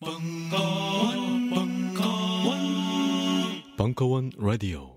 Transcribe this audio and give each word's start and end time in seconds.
벙커원, 0.00 1.50
벙커원, 1.50 2.58
벙커원 3.76 4.30
라디오. 4.38 4.94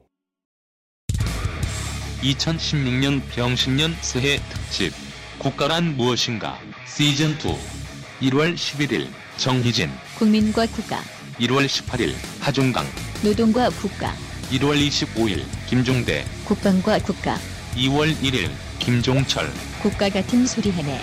2016년 2.22 3.24
병신년 3.34 3.96
새해 4.02 4.38
특집. 4.50 4.94
국가란 5.40 5.98
무엇인가? 5.98 6.60
시즌 6.86 7.32
2 7.32 8.30
1월 8.30 8.54
11일 8.54 9.08
정희진. 9.38 9.90
국민과 10.20 10.68
국가, 10.68 11.02
1월 11.40 11.66
18일 11.66 12.14
하중강. 12.40 12.86
노동과 13.24 13.72
국가, 13.72 14.14
1월 14.52 14.78
25일 14.88 15.44
김종대. 15.68 16.24
국방과 16.46 17.00
국가, 17.00 17.40
2월 17.74 18.16
1일 18.22 18.52
김종철. 18.78 19.50
국가 19.82 20.10
같은 20.10 20.46
소리 20.46 20.72
해내. 20.72 21.02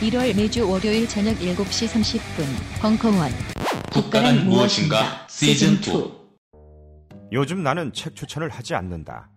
1월 0.00 0.36
매주 0.36 0.68
월요일 0.68 1.08
저녁 1.08 1.34
7시 1.38 1.88
30분 1.88 2.44
벙커원 2.82 3.32
국가란 3.90 4.46
무엇인가 4.46 5.26
시즌 5.26 5.74
2 5.74 6.12
요즘 7.32 7.62
나는 7.62 7.92
책 7.94 8.14
추천을 8.14 8.50
하지 8.50 8.74
않는다. 8.74 9.30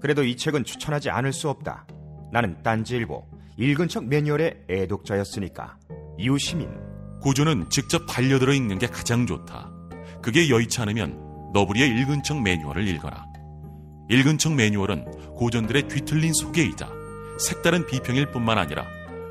그래도 0.00 0.24
이 0.24 0.36
책은 0.36 0.64
추천하지 0.64 1.10
않을 1.10 1.34
수 1.34 1.50
없다. 1.50 1.86
나는 2.32 2.62
딴지일보 2.62 3.26
읽은 3.58 3.88
척 3.88 4.06
매뉴얼의 4.06 4.64
애독자였으니까. 4.70 5.76
이웃시민 6.18 6.70
고전은 7.20 7.68
직접 7.68 8.06
반려들어 8.06 8.54
읽는 8.54 8.78
게 8.78 8.86
가장 8.86 9.26
좋다. 9.26 9.70
그게 10.22 10.48
여의치 10.48 10.80
않으면 10.80 11.52
너부리의 11.52 11.90
읽은 11.90 12.22
척 12.22 12.40
매뉴얼을 12.40 12.88
읽어라. 12.88 13.26
읽은 14.10 14.38
척 14.38 14.54
매뉴얼은 14.54 15.34
고전들의 15.34 15.88
뒤틀린 15.88 16.32
소개이자 16.32 16.88
색다른 17.38 17.86
비평일 17.86 18.30
뿐만 18.32 18.56
아니라 18.56 18.95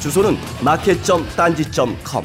주소는 0.00 0.34
마켓.딴지.com. 0.64 2.24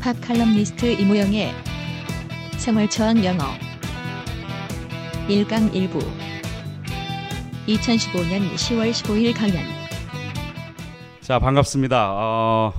팝 0.00 0.20
칼럼니스트 0.20 1.00
이모영의 1.00 1.52
생활처학 2.56 3.24
영어 3.24 3.44
1강 5.28 5.70
1부 5.72 6.02
2015년 7.68 8.54
10월 8.54 8.90
15일 8.90 9.36
강연 9.36 9.62
자 11.20 11.38
반갑습니다. 11.38 12.14
어, 12.14 12.72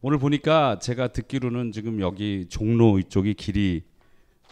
오늘 0.00 0.18
보니까 0.18 0.78
제가 0.78 1.08
듣기로는 1.08 1.72
지금 1.72 2.00
여기 2.00 2.46
종로 2.48 2.98
이쪽이 2.98 3.34
길이 3.34 3.87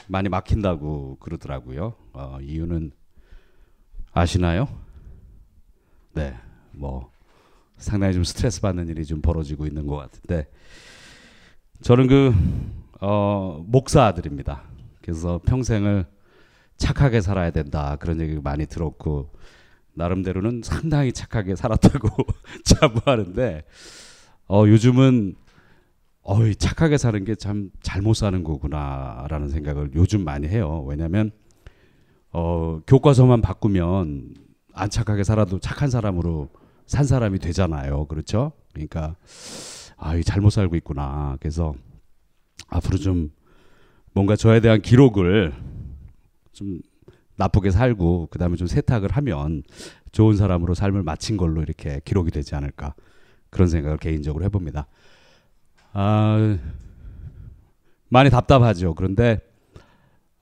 많이 0.07 0.29
막힌다고 0.29 1.17
그러더라고요. 1.21 1.95
어, 2.13 2.39
이유는 2.41 2.93
아시나요? 4.13 4.69
네, 6.15 6.35
뭐 6.73 7.11
상당히 7.77 8.15
좀 8.15 8.25
스트레스 8.25 8.61
받는 8.61 8.89
일이 8.89 9.05
좀 9.05 9.21
벌어지고 9.21 9.67
있는 9.67 9.87
것 9.87 9.97
같은데 9.97 10.49
저는 11.83 12.07
그 12.07 12.35
어, 13.01 13.63
목사 13.67 14.05
아들입니다. 14.07 14.63
그래서 15.03 15.41
평생을 15.45 16.07
착하게 16.79 17.21
살아야 17.21 17.51
된다 17.51 17.97
그런 17.97 18.21
얘기 18.21 18.39
많이 18.39 18.67
들었고 18.67 19.31
나름대로는 19.95 20.63
상당히 20.65 21.13
착하게 21.13 21.57
살았다고 21.57 22.09
자부하는데 22.65 23.65
어, 24.49 24.65
요즘은 24.67 25.35
어이 26.29 26.57
착하게 26.57 26.99
사는 26.99 27.25
게 27.25 27.37
참 27.37 27.71
잘못 27.83 28.15
사는 28.15 28.43
거구나라는 28.43 29.49
생각을 29.49 29.91
요즘 29.95 30.25
많이 30.25 30.49
해요. 30.49 30.83
왜냐하면 30.87 31.31
어, 32.33 32.81
교과서만 32.87 33.41
바꾸면 33.43 34.35
안 34.73 34.91
착하게 34.91 35.23
살아도 35.23 35.61
착한 35.61 35.89
사람으로 35.89 36.49
산 36.87 37.05
사람이 37.05 37.39
되잖아요. 37.39 38.07
그렇죠? 38.07 38.53
그러니까 38.73 39.15
아, 39.97 40.17
이 40.17 40.25
잘못 40.25 40.51
살고 40.51 40.75
있구나. 40.77 41.37
그래서 41.39 41.75
앞으로 42.69 42.99
좀 42.99 43.31
뭔가 44.13 44.35
저에 44.35 44.59
대한 44.61 44.83
기록을 44.83 45.55
좀 46.53 46.81
나쁘게 47.37 47.71
살고 47.71 48.29
그다음에 48.33 48.57
좀 48.57 48.67
세탁을 48.67 49.13
하면 49.13 49.63
좋은 50.11 50.37
사람으로 50.37 50.75
삶을 50.75 51.05
마친 51.05 51.37
걸로 51.37 51.63
이렇게 51.63 52.01
기록이 52.05 52.33
되지 52.33 52.57
않을까 52.57 52.95
그런 53.51 53.69
생각을 53.69 53.99
개인적으로 53.99 54.45
해봅니다. 54.45 54.89
아 55.99 56.59
많이 58.11 58.29
답답하죠. 58.29 58.95
그런데 58.95 59.39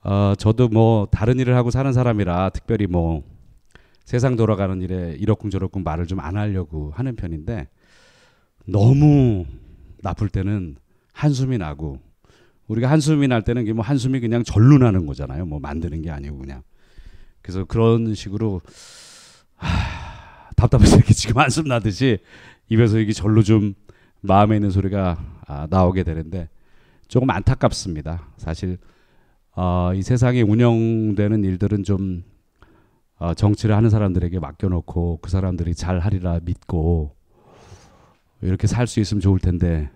어, 0.03 0.33
저도 0.37 0.67
뭐 0.67 1.07
다른 1.09 1.39
일을 1.39 1.55
하고 1.55 1.71
사는 1.71 1.93
사람이라 1.93 2.49
특별히 2.49 2.87
뭐 2.87 3.23
세상 4.03 4.35
돌아가는 4.35 4.81
일에 4.81 5.15
이러쿵저러쿵 5.17 5.81
말을 5.81 6.07
좀 6.07 6.19
안 6.19 6.35
하려고 6.35 6.91
하는 6.91 7.15
편인데 7.15 7.69
너무 8.65 9.45
나쁠 10.03 10.27
때는 10.27 10.75
한숨이 11.13 11.57
나고 11.57 12.01
우리가 12.67 12.91
한숨이 12.91 13.29
날 13.29 13.41
때는 13.41 13.73
뭐 13.77 13.85
한숨이 13.85 14.19
그냥 14.19 14.43
절로 14.43 14.77
나는 14.77 15.05
거잖아요. 15.05 15.45
뭐 15.45 15.59
만드는 15.61 16.01
게 16.01 16.11
아니고 16.11 16.37
그냥. 16.39 16.63
그래서 17.41 17.63
그런 17.63 18.13
식으로 18.13 18.59
하, 19.55 20.49
답답해서 20.57 20.97
이렇게 20.97 21.13
지금 21.13 21.37
한숨 21.39 21.69
나듯이 21.69 22.17
입에서 22.67 22.99
이게 22.99 23.13
절로 23.13 23.41
좀 23.41 23.73
마음에 24.25 24.55
있는 24.55 24.69
소리가 24.69 25.17
아, 25.47 25.67
나오게 25.69 26.03
되는데 26.03 26.49
조금 27.07 27.29
안타깝습니다. 27.29 28.27
사실 28.37 28.77
어, 29.55 29.91
이 29.95 30.01
세상에 30.01 30.41
운영되는 30.41 31.43
일들은 31.43 31.83
좀 31.83 32.23
어, 33.17 33.33
정치를 33.33 33.75
하는 33.75 33.89
사람들에게 33.89 34.39
맡겨놓고 34.39 35.19
그 35.21 35.29
사람들이 35.29 35.75
잘 35.75 35.99
하리라 35.99 36.39
믿고 36.43 37.15
이렇게 38.41 38.67
살 38.67 38.87
수 38.87 38.99
있으면 38.99 39.21
좋을 39.21 39.39
텐데 39.39 39.89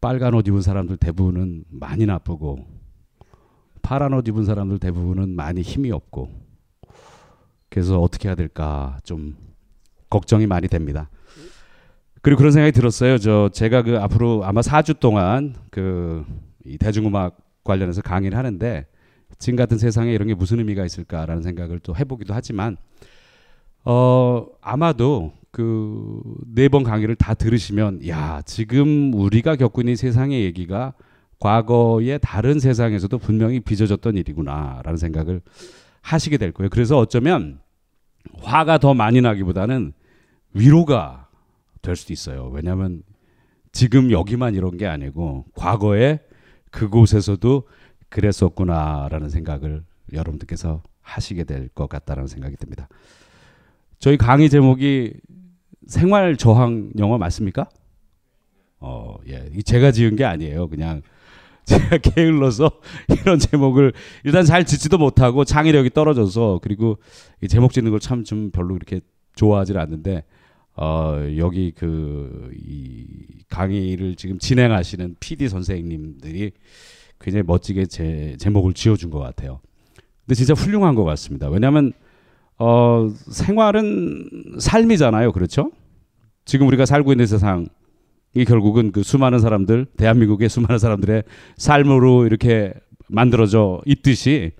빨간 0.00 0.34
옷 0.34 0.46
입은 0.46 0.60
사람들 0.60 0.96
대부분은 0.98 1.64
많이 1.70 2.06
나쁘고 2.06 2.58
파란 3.82 4.12
옷 4.14 4.28
입은 4.28 4.44
사람들 4.44 4.78
대부분은 4.78 5.30
많이 5.30 5.62
힘이 5.62 5.90
없고 5.90 6.30
그래서 7.68 8.00
어떻게 8.00 8.28
해야 8.28 8.34
될까 8.34 8.98
좀 9.02 9.36
걱정이 10.10 10.46
많이 10.46 10.68
됩니다. 10.68 11.10
그리고 12.24 12.38
그런 12.38 12.52
생각이 12.52 12.72
들었어요. 12.72 13.18
저 13.18 13.50
제가 13.52 13.82
그 13.82 13.98
앞으로 13.98 14.44
아마 14.44 14.60
4주 14.60 14.98
동안 14.98 15.54
그 15.70 16.24
이 16.66 16.78
대중음악 16.78 17.36
관련해서 17.62 18.00
강의를 18.00 18.38
하는데 18.38 18.86
지금 19.38 19.56
같은 19.56 19.76
세상에 19.76 20.14
이런 20.14 20.28
게 20.28 20.34
무슨 20.34 20.60
의미가 20.60 20.82
있을까라는 20.86 21.42
생각을 21.42 21.78
또 21.80 21.94
해보기도 21.94 22.32
하지만 22.32 22.78
어 23.84 24.46
아마도 24.62 25.32
그 25.50 26.22
네 26.54 26.68
번 26.68 26.82
강의를 26.84 27.16
다 27.16 27.34
들으시면 27.34 28.08
야 28.08 28.40
지금 28.46 29.12
우리가 29.12 29.56
겪고 29.56 29.82
있는 29.82 29.94
세상의 29.94 30.42
얘기가 30.44 30.94
과거의 31.38 32.18
다른 32.22 32.58
세상에서도 32.58 33.18
분명히 33.18 33.60
빚어졌던 33.60 34.16
일이구나라는 34.16 34.96
생각을 34.96 35.42
하시게 36.00 36.38
될 36.38 36.52
거예요. 36.52 36.70
그래서 36.70 36.96
어쩌면 36.96 37.60
화가 38.40 38.78
더 38.78 38.94
많이 38.94 39.20
나기보다는 39.20 39.92
위로가 40.54 41.23
될 41.84 41.94
수도 41.96 42.12
있어요. 42.12 42.50
왜냐하면 42.52 43.02
지금 43.72 44.10
여기만 44.10 44.54
이런 44.54 44.76
게 44.76 44.86
아니고 44.86 45.44
과거에 45.54 46.18
그곳에서도 46.72 47.68
그랬었구나라는 48.08 49.28
생각을 49.30 49.84
여러분들께서 50.12 50.82
하시게 51.02 51.44
될 51.44 51.68
것 51.74 51.88
같다라는 51.88 52.26
생각이 52.28 52.56
듭니다. 52.56 52.88
저희 53.98 54.16
강의 54.16 54.48
제목이 54.50 55.14
생활 55.86 56.36
저항 56.36 56.90
영어 56.98 57.18
맞습니까? 57.18 57.68
어, 58.80 59.16
예. 59.28 59.48
이 59.54 59.62
제가 59.62 59.92
지은 59.92 60.16
게 60.16 60.24
아니에요. 60.24 60.68
그냥 60.68 61.02
제가 61.64 61.96
게을러서 61.98 62.70
이런 63.22 63.38
제목을 63.38 63.92
일단 64.24 64.44
잘 64.44 64.64
짓지도 64.66 64.98
못하고 64.98 65.44
창의력이 65.44 65.90
떨어져서 65.90 66.60
그리고 66.62 66.98
이 67.42 67.48
제목 67.48 67.72
짓는 67.72 67.90
걸 67.90 67.98
참 68.00 68.24
좀 68.24 68.50
별로 68.50 68.74
그렇게 68.74 69.00
좋아하지 69.36 69.76
않는데 69.76 70.24
어, 70.76 71.16
여기 71.38 71.70
그 71.72 72.50
이 72.66 73.06
강의를 73.50 74.16
지금 74.16 74.38
진행하시는 74.38 75.16
PD 75.20 75.48
선생님들이 75.48 76.52
굉장히 77.20 77.44
멋지게 77.46 77.86
제 77.86 78.36
제목을 78.38 78.72
지어준 78.74 79.10
것 79.10 79.18
같아요. 79.20 79.60
근데 80.24 80.34
진짜 80.34 80.54
훌륭한 80.54 80.94
것 80.94 81.04
같습니다. 81.04 81.48
왜냐하면 81.48 81.92
어, 82.58 83.08
생활은 83.30 84.56
삶이잖아요, 84.58 85.32
그렇죠? 85.32 85.70
지금 86.44 86.66
우리가 86.66 86.86
살고 86.86 87.12
있는 87.12 87.26
세상 87.26 87.66
이 88.34 88.44
결국은 88.44 88.90
그 88.90 89.02
수많은 89.02 89.38
사람들, 89.38 89.86
대한민국의 89.96 90.48
수많은 90.48 90.78
사람들의 90.78 91.22
삶으로 91.56 92.26
이렇게 92.26 92.74
만들어져 93.08 93.80
있듯이 93.86 94.52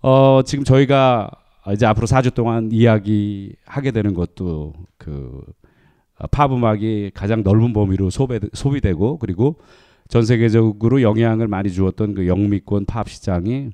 어, 0.00 0.42
지금 0.44 0.64
저희가 0.64 1.30
이제 1.72 1.86
앞으로 1.86 2.06
4주 2.06 2.34
동안 2.34 2.70
이야기하게 2.72 3.90
되는 3.92 4.14
것도 4.14 4.74
그 4.96 5.40
어, 6.18 6.26
팝 6.28 6.52
음악이 6.52 7.12
가장 7.14 7.42
넓은 7.42 7.72
범위로 7.72 8.10
소비, 8.10 8.38
소비되고 8.52 9.18
그리고 9.18 9.56
전 10.08 10.24
세계적으로 10.24 11.02
영향을 11.02 11.48
많이 11.48 11.70
주었던 11.70 12.14
그 12.14 12.26
영미권 12.26 12.86
팝 12.86 13.08
시장이 13.08 13.70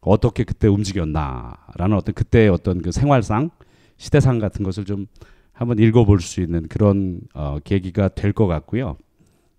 어떻게 0.00 0.44
그때 0.44 0.68
움직였나라는 0.68 1.96
어떤 1.96 2.14
그때의 2.14 2.48
어떤 2.48 2.82
그 2.82 2.92
생활상 2.92 3.50
시대상 3.96 4.38
같은 4.38 4.64
것을 4.64 4.84
좀 4.84 5.06
한번 5.52 5.78
읽어볼 5.78 6.20
수 6.20 6.40
있는 6.40 6.66
그런 6.68 7.20
어, 7.34 7.58
계기가 7.62 8.08
될 8.08 8.32
것 8.32 8.46
같고요. 8.46 8.96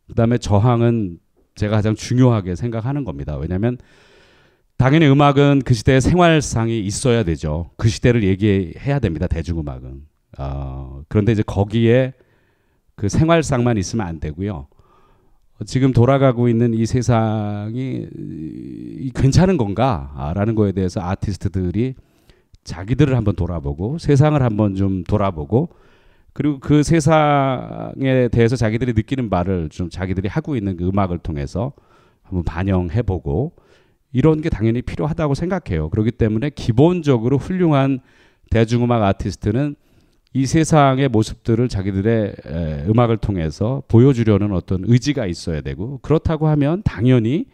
그다음에 0.07 0.37
저항은 0.37 1.19
제가 1.55 1.77
가장 1.77 1.95
중요하게 1.95 2.55
생각하는 2.55 3.03
겁니다. 3.03 3.37
왜냐하면 3.37 3.77
당연히 4.77 5.07
음악은 5.07 5.61
그 5.63 5.73
시대의 5.73 6.01
생활상이 6.01 6.79
있어야 6.79 7.23
되죠. 7.23 7.69
그 7.77 7.87
시대를 7.87 8.23
얘기해야 8.23 8.99
됩니다. 8.99 9.27
대중음악은. 9.27 10.01
어, 10.39 11.03
그런데 11.07 11.31
이제 11.31 11.43
거기에 11.45 12.13
그 12.95 13.07
생활상만 13.07 13.77
있으면 13.77 14.05
안 14.07 14.19
되고요. 14.19 14.67
지금 15.65 15.93
돌아가고 15.93 16.49
있는 16.49 16.73
이 16.73 16.85
세상이 16.85 18.07
이 18.99 19.11
괜찮은 19.15 19.57
건가라는 19.57 20.55
거에 20.55 20.71
대해서 20.71 20.99
아티스트들이 21.01 21.95
자기들을 22.63 23.15
한번 23.15 23.35
돌아보고 23.35 23.97
세상을 23.97 24.41
한번 24.41 24.75
좀 24.75 25.03
돌아보고 25.03 25.69
그리고 26.33 26.59
그 26.59 26.81
세상에 26.81 28.27
대해서 28.29 28.55
자기들이 28.55 28.93
느끼는 28.93 29.29
말을 29.29 29.69
좀 29.69 29.89
자기들이 29.89 30.27
하고 30.27 30.55
있는 30.55 30.75
그 30.75 30.87
음악을 30.87 31.19
통해서 31.19 31.73
한번 32.23 32.43
반영해보고 32.43 33.53
이런 34.13 34.41
게 34.41 34.49
당연히 34.49 34.81
필요하다고 34.81 35.33
생각해요. 35.33 35.89
그렇기 35.89 36.11
때문에 36.11 36.51
기본적으로 36.51 37.37
훌륭한 37.37 37.99
대중음악 38.51 39.01
아티스트는 39.01 39.75
이 40.35 40.45
세상의 40.45 41.09
모습들을 41.09 41.67
자기들의 41.67 42.35
에, 42.45 42.85
음악을 42.87 43.17
통해서 43.17 43.83
보여주려는 43.87 44.51
어떤 44.53 44.83
의지가 44.85 45.25
있어야 45.25 45.61
되고 45.61 45.99
그렇다고 45.99 46.47
하면 46.47 46.81
당연히 46.83 47.45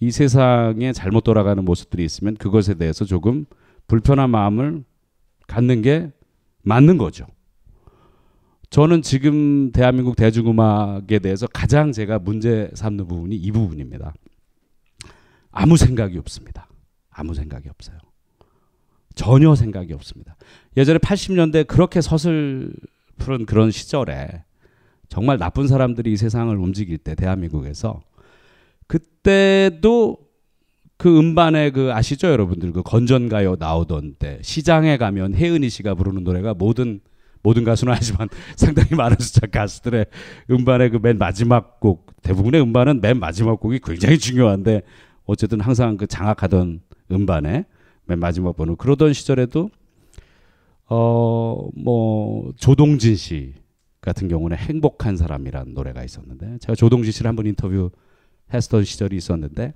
이 0.00 0.10
세상에 0.10 0.92
잘못 0.92 1.22
돌아가는 1.22 1.64
모습들이 1.64 2.04
있으면 2.04 2.36
그것에 2.36 2.74
대해서 2.74 3.04
조금 3.04 3.44
불편한 3.86 4.30
마음을 4.30 4.84
갖는 5.46 5.82
게 5.82 6.10
맞는 6.62 6.98
거죠. 6.98 7.26
저는 8.70 9.02
지금 9.02 9.70
대한민국 9.70 10.16
대중음악에 10.16 11.20
대해서 11.20 11.46
가장 11.46 11.92
제가 11.92 12.18
문제 12.18 12.70
삼는 12.74 13.06
부분이 13.06 13.36
이 13.36 13.52
부분입니다. 13.52 14.14
아무 15.54 15.76
생각이 15.76 16.18
없습니다. 16.18 16.68
아무 17.10 17.34
생각이 17.34 17.68
없어요. 17.68 17.96
전혀 19.14 19.54
생각이 19.54 19.92
없습니다. 19.92 20.36
예전에 20.76 20.98
80년대 20.98 21.66
그렇게 21.66 22.00
서슬푸른 22.00 23.46
그런 23.46 23.70
시절에 23.70 24.42
정말 25.08 25.38
나쁜 25.38 25.68
사람들이 25.68 26.12
이 26.12 26.16
세상을 26.16 26.54
움직일 26.56 26.98
때 26.98 27.14
대한민국에서 27.14 28.02
그때도 28.88 30.18
그 30.96 31.18
음반에 31.18 31.70
그 31.70 31.92
아시죠 31.92 32.28
여러분들 32.28 32.72
그 32.72 32.82
건전가요 32.82 33.56
나오던 33.58 34.14
때 34.18 34.38
시장에 34.42 34.96
가면 34.96 35.34
혜은이 35.34 35.68
씨가 35.70 35.94
부르는 35.94 36.24
노래가 36.24 36.54
모든 36.54 37.00
모든 37.42 37.62
가수는 37.64 37.92
아니지만 37.92 38.28
상당히 38.56 38.94
많은 38.96 39.16
숫자 39.20 39.46
가수들의 39.46 40.06
음반의 40.50 40.90
그 40.90 40.98
맨 40.98 41.18
마지막 41.18 41.78
곡 41.78 42.12
대부분의 42.22 42.60
음반은 42.62 43.00
맨 43.00 43.20
마지막 43.20 43.60
곡이 43.60 43.80
굉장히 43.84 44.18
중요한데 44.18 44.82
어쨌든 45.24 45.60
항상 45.60 45.96
그 45.96 46.06
장악하던 46.06 46.80
음반에 47.10 47.64
맨 48.06 48.18
마지막 48.18 48.56
번호. 48.56 48.76
그러던 48.76 49.12
시절에도 49.12 49.70
어 50.88 51.68
뭐 51.76 52.52
조동진 52.56 53.16
씨 53.16 53.54
같은 54.00 54.28
경우는 54.28 54.56
행복한 54.56 55.16
사람이라는 55.16 55.74
노래가 55.74 56.04
있었는데 56.04 56.58
제가 56.58 56.74
조동진 56.74 57.12
씨를 57.12 57.28
한번 57.28 57.46
인터뷰 57.46 57.90
했던 58.52 58.84
시절이 58.84 59.16
있었는데 59.16 59.74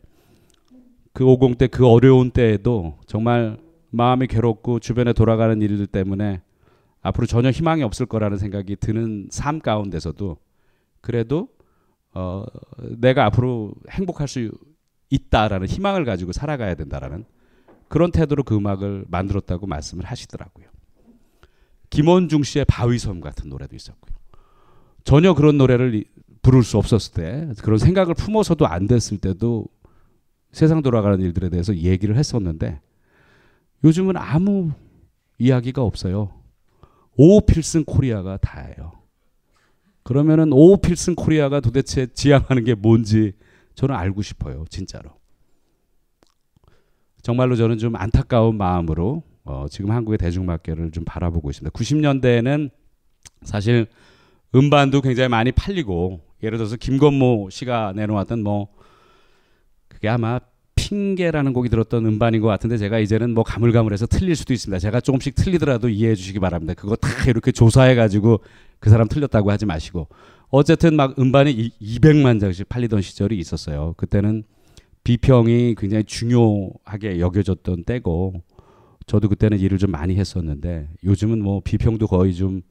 그 1.12 1.24
50대 1.24 1.70
그 1.70 1.86
어려운 1.86 2.30
때에도 2.30 2.98
정말 3.06 3.58
마음이 3.90 4.26
괴롭고 4.26 4.80
주변에 4.80 5.12
돌아가는 5.12 5.60
일들 5.60 5.86
때문에 5.86 6.42
앞으로 7.00 7.26
전혀 7.26 7.50
희망이 7.50 7.82
없을 7.82 8.06
거라는 8.06 8.36
생각이 8.36 8.76
드는 8.76 9.28
삶 9.30 9.60
가운데서도 9.60 10.36
그래도 11.00 11.48
어 12.12 12.44
내가 12.98 13.24
앞으로 13.24 13.72
행복할 13.90 14.28
수 14.28 14.50
있다라는 15.10 15.66
희망을 15.66 16.04
가지고 16.04 16.32
살아가야 16.32 16.74
된다라는 16.74 17.24
그런 17.88 18.10
태도로 18.12 18.42
그 18.42 18.54
음악을 18.54 19.06
만들었다고 19.08 19.66
말씀을 19.66 20.04
하시더라고요. 20.04 20.66
김원중 21.90 22.42
씨의 22.42 22.66
바위섬 22.66 23.20
같은 23.20 23.48
노래도 23.48 23.74
있었고요. 23.74 24.14
전혀 25.04 25.32
그런 25.32 25.56
노래를 25.56 26.04
부를 26.42 26.62
수 26.62 26.76
없었을 26.76 27.14
때 27.14 27.48
그런 27.62 27.78
생각을 27.78 28.14
품어서도 28.14 28.66
안 28.66 28.86
됐을 28.86 29.18
때도 29.18 29.66
세상 30.52 30.82
돌아가는 30.82 31.20
일들에 31.20 31.48
대해서 31.48 31.74
얘기를 31.74 32.16
했었는데 32.16 32.80
요즘은 33.84 34.16
아무 34.16 34.72
이야기가 35.38 35.82
없어요. 35.82 36.30
오 37.16 37.40
필승 37.40 37.84
코리아가 37.84 38.36
다예요. 38.36 38.92
그러면은 40.02 40.52
오 40.52 40.76
필승 40.76 41.14
코리아가 41.14 41.60
도대체 41.60 42.06
지향하는 42.06 42.64
게 42.64 42.74
뭔지 42.74 43.32
저는 43.78 43.94
알고 43.94 44.22
싶어요. 44.22 44.64
진짜로. 44.70 45.10
정말로 47.22 47.54
저는 47.54 47.78
좀 47.78 47.94
안타까운 47.94 48.58
마음으로 48.58 49.22
어, 49.44 49.66
지금 49.70 49.92
한국의 49.92 50.18
대중음악계를 50.18 50.90
좀 50.90 51.04
바라보고 51.04 51.48
있습니다. 51.48 51.72
90년대에는 51.78 52.70
사실 53.42 53.86
음반도 54.52 55.00
굉장히 55.00 55.28
많이 55.28 55.52
팔리고 55.52 56.20
예를 56.42 56.58
들어서 56.58 56.74
김건모 56.74 57.50
씨가 57.52 57.92
내놓았던 57.94 58.42
뭐 58.42 58.66
그게 59.86 60.08
아마 60.08 60.40
핑계라는 60.74 61.52
곡이 61.52 61.68
들었던 61.68 62.04
음반인 62.04 62.40
것 62.40 62.48
같은데 62.48 62.78
제가 62.78 62.98
이제는 62.98 63.32
뭐 63.32 63.44
가물가물해서 63.44 64.06
틀릴 64.06 64.34
수도 64.34 64.52
있습니다. 64.52 64.80
제가 64.80 65.00
조금씩 65.00 65.36
틀리더라도 65.36 65.88
이해해 65.88 66.16
주시기 66.16 66.40
바랍니다. 66.40 66.74
그거 66.74 66.96
다 66.96 67.08
이렇게 67.28 67.52
조사해 67.52 67.94
가지고 67.94 68.40
그 68.80 68.90
사람 68.90 69.06
틀렸다고 69.06 69.52
하지 69.52 69.66
마시고 69.66 70.08
어쨌든 70.50 70.96
막 70.96 71.18
음반이 71.18 71.72
200만 71.80 72.40
장씩 72.40 72.68
팔리던 72.68 73.02
시절이 73.02 73.38
있었어요. 73.38 73.94
그때는 73.96 74.44
비평이 75.04 75.74
굉장히 75.76 76.04
중요하게 76.04 77.20
여겨졌던 77.20 77.84
때고 77.84 78.42
저도 79.06 79.28
그때는 79.28 79.58
일을 79.58 79.78
좀 79.78 79.90
많이 79.90 80.16
했었는데 80.16 80.88
요즘은 81.04 81.42
뭐 81.42 81.60
비평도 81.64 82.06
거의 82.06 82.34
좀 82.34 82.62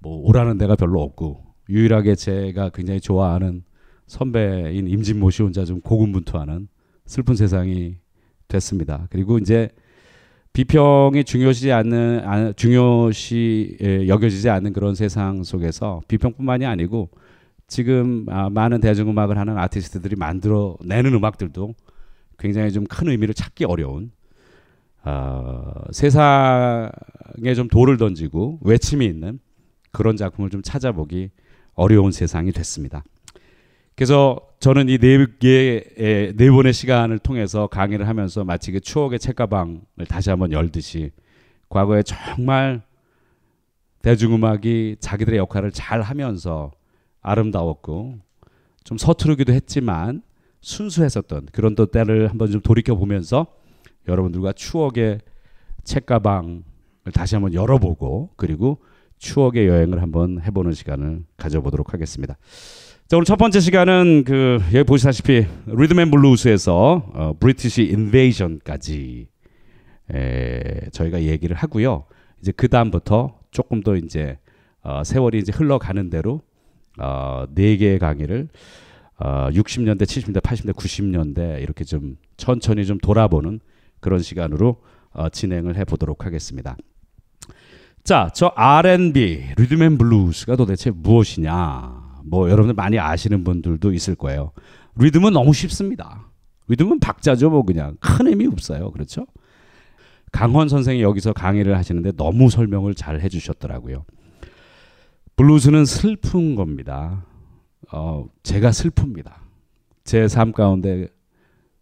뭐 0.00 0.16
오라는 0.26 0.58
데가 0.58 0.76
별로 0.76 1.02
없고 1.02 1.44
유일하게 1.68 2.14
제가 2.14 2.70
굉장히 2.70 3.00
좋아하는 3.00 3.64
선배인 4.06 4.88
임진모 4.88 5.30
씨 5.30 5.42
혼자 5.42 5.64
좀 5.64 5.80
고군분투하는 5.80 6.68
슬픈 7.04 7.34
세상이 7.34 7.96
됐습니다. 8.48 9.06
그리고 9.10 9.38
이제 9.38 9.70
비평이 10.58 11.22
중요시 11.22 11.70
않는 11.70 12.22
아, 12.24 12.52
중요시 12.52 13.78
예, 13.80 14.08
여겨지지 14.08 14.50
않는 14.50 14.72
그런 14.72 14.96
세상 14.96 15.44
속에서 15.44 16.00
비평뿐만이 16.08 16.66
아니고 16.66 17.10
지금 17.68 18.26
아, 18.28 18.50
많은 18.50 18.80
대중음악을 18.80 19.38
하는 19.38 19.56
아티스트들이 19.56 20.16
만들어내는 20.16 21.14
음악들도 21.14 21.74
굉장히 22.40 22.72
좀 22.72 22.86
큰 22.88 23.08
의미를 23.08 23.34
찾기 23.34 23.66
어려운 23.66 24.10
어, 25.04 25.74
세상에 25.92 26.90
좀 27.54 27.68
돌을 27.68 27.96
던지고 27.96 28.58
외침이 28.62 29.06
있는 29.06 29.38
그런 29.92 30.16
작품을 30.16 30.50
좀 30.50 30.62
찾아보기 30.62 31.30
어려운 31.74 32.10
세상이 32.10 32.50
됐습니다. 32.50 33.04
그래서 33.98 34.38
저는 34.60 34.88
이 34.88 34.98
네 34.98 35.26
개의 35.40 36.32
네 36.36 36.50
번의 36.50 36.72
시간을 36.72 37.18
통해서 37.18 37.66
강의를 37.66 38.06
하면서 38.06 38.44
마치 38.44 38.70
그 38.70 38.78
추억의 38.78 39.18
책가방을 39.18 40.06
다시 40.08 40.30
한번 40.30 40.52
열듯이 40.52 41.10
과거에 41.68 42.04
정말 42.04 42.82
대중음악이 44.02 44.98
자기들의 45.00 45.40
역할을 45.40 45.72
잘 45.72 46.00
하면서 46.00 46.70
아름다웠고 47.22 48.20
좀 48.84 48.98
서투르기도 48.98 49.52
했지만 49.52 50.22
순수했었던 50.60 51.48
그런 51.50 51.74
또 51.74 51.86
때를 51.86 52.30
한번 52.30 52.52
좀 52.52 52.60
돌이켜 52.60 52.94
보면서 52.94 53.48
여러분들과 54.06 54.52
추억의 54.52 55.22
책가방을 55.82 56.62
다시 57.14 57.34
한번 57.34 57.52
열어보고 57.52 58.30
그리고 58.36 58.78
추억의 59.18 59.66
여행을 59.66 60.00
한번 60.02 60.40
해보는 60.40 60.70
시간을 60.70 61.24
가져보도록 61.36 61.92
하겠습니다. 61.92 62.36
자 63.08 63.16
오늘 63.16 63.24
첫 63.24 63.36
번째 63.36 63.58
시간은 63.58 64.24
그 64.26 64.58
여기 64.74 64.84
보시다시피 64.84 65.46
Rhythm 65.64 65.95
and 65.95 66.10
Blues에서 66.10 67.10
어, 67.14 67.32
British 67.40 67.84
Invasion까지 67.84 69.28
에, 70.12 70.90
저희가 70.92 71.22
얘기를 71.22 71.56
하고요. 71.56 72.04
이제 72.42 72.52
그 72.52 72.68
다음부터 72.68 73.38
조금 73.50 73.80
더 73.82 73.96
이제 73.96 74.38
어, 74.82 75.04
세월이 75.04 75.38
이제 75.38 75.52
흘러가는 75.54 76.10
대로 76.10 76.42
어, 76.98 77.46
네 77.54 77.78
개의 77.78 77.98
강의를 77.98 78.48
어, 79.16 79.48
60년대, 79.52 80.02
70년대, 80.02 80.42
80년대, 80.42 80.74
90년대 80.74 81.62
이렇게 81.62 81.84
좀 81.84 82.18
천천히 82.36 82.84
좀 82.84 82.98
돌아보는 82.98 83.60
그런 84.00 84.20
시간으로 84.20 84.82
어, 85.12 85.30
진행을 85.30 85.78
해보도록 85.78 86.26
하겠습니다. 86.26 86.76
자, 88.04 88.28
저 88.34 88.52
R&B, 88.54 89.54
Rhythm 89.56 89.82
and 89.82 89.96
Blues가 89.96 90.56
도대체 90.56 90.90
무엇이냐? 90.90 92.07
뭐 92.24 92.50
여러분들 92.50 92.74
많이 92.74 92.98
아시는 92.98 93.44
분들도 93.44 93.92
있을 93.92 94.14
거예요. 94.14 94.52
리듬은 94.96 95.32
너무 95.32 95.52
쉽습니다. 95.52 96.30
리듬은 96.68 97.00
박자죠, 97.00 97.50
뭐 97.50 97.62
그냥 97.64 97.96
큰 98.00 98.26
의미 98.26 98.46
없어요. 98.46 98.90
그렇죠? 98.90 99.26
강원 100.32 100.68
선생이 100.68 101.00
여기서 101.02 101.32
강의를 101.32 101.76
하시는데 101.76 102.12
너무 102.12 102.50
설명을 102.50 102.94
잘 102.94 103.20
해주셨더라고요. 103.20 104.04
블루스는 105.36 105.84
슬픈 105.86 106.54
겁니다. 106.54 107.24
어, 107.92 108.26
제가 108.42 108.70
슬픕니다. 108.70 109.32
제 110.04 110.26
삶 110.26 110.52
가운데 110.52 111.08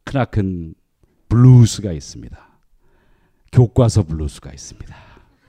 크나큰 0.04 0.74
블루스가 1.28 1.92
있습니다. 1.92 2.38
교과서 3.52 4.04
블루스가 4.04 4.52
있습니다. 4.52 4.96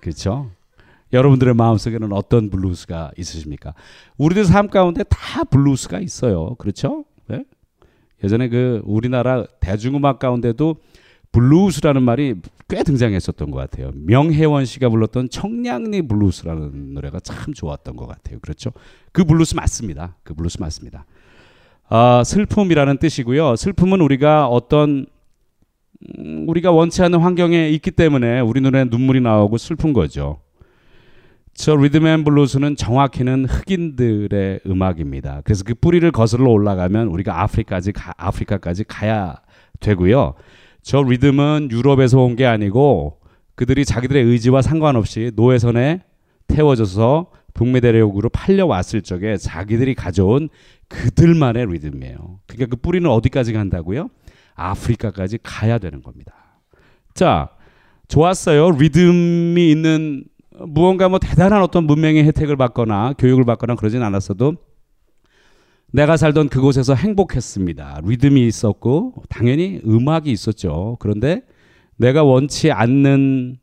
그렇죠? 0.02 0.50
여러분들의 1.14 1.54
마음속에는 1.54 2.12
어떤 2.14 2.50
블루스가 2.50 3.12
있으십니까? 3.18 3.74
우리들 4.18 4.46
삶 4.46 4.68
가운데 4.68 5.04
다 5.04 5.44
블루스가 5.44 6.00
있어요. 6.00 6.56
그렇죠? 6.56 7.06
네? 7.28 7.46
예전에 8.24 8.50
그 8.50 8.82
우리나라 8.86 9.46
대중음악 9.60 10.20
가운데도 10.20 10.78
블루스라는 11.32 12.04
말이 12.04 12.36
꽤 12.68 12.84
등장했었던 12.84 13.52
것 13.52 13.58
같아요. 13.58 13.92
명혜원 13.94 14.66
씨가 14.66 14.90
불렀던 14.90 15.30
청량리 15.30 16.02
블루스라는 16.04 16.94
노래가 16.94 17.20
참 17.20 17.54
좋았던 17.54 17.96
것 17.96 18.08
같아요. 18.08 18.40
그렇죠? 18.40 18.72
그 19.12 19.24
블루스 19.24 19.56
맞습니다. 19.56 20.16
그 20.24 20.34
블루스 20.34 20.60
맞습니다. 20.60 21.06
아, 21.90 22.24
슬픔이라는 22.26 22.98
뜻이고요. 22.98 23.56
슬픔은 23.56 24.02
우리가 24.02 24.48
어떤 24.48 25.06
음, 26.20 26.46
우리가 26.48 26.72
원치 26.72 27.02
않는 27.02 27.20
환경에 27.20 27.70
있기 27.70 27.92
때문에 27.92 28.40
우리 28.42 28.62
눈에 28.62 28.86
눈물이 28.86 29.22
나오고 29.22 29.58
슬픈 29.58 29.94
거죠. 29.94 30.42
저 31.58 31.76
리듬 31.76 32.08
앤 32.08 32.24
블루스는 32.24 32.76
정확히는 32.76 33.46
흑인들의 33.46 34.60
음악입니다. 34.68 35.42
그래서 35.44 35.64
그 35.66 35.74
뿌리를 35.74 36.10
거슬러 36.12 36.52
올라가면 36.52 37.08
우리가 37.08 37.42
아프리카까지 37.42 37.94
가, 37.94 38.14
아프리카까지 38.16 38.84
가야 38.84 39.42
되고요. 39.80 40.36
저 40.84 41.02
리듬은 41.02 41.70
유럽에서 41.72 42.20
온 42.20 42.36
게 42.36 42.46
아니고 42.46 43.20
그들이 43.56 43.86
자기들의 43.86 44.24
의지와 44.24 44.62
상관없이 44.62 45.32
노예선에 45.36 46.04
태워져서 46.48 47.32
북미 47.56 47.82
대륙으로 47.82 48.30
팔려왔을 48.30 49.02
적에 49.02 49.36
자기들이 49.36 49.96
가져온 49.96 50.50
그들만의 50.90 51.66
리듬이에요. 51.74 52.40
그러니까 52.46 52.76
그 52.76 52.80
뿌리는 52.80 53.10
어디까지 53.10 53.54
간다고요? 53.54 54.10
아프리카까지 54.54 55.40
가야 55.42 55.80
되는 55.80 56.04
겁니다. 56.04 56.34
자, 57.16 57.50
좋았어요. 58.08 58.72
리듬이 58.78 59.72
있는 59.72 60.24
무언가 60.66 61.10
뭐 61.10 61.20
대단한 61.20 61.62
어떤 61.62 61.86
문명의 61.86 62.24
혜택을 62.26 62.56
받거나 62.58 63.14
교육을 63.18 63.46
받거나 63.46 63.76
그러진 63.76 64.02
않았어도 64.04 64.56
내가 65.92 66.18
살던 66.18 66.50
그곳에서 66.50 66.96
행복했습니다. 66.96 68.02
리듬이 68.04 68.46
있었고 68.48 69.24
당연히 69.30 69.82
음악이 69.86 70.32
있었죠. 70.32 70.98
그런데 71.00 71.44
내가 71.96 72.24
원치 72.24 72.72
않는 72.72 73.58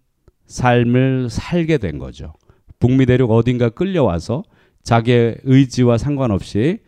삶을 0.47 1.29
살게 1.31 1.79
된 1.79 1.99
거죠. 1.99 2.33
북미 2.79 3.07
대륙 3.07 3.31
어딘가 3.31 3.69
끌려와서 3.69 4.43
자기의 4.83 5.39
의지와 5.45 5.99
상관없이 5.99 6.79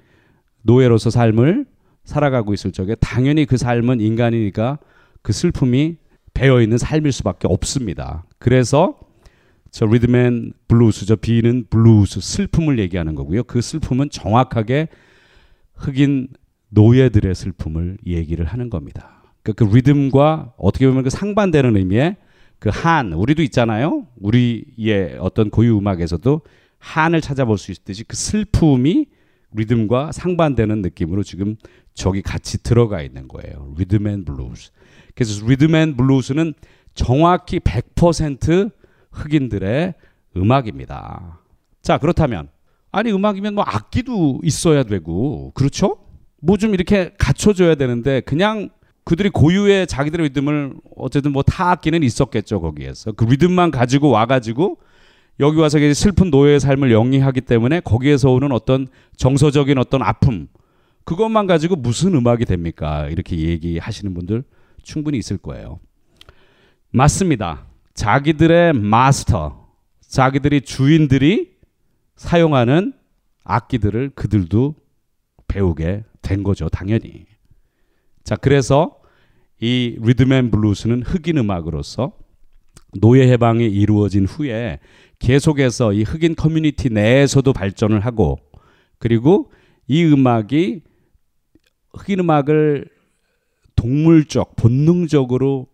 노예로서 0.63 1.11
삶을 1.11 1.67
살아가고 2.05 2.55
있을 2.55 2.73
적에 2.73 2.95
당연히 2.97 3.47
그 3.47 3.57
삶은 3.57 4.01
인간이니까 4.01 4.79
그 5.23 5.33
슬픔이 5.33 5.97
배어 6.35 6.61
있는 6.61 6.79
삶일 6.79 7.13
수밖에 7.13 7.49
없습니다. 7.49 8.25
그래서 8.39 8.99
저 9.70 9.87
리듬 9.87 10.31
앤 10.31 10.52
블루스 10.68 11.06
저 11.06 11.16
B는 11.16 11.66
블루스 11.70 12.20
슬픔을 12.20 12.78
얘기하는 12.78 13.14
거고요. 13.14 13.44
그 13.44 13.61
슬픔은 13.61 14.11
정확하게 14.11 14.88
흑인 15.75 16.28
노예들의 16.70 17.35
슬픔을 17.35 17.99
얘기를 18.06 18.44
하는 18.44 18.70
겁니다. 18.70 19.23
그러니까 19.42 19.64
그 19.64 19.75
리듬과 19.75 20.54
어떻게 20.56 20.87
보면 20.87 21.04
그 21.04 21.11
상반되는 21.11 21.76
의미의 21.76 22.16
그 22.58 22.70
한 22.70 23.12
우리도 23.12 23.42
있잖아요. 23.44 24.06
우리의 24.20 25.18
어떤 25.20 25.50
고유 25.50 25.76
음악에서도 25.78 26.40
한을 26.78 27.20
찾아볼 27.20 27.58
수 27.58 27.73
있듯이 27.73 28.04
그 28.04 28.16
슬픔이 28.16 29.06
리듬과 29.52 30.12
상반되는 30.12 30.82
느낌으로 30.82 31.23
지금 31.23 31.56
저기 31.94 32.23
같이 32.23 32.62
들어가 32.62 33.02
있는 33.02 33.28
거예요. 33.28 33.75
리듬 33.78 34.06
앤 34.06 34.25
블루스. 34.25 34.70
그래서 35.14 35.46
리듬 35.46 35.75
앤 35.75 35.96
블루스는 35.96 36.54
정확히 36.94 37.58
100% 37.61 38.70
흑인들의 39.16 39.94
음악입니다. 40.37 41.40
자, 41.82 41.99
그렇다면 41.99 42.49
아니 42.92 43.12
음악이면 43.12 43.54
뭐 43.54 43.64
악기도 43.66 44.40
있어야 44.42 44.82
되고 44.82 45.52
그렇죠? 45.54 45.99
뭐 46.40 46.56
좀 46.56 46.75
이렇게 46.75 47.12
갖춰줘야 47.18 47.75
되는데 47.75 48.20
그냥 48.20 48.70
그들이 49.04 49.30
고유의 49.30 49.87
자기들의 49.87 50.28
리듬을 50.28 50.75
어쨌든 50.96 51.32
뭐 51.32 51.42
타악기는 51.42 52.02
있었겠죠 52.02 52.61
거기에서 52.61 53.12
그 53.12 53.25
리듬만 53.25 53.70
가지고 53.70 54.11
와가지고 54.11 54.78
여기 55.40 55.58
와서 55.58 55.78
슬픈 55.94 56.30
노예의 56.30 56.61
삶을 56.61 56.90
영위하기 56.92 57.42
때문에 57.42 57.80
거기에서 57.80 58.30
오는 58.30 58.52
어떤 58.52 58.88
정서적인 59.16 59.78
어떤 59.78 60.02
아픔 60.02 60.49
그것만 61.04 61.46
가지고 61.46 61.76
무슨 61.76 62.14
음악이 62.14 62.44
됩니까? 62.46 63.08
이렇게 63.08 63.38
얘기하시는 63.38 64.12
분들 64.12 64.42
충분히 64.82 65.18
있을 65.18 65.37
거예요. 65.38 65.78
맞습니다. 66.90 67.66
자기들의 67.97 68.75
마스터, 68.75 69.67
자기들이 70.00 70.61
주인들이 70.61 71.57
사용하는 72.15 72.93
악기들을 73.43 74.11
그들도 74.11 74.75
배우게 75.49 76.05
된 76.23 76.43
거죠, 76.43 76.69
당연히. 76.69 77.25
자, 78.23 78.37
그래서 78.37 78.99
이 79.61 79.97
리듬 80.00 80.34
앤 80.34 80.50
블루스는 80.50 81.03
흑인 81.03 81.38
음악으로서 81.38 82.12
노예 83.00 83.29
해방이 83.29 83.65
이루어진 83.67 84.26
후에 84.26 84.79
계속해서 85.19 85.95
이 85.95 86.03
흑인 86.03 86.35
커뮤니티 86.35 86.91
내에서도 86.91 87.50
발전을 87.53 88.00
하고 88.00 88.38
그리고 88.99 89.50
이 89.87 90.05
음악이 90.05 90.83
흑인 91.95 92.21
음악을 92.21 92.91
동물적 93.75 94.57
본능적으로 94.57 95.69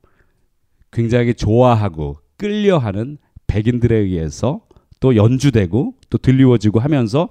굉장히 0.93 1.35
좋아하고 1.35 2.19
끌려하는 2.37 3.19
백인들에 3.47 3.97
의해서 3.97 4.61
또 5.01 5.17
연주되고 5.17 5.95
또 6.11 6.19
들리워지고 6.19 6.81
하면서 6.81 7.29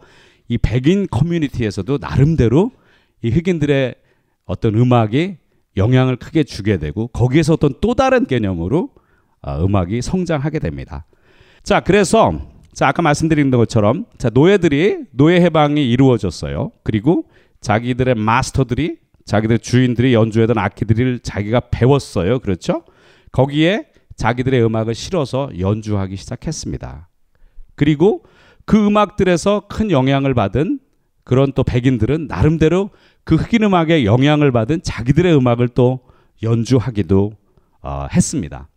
이 0.47 0.57
백인 0.57 1.07
커뮤니티에서도 1.09 1.99
나름대로 2.01 2.71
이 3.21 3.29
흑인들의 3.29 3.95
어떤 4.45 4.75
음악이 4.75 5.37
영향을 5.77 6.17
크게 6.17 6.43
주게 6.43 6.77
되고 6.77 7.07
거기에서 7.07 7.53
어떤 7.53 7.73
또 7.79 7.93
다른 7.93 8.25
개념으로 8.25 8.89
아, 9.41 9.63
음악이 9.63 10.01
성장하게 10.01 10.59
됩니다. 10.59 11.05
자, 11.63 11.79
그래서 11.79 12.41
자 12.73 12.87
아까 12.87 13.01
말씀드린 13.01 13.51
것처럼 13.51 14.05
자 14.17 14.29
노예들이 14.33 15.05
노예 15.11 15.39
해방이 15.41 15.89
이루어졌어요. 15.89 16.71
그리고 16.83 17.25
자기들의 17.61 18.15
마스터들이 18.15 18.97
자기들 19.25 19.59
주인들이 19.59 20.13
연주하던 20.13 20.57
악기들을 20.57 21.19
자기가 21.19 21.61
배웠어요. 21.71 22.39
그렇죠? 22.39 22.83
거기에 23.31 23.87
자기들의 24.15 24.63
음악을 24.63 24.93
실어서 24.93 25.49
연주하기 25.57 26.15
시작했습니다. 26.15 27.09
그리고 27.75 28.23
그 28.65 28.85
음악들에서 28.85 29.63
큰 29.67 29.89
영향을 29.91 30.33
받은 30.33 30.79
그런 31.23 31.51
또 31.53 31.63
백인들은 31.63 32.27
나름대로 32.27 32.89
그 33.23 33.35
흑인 33.35 33.63
음악에 33.63 34.05
영향을 34.05 34.51
받은 34.51 34.81
자기들의 34.83 35.35
음악을 35.35 35.69
또 35.69 36.01
연주하기도 36.43 37.33
어, 37.81 38.07
했습니다. 38.11 38.67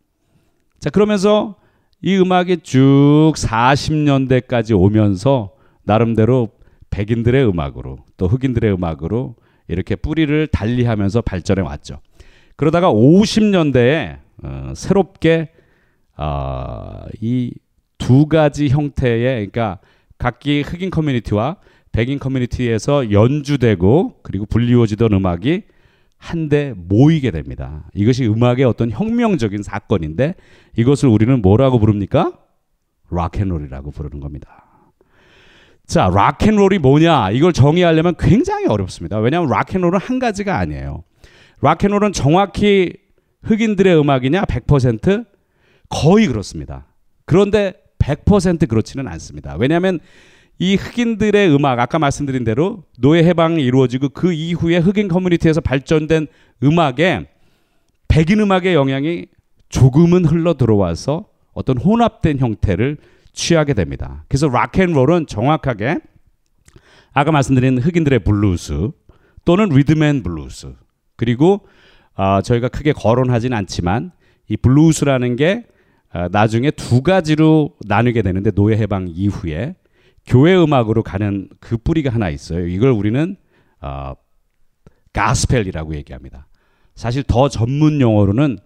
자, 0.78 0.90
그러면서 0.90 1.56
이 2.00 2.16
음악이 2.16 2.58
쭉 2.58 3.32
40년대까지 3.36 4.78
오면서 4.78 5.52
나름대로 5.82 6.50
백인들의 6.90 7.48
음악으로 7.48 7.98
또 8.16 8.26
흑인들의 8.26 8.72
음악으로 8.72 9.36
이렇게 9.68 9.96
뿌리를 9.96 10.46
달리하면서 10.46 11.22
발전해 11.22 11.62
왔죠. 11.62 12.00
그러다가 12.56 12.92
50년대에 12.92 14.23
어, 14.42 14.72
새롭게 14.74 15.50
어, 16.16 17.06
이두 17.20 18.26
가지 18.26 18.68
형태의 18.68 19.20
그러니까 19.50 19.78
각기 20.18 20.62
흑인 20.62 20.90
커뮤니티와 20.90 21.56
백인 21.92 22.18
커뮤니티에서 22.18 23.12
연주되고 23.12 24.20
그리고 24.22 24.46
불리워지던 24.46 25.12
음악이 25.12 25.62
한데 26.16 26.72
모이게 26.76 27.30
됩니다. 27.30 27.84
이것이 27.94 28.26
음악의 28.26 28.64
어떤 28.64 28.90
혁명적인 28.90 29.62
사건인데 29.62 30.34
이것을 30.76 31.08
우리는 31.08 31.40
뭐라고 31.42 31.78
부릅니까? 31.78 32.32
락앤롤이라고 33.10 33.90
부르는 33.90 34.20
겁니다. 34.20 34.64
자, 35.86 36.10
락앤롤이 36.12 36.78
뭐냐? 36.78 37.30
이걸 37.32 37.52
정의하려면 37.52 38.14
굉장히 38.18 38.66
어렵습니다. 38.66 39.18
왜냐하면 39.18 39.50
락앤롤은 39.50 40.00
한 40.00 40.18
가지가 40.18 40.58
아니에요. 40.58 41.04
락앤롤은 41.60 42.12
정확히 42.12 43.03
흑인들의 43.44 43.98
음악이냐? 43.98 44.42
100% 44.42 45.26
거의 45.88 46.26
그렇습니다. 46.26 46.86
그런데 47.24 47.74
100% 47.98 48.68
그렇지는 48.68 49.08
않습니다. 49.08 49.56
왜냐하면 49.58 50.00
이 50.58 50.76
흑인들의 50.76 51.54
음악 51.54 51.80
아까 51.80 51.98
말씀드린 51.98 52.44
대로 52.44 52.84
노예 52.98 53.24
해방이 53.24 53.62
이루어지고 53.62 54.10
그 54.10 54.32
이후에 54.32 54.78
흑인 54.78 55.08
커뮤니티에서 55.08 55.60
발전된 55.60 56.28
음악에 56.62 57.28
백인 58.08 58.40
음악의 58.40 58.74
영향이 58.74 59.26
조금은 59.68 60.24
흘러 60.24 60.54
들어와서 60.54 61.26
어떤 61.52 61.78
혼합된 61.78 62.38
형태를 62.38 62.98
취하게 63.32 63.74
됩니다. 63.74 64.24
그래서 64.28 64.48
락앤롤은 64.48 65.26
정확하게 65.26 65.98
아까 67.12 67.32
말씀드린 67.32 67.78
흑인들의 67.78 68.20
블루스 68.20 68.90
또는 69.44 69.68
리듬 69.68 70.04
앤 70.04 70.22
블루스 70.22 70.74
그리고 71.16 71.66
어, 72.16 72.40
저희가 72.42 72.68
크게 72.68 72.92
거론하진 72.92 73.52
않지만 73.52 74.12
이 74.48 74.56
블루스라는 74.56 75.36
게 75.36 75.66
어, 76.12 76.28
나중에 76.30 76.70
두 76.70 77.02
가지로 77.02 77.74
나누게 77.86 78.22
되는데 78.22 78.50
노예 78.50 78.76
해방 78.76 79.08
이후에 79.08 79.74
교회 80.26 80.56
음악으로 80.56 81.02
가는 81.02 81.48
그 81.60 81.76
뿌리가 81.76 82.12
하나 82.12 82.30
있어요. 82.30 82.66
이걸 82.66 82.90
우리는 82.90 83.36
어, 83.80 84.14
가스펠이라고 85.12 85.94
얘기합니다. 85.96 86.46
사실 86.94 87.22
더 87.24 87.48
전문 87.48 88.00
용어로는 88.00 88.58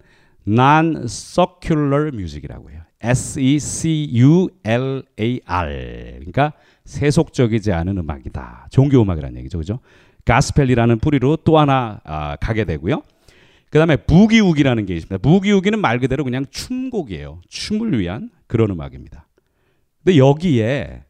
non-secular 0.47 2.13
music이라고 2.13 2.71
해요. 2.71 2.81
S-E-C-U-L-A-R. 3.01 4.59
그러니까 6.17 6.53
세속적이지 6.85 7.71
않은 7.71 7.97
음악이다. 7.97 8.67
종교 8.71 9.01
음악이라는 9.01 9.37
얘기죠. 9.39 9.57
그죠? 9.57 9.79
가스펠이라는 10.25 10.99
뿌리로 10.99 11.37
또 11.37 11.57
하나 11.57 12.01
아, 12.03 12.35
가게 12.35 12.65
되고요. 12.65 13.01
그 13.69 13.77
다음에 13.77 13.97
부기우기라는 13.97 14.85
게 14.85 14.95
있습니다. 14.95 15.17
부기우기는 15.19 15.79
말 15.79 15.99
그대로 15.99 16.23
그냥 16.23 16.45
춤곡이에요. 16.49 17.41
춤을 17.47 17.99
위한 17.99 18.31
그런 18.47 18.71
음악입니다. 18.71 19.27
근데 20.03 20.17
여기에 20.17 21.03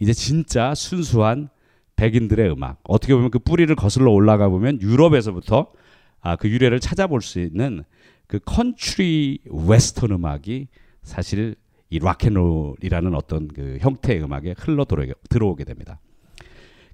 이제 0.00 0.12
진짜 0.12 0.74
순수한 0.74 1.48
백인들의 1.96 2.50
음악. 2.52 2.80
어떻게 2.84 3.14
보면 3.14 3.30
그 3.30 3.38
뿌리를 3.38 3.74
거슬러 3.74 4.10
올라가 4.10 4.48
보면 4.48 4.80
유럽에서부터 4.80 5.72
아, 6.20 6.36
그 6.36 6.48
유래를 6.48 6.80
찾아볼 6.80 7.22
수 7.22 7.40
있는 7.40 7.84
그 8.26 8.38
컨트리 8.44 9.40
웨스턴 9.46 10.10
음악이 10.10 10.68
사실 11.02 11.54
이 11.90 11.98
락앤롤이라는 11.98 13.14
어떤 13.14 13.48
그 13.48 13.78
형태의 13.80 14.22
음악에 14.22 14.54
흘러 14.58 14.84
들어오게 15.30 15.64
됩니다. 15.64 16.00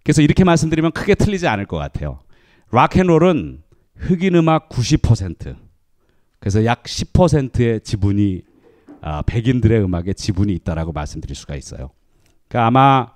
그래서 0.04 0.22
이렇게 0.22 0.44
말씀드리면 0.44 0.92
크게 0.92 1.14
틀리지 1.14 1.48
않을 1.48 1.66
것 1.66 1.78
같아요. 1.78 2.20
락앤롤은 2.70 3.62
흑인 3.96 4.34
음악 4.36 4.68
90%. 4.68 5.56
그래서 6.38 6.64
약 6.64 6.82
10%의 6.82 7.80
지분이 7.80 8.42
아, 9.00 9.22
백인들의 9.22 9.82
음악에 9.84 10.14
지분이 10.14 10.52
있다라고 10.54 10.92
말씀드릴 10.92 11.36
수가 11.36 11.56
있어요. 11.56 11.90
그러니까 12.48 12.66
아마 12.66 13.08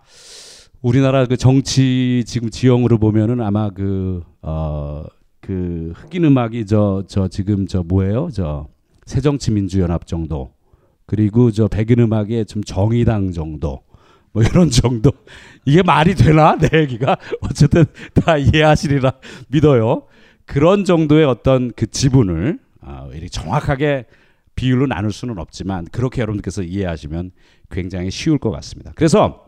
우리나라 0.83 1.27
그 1.27 1.37
정치 1.37 2.25
지금 2.27 2.51
지형으로 2.51 2.99
보면은 2.99 3.41
아마 3.41 3.71
그, 3.71 4.23
어, 4.43 5.05
그 5.41 5.93
흑인 5.97 6.25
음악이 6.25 6.67
저, 6.67 7.05
저 7.09 7.29
지금 7.29 7.67
저 7.67 7.83
뭐예요? 7.83 8.29
저 8.33 8.69
새정치민주연합 9.07 10.07
정도. 10.07 10.53
그리고 11.07 11.51
저 11.51 11.69
백인 11.69 12.01
음악의 12.01 12.45
좀 12.47 12.63
정의당 12.63 13.33
정도. 13.33 13.81
뭐 14.33 14.43
이런 14.43 14.69
정도. 14.71 15.11
이게 15.65 15.83
말이 15.83 16.15
되나? 16.15 16.57
내 16.59 16.81
얘기가. 16.81 17.17
어쨌든 17.41 17.87
다 18.13 18.37
이해하시리라 18.37 19.13
믿어요. 19.49 20.08
그런 20.49 20.85
정도의 20.85 21.27
어떤 21.27 21.71
그 21.77 21.87
지분을 21.87 22.59
어, 22.81 23.11
이렇게 23.13 23.29
정확하게 23.29 24.07
비율로 24.55 24.87
나눌 24.87 25.13
수는 25.13 25.39
없지만 25.39 25.85
그렇게 25.93 26.23
여러분들께서 26.23 26.63
이해하시면 26.63 27.33
굉장히 27.71 28.11
쉬울 28.11 28.39
것 28.39 28.51
같습니다. 28.51 28.93
그래서 28.97 29.45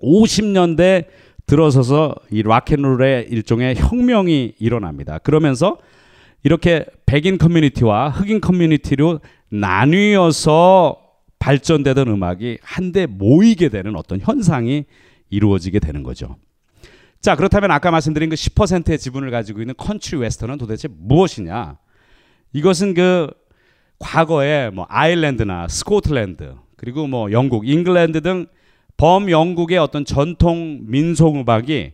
50년대 0.00 1.06
들어서서 1.46 2.14
이 2.30 2.44
락앤롤의 2.44 3.26
일종의 3.30 3.76
혁명이 3.76 4.54
일어납니다. 4.60 5.18
그러면서 5.18 5.76
이렇게 6.44 6.86
백인 7.04 7.36
커뮤니티와 7.36 8.10
흑인 8.10 8.40
커뮤니티로 8.40 9.20
나뉘어서 9.50 11.02
발전되던 11.40 12.06
음악이 12.08 12.58
한데 12.62 13.06
모이게 13.06 13.70
되는 13.70 13.96
어떤 13.96 14.20
현상이 14.20 14.84
이루어지게 15.30 15.80
되는 15.80 16.04
거죠. 16.04 16.36
자, 17.20 17.34
그렇다면 17.34 17.70
아까 17.70 17.90
말씀드린 17.90 18.30
그 18.30 18.36
10%의 18.36 18.98
지분을 18.98 19.30
가지고 19.30 19.60
있는 19.60 19.74
컨트리 19.76 20.18
웨스턴은 20.18 20.58
도대체 20.58 20.88
무엇이냐? 20.90 21.78
이것은 22.52 22.94
그 22.94 23.28
과거에 23.98 24.70
뭐 24.70 24.86
아일랜드나 24.88 25.66
스코틀랜드 25.68 26.54
그리고 26.76 27.06
뭐 27.08 27.32
영국, 27.32 27.68
잉글랜드 27.68 28.22
등 28.22 28.46
범영국의 28.96 29.78
어떤 29.78 30.04
전통 30.04 30.80
민속 30.86 31.36
음악이 31.36 31.92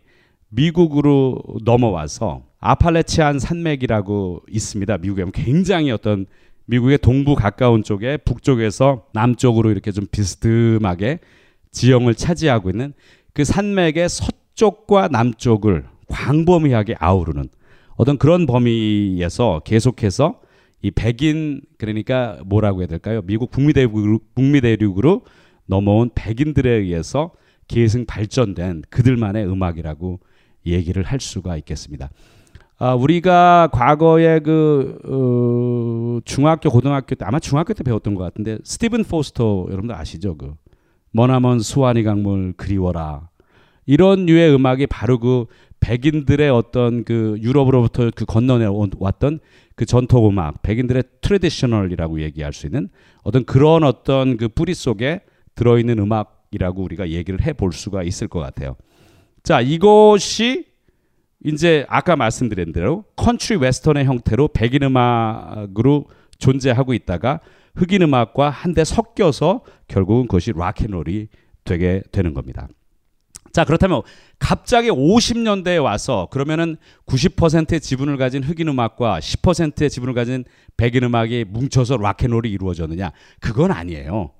미국으로 0.50 1.38
넘어와서 1.64 2.44
아팔레치안 2.60 3.38
산맥이라고 3.38 4.42
있습니다. 4.50 4.98
미국에 4.98 5.24
굉장히 5.32 5.90
어떤 5.90 6.26
미국의 6.66 6.98
동부 6.98 7.34
가까운 7.34 7.82
쪽에 7.82 8.16
북쪽에서 8.18 9.06
남쪽으로 9.12 9.70
이렇게 9.70 9.90
좀 9.90 10.06
비스듬하게 10.10 11.18
지형을 11.72 12.14
차지하고 12.14 12.70
있는 12.70 12.94
그 13.32 13.44
산맥의 13.44 14.08
서쪽 14.08 14.43
과 14.86 15.08
남쪽을 15.08 15.84
광범위하게 16.08 16.96
아우르는 16.98 17.48
어떤 17.96 18.18
그런 18.18 18.46
범위에서 18.46 19.60
계속해서 19.64 20.40
이 20.82 20.90
백인 20.90 21.62
그러니까 21.78 22.38
뭐라고 22.44 22.80
해야 22.80 22.86
될까요? 22.86 23.22
미국 23.22 23.50
북미 23.50 23.72
대륙으로, 23.72 24.18
북미 24.34 24.60
대륙으로 24.60 25.22
넘어온 25.66 26.10
백인들에 26.14 26.70
의해서 26.70 27.32
계승 27.68 28.04
발전된 28.04 28.82
그들만의 28.90 29.46
음악이라고 29.46 30.20
얘기를 30.66 31.02
할 31.02 31.20
수가 31.20 31.56
있겠습니다. 31.58 32.10
아, 32.78 32.94
우리가 32.94 33.70
과거에 33.72 34.40
그 34.40 34.98
어, 35.04 36.20
중학교 36.24 36.70
고등학교 36.70 37.14
때 37.14 37.24
아마 37.24 37.38
중학교 37.38 37.72
때 37.72 37.82
배웠던 37.82 38.14
것 38.14 38.24
같은데 38.24 38.58
스티븐 38.64 39.04
포스터 39.04 39.66
여러분들 39.68 39.94
아시죠? 39.94 40.36
그 40.36 40.54
머나먼 41.12 41.60
수완이 41.60 42.02
강물 42.02 42.54
그리워라 42.56 43.28
이런 43.86 44.26
류의 44.26 44.54
음악이 44.54 44.86
바로 44.86 45.18
그 45.18 45.46
백인들의 45.80 46.48
어떤 46.50 47.04
그 47.04 47.36
유럽으로부터 47.40 48.10
그 48.14 48.24
건너내 48.24 48.66
왔던 48.98 49.40
그 49.74 49.84
전통 49.84 50.28
음악, 50.28 50.62
백인들의 50.62 51.02
traditional이라고 51.20 52.22
얘기할 52.22 52.52
수 52.52 52.66
있는 52.66 52.88
어떤 53.22 53.44
그런 53.44 53.84
어떤 53.84 54.36
그 54.36 54.48
뿌리 54.48 54.72
속에 54.72 55.20
들어있는 55.54 55.98
음악이라고 55.98 56.82
우리가 56.82 57.10
얘기를 57.10 57.42
해 57.42 57.52
볼 57.52 57.72
수가 57.72 58.02
있을 58.02 58.28
것 58.28 58.40
같아요. 58.40 58.76
자, 59.42 59.60
이것이 59.60 60.66
이제 61.44 61.84
아까 61.90 62.16
말씀드린 62.16 62.72
대로 62.72 63.04
컨트리 63.16 63.58
웨스턴의 63.58 64.06
형태로 64.06 64.48
백인 64.48 64.84
음악으로 64.84 66.06
존재하고 66.38 66.94
있다가 66.94 67.40
흑인 67.76 68.02
음악과 68.02 68.48
한데 68.48 68.84
섞여서 68.84 69.62
결국은 69.88 70.22
그것이 70.22 70.52
락앤롤이 70.56 71.28
되게 71.64 72.02
되는 72.12 72.32
겁니다. 72.32 72.68
자, 73.54 73.64
그렇다면 73.64 74.02
갑자기 74.40 74.90
50년대에 74.90 75.80
와서 75.80 76.26
그러면은 76.32 76.76
90%의 77.06 77.80
지분을 77.80 78.16
가진 78.16 78.42
흑인 78.42 78.66
음악과 78.66 79.20
10%의 79.20 79.90
지분을 79.90 80.12
가진 80.12 80.44
백인 80.76 81.04
음악이 81.04 81.44
뭉쳐서 81.48 81.98
락앤롤이 81.98 82.50
이루어졌느냐? 82.50 83.12
그건 83.38 83.70
아니에요. 83.70 84.32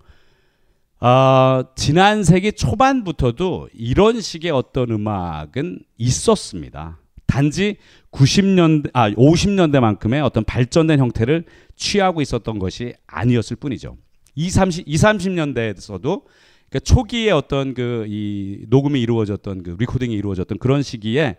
어, 0.98 1.62
지난 1.76 2.24
세기 2.24 2.50
초반부터도 2.50 3.68
이런 3.72 4.20
식의 4.20 4.50
어떤 4.50 4.90
음악은 4.90 5.78
있었습니다. 5.96 6.98
단지 7.26 7.76
90년대, 8.10 8.90
아, 8.94 9.10
50년대만큼의 9.10 10.24
어떤 10.24 10.42
발전된 10.42 10.98
형태를 10.98 11.44
취하고 11.76 12.20
있었던 12.20 12.58
것이 12.58 12.94
아니었을 13.06 13.58
뿐이죠. 13.58 13.96
20, 14.34 14.52
30, 14.52 14.84
20, 14.88 15.06
30년대에서도 15.06 16.22
그러니까 16.68 16.80
초기에 16.80 17.30
어떤 17.30 17.74
그 17.74 18.06
이 18.08 18.64
녹음이 18.68 19.00
이루어졌던 19.00 19.62
그 19.62 19.76
recording이 19.78 20.14
이루어졌던 20.14 20.58
그런 20.58 20.82
시기에 20.82 21.36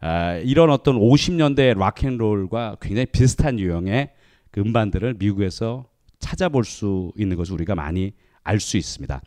아, 0.00 0.34
이런 0.36 0.70
어떤 0.70 0.96
50년대 0.96 1.76
락앤롤과 1.76 2.76
굉장히 2.80 3.06
비슷한 3.06 3.58
유형의 3.58 4.10
그 4.50 4.60
음반들을 4.60 5.14
미국에서 5.18 5.86
찾아볼 6.18 6.64
수 6.64 7.12
있는 7.16 7.36
것을 7.36 7.54
우리가 7.54 7.74
많이 7.74 8.12
알 8.44 8.60
수 8.60 8.76
있습니다. 8.76 9.20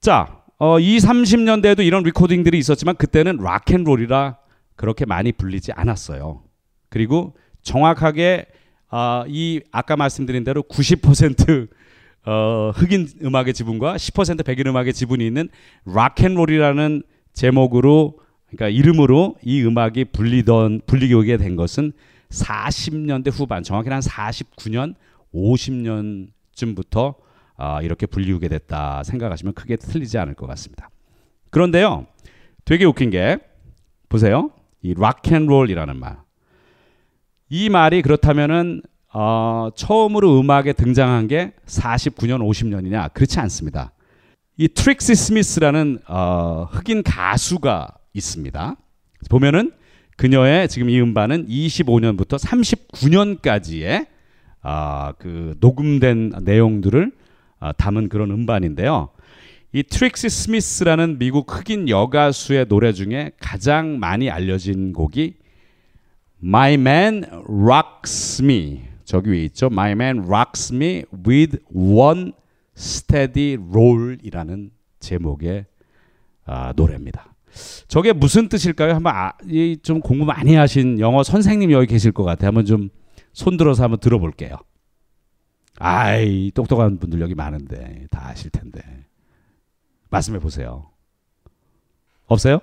자, 0.00 0.42
어, 0.58 0.78
2, 0.78 0.98
30년대에도 0.98 1.84
이런 1.84 2.04
recording들이 2.04 2.56
있었지만 2.58 2.96
그때는 2.96 3.36
락앤롤이라 3.38 4.38
그렇게 4.76 5.04
많이 5.04 5.32
불리지 5.32 5.72
않았어요. 5.72 6.42
그리고 6.88 7.36
정확하게 7.62 8.46
아, 8.88 9.24
이 9.28 9.60
아까 9.72 9.96
말씀드린 9.96 10.44
대로 10.44 10.62
90% 10.62 11.68
어, 12.26 12.72
흑인 12.74 13.08
음악의 13.22 13.52
지분과 13.54 13.96
10% 13.96 14.44
백인 14.44 14.66
음악의 14.68 14.92
지분이 14.92 15.26
있는 15.26 15.48
락앤롤이라는 15.84 17.02
제목으로 17.32 18.18
그러니까 18.46 18.68
이름으로 18.68 19.36
이 19.42 19.62
음악이 19.62 20.06
불리던 20.06 20.82
불리게 20.86 21.36
된 21.36 21.56
것은 21.56 21.92
40년대 22.30 23.30
후반 23.32 23.62
정확히는 23.62 23.96
한 23.96 24.02
49년 24.02 24.94
50년쯤부터 25.34 27.16
아, 27.56 27.82
이렇게 27.82 28.06
불리우게 28.06 28.48
됐다 28.48 29.02
생각하시면 29.04 29.54
크게 29.54 29.76
틀리지 29.76 30.18
않을 30.18 30.34
것 30.34 30.46
같습니다. 30.46 30.90
그런데요, 31.50 32.06
되게 32.64 32.84
웃긴 32.84 33.10
게 33.10 33.38
보세요, 34.08 34.50
이 34.82 34.94
락앤롤이라는 34.96 35.96
말. 35.96 36.18
이 37.48 37.68
말이 37.68 38.02
그렇다면은 38.02 38.82
어, 39.16 39.70
처음으로 39.76 40.40
음악에 40.40 40.72
등장한 40.72 41.28
게 41.28 41.52
49년, 41.66 42.40
50년이냐? 42.40 43.12
그렇지 43.12 43.38
않습니다. 43.38 43.92
이 44.56 44.66
트릭시 44.66 45.14
스미스라는 45.14 46.00
어, 46.08 46.68
흑인 46.72 47.04
가수가 47.04 47.94
있습니다. 48.12 48.76
보면은 49.30 49.72
그녀의 50.16 50.68
지금 50.68 50.90
이 50.90 51.00
음반은 51.00 51.46
25년부터 51.46 52.40
39년까지의 52.40 54.08
아, 54.62 55.12
그 55.18 55.54
녹음된 55.60 56.32
내용들을 56.42 57.12
아, 57.60 57.72
담은 57.72 58.08
그런 58.08 58.32
음반인데요. 58.32 59.10
이 59.72 59.84
트릭시 59.84 60.28
스미스라는 60.28 61.18
미국 61.18 61.56
흑인 61.56 61.88
여가수의 61.88 62.66
노래 62.66 62.92
중에 62.92 63.30
가장 63.38 64.00
많이 64.00 64.28
알려진 64.28 64.92
곡이 64.92 65.34
My 66.42 66.74
Man 66.74 67.24
Rocks 67.46 68.42
Me 68.42 68.93
저기 69.14 69.30
위에 69.30 69.44
있죠. 69.44 69.66
My 69.66 69.92
Man 69.92 70.24
Rocks 70.26 70.74
Me 70.74 71.04
with 71.24 71.58
One 71.72 72.32
Steady 72.76 73.56
Roll이라는 73.70 74.72
제목의 74.98 75.66
아, 76.46 76.72
노래입니다. 76.74 77.32
저게 77.86 78.12
무슨 78.12 78.48
뜻일까요? 78.48 78.94
한번 78.94 79.14
아, 79.14 79.34
좀 79.84 80.00
공부 80.00 80.24
많이 80.24 80.56
하신 80.56 80.98
영어 80.98 81.22
선생님 81.22 81.70
여기 81.70 81.86
계실 81.86 82.10
것 82.10 82.24
같아요. 82.24 82.48
한번 82.48 82.64
좀 82.64 82.88
손들어서 83.32 83.84
한번 83.84 84.00
들어볼게요. 84.00 84.56
아이 85.78 86.50
똑똑한 86.52 86.98
분들 86.98 87.20
여기 87.20 87.36
많은데 87.36 88.08
다 88.10 88.30
아실 88.30 88.50
텐데 88.50 88.80
말씀해 90.10 90.40
보세요. 90.40 90.90
없어요? 92.26 92.58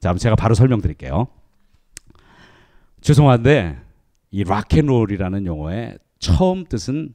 자, 0.00 0.12
제가 0.12 0.36
바로 0.36 0.54
설명드릴게요. 0.54 1.28
죄송한데 3.00 3.83
이 4.34 4.42
락앤롤이라는 4.42 5.46
용어의 5.46 5.96
처음 6.18 6.64
뜻은 6.64 7.14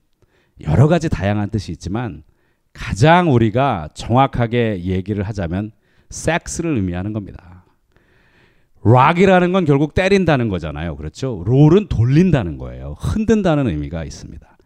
여러 0.61 0.87
가지 0.87 1.09
다양한 1.09 1.49
뜻이 1.49 1.73
있지만 1.73 2.23
가장 2.71 3.33
우리가 3.33 3.89
정확하게 3.93 4.85
얘기를 4.85 5.23
하자면 5.23 5.73
섹스를 6.09 6.77
의미하는 6.77 7.11
겁니다. 7.11 7.65
rock이라는 8.85 9.51
건 9.51 9.65
결국 9.65 9.95
때린다는 9.95 10.47
거잖아요. 10.47 10.95
그렇죠? 10.95 11.43
roll은 11.45 11.89
돌린다는 11.89 12.57
거예요. 12.57 12.95
흔든다는 12.97 13.67
의미가 13.67 14.05
있습니다. 14.05 14.57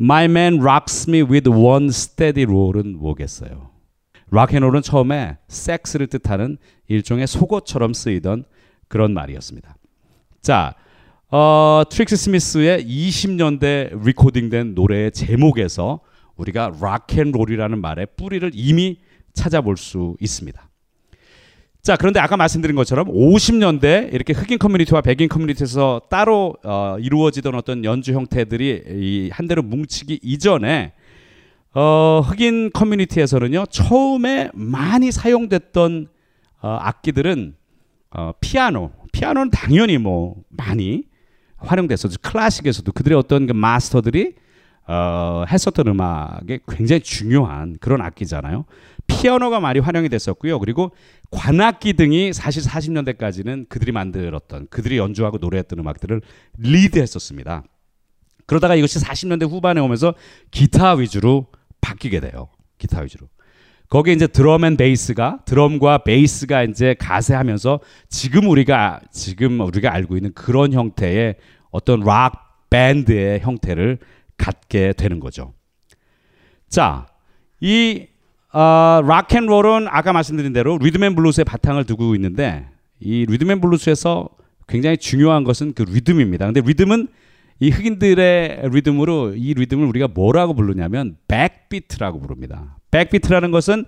My 0.00 0.26
man 0.26 0.60
rocks 0.60 1.10
me 1.10 1.22
with 1.22 1.50
one 1.50 1.88
steady 1.88 2.48
roll은 2.48 2.98
뭐겠어요? 2.98 3.68
락앤롤은 4.30 4.82
처음에 4.82 5.38
섹스를 5.48 6.06
뜻하는 6.06 6.56
일종의 6.86 7.26
속어처럼 7.26 7.94
쓰이던 7.94 8.44
그런 8.86 9.12
말이었습니다. 9.12 9.74
자, 10.40 10.76
어, 11.32 11.84
트릭시 11.88 12.16
스미스의 12.16 12.84
20년대 12.84 14.04
recording된 14.04 14.74
노래의 14.74 15.12
제목에서 15.12 16.00
우리가 16.36 16.72
락앤롤이라는 16.80 17.80
말의 17.80 18.08
뿌리를 18.16 18.50
이미 18.52 18.98
찾아볼 19.32 19.76
수 19.76 20.16
있습니다. 20.18 20.68
자, 21.82 21.96
그런데 21.96 22.18
아까 22.18 22.36
말씀드린 22.36 22.74
것처럼 22.74 23.06
50년대 23.06 24.12
이렇게 24.12 24.32
흑인 24.32 24.58
커뮤니티와 24.58 25.02
백인 25.02 25.28
커뮤니티에서 25.28 26.02
따로 26.10 26.56
어, 26.64 26.96
이루어지던 26.98 27.54
어떤 27.54 27.84
연주 27.84 28.12
형태들이 28.12 28.82
이 28.88 29.30
한대로 29.32 29.62
뭉치기 29.62 30.18
이전에 30.24 30.94
어, 31.72 32.22
흑인 32.26 32.72
커뮤니티에서는요 32.72 33.66
처음에 33.66 34.50
많이 34.52 35.12
사용됐던 35.12 36.08
어, 36.60 36.68
악기들은 36.80 37.54
어, 38.10 38.32
피아노, 38.40 38.90
피아노는 39.12 39.50
당연히 39.50 39.96
뭐 39.96 40.34
많이 40.48 41.04
활용됐었죠. 41.60 42.18
클래식에서도 42.22 42.90
그들의 42.92 43.16
어떤 43.16 43.46
그 43.46 43.52
마스터들이 43.52 44.34
어, 44.86 45.44
했었던 45.48 45.86
음악에 45.86 46.60
굉장히 46.68 47.00
중요한 47.00 47.76
그런 47.80 48.00
악기잖아요. 48.00 48.64
피아노가 49.06 49.60
많이 49.60 49.78
활용이 49.78 50.08
됐었고요. 50.08 50.58
그리고 50.58 50.92
관악기 51.30 51.92
등이 51.92 52.32
사실 52.32 52.62
40년대까지는 52.62 53.68
그들이 53.68 53.92
만들었던 53.92 54.66
그들이 54.68 54.98
연주하고 54.98 55.38
노래했던 55.38 55.78
음악들을 55.78 56.20
리드했었습니다. 56.58 57.62
그러다가 58.46 58.74
이것이 58.74 58.98
40년대 58.98 59.48
후반에 59.48 59.80
오면서 59.80 60.14
기타 60.50 60.94
위주로 60.94 61.46
바뀌게 61.80 62.18
돼요. 62.20 62.48
기타 62.78 63.00
위주로. 63.02 63.28
거기에 63.90 64.14
이제 64.14 64.26
drum 64.28 64.64
and 64.64 64.76
bass가 64.76 65.40
드럼과 65.44 65.98
베이스가 65.98 66.62
이제 66.62 66.94
가세하면서 66.98 67.80
지금 68.08 68.48
우리가 68.48 69.00
지금 69.10 69.60
우리가 69.60 69.92
알고 69.92 70.16
있는 70.16 70.32
그런 70.32 70.72
형태의 70.72 71.34
어떤 71.70 72.00
락 72.00 72.68
밴드의 72.70 73.40
형태를 73.40 73.98
갖게 74.38 74.92
되는 74.92 75.18
거죠. 75.18 75.54
자, 76.68 77.06
이 77.60 78.06
어, 78.52 79.02
락앤롤은 79.04 79.88
아까 79.88 80.12
말씀드린 80.12 80.52
대로 80.52 80.78
리듬앤 80.78 81.14
블루스의 81.16 81.44
바탕을 81.44 81.84
두고 81.84 82.14
있는데 82.14 82.68
이 83.00 83.26
리듬앤 83.26 83.60
블루스에서 83.60 84.28
굉장히 84.68 84.98
중요한 84.98 85.42
것은 85.42 85.74
그 85.74 85.82
리듬입니다. 85.82 86.46
근데 86.46 86.60
리듬은 86.60 87.08
이 87.58 87.70
흑인들의 87.70 88.70
리듬으로 88.70 89.34
이 89.34 89.54
리듬을 89.54 89.86
우리가 89.88 90.08
뭐라고 90.08 90.54
부르냐면 90.54 91.16
backbeat라고 91.26 92.20
부릅니다. 92.20 92.79
backbeat라는 92.90 93.50
것은 93.50 93.84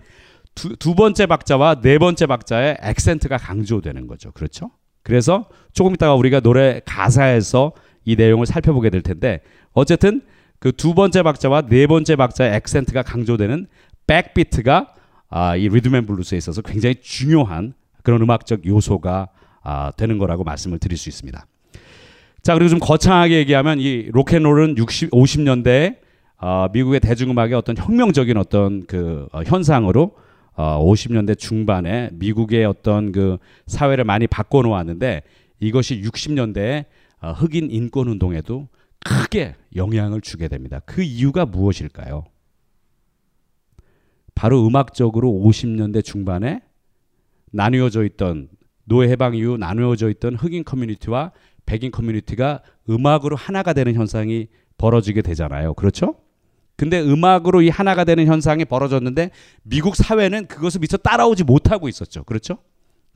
두, 0.55 0.77
두 0.77 0.95
번째 0.95 1.27
박자와 1.27 1.81
네 1.81 1.99
번째 1.99 2.27
박자의 2.27 2.79
액센트가 2.83 3.39
강조되는 3.39 4.07
거죠. 4.07 4.33
그렇죠? 4.33 4.71
그래서 5.03 5.49
조금 5.73 5.95
있다가 5.95 6.15
우리가 6.15 6.41
노래 6.41 6.81
가사에서 6.85 7.73
이 8.05 8.17
내용을 8.17 8.47
살펴보게 8.47 8.91
될 8.91 9.03
텐데 9.03 9.41
어쨌든 9.73 10.23
그 10.63 10.71
두 10.71 10.95
번째 10.95 11.25
박자와 11.25 11.63
네 11.63 11.89
번째 11.89 12.15
박자의 12.15 12.55
액센트가 12.55 13.03
강조되는 13.03 13.67
backbeat가 14.07 14.95
아, 15.29 15.57
이 15.57 15.69
리듬앤 15.69 16.07
블루스에 16.07 16.39
있어서 16.39 16.63
굉장히 16.63 16.95
중요한 17.03 17.75
그런 18.05 18.23
음악적 18.23 18.65
요소가 18.65 19.29
아, 19.65 19.91
되는 19.97 20.19
거라고 20.19 20.45
말씀을 20.45 20.79
드릴 20.79 20.97
수 20.97 21.09
있습니다. 21.09 21.47
자 22.43 22.55
그리고 22.55 22.69
좀 22.69 22.79
거창하게 22.79 23.39
얘기하면 23.39 23.81
이 23.81 24.09
로큰롤은 24.13 24.79
60, 24.79 25.11
50년대 25.11 25.97
어, 26.43 26.67
미국의 26.73 26.99
대중음악의 26.99 27.55
어떤 27.55 27.77
혁명적인 27.77 28.37
어떤 28.37 28.85
그 28.87 29.29
어, 29.31 29.43
현상으로 29.45 30.17
어, 30.55 30.85
50년대 30.85 31.39
중반에 31.39 32.11
미국의 32.15 32.65
어떤 32.65 33.13
그 33.13 33.39
사회를 33.69 34.03
많이 34.03 34.27
바꿔놓았는데 34.27 35.23
이것이 35.61 36.03
60년대에 36.03 36.87
어, 37.21 37.31
흑인 37.31 37.71
인권 37.71 38.09
운동에도 38.09 38.67
크게 39.05 39.55
영향을 39.77 40.21
주게 40.21 40.49
됩니다. 40.49 40.81
그 40.85 41.03
이유가 41.03 41.47
무엇일까요? 41.47 42.25
바로 44.35 44.67
음악적으로 44.67 45.31
50년대 45.31 46.05
중반에 46.05 46.61
나누어져 47.53 48.03
있던 48.05 48.49
노예 48.85 49.09
해방 49.09 49.37
이후 49.37 49.57
나누어져 49.57 50.11
있던 50.11 50.35
흑인 50.35 50.65
커뮤니티와 50.65 51.31
백인 51.67 51.93
커뮤니티가 51.93 52.63
음악으로 52.91 53.37
하나가 53.37 53.73
되는 53.73 53.95
현상이 53.95 54.49
벌어지게 54.77 55.23
되잖아요. 55.23 55.75
그렇죠? 55.75 56.17
근데 56.77 57.01
음악으로 57.01 57.63
이 57.63 57.69
하나가 57.69 58.05
되는 58.05 58.27
현상이 58.27 58.65
벌어졌는데 58.65 59.31
미국 59.63 59.97
사회는 59.97 60.47
그것을 60.47 60.81
미처 60.81 60.97
따라오지 60.97 61.45
못하고 61.45 61.89
있었죠. 61.89 62.25
그렇죠? 62.25 62.59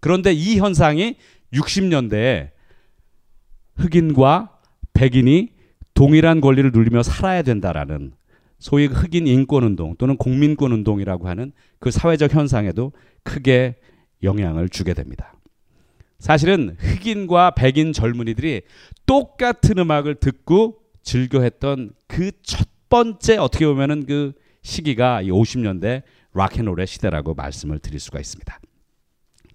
그런데 0.01 0.33
이 0.33 0.59
현상이 0.59 1.17
60년대에 1.53 2.51
흑인과 3.77 4.51
백인이 4.93 5.51
동일한 5.95 6.41
권리를 6.41 6.71
누리며 6.73 7.03
살아야 7.03 7.43
된다라는 7.43 8.13
소위 8.59 8.87
흑인 8.87 9.27
인권 9.27 9.65
운동 9.65 9.95
또는 9.97 10.17
공민권 10.17 10.73
운동이라고 10.73 11.29
하는 11.29 11.53
그 11.79 11.91
사회적 11.91 12.35
현상에도 12.35 12.93
크게 13.23 13.77
영향을 14.23 14.69
주게 14.69 14.95
됩니다. 14.95 15.35
사실은 16.19 16.77
흑인과 16.79 17.53
백인 17.53 17.93
젊은이들이 17.93 18.63
똑같은 19.05 19.79
음악을 19.79 20.17
듣고 20.17 20.79
즐겨했던 21.03 21.93
그 22.07 22.31
첫 22.43 22.76
번째 22.89 23.37
어떻게 23.37 23.67
보면은 23.67 24.07
그 24.07 24.33
시기가 24.63 25.23
이 25.23 25.31
50년대 25.31 26.03
락앤롤의 26.35 26.87
시대라고 26.87 27.35
말씀을 27.35 27.79
드릴 27.79 28.01
수가 28.01 28.21
있습니다. 28.21 28.61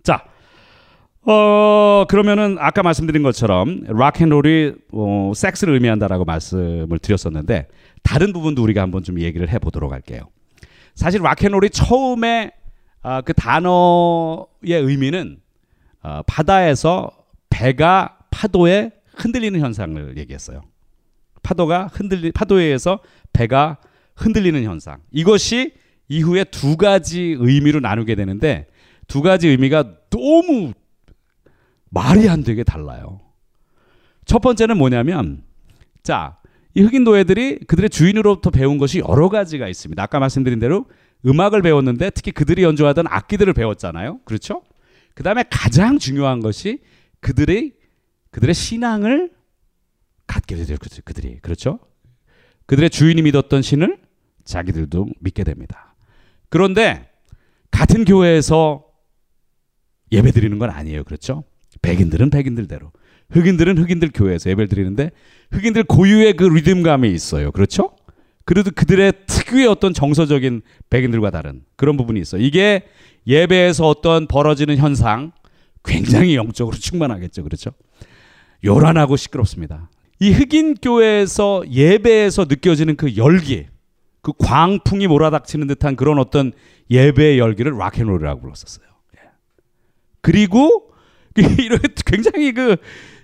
자, 0.03 0.25
어 1.23 2.05
그러면은 2.09 2.57
아까 2.59 2.81
말씀드린 2.81 3.21
것처럼 3.21 3.81
락앤롤이 3.85 4.73
어, 4.93 5.31
섹스를 5.35 5.75
의미한다라고 5.75 6.25
말씀을 6.25 6.97
드렸었는데 6.99 7.67
다른 8.01 8.33
부분도 8.33 8.63
우리가 8.63 8.81
한번 8.81 9.03
좀 9.03 9.19
얘기를 9.19 9.47
해보도록 9.49 9.91
할게요. 9.91 10.29
사실 10.95 11.21
락앤롤이 11.21 11.69
처음에 11.69 12.51
아, 13.03 13.21
그 13.21 13.33
단어의 13.33 14.47
의미는 14.63 15.39
어, 16.03 16.21
바다에서 16.25 17.11
배가 17.49 18.17
파도에 18.31 18.91
흔들리는 19.15 19.59
현상을 19.59 20.17
얘기했어요. 20.17 20.61
파도가 21.43 21.87
흔들리 21.91 22.31
파도에 22.31 22.63
의해서 22.63 22.99
배가 23.33 23.77
흔들리는 24.15 24.63
현상. 24.63 25.01
이것이 25.11 25.73
이후에 26.07 26.43
두 26.45 26.77
가지 26.77 27.35
의미로 27.39 27.79
나누게 27.79 28.15
되는데 28.15 28.67
두 29.07 29.21
가지 29.21 29.47
의미가 29.47 29.95
너무 30.09 30.73
말이 31.89 32.29
안 32.29 32.43
되게 32.43 32.63
달라요. 32.63 33.21
첫 34.25 34.39
번째는 34.39 34.77
뭐냐면 34.77 35.43
자, 36.03 36.37
이 36.73 36.81
흑인 36.81 37.03
노예들이 37.03 37.59
그들의 37.67 37.89
주인으로부터 37.89 38.49
배운 38.49 38.77
것이 38.77 38.99
여러 38.99 39.29
가지가 39.29 39.67
있습니다. 39.67 40.01
아까 40.01 40.19
말씀드린 40.19 40.59
대로 40.59 40.85
음악을 41.25 41.61
배웠는데 41.61 42.09
특히 42.11 42.31
그들이 42.31 42.63
연주하던 42.63 43.05
악기들을 43.07 43.53
배웠잖아요. 43.53 44.19
그렇죠? 44.25 44.63
그다음에 45.13 45.43
가장 45.49 45.99
중요한 45.99 46.39
것이 46.39 46.79
그들의 47.19 47.73
그들의 48.31 48.55
신앙을 48.55 49.31
갖게 50.25 50.55
되죠. 50.55 50.75
그들이 51.03 51.39
그렇죠? 51.41 51.79
그들의 52.71 52.89
주인이 52.89 53.21
믿었던 53.21 53.61
신을 53.61 53.97
자기들도 54.45 55.07
믿게 55.19 55.43
됩니다. 55.43 55.93
그런데 56.47 57.09
같은 57.69 58.05
교회에서 58.05 58.85
예배 60.13 60.31
드리는 60.31 60.57
건 60.57 60.69
아니에요. 60.69 61.03
그렇죠? 61.03 61.43
백인들은 61.81 62.29
백인들대로, 62.29 62.93
흑인들은 63.31 63.77
흑인들 63.77 64.11
교회에서 64.13 64.49
예배를 64.51 64.69
드리는데 64.69 65.11
흑인들 65.51 65.83
고유의 65.83 66.37
그 66.37 66.45
리듬감이 66.45 67.11
있어요. 67.11 67.51
그렇죠? 67.51 67.93
그래도 68.45 68.71
그들의 68.71 69.11
특유의 69.27 69.67
어떤 69.67 69.93
정서적인 69.93 70.61
백인들과 70.89 71.29
다른 71.29 71.63
그런 71.75 71.97
부분이 71.97 72.21
있어요. 72.21 72.41
이게 72.41 72.83
예배에서 73.27 73.85
어떤 73.85 74.27
벌어지는 74.27 74.77
현상 74.77 75.33
굉장히 75.83 76.37
영적으로 76.37 76.77
충만하겠죠. 76.77 77.43
그렇죠? 77.43 77.71
요란하고 78.63 79.17
시끄럽습니다. 79.17 79.89
이 80.21 80.31
흑인 80.31 80.75
교회에서 80.75 81.63
예배에서 81.67 82.45
느껴지는 82.47 82.95
그 82.95 83.17
열기, 83.17 83.65
그 84.21 84.33
광풍이 84.37 85.07
몰아닥치는 85.07 85.65
듯한 85.65 85.95
그런 85.95 86.19
어떤 86.19 86.51
예배의 86.91 87.39
열기를 87.39 87.75
락앤롤이라고 87.75 88.39
불렀었어요. 88.39 88.85
예. 89.17 89.29
그리고 90.21 90.93
이런 91.35 91.79
굉장히 92.05 92.51
그 92.51 92.75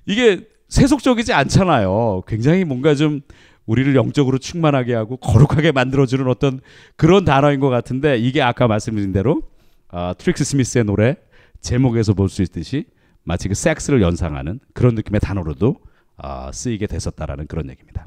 이게 0.08 0.48
세속적이지 0.70 1.34
않잖아요. 1.34 2.24
굉장히 2.26 2.64
뭔가 2.64 2.96
좀 2.96 3.22
우리를 3.68 3.96
영적으로 3.96 4.40
충만하게 4.40 4.96
하고 4.96 5.18
거룩하게 5.18 5.74
만들어주는 5.74 6.28
어떤 6.28 6.62
그런 6.96 7.26
단어인 7.26 7.60
것 7.60 7.70
같은데 7.70 8.18
이게 8.18 8.42
아까 8.42 8.68
말씀드린 8.68 9.12
대로 9.12 9.44
어, 9.90 10.14
트릭시 10.18 10.44
스미스의 10.44 10.86
노래 10.86 11.18
제목에서 11.62 12.16
볼 12.16 12.28
수 12.28 12.42
있듯이 12.42 12.86
마치 13.22 13.50
그 13.50 13.54
섹스를 13.54 14.02
연상하는 14.02 14.60
그런 14.74 14.96
느낌의 14.96 15.20
단어로도 15.20 15.76
어, 16.18 16.50
쓰이게 16.52 16.88
됐었다라는 16.88 17.48
그런 17.48 17.70
얘기입니다. 17.70 18.06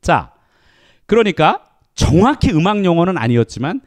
자, 0.00 0.32
그러니까 1.06 1.64
정확히 1.94 2.50
음악 2.50 2.84
용어는 2.84 3.18
아니었지만 3.18 3.80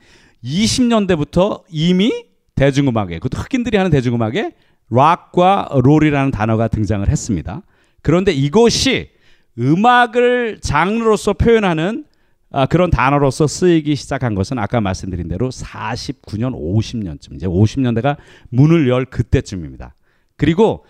20년대부터 0.43 1.63
이미 1.69 2.25
대중음악에 2.55 3.19
그것도 3.19 3.41
흑인들이 3.41 3.77
하는 3.77 3.91
대중음악에 3.91 4.53
rock과 4.89 5.69
roll이라는 5.83 6.31
단어가 6.31 6.67
등장을 6.67 7.07
했습니다. 7.07 7.61
그런데 8.01 8.31
이것이 8.31 9.09
음악을 9.57 10.59
장르로서 10.61 11.33
표현하는 11.33 12.05
아, 12.51 12.65
그런 12.67 12.89
단어로서 12.89 13.47
쓰이기 13.47 13.95
시작한 13.95 14.33
것은 14.33 14.59
아까 14.59 14.79
말씀드린 14.79 15.27
대로 15.27 15.49
49년, 15.49 16.53
50년쯤 16.53 17.35
이제 17.35 17.47
50년대가 17.47 18.15
문을 18.49 18.87
열 18.87 19.03
그때쯤입니다. 19.05 19.95
그리고 20.37 20.85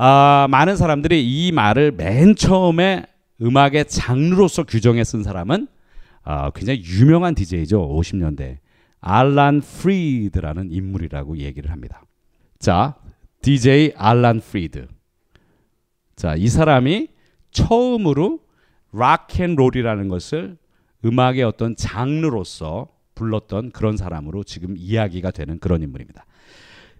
아, 0.00 0.46
많은 0.48 0.76
사람들이 0.76 1.24
이 1.24 1.50
말을 1.50 1.90
맨 1.90 2.36
처음에 2.36 3.04
음악의 3.42 3.86
장르로서 3.86 4.62
규정해 4.62 5.02
쓴 5.02 5.24
사람은 5.24 5.66
아, 6.22 6.50
굉장히 6.50 6.82
유명한 6.84 7.34
DJ죠. 7.34 7.88
50년대. 7.88 8.58
알란 9.00 9.60
프리드라는 9.60 10.70
인물이라고 10.70 11.38
얘기를 11.38 11.72
합니다. 11.72 12.04
자, 12.60 12.94
DJ 13.42 13.94
알란 13.96 14.40
프리드. 14.40 14.86
자, 16.14 16.36
이 16.36 16.46
사람이 16.46 17.08
처음으로 17.50 18.40
락앤롤이라는 18.92 20.08
것을 20.08 20.58
음악의 21.04 21.42
어떤 21.42 21.74
장르로서 21.74 22.88
불렀던 23.16 23.72
그런 23.72 23.96
사람으로 23.96 24.44
지금 24.44 24.76
이야기가 24.76 25.32
되는 25.32 25.58
그런 25.58 25.82
인물입니다. 25.82 26.24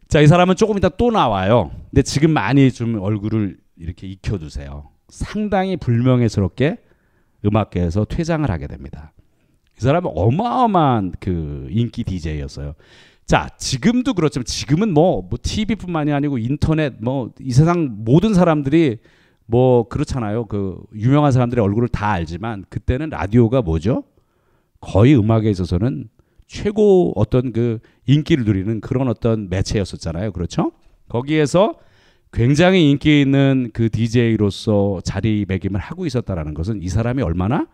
자, 0.09 0.21
이 0.21 0.27
사람은 0.27 0.57
조금 0.57 0.79
이따 0.79 0.89
또 0.89 1.11
나와요. 1.11 1.71
근데 1.91 2.03
지금 2.03 2.31
많이 2.31 2.71
좀 2.73 3.01
얼굴을 3.01 3.59
이렇게 3.77 4.07
익혀두세요. 4.07 4.89
상당히 5.09 5.77
불명예스럽게 5.77 6.79
음악계에서 7.45 8.07
퇴장을 8.07 8.51
하게 8.51 8.67
됩니다. 8.67 9.13
이 9.77 9.81
사람은 9.81 10.11
어마어마한 10.15 11.13
그 11.21 11.67
인기 11.71 12.05
DJ였어요. 12.05 12.75
자, 13.27 13.49
지금도 13.59 14.15
그렇지만 14.15 14.47
지금은 14.47 14.95
뭐, 14.95 15.21
뭐 15.23 15.39
TV뿐만이 15.43 16.13
아니고 16.13 16.39
인터넷 16.39 16.95
뭐 17.01 17.31
이 17.41 17.53
세상 17.53 17.97
모든 17.99 18.33
사람들이 18.33 18.99
뭐 19.45 19.89
그렇잖아요. 19.89 20.47
그 20.47 20.81
유명한 20.95 21.33
사람들의 21.33 21.63
얼굴을 21.63 21.89
다 21.89 22.11
알지만 22.13 22.65
그때는 22.71 23.11
라디오가 23.11 23.61
뭐죠? 23.61 24.05
거의 24.81 25.17
음악에 25.19 25.51
있어서는 25.51 26.09
최고 26.49 27.13
어떤 27.15 27.53
그 27.53 27.79
인기를 28.07 28.45
누리는 28.45 28.81
그런 28.81 29.07
어떤 29.07 29.49
매체였었잖아요. 29.49 30.33
그렇죠? 30.33 30.73
거기에서 31.09 31.79
굉장히 32.33 32.91
인기 32.91 33.21
있는 33.21 33.71
그 33.73 33.89
DJ로서 33.91 35.01
자리매김을 35.05 35.79
하고 35.79 36.07
있었다라는 36.07 36.55
것은 36.55 36.83
이 36.83 36.89
사람이 36.89 37.23
얼마나 37.23 37.69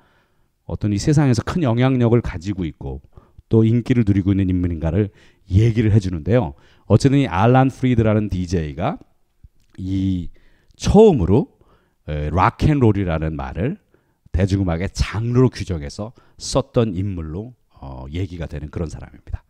어떤 0.65 0.93
이 0.93 0.99
세상에서 0.99 1.43
큰 1.43 1.63
영향력을 1.63 2.21
가지고 2.21 2.65
있고 2.65 3.01
또 3.49 3.65
인기를 3.65 4.05
누리고 4.07 4.33
있는 4.33 4.51
인물인가를 4.51 5.11
얘기를 5.51 5.93
해주는데요. 5.93 6.55
어쨌든 6.87 7.21
이 7.21 7.27
알란 7.27 7.69
프리드라는 7.69 8.29
DJ가 8.29 8.99
이 9.79 10.31
처음으로 10.77 11.49
락앤롤이라는 12.07 13.37
말을 13.37 13.79
대중음악의 14.33 14.91
장르로 14.93 15.51
규정해서 15.51 16.13
썼던 16.39 16.95
인물로 16.95 17.55
어, 17.75 18.07
얘기가 18.11 18.47
되는 18.47 18.71
그런 18.71 18.89
사람입니다. 18.89 19.45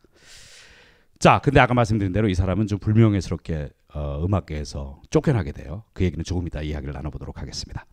자, 1.19 1.41
근데 1.43 1.61
아까 1.61 1.75
말씀드린 1.75 2.13
대로 2.13 2.29
이 2.29 2.35
사람은 2.35 2.67
좀 2.67 2.79
불명예스럽게 2.79 3.71
어, 3.95 4.23
음악계에서 4.25 5.01
쫓겨나게 5.11 5.53
돼요. 5.53 5.85
그 5.93 6.05
얘기는 6.05 6.23
조금 6.25 6.47
이따 6.47 6.61
이야기를 6.61 6.93
나눠보도록 6.93 7.41
하겠습니다. 7.41 7.87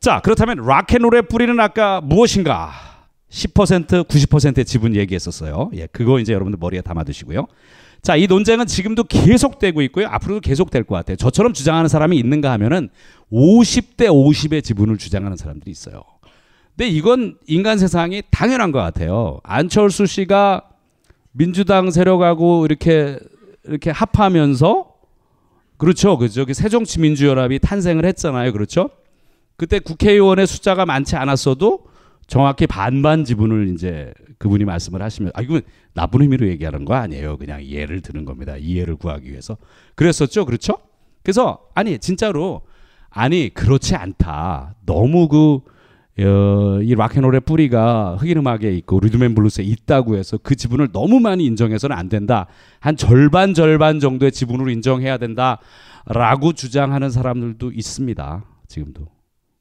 자, 0.00 0.20
그렇다면 0.20 0.66
락앤롤의 0.66 1.22
뿌리는 1.28 1.58
아까 1.60 2.00
무엇인가? 2.00 2.70
10% 3.30 4.08
90%의 4.08 4.64
지분 4.64 4.96
얘기했었어요. 4.96 5.70
예, 5.74 5.86
그거 5.86 6.18
이제 6.18 6.32
여러분들 6.32 6.58
머리에 6.60 6.80
담아두시고요. 6.80 7.46
자, 8.02 8.16
이 8.16 8.26
논쟁은 8.26 8.66
지금도 8.66 9.04
계속되고 9.04 9.82
있고요. 9.82 10.06
앞으로도 10.08 10.40
계속될 10.40 10.84
것 10.84 10.94
같아요. 10.96 11.16
저처럼 11.16 11.52
주장하는 11.52 11.88
사람이 11.88 12.18
있는가 12.18 12.50
하면은 12.52 12.88
50대 13.30 14.06
50의 14.08 14.64
지분을 14.64 14.96
주장하는 14.96 15.36
사람들이 15.36 15.70
있어요. 15.70 16.02
근데 16.80 16.92
이건 16.92 17.36
인간 17.46 17.76
세상이 17.76 18.22
당연한 18.30 18.72
것 18.72 18.78
같아요. 18.78 19.38
안철수 19.42 20.06
씨가 20.06 20.62
민주당 21.30 21.90
세력하고 21.90 22.64
이렇게 22.64 23.18
이렇게 23.64 23.90
합하면서 23.90 24.90
그렇죠. 25.76 26.16
그 26.16 26.30
저기 26.30 26.54
새정치민주연합이 26.54 27.58
탄생을 27.58 28.06
했잖아요. 28.06 28.54
그렇죠? 28.54 28.88
그때 29.58 29.78
국회의원의 29.78 30.46
숫자가 30.46 30.86
많지 30.86 31.16
않았어도 31.16 31.84
정확히 32.26 32.66
반반 32.66 33.26
지분을 33.26 33.74
이제 33.74 34.14
그분이 34.38 34.64
말씀을 34.64 35.02
하시면 35.02 35.32
아 35.34 35.42
이건 35.42 35.60
나쁜 35.92 36.22
의미로 36.22 36.48
얘기하는 36.48 36.86
거 36.86 36.94
아니에요. 36.94 37.36
그냥 37.36 37.62
예를 37.62 38.00
드는 38.00 38.24
겁니다. 38.24 38.56
이해를 38.56 38.96
구하기 38.96 39.28
위해서. 39.28 39.58
그랬었죠. 39.96 40.46
그렇죠? 40.46 40.78
그래서 41.22 41.58
아니 41.74 41.98
진짜로 41.98 42.62
아니 43.10 43.50
그렇지 43.50 43.96
않다. 43.96 44.76
너무 44.86 45.28
그 45.28 45.60
어, 46.24 46.80
이 46.82 46.94
락앤롤의 46.94 47.42
뿌리가 47.42 48.16
흑인 48.16 48.38
음악에 48.38 48.70
있고 48.78 49.00
리듬앤 49.00 49.34
블루스에 49.34 49.64
있다고 49.64 50.16
해서 50.16 50.38
그 50.38 50.54
지분을 50.54 50.92
너무 50.92 51.20
많이 51.20 51.44
인정해서는 51.44 51.96
안 51.96 52.08
된다. 52.08 52.46
한 52.78 52.96
절반 52.96 53.54
절반 53.54 54.00
정도의 54.00 54.32
지분으로 54.32 54.70
인정해야 54.70 55.18
된다라고 55.18 56.52
주장하는 56.54 57.10
사람들도 57.10 57.72
있습니다. 57.72 58.44
지금도. 58.68 59.06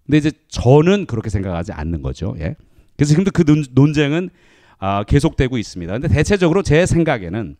근데 0.05 0.17
이제 0.17 0.31
저는 0.47 1.05
그렇게 1.05 1.29
생각하지 1.29 1.71
않는 1.71 2.01
거죠. 2.01 2.35
예. 2.39 2.55
그래서 2.95 3.09
지금도 3.09 3.31
그 3.31 3.45
논, 3.45 3.63
논쟁은 3.73 4.29
아, 4.79 5.03
계속되고 5.03 5.57
있습니다. 5.57 5.93
근데 5.93 6.07
대체적으로 6.07 6.63
제 6.63 6.85
생각에는 6.85 7.55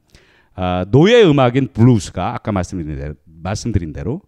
아, 0.56 0.86
노예 0.90 1.24
음악인 1.24 1.70
블루스가 1.74 2.34
아까 2.34 2.52
말씀드린 2.52 3.00
대로, 3.00 3.14
말씀드린 3.26 3.94
대로 3.94 4.22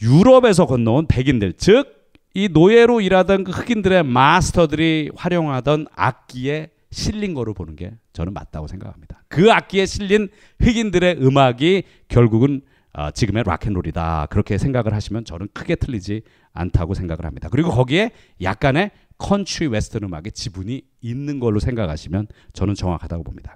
유럽에서 0.00 0.66
건너온 0.66 1.06
백인들 1.06 1.54
즉 1.54 1.99
이 2.34 2.48
노예로 2.48 3.00
일하던 3.00 3.44
그 3.44 3.52
흑인들의 3.52 4.04
마스터들이 4.04 5.10
활용하던 5.16 5.86
악기에 5.94 6.70
실린 6.90 7.34
거로 7.34 7.54
보는 7.54 7.76
게 7.76 7.92
저는 8.12 8.32
맞다고 8.32 8.66
생각합니다. 8.66 9.22
그 9.28 9.52
악기에 9.52 9.86
실린 9.86 10.28
흑인들의 10.60 11.18
음악이 11.20 11.84
결국은 12.08 12.62
어, 12.92 13.10
지금의 13.12 13.44
락앤롤이다 13.46 14.26
그렇게 14.30 14.58
생각을 14.58 14.92
하시면 14.92 15.24
저는 15.24 15.48
크게 15.54 15.76
틀리지 15.76 16.22
않다고 16.52 16.94
생각을 16.94 17.24
합니다. 17.24 17.48
그리고 17.48 17.70
거기에 17.70 18.10
약간의 18.42 18.90
country 19.18 19.68
western 19.68 20.02
음악의 20.04 20.32
지분이 20.32 20.82
있는 21.00 21.38
걸로 21.38 21.60
생각하시면 21.60 22.26
저는 22.52 22.74
정확하다고 22.74 23.22
봅니다. 23.22 23.54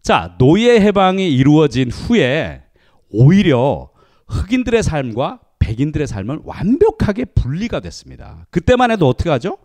자, 0.00 0.34
노예 0.38 0.80
해방이 0.80 1.30
이루어진 1.30 1.90
후에 1.90 2.62
오히려 3.10 3.90
흑인들의 4.26 4.82
삶과 4.82 5.40
백인들의 5.72 6.06
삶은 6.06 6.40
완벽하게 6.44 7.24
분리가 7.24 7.80
됐습니다. 7.80 8.46
그때만 8.50 8.90
해도 8.90 9.08
어떻게 9.08 9.30
하죠? 9.30 9.56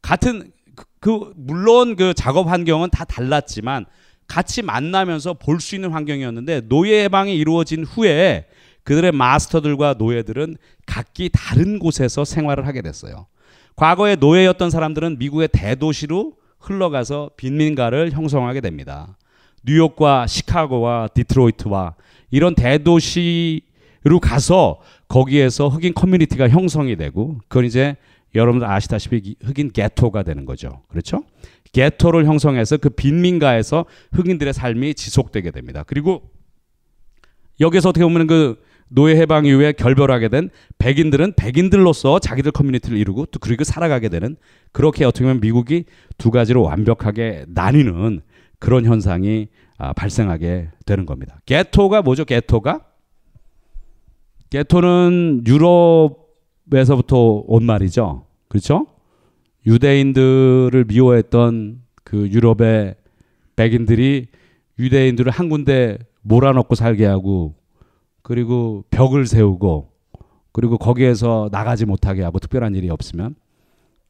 같은 0.00 0.50
그, 0.74 0.84
그 1.00 1.32
물론 1.36 1.96
그 1.96 2.14
작업 2.14 2.48
환경은 2.48 2.90
다 2.90 3.04
달랐지만 3.04 3.84
같이 4.26 4.62
만나면서 4.62 5.34
볼 5.34 5.60
수 5.60 5.74
있는 5.74 5.90
환경이었는데 5.90 6.62
노예 6.68 7.04
해방이 7.04 7.36
이루어진 7.36 7.84
후에 7.84 8.46
그들의 8.84 9.12
마스터들과 9.12 9.94
노예들은 9.98 10.56
각기 10.86 11.30
다른 11.32 11.78
곳에서 11.78 12.24
생활을 12.24 12.66
하게 12.66 12.82
됐어요. 12.82 13.26
과거에 13.76 14.16
노예였던 14.16 14.70
사람들은 14.70 15.18
미국의 15.18 15.48
대도시로 15.52 16.34
흘러가서 16.58 17.30
빈민가를 17.36 18.12
형성하게 18.12 18.60
됩니다. 18.60 19.16
뉴욕과 19.64 20.26
시카고와 20.26 21.08
디트로이트와 21.14 21.94
이런 22.30 22.54
대도시로 22.54 24.20
가서 24.20 24.80
거기에서 25.08 25.68
흑인 25.68 25.94
커뮤니티가 25.94 26.48
형성이 26.48 26.96
되고 26.96 27.38
그건 27.48 27.64
이제 27.64 27.96
여러분들 28.34 28.68
아시다시피 28.68 29.36
흑인 29.42 29.70
게토가 29.70 30.22
되는 30.22 30.44
거죠. 30.44 30.82
그렇죠? 30.88 31.24
게토를 31.72 32.24
형성해서 32.24 32.76
그 32.76 32.88
빈민가에서 32.90 33.84
흑인들의 34.12 34.52
삶이 34.52 34.94
지속되게 34.94 35.50
됩니다. 35.50 35.84
그리고 35.86 36.30
여기서 37.60 37.90
어떻게 37.90 38.04
보면 38.04 38.26
그 38.26 38.62
노예 38.88 39.16
해방 39.16 39.44
이후에 39.44 39.72
결별하게 39.72 40.28
된 40.28 40.50
백인들은 40.78 41.34
백인들로서 41.36 42.18
자기들 42.18 42.52
커뮤니티를 42.52 42.98
이루고 42.98 43.26
또 43.26 43.38
그리고 43.40 43.64
살아가게 43.64 44.08
되는 44.08 44.36
그렇게 44.72 45.04
어떻게 45.04 45.24
보면 45.24 45.40
미국이 45.40 45.84
두 46.18 46.30
가지로 46.30 46.62
완벽하게 46.62 47.46
나뉘는 47.48 48.20
그런 48.58 48.84
현상이 48.84 49.48
아, 49.78 49.92
발생하게 49.92 50.68
되는 50.86 51.06
겁니다. 51.06 51.40
게토가 51.46 52.02
뭐죠? 52.02 52.24
게토가 52.24 52.84
게토는 54.54 55.42
유럽에서부터 55.48 57.42
온 57.48 57.64
말이죠. 57.64 58.24
그렇죠? 58.46 58.86
유대인들을 59.66 60.84
미워했던 60.86 61.82
그 62.04 62.28
유럽의 62.30 62.94
백인들이 63.56 64.28
유대인들을 64.78 65.32
한 65.32 65.48
군데 65.48 65.98
몰아넣고 66.22 66.76
살게 66.76 67.04
하고 67.04 67.56
그리고 68.22 68.84
벽을 68.90 69.26
세우고 69.26 69.90
그리고 70.52 70.78
거기에서 70.78 71.48
나가지 71.50 71.84
못하게 71.84 72.22
하고 72.22 72.38
특별한 72.38 72.76
일이 72.76 72.90
없으면 72.90 73.34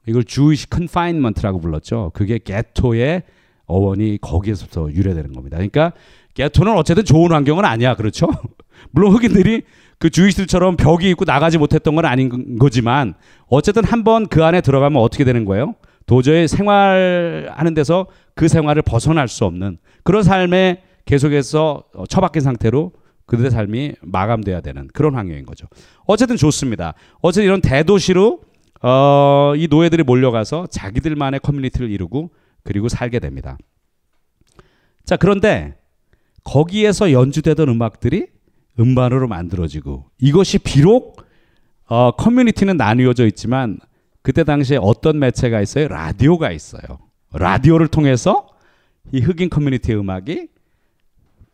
이걸 0.06 0.24
Jewish 0.24 0.68
confinement라고 0.68 1.58
불렀죠. 1.58 2.10
그게 2.12 2.36
게토의 2.38 3.22
어원이 3.64 4.18
거기에서부터 4.20 4.92
유래되는 4.92 5.32
겁니다. 5.32 5.56
그러니까 5.56 5.94
게토는 6.34 6.76
어쨌든 6.76 7.02
좋은 7.06 7.32
환경은 7.32 7.64
아니야. 7.64 7.94
그렇죠? 7.94 8.26
물론 8.92 9.14
흑인들이 9.14 9.62
그 10.04 10.10
Jewish들처럼 10.10 10.76
벽이 10.76 11.08
있고 11.12 11.24
나가지 11.24 11.56
못했던 11.56 11.94
건 11.94 12.04
아닌 12.04 12.58
거지만 12.58 13.14
어쨌든 13.46 13.84
한번 13.84 14.26
그 14.26 14.44
안에 14.44 14.60
들어가면 14.60 15.00
어떻게 15.00 15.24
되는 15.24 15.46
거예요? 15.46 15.76
도저히 16.04 16.46
생활하는 16.46 17.72
데서 17.72 18.08
그 18.34 18.46
생활을 18.46 18.82
벗어날 18.82 19.28
수 19.28 19.46
없는 19.46 19.78
그런 20.02 20.22
삶에 20.22 20.82
계속해서 21.06 21.84
처박힌 22.10 22.42
상태로 22.42 22.92
그들의 23.24 23.50
삶이 23.50 23.94
마감돼야 24.02 24.60
되는 24.60 24.88
그런 24.92 25.14
환경인 25.14 25.46
거죠. 25.46 25.68
어쨌든 26.04 26.36
좋습니다. 26.36 26.92
어쨌든 27.22 27.44
이런 27.44 27.62
대도시로 27.62 28.42
어, 28.82 29.54
이 29.56 29.68
노예들이 29.70 30.02
몰려가서 30.02 30.66
자기들만의 30.66 31.40
커뮤니티를 31.40 31.90
이루고 31.90 32.28
그리고 32.62 32.90
살게 32.90 33.20
됩니다. 33.20 33.56
자, 35.06 35.16
그런데 35.16 35.76
거기에서 36.42 37.10
연주되던 37.10 37.70
음악들이 37.70 38.33
음반으로 38.78 39.28
만들어지고 39.28 40.10
이것이 40.18 40.58
비록 40.58 41.22
어, 41.86 42.12
커뮤니티는 42.12 42.76
나뉘어져 42.76 43.26
있지만 43.26 43.78
그때 44.22 44.42
당시에 44.42 44.78
어떤 44.80 45.18
매체가 45.18 45.60
있어요? 45.60 45.88
라디오가 45.88 46.50
있어요. 46.50 46.98
라디오를 47.32 47.88
통해서 47.88 48.48
이 49.12 49.20
흑인 49.20 49.50
커뮤니티의 49.50 49.98
음악이 49.98 50.48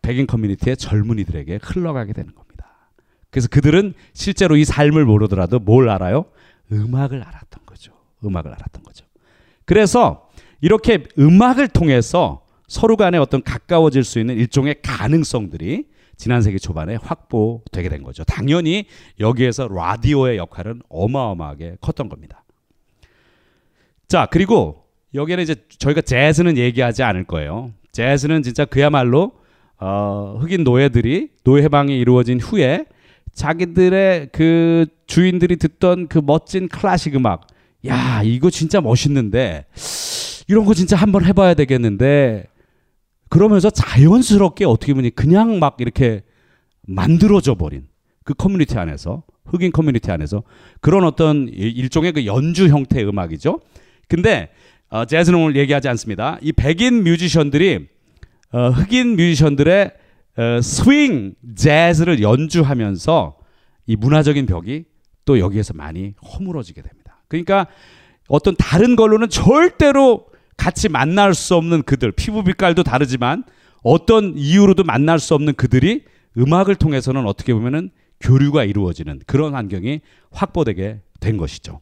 백인 0.03 0.27
커뮤니티의 0.27 0.77
젊은이들에게 0.77 1.59
흘러가게 1.63 2.13
되는 2.13 2.35
겁니다. 2.35 2.91
그래서 3.31 3.49
그들은 3.49 3.95
실제로 4.13 4.57
이 4.57 4.65
삶을 4.65 5.05
모르더라도 5.05 5.59
뭘 5.59 5.89
알아요? 5.89 6.27
음악을 6.73 7.23
알았던 7.23 7.67
거죠. 7.67 7.93
음악을 8.25 8.53
알았던 8.53 8.83
거죠. 8.83 9.05
그래서 9.65 10.29
이렇게 10.61 11.05
음악을 11.19 11.69
통해서 11.69 12.45
서로 12.69 12.97
간에 12.97 13.19
어떤 13.19 13.43
가까워질 13.43 14.05
수 14.05 14.21
있는 14.21 14.37
일종의 14.37 14.77
가능성들이 14.83 15.87
지난 16.21 16.43
세기 16.43 16.61
초반에 16.61 16.97
확보되게 16.97 17.89
된 17.89 18.03
거죠. 18.03 18.25
당연히 18.25 18.85
여기에서 19.19 19.69
라디오의 19.69 20.37
역할은 20.37 20.83
어마어마하게 20.91 21.79
컸던 21.81 22.11
겁니다. 22.11 22.45
자, 24.07 24.29
그리고 24.31 24.85
여기에는 25.15 25.43
이제 25.43 25.55
저희가 25.79 26.03
재즈는 26.03 26.59
얘기하지 26.59 27.03
않을 27.03 27.25
거예요. 27.25 27.73
재즈는 27.93 28.43
진짜 28.43 28.67
그야말로 28.67 29.33
어, 29.79 30.37
흑인 30.39 30.63
노예들이 30.63 31.31
노예 31.43 31.63
해방이 31.63 31.99
이루어진 31.99 32.39
후에 32.39 32.85
자기들의 33.33 34.29
그 34.31 34.85
주인들이 35.07 35.57
듣던 35.57 36.09
그 36.09 36.21
멋진 36.23 36.69
클래식 36.69 37.17
음악, 37.17 37.47
야 37.87 38.21
이거 38.23 38.51
진짜 38.51 38.83
멋있는데 38.83 39.65
이런 40.49 40.67
거 40.67 40.75
진짜 40.75 40.97
한번 40.97 41.25
해봐야 41.25 41.55
되겠는데 41.55 42.45
그러면서 43.31 43.71
자연스럽게 43.71 44.67
어떻게 44.67 44.93
보니 44.93 45.11
그냥 45.11 45.59
막 45.61 45.77
이렇게 45.79 46.23
만들어져 46.87 47.55
버린 47.55 47.87
그 48.25 48.35
커뮤니티 48.35 48.77
안에서 48.77 49.23
흑인 49.47 49.71
커뮤니티 49.73 50.11
안에서 50.11 50.43
그런 50.81 51.05
어떤 51.05 51.49
일종의 51.49 52.13
그 52.13 52.27
연주 52.27 52.69
형태의 52.69 53.09
음악이죠. 53.09 53.61
근데 54.09 54.51
어, 54.89 55.05
재즈는 55.05 55.39
오늘 55.39 55.57
얘기하지 55.57 55.89
않습니다. 55.89 56.39
이 56.43 56.53
백인 56.53 57.05
뮤지션들이 57.05 57.89
어, 58.53 58.71
흑인 58.71 59.15
뮤지션들의 59.17 59.93
어, 60.37 60.61
스윙 60.61 61.35
재즈를 61.55 62.21
연주하면서 62.21 63.37
이 63.87 63.97
문화적인 63.97 64.47
벽이 64.47 64.85
또 65.25 65.39
여기에서 65.39 65.73
많이 65.75 66.15
허물어지게 66.25 66.83
됩니다. 66.83 67.23
그러니까 67.29 67.69
어떤 68.29 68.57
다른 68.57 68.97
걸로는 68.97 69.29
절대로 69.29 70.27
같이 70.57 70.89
만날 70.89 71.35
수 71.35 71.55
없는 71.57 71.83
그들, 71.83 72.13
피부 72.13 72.45
빛깔도 72.45 72.83
다르지만 72.83 73.45
어떤 73.83 74.37
이유로도 74.37 74.85
만날 74.85 75.19
수 75.19 75.35
없는 75.35 75.55
그들이 75.55 76.05
음악을 76.37 76.77
통해서는 76.77 77.27
어떻게 77.27 77.55
보면은 77.55 77.91
교류가 78.21 78.65
이루어지는 78.65 79.21
그런 79.27 79.55
환경이 79.55 80.01
확보되게 80.31 81.01
된 81.21 81.37
것이죠. 81.37 81.81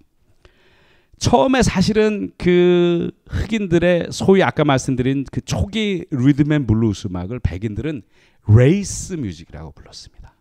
처음에 1.19 1.63
사실은 1.63 2.31
그 2.39 3.11
흑인들의 3.29 4.09
소위 4.11 4.43
아까 4.43 4.65
말씀드린 4.65 5.25
그 5.33 5.41
초기 5.41 6.05
리듬 6.11 6.53
앤 6.53 6.67
블루스 6.67 7.09
음악을 7.09 7.41
백인들은 7.41 8.03
race 8.47 9.15
music이라고 9.15 9.73
불렀습니다. 9.73 10.35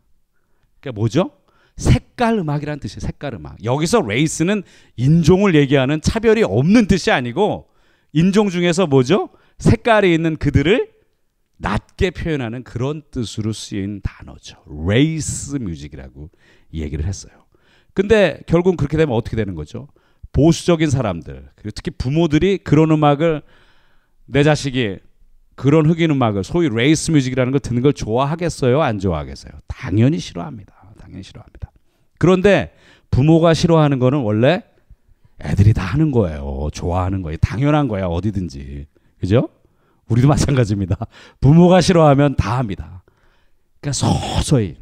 그러니까 0.80 1.00
뭐죠? 1.00 1.32
색깔 1.78 2.38
음악이라는 2.40 2.80
뜻이에요. 2.80 3.00
색깔 3.00 3.34
음악. 3.36 3.64
여기서 3.64 4.02
race는 4.02 4.64
인종을 4.96 5.56
얘기하는 5.56 6.02
차별이 6.02 6.44
없는 6.44 6.88
뜻이 6.88 7.12
아니고 7.12 7.68
인종 8.14 8.50
중에서 8.50 8.88
뭐죠? 8.88 9.30
색깔이 9.60 10.14
있는 10.14 10.38
그들을 10.38 10.92
낮게 11.58 12.12
표현하는 12.12 12.64
그런 12.64 13.02
뜻으로 13.10 13.52
쓰인 13.52 14.02
단어죠. 14.02 14.58
race 14.88 15.56
music이라고 15.58 16.30
얘기를 16.74 17.06
했어요. 17.06 17.34
근데 17.94 18.42
결국 18.46 18.78
그렇게 18.78 18.96
되면 18.96 19.16
어떻게 19.16 19.36
되는 19.36 19.56
거죠? 19.56 19.88
보수적인 20.34 20.90
사람들 20.90 21.50
특히 21.74 21.92
부모들이 21.98 22.60
그런 22.60 22.92
음악을 22.92 23.42
내 24.26 24.44
자식이 24.44 25.00
그런 25.56 25.90
흑인 25.90 26.12
음악을 26.12 26.44
소위 26.44 26.70
race 26.70 27.10
music이라는 27.10 27.52
걸 27.52 27.60
듣는 27.60 27.82
걸 27.82 27.94
좋아하겠어요? 27.94 28.84
안 28.84 29.00
좋아하겠어요? 29.00 29.54
당연히 29.66 30.20
싫어합니다. 30.20 30.94
당연히 31.00 31.24
싫어합니다. 31.24 31.72
그런데 32.20 32.76
부모가 33.10 33.56
싫어하는 33.56 33.98
거는 33.98 34.20
원래 34.20 34.64
애들이 35.44 35.74
다 35.74 35.84
하는 35.84 36.12
거예요. 36.12 36.70
좋아하는 36.74 37.22
거예요. 37.22 37.38
당연한 37.38 37.88
거야. 37.88 38.06
어디든지. 38.06 38.88
그죠? 39.20 39.50
우리도 40.10 40.28
마찬가지입니다. 40.30 40.96
부모가 41.40 41.82
싫어하면 41.82 42.36
다 42.36 42.58
합니다. 42.58 43.04
그러니까 43.80 43.94
서서히 43.94 44.78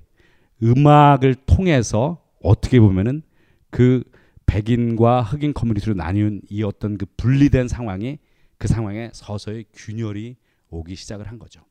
음악을 0.63 1.35
통해서 1.45 2.21
어떻게 2.41 2.79
보면은 2.79 3.21
그 3.69 4.03
백인과 4.45 5.23
흑인 5.23 5.53
커뮤니티로 5.53 5.95
나뉘는 5.95 6.41
이 6.49 6.63
어떤 6.63 6.97
그 6.97 7.05
분리된 7.17 7.67
상황이 7.67 8.19
그 8.57 8.67
상황에 8.67 9.09
서서히 9.13 9.65
균열이 9.73 10.37
오기 10.69 10.95
시작을 10.95 11.27
한 11.27 11.39
거죠. 11.39 11.61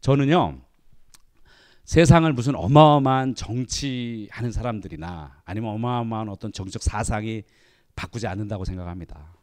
저는요. 0.00 0.58
세상을 1.84 2.32
무슨 2.32 2.54
어마어마한 2.54 3.34
정치하는 3.34 4.52
사람들이나 4.52 5.42
아니면 5.44 5.70
어마어마한 5.74 6.30
어떤 6.30 6.50
정치적 6.50 6.82
사상이 6.82 7.42
바꾸지 7.96 8.26
않는다고 8.26 8.64
생각합니다. 8.64 9.34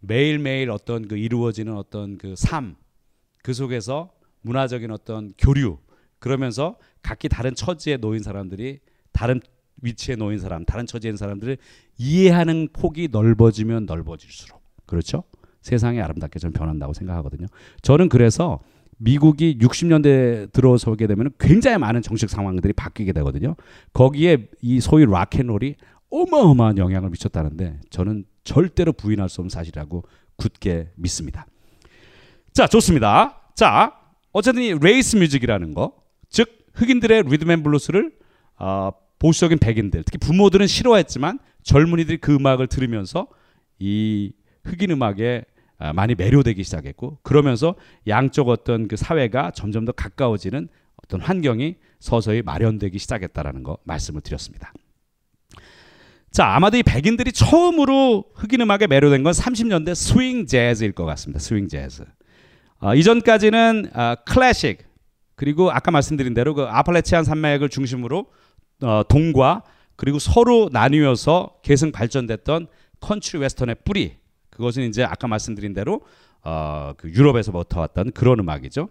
매일매일 0.00 0.70
어떤 0.70 1.06
그 1.06 1.16
이루어지는 1.16 1.76
어떤 1.76 2.18
그 2.18 2.34
삶, 2.36 2.76
그 3.42 3.52
속에서 3.52 4.10
문화적인 4.42 4.90
어떤 4.90 5.34
교류, 5.38 5.78
그러면서 6.18 6.76
각기 7.02 7.28
다른 7.28 7.54
처지에 7.54 7.96
놓인 7.96 8.22
사람들이 8.22 8.80
다른 9.12 9.40
위치에 9.82 10.16
놓인 10.16 10.38
사람, 10.38 10.64
다른 10.64 10.86
처지에 10.86 11.10
있는 11.10 11.16
사람들을 11.16 11.58
이해하는 11.98 12.68
폭이 12.72 13.08
넓어지면 13.10 13.86
넓어질수록 13.86 14.62
그렇죠? 14.86 15.24
세상이 15.62 16.00
아름답게 16.00 16.38
좀 16.38 16.52
변한다고 16.52 16.92
생각하거든요. 16.92 17.46
저는 17.82 18.08
그래서 18.08 18.60
미국이 18.98 19.58
60년대 19.58 20.52
들어서게 20.52 21.06
되면 21.08 21.30
굉장히 21.38 21.78
많은 21.78 22.02
정책 22.02 22.30
상황들이 22.30 22.72
바뀌게 22.72 23.12
되거든요. 23.12 23.56
거기에 23.92 24.48
이 24.60 24.80
소위 24.80 25.04
락앤롤이 25.04 25.74
어마어마한 26.12 26.78
영향을 26.78 27.10
미쳤다는데 27.10 27.80
저는 27.90 28.24
절대로 28.44 28.92
부인할 28.92 29.28
수 29.28 29.40
없는 29.40 29.48
사실이라고 29.48 30.04
굳게 30.36 30.90
믿습니다. 30.96 31.46
자, 32.52 32.66
좋습니다. 32.66 33.40
자, 33.56 33.98
어쨌든 34.32 34.62
이 34.62 34.74
race 34.74 35.16
music이라는 35.16 35.74
거, 35.74 35.94
즉 36.28 36.48
흑인들의 36.74 37.24
앤 37.48 37.62
블루스를 37.62 38.12
어, 38.58 38.90
보수적인 39.18 39.58
백인들, 39.58 40.04
특히 40.04 40.18
부모들은 40.18 40.66
싫어했지만 40.66 41.38
젊은이들이 41.62 42.18
그 42.18 42.34
음악을 42.34 42.66
들으면서 42.66 43.28
이 43.78 44.32
흑인 44.64 44.90
음악에 44.90 45.44
아, 45.78 45.92
많이 45.92 46.14
매료되기 46.14 46.62
시작했고 46.62 47.18
그러면서 47.22 47.74
양쪽 48.06 48.48
어떤 48.48 48.86
그 48.86 48.96
사회가 48.96 49.50
점점 49.52 49.84
더 49.84 49.92
가까워지는 49.92 50.68
어떤 51.02 51.20
환경이 51.20 51.76
서서히 51.98 52.42
마련되기 52.42 52.98
시작했다라는 52.98 53.62
거 53.62 53.78
말씀을 53.84 54.20
드렸습니다. 54.20 54.72
자, 56.32 56.46
아마도 56.54 56.78
이 56.78 56.82
백인들이 56.82 57.30
처음으로 57.30 58.24
흑인 58.34 58.62
음악에 58.62 58.86
매료된 58.86 59.22
건 59.22 59.34
30년대 59.34 59.94
스윙 59.94 60.46
재즈일 60.46 60.92
것 60.92 61.04
같습니다. 61.04 61.38
스윙 61.38 61.68
재즈. 61.68 62.04
어, 62.80 62.94
이전까지는 62.94 63.90
어, 63.94 64.14
클래식 64.24 64.78
그리고 65.34 65.70
아까 65.70 65.90
말씀드린 65.90 66.32
대로 66.32 66.54
그 66.54 66.62
아팔레치안 66.62 67.24
산맥을 67.24 67.68
중심으로 67.68 68.26
어, 68.82 69.02
동과 69.06 69.62
그리고 69.96 70.18
서로 70.18 70.70
나뉘어서 70.72 71.58
계승 71.62 71.92
발전됐던 71.92 72.66
컨트리 73.00 73.38
웨스턴의 73.38 73.76
뿌리 73.84 74.16
그것은 74.48 74.84
이제 74.84 75.04
아까 75.04 75.28
말씀드린 75.28 75.74
대로 75.74 76.00
어, 76.42 76.94
그 76.96 77.10
유럽에서부터 77.10 77.80
왔던 77.80 78.12
그런 78.12 78.40
음악이죠. 78.40 78.88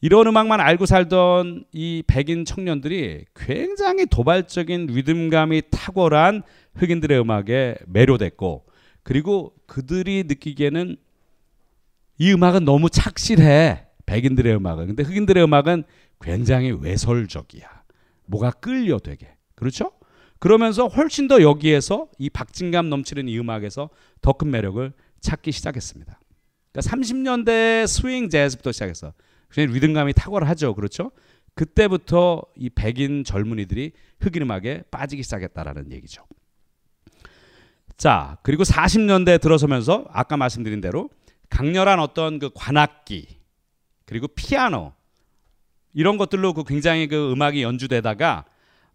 이런 0.00 0.26
음악만 0.28 0.60
알고 0.60 0.86
살던 0.86 1.64
이 1.72 2.04
백인 2.06 2.44
청년들이 2.44 3.24
굉장히 3.34 4.06
도발적인 4.06 4.86
리듬감이 4.86 5.62
탁월한 5.70 6.42
흑인들의 6.76 7.20
음악에 7.20 7.76
매료됐고 7.86 8.66
그리고 9.02 9.54
그들이 9.66 10.24
느끼기에는 10.28 10.96
이 12.18 12.32
음악은 12.32 12.64
너무 12.64 12.90
착실해 12.90 13.86
백인들의 14.06 14.54
음악은 14.56 14.86
근데 14.88 15.02
흑인들의 15.02 15.42
음악은 15.42 15.84
굉장히 16.20 16.70
외설적이야 16.70 17.68
뭐가 18.26 18.50
끌려 18.52 18.98
되게 18.98 19.28
그렇죠? 19.54 19.92
그러면서 20.38 20.86
훨씬 20.86 21.26
더 21.26 21.42
여기에서 21.42 22.08
이 22.18 22.30
박진감 22.30 22.88
넘치는 22.88 23.28
이 23.28 23.38
음악에서 23.38 23.90
더 24.20 24.32
큰 24.34 24.50
매력을 24.52 24.92
찾기 25.20 25.50
시작했습니다. 25.50 26.20
그러니까 26.70 26.96
30년대 26.96 27.86
스윙 27.88 28.28
재즈부터 28.28 28.70
시작해서 28.70 29.12
굉장히 29.50 29.74
리듬감이 29.74 30.12
탁월하죠. 30.14 30.74
그렇죠? 30.74 31.10
그때부터 31.54 32.42
이 32.56 32.70
백인 32.70 33.24
젊은이들이 33.24 33.92
흑인 34.20 34.42
음악에 34.42 34.84
빠지기 34.90 35.22
시작했다라는 35.22 35.92
얘기죠. 35.92 36.24
자, 37.96 38.38
그리고 38.42 38.62
40년대 38.62 39.40
들어서면서 39.40 40.06
아까 40.10 40.36
말씀드린 40.36 40.80
대로 40.80 41.10
강렬한 41.50 41.98
어떤 41.98 42.38
그 42.38 42.50
관악기 42.54 43.26
그리고 44.04 44.28
피아노 44.28 44.92
이런 45.92 46.16
것들로 46.16 46.52
그 46.54 46.62
굉장히 46.62 47.08
그 47.08 47.32
음악이 47.32 47.62
연주되다가 47.62 48.44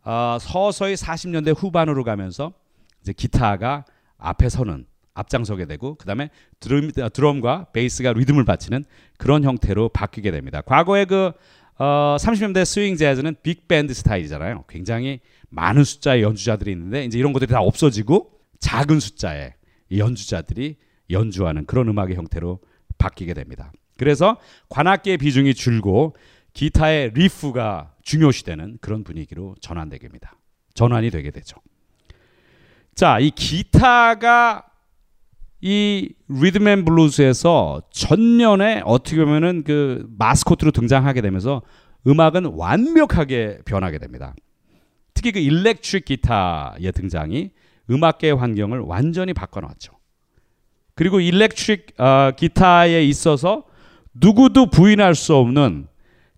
어, 0.06 0.38
서서히 0.40 0.96
40년대 0.96 1.54
후반으로 1.58 2.04
가면서 2.04 2.54
이제 3.02 3.12
기타가 3.12 3.86
앞에 4.18 4.48
서는 4.48 4.86
앞장서게 5.14 5.66
되고 5.66 5.96
그다음에 5.96 6.30
드럼, 6.60 6.92
드럼과 6.92 7.68
베이스가 7.74 8.14
리듬을 8.14 8.46
바치는 8.46 8.86
그런 9.18 9.44
형태로 9.44 9.90
바뀌게 9.90 10.32
됩니다. 10.32 10.62
과거에 10.62 11.06
그 11.06 11.32
어, 11.78 12.18
30년대 12.20 12.66
스윙 12.66 12.96
재즈는 12.96 13.36
빅밴드 13.42 13.94
스타일이잖아요. 13.94 14.66
굉장히 14.70 15.20
많은 15.50 15.84
숫자의 15.84 16.22
연주자들이 16.22 16.72
있는데 16.72 17.06
이제 17.06 17.18
이런 17.18 17.34
것들이 17.34 17.52
다 17.52 17.62
없어지고 17.62 18.32
작은 18.60 19.00
숫자의 19.00 19.54
연주자들이 19.92 20.78
연주하는 21.10 21.66
그런 21.66 21.88
음악의 21.90 22.16
형태로 22.16 22.60
바뀌게 22.98 23.34
됩니다. 23.34 23.72
그래서 23.98 24.38
관악기의 24.70 25.18
비중이 25.18 25.54
줄고 25.54 26.16
기타의 26.54 27.12
riff가 27.14 27.94
중요시되는 28.04 28.78
그런 28.80 29.04
분위기로 29.04 29.56
전환되게 29.62 30.08
됩니다. 30.08 30.38
전환이 30.74 31.10
되게 31.10 31.32
되죠. 31.32 31.58
자, 32.96 33.20
이 33.20 33.32
기타가 33.32 34.66
이앤 35.64 36.84
블루스에서 36.84 37.84
전면에 37.90 38.82
어떻게 38.84 39.24
보면은 39.24 39.64
그 39.64 40.06
마스코트로 40.18 40.72
등장하게 40.72 41.22
되면서 41.22 41.62
음악은 42.06 42.46
완벽하게 42.48 43.60
변하게 43.64 43.98
됩니다. 43.98 44.36
특히 45.14 45.32
그 45.32 45.40
일렉트릭 45.40 46.04
기타의 46.04 46.92
등장이 46.94 47.52
음악계의 47.90 48.36
환경을 48.36 48.80
완전히 48.80 49.34
바꿔놨죠. 49.34 49.94
그리고 50.96 51.22
일렉트릭 51.22 52.00
어, 52.00 52.32
기타에 52.36 53.02
있어서 53.06 53.64
누구도 54.14 54.70
부인할 54.70 55.16
수 55.16 55.36
없는 55.36 55.88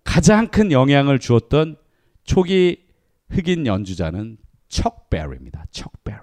가장 0.04 0.50
큰 0.50 0.72
영향을 0.72 1.18
주었던 1.18 1.78
초기 2.26 2.78
흑인 3.30 3.66
연주자는 3.66 4.38
척 4.68 5.10
베리입니다. 5.10 5.66
척 5.72 6.04
베리. 6.04 6.20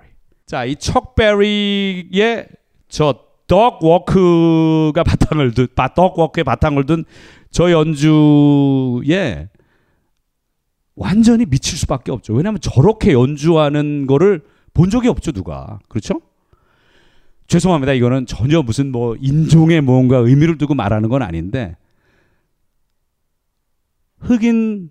자, 0.46 0.64
이 0.64 0.76
척 0.76 1.16
베리의 1.16 2.46
저 2.92 3.31
duck 3.31 3.82
walk가 3.82 5.02
바탕을 5.02 5.54
둔, 5.54 5.66
덕 5.96 6.18
워크의 6.18 6.44
바탕을 6.44 6.84
둔 6.84 7.04
저 7.50 7.70
연주에 7.70 9.48
완전히 10.94 11.46
미칠 11.46 11.78
수밖에 11.78 12.12
없죠. 12.12 12.34
왜냐하면 12.34 12.60
저렇게 12.60 13.12
연주하는 13.12 14.06
거를 14.06 14.42
본 14.74 14.90
적이 14.90 15.08
없죠, 15.08 15.32
누가. 15.32 15.78
그렇죠? 15.88 16.20
죄송합니다. 17.46 17.92
이거는 17.92 18.26
전혀 18.26 18.62
무슨 18.62 18.90
뭐 18.90 19.16
인종의 19.20 19.80
뭔가 19.82 20.18
의미를 20.18 20.56
두고 20.56 20.74
말하는 20.74 21.08
건 21.08 21.22
아닌데 21.22 21.76
흑인 24.18 24.90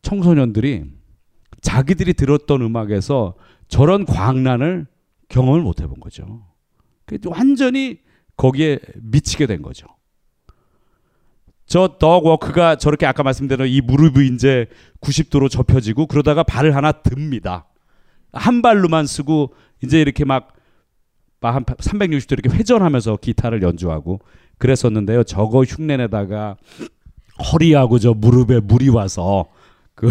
청소년들이 0.00 0.84
자기들이 1.60 2.14
들었던 2.14 2.62
음악에서 2.62 3.34
저런 3.68 4.06
광란을 4.06 4.86
경험을 5.28 5.60
못 5.60 5.80
해본 5.80 6.00
거죠. 6.00 6.51
완전히 7.26 8.00
거기에 8.36 8.78
미치게 8.96 9.46
된 9.46 9.62
거죠. 9.62 9.86
저 11.66 11.96
덕워크가 11.98 12.76
저렇게 12.76 13.06
아까 13.06 13.22
말씀드린 13.22 13.66
이 13.66 13.80
무릎이 13.80 14.26
이제 14.34 14.66
90도로 15.00 15.50
접혀지고 15.50 16.06
그러다가 16.06 16.42
발을 16.42 16.76
하나 16.76 16.92
듭니다. 16.92 17.66
한 18.32 18.62
발로만 18.62 19.06
쓰고 19.06 19.54
이제 19.82 20.00
이렇게 20.00 20.24
막 20.24 20.62
한 21.50 21.64
360도 21.64 22.32
이렇게 22.32 22.56
회전하면서 22.56 23.16
기타를 23.16 23.62
연주하고 23.62 24.20
그랬었는데요. 24.58 25.24
저거 25.24 25.64
흉내내다가 25.64 26.56
허리하고 27.52 27.98
저 27.98 28.14
무릎에 28.14 28.60
물이 28.60 28.90
와서 28.90 29.46
그 29.94 30.08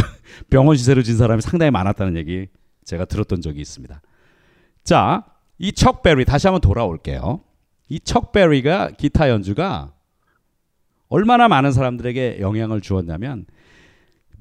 병원 0.50 0.76
시세를 0.76 1.04
진 1.04 1.18
사람이 1.18 1.42
상당히 1.42 1.72
많았다는 1.72 2.18
얘기 2.18 2.48
제가 2.84 3.06
들었던 3.06 3.42
적이 3.42 3.62
있습니다. 3.62 4.02
자, 4.84 5.26
이 5.62 5.72
척베리 5.74 6.26
다시 6.26 6.48
한번 6.48 6.60
돌아올게요. 6.60 7.42
이 7.88 8.00
척베리가 8.00 8.92
기타 8.98 9.30
연주가 9.30 9.94
얼마나 11.08 11.48
많은 11.48 11.72
사람들에게 11.72 12.40
영향을 12.40 12.82
주었냐면 12.82 13.46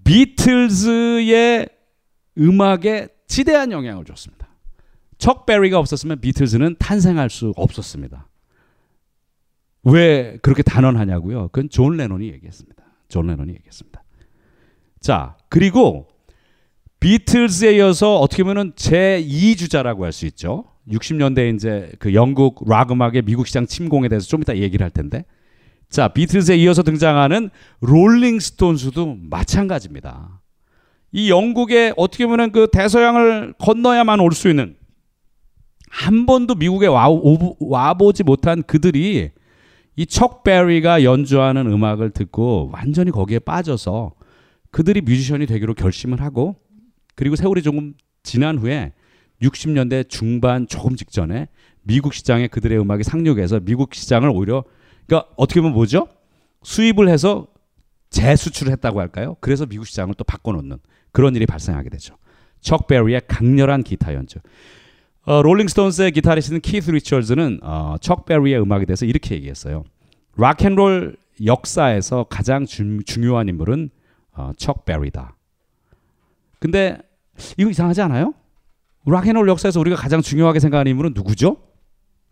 비틀즈의 0.04 1.68
음악에 2.38 3.08
지대한 3.26 3.70
영향을 3.70 4.06
줬습니다. 4.06 4.48
척베리가 5.18 5.78
없었으면 5.78 6.22
비틀즈는 6.22 6.76
탄생할 6.78 7.28
수 7.28 7.52
없었습니다. 7.54 8.26
왜 9.82 10.38
그렇게 10.40 10.62
단언하냐고요? 10.62 11.48
그건 11.48 11.68
존 11.68 11.98
레논이 11.98 12.28
얘기했습니다. 12.28 12.82
존 13.08 13.26
레논이 13.26 13.52
얘기했습니다. 13.52 14.02
자, 15.00 15.36
그리고 15.50 16.08
비틀즈에 17.00 17.76
이어서 17.76 18.18
어떻게 18.20 18.42
보면 18.42 18.72
제 18.76 19.22
2주자라고 19.22 20.00
할 20.00 20.12
수 20.12 20.24
있죠. 20.26 20.64
60년대 20.90 21.54
이제 21.54 21.92
그 21.98 22.14
영국 22.14 22.64
락 22.68 22.90
음악의 22.92 23.22
미국 23.22 23.46
시장 23.46 23.66
침공에 23.66 24.08
대해서 24.08 24.26
좀 24.26 24.42
이따 24.42 24.56
얘기를 24.56 24.84
할 24.84 24.90
텐데. 24.90 25.24
자, 25.88 26.08
비틀즈에 26.08 26.56
이어서 26.58 26.82
등장하는 26.82 27.50
롤링 27.80 28.38
스톤스도 28.38 29.16
마찬가지입니다. 29.22 30.40
이 31.12 31.30
영국의 31.30 31.94
어떻게 31.96 32.26
보면 32.26 32.52
그 32.52 32.68
대서양을 32.72 33.54
건너야만 33.58 34.20
올 34.20 34.32
수 34.32 34.48
있는 34.48 34.76
한 35.88 36.24
번도 36.26 36.54
미국에 36.54 36.86
와, 36.86 37.08
와보지 37.58 38.22
못한 38.22 38.62
그들이 38.62 39.30
이 39.96 40.06
척베리가 40.06 41.02
연주하는 41.02 41.66
음악을 41.66 42.10
듣고 42.10 42.70
완전히 42.72 43.10
거기에 43.10 43.40
빠져서 43.40 44.12
그들이 44.70 45.00
뮤지션이 45.00 45.46
되기로 45.46 45.74
결심을 45.74 46.20
하고 46.20 46.54
그리고 47.16 47.34
세월이 47.34 47.62
조금 47.62 47.94
지난 48.22 48.56
후에 48.58 48.92
60년대 49.42 50.08
중반 50.08 50.66
조금 50.66 50.96
직전에 50.96 51.48
미국 51.82 52.14
시장에 52.14 52.46
그들의 52.46 52.78
음악이 52.78 53.04
상륙해서 53.04 53.60
미국 53.60 53.94
시장을 53.94 54.30
오히려 54.30 54.64
그러니까 55.06 55.30
어떻게 55.36 55.60
보면 55.60 55.74
뭐죠? 55.74 56.08
수입을 56.62 57.08
해서 57.08 57.46
재수출을 58.10 58.72
했다고 58.72 59.00
할까요? 59.00 59.36
그래서 59.40 59.66
미국 59.66 59.86
시장을 59.86 60.14
또 60.14 60.24
바꿔놓는 60.24 60.78
그런 61.12 61.34
일이 61.34 61.46
발생하게 61.46 61.90
되죠. 61.90 62.16
척 62.60 62.86
베리의 62.86 63.22
강렬한 63.26 63.82
기타 63.82 64.14
연주. 64.14 64.38
어, 65.22 65.42
롤링스톤스의 65.42 66.12
기타리스트는 66.12 66.60
키스 66.60 66.90
리처즈는 66.90 67.60
어, 67.62 67.96
척 68.00 68.26
베리의 68.26 68.60
음악에 68.60 68.84
대해서 68.84 69.06
이렇게 69.06 69.34
얘기했어요. 69.36 69.84
락앤롤 70.36 71.16
역사에서 71.44 72.24
가장 72.24 72.66
중, 72.66 73.02
중요한 73.04 73.48
인물은 73.48 73.90
어, 74.32 74.52
척 74.56 74.84
베리다. 74.84 75.36
근데 76.58 76.98
이거 77.56 77.70
이상하지 77.70 78.02
않아요? 78.02 78.34
락앤롤 79.06 79.48
역사에서 79.48 79.80
우리가 79.80 79.96
가장 79.96 80.20
중요하게 80.20 80.60
생각하는 80.60 80.90
인물은 80.90 81.12
누구죠? 81.14 81.56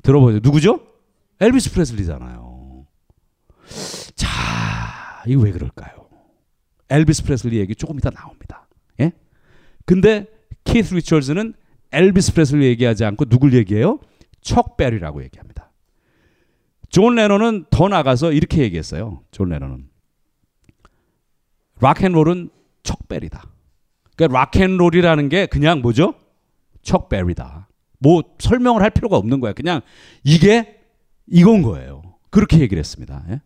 들어보세요. 0.03 0.41
누구죠? 0.43 0.81
엘비스 1.41 1.73
프레슬리잖아요. 1.73 2.87
자, 4.15 4.29
이거 5.27 5.43
왜 5.43 5.53
그럴까요? 5.53 6.09
엘비스 6.91 7.25
프레슬리 7.25 7.59
얘기 7.59 7.75
조금 7.75 7.99
이따 7.99 8.11
나옵니다. 8.11 8.69
예? 9.01 9.13
근데 9.85 10.27
키스 10.65 10.95
리처즈는 10.95 11.55
엘비스 11.93 12.35
프레슬리 12.35 12.67
얘기하지 12.67 13.05
않고 13.05 13.27
누굴 13.27 13.55
얘기해요? 13.55 13.99
척 14.41 14.77
베리라고 14.77 15.23
얘기합니다. 15.25 15.71
존 16.89 17.15
레논은 17.15 17.67
더 17.71 17.89
나가서 17.89 18.33
이렇게 18.33 18.63
얘기했어요. 18.63 19.23
존 19.31 19.51
레논은 19.51 19.89
락앤롤은 21.81 22.51
척 22.83 23.09
베리다. 23.09 23.45
그러니까 24.17 24.39
락앤롤이라는 24.41 25.29
게 25.29 25.47
그냥 25.47 25.81
뭐죠? 25.81 26.15
척 26.83 27.09
베리다. 27.09 27.69
뭐 27.99 28.23
설명을 28.39 28.83
할 28.83 28.91
필요가 28.91 29.17
없는 29.17 29.41
거야. 29.41 29.53
그냥 29.53 29.81
이게 30.25 30.81
이건 31.27 31.63
거예요. 31.63 32.03
그렇게 32.31 32.59
얘기를 32.61 32.79
했습니다. 32.79 33.25
예? 33.31 33.41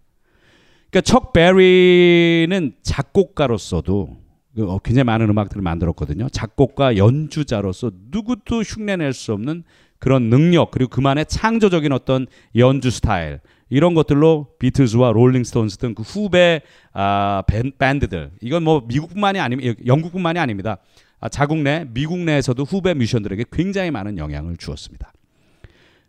그러니까 0.90 1.00
척 1.02 1.32
베리는 1.32 2.74
작곡가로서도 2.82 4.22
어, 4.58 4.78
굉장히 4.80 5.04
많은 5.04 5.30
음악들을 5.30 5.62
만들었거든요. 5.62 6.28
작곡가 6.28 6.96
연주자로서 6.96 7.90
누구도 8.10 8.60
흉내낼 8.60 9.14
수 9.14 9.32
없는 9.32 9.64
그런 9.98 10.28
능력 10.28 10.72
그리고 10.72 10.90
그만의 10.90 11.26
창조적인 11.26 11.92
어떤 11.92 12.26
연주 12.56 12.90
스타일 12.90 13.40
이런 13.70 13.94
것들로 13.94 14.48
비틀즈와 14.58 15.12
롤링스톤스 15.12 15.78
등 15.78 15.94
그 15.94 16.02
후배 16.02 16.60
아, 16.92 17.42
밴드들 17.78 18.32
이건 18.42 18.64
뭐 18.64 18.84
미국뿐만이 18.86 19.40
아니 19.40 19.74
영국뿐만이 19.86 20.38
아닙니다. 20.38 20.78
아, 21.22 21.28
자국 21.28 21.58
내 21.58 21.86
미국 21.88 22.18
내에서도 22.18 22.60
후배 22.64 22.94
뮤지션들에게 22.94 23.44
굉장히 23.52 23.92
많은 23.92 24.18
영향을 24.18 24.56
주었습니다. 24.56 25.12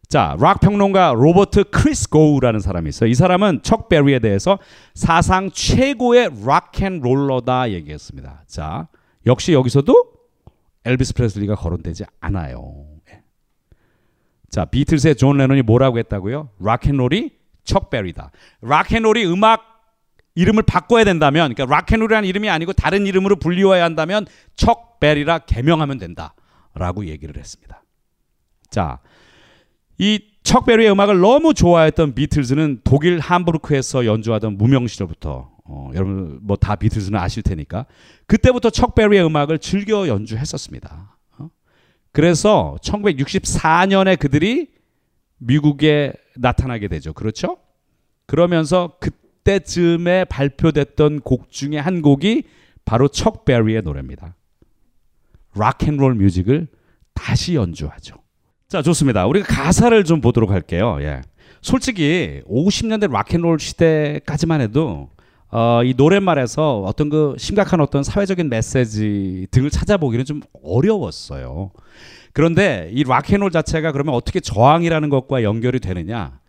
자, 0.10 0.36
락 0.40 0.60
평론가 0.60 1.14
로버트 1.16 1.66
크리스트고우라는 1.66 2.60
사람이 2.60 2.90
있어요. 2.90 3.10
이 3.10 3.14
사람은 3.14 3.60
척 3.62 3.90
베리에 3.90 4.20
대해서 4.20 4.58
사상 4.96 5.52
최고의 5.52 6.32
rock 6.46 6.80
and 6.80 7.05
roller다 7.05 7.72
얘기했습니다. 7.72 8.44
자, 8.48 8.88
역시 9.28 9.54
여기서도 9.54 10.04
엘비스 10.84 11.14
프레슬리가 11.14 11.56
거론되지 11.56 12.06
않아요. 12.20 12.88
예. 13.12 13.22
자, 14.50 14.66
비틀스의 14.66 15.16
존 15.16 15.38
레논이 15.38 15.62
뭐라고 15.62 16.00
했다고요? 16.00 16.50
락앤롤이 16.60 17.32
척 17.64 17.92
베리다. 17.92 18.32
락앤롤이 18.62 19.26
음악 19.28 19.74
이름을 20.36 20.64
바꿔야 20.64 21.04
된다면, 21.04 21.54
그러니까 21.54 21.76
락앤롤이라는 21.76 22.28
이름이 22.28 22.50
아니고 22.50 22.74
다른 22.74 23.06
이름으로 23.06 23.36
불리워야 23.36 23.84
한다면 23.84 24.26
척 24.56 24.93
베리라 25.04 25.40
개명하면 25.40 25.98
된다라고 25.98 27.08
얘기를 27.08 27.36
했습니다. 27.36 27.84
자, 28.70 29.00
이 29.98 30.24
척베리의 30.44 30.90
음악을 30.92 31.20
너무 31.20 31.54
좋아했던 31.54 32.16
비틀즈는 32.16 32.82
독일 32.86 33.20
함부르크에서 33.20 34.06
연주하던 34.06 34.58
무명 34.58 34.88
시절부터 34.88 35.52
어, 35.66 35.92
여러분 35.94 36.40
뭐 36.44 36.56
다 36.56 36.78
비틀즈는 36.78 37.20
아실 37.20 37.44
테니까 37.44 37.86
그때부터 38.28 38.70
척베리의 38.70 39.26
음악을 39.26 39.60
즐겨 39.60 40.08
연주했었습니다. 40.08 41.18
어? 41.38 41.50
그래서 42.14 42.78
1964년에 42.82 44.18
그들이 44.18 44.70
미국에 45.38 46.14
나타나게 46.38 46.88
되죠. 46.88 47.12
그렇죠? 47.12 47.58
그러면서 48.26 48.98
그때쯤에 49.02 50.24
발표됐던 50.26 51.20
곡 51.20 51.52
중에 51.52 51.78
한 51.78 52.02
곡이 52.02 52.44
바로 52.86 53.10
척베리의 53.10 53.82
노래입니다. 53.82 54.36
Rock 55.56 55.78
and 55.78 55.94
Roll 55.94 56.16
Music을 56.16 56.68
다시 57.14 57.56
연주하죠. 57.56 58.16
자, 58.68 58.82
좋습니다. 58.82 59.28
우리가 59.28 59.46
가사를 59.48 60.04
좀 60.04 60.22
보도록 60.22 60.52
할게요. 60.52 60.98
예. 61.02 61.22
솔직히 61.62 62.42
50년대 62.50 63.12
락앤롤 63.12 63.60
시대까지만 63.60 64.62
해도 64.62 65.10
어, 65.50 65.84
이 65.84 65.94
노랫말에서 65.96 66.82
어떤 66.82 67.10
그 67.10 67.36
심각한 67.38 67.80
어떤 67.80 68.02
사회적인 68.04 68.50
메시지 68.50 69.46
등을 69.52 69.70
찾아보기는 69.70 70.26
좀 70.26 70.42
어려웠어요. 70.64 71.72
그런데 72.34 72.90
이 72.92 73.04
락앤롤 73.04 73.52
자체가 73.52 73.92
그러면 73.92 74.16
어떻게 74.16 74.40
저항이라는 74.40 75.10
것과 75.10 75.44
연결이 75.44 75.80
되느냐? 75.80 76.40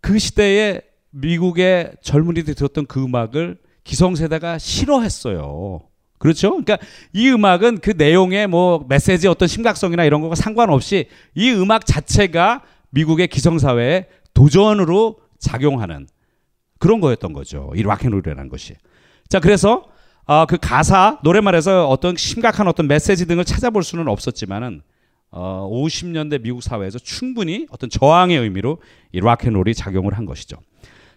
그 0.00 0.20
시대에 0.20 0.80
미국의 1.10 1.94
젊은이들이 2.00 2.54
들었던 2.54 2.86
그 2.86 3.02
음악을 3.02 3.58
기성세대가 3.82 4.58
싫어했어요. 4.58 5.80
그렇죠? 6.22 6.50
그러니까 6.50 6.78
이 7.12 7.28
음악은 7.30 7.78
그 7.80 7.94
내용의 7.96 8.46
뭐 8.46 8.86
메시지 8.88 9.26
어떤 9.26 9.48
심각성이나 9.48 10.04
이런 10.04 10.20
거가 10.20 10.36
상관없이 10.36 11.08
이 11.34 11.50
음악 11.50 11.84
자체가 11.84 12.62
미국의 12.90 13.26
기성사회에 13.26 14.06
도전으로 14.32 15.18
작용하는 15.40 16.06
그런 16.78 17.00
거였던 17.00 17.32
거죠. 17.32 17.72
이 17.74 17.82
락앤롤이라는 17.82 18.48
것이. 18.50 18.74
자, 19.28 19.40
그래서 19.40 19.82
어, 20.24 20.46
그 20.46 20.58
가사 20.58 21.18
노래말에서 21.24 21.88
어떤 21.88 22.16
심각한 22.16 22.68
어떤 22.68 22.86
메시지 22.86 23.26
등을 23.26 23.44
찾아볼 23.44 23.82
수는 23.82 24.06
없었지만은 24.06 24.82
어, 25.32 25.68
50년대 25.72 26.40
미국 26.40 26.62
사회에서 26.62 27.00
충분히 27.00 27.66
어떤 27.70 27.90
저항의 27.90 28.38
의미로 28.38 28.80
이 29.10 29.18
락앤롤이 29.18 29.74
작용을 29.74 30.16
한 30.16 30.24
것이죠. 30.24 30.58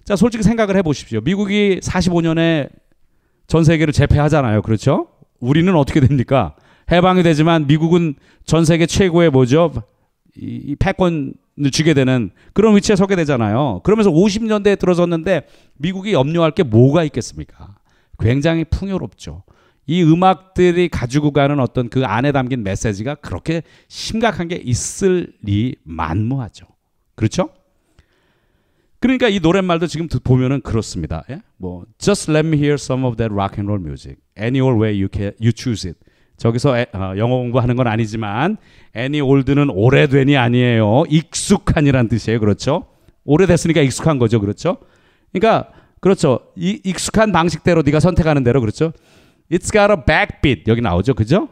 자, 0.03 0.15
솔직히 0.15 0.43
생각을 0.43 0.75
해보십시오. 0.77 1.21
미국이 1.21 1.79
45년에 1.83 2.69
전 3.47 3.63
세계를 3.63 3.93
제패하잖아요. 3.93 4.61
그렇죠? 4.61 5.07
우리는 5.39 5.73
어떻게 5.75 5.99
됩니까? 5.99 6.55
해방이 6.91 7.23
되지만 7.23 7.67
미국은 7.67 8.15
전 8.45 8.65
세계 8.65 8.85
최고의 8.85 9.31
뭐죠? 9.31 9.73
이, 10.37 10.61
이 10.65 10.75
패권을 10.75 11.33
쥐게 11.71 11.93
되는 11.93 12.31
그런 12.53 12.75
위치에 12.75 12.95
서게 12.95 13.15
되잖아요. 13.15 13.81
그러면서 13.83 14.11
50년대에 14.11 14.77
들어섰는데 14.77 15.47
미국이 15.77 16.13
염려할 16.13 16.51
게 16.51 16.63
뭐가 16.63 17.03
있겠습니까? 17.05 17.75
굉장히 18.19 18.63
풍요롭죠. 18.65 19.43
이 19.87 20.03
음악들이 20.03 20.89
가지고 20.89 21.31
가는 21.31 21.59
어떤 21.59 21.89
그 21.89 22.05
안에 22.05 22.31
담긴 22.31 22.63
메시지가 22.63 23.15
그렇게 23.15 23.61
심각한 23.87 24.47
게 24.47 24.55
있을 24.55 25.33
리 25.43 25.75
만무하죠. 25.83 26.65
그렇죠? 27.15 27.49
그러니까 28.99 29.27
이 29.29 29.39
노랫말도 29.39 29.87
지금 29.87 30.07
보면은 30.07 30.61
그렇습니다. 30.61 31.23
예? 31.29 31.41
뭐 31.57 31.83
Just 31.97 32.31
let 32.31 32.47
me 32.47 32.57
hear 32.57 32.73
some 32.75 33.05
of 33.05 33.17
that 33.17 33.31
rock 33.33 33.55
and 33.59 33.67
roll 33.69 33.81
music. 33.81 34.17
Any 34.37 34.59
old 34.61 34.81
way 34.81 34.93
you 34.99 35.07
can 35.13 35.33
you 35.39 35.51
choose 35.55 35.87
it. 35.89 35.99
저기서 36.37 36.77
에- 36.77 36.87
어, 36.93 37.13
영어 37.17 37.37
공부하는 37.37 37.75
건 37.75 37.87
아니지만 37.87 38.57
any 38.95 39.21
old는 39.21 39.69
오래된이 39.69 40.35
아니에요. 40.37 41.03
익숙한이란 41.09 42.07
뜻이에요. 42.09 42.39
그렇죠? 42.39 42.87
오래됐으니까 43.25 43.81
익숙한 43.81 44.17
거죠. 44.19 44.39
그렇죠? 44.39 44.77
그러니까 45.31 45.69
그렇죠. 46.01 46.39
이 46.55 46.81
익숙한 46.83 47.31
방식대로 47.31 47.81
네가 47.83 47.99
선택하는 47.99 48.43
대로 48.43 48.59
그렇죠? 48.59 48.91
It's 49.51 49.71
got 49.71 49.91
a 49.91 49.97
backbeat 50.05 50.63
여기 50.67 50.81
나오죠. 50.81 51.13
그죠? 51.13 51.47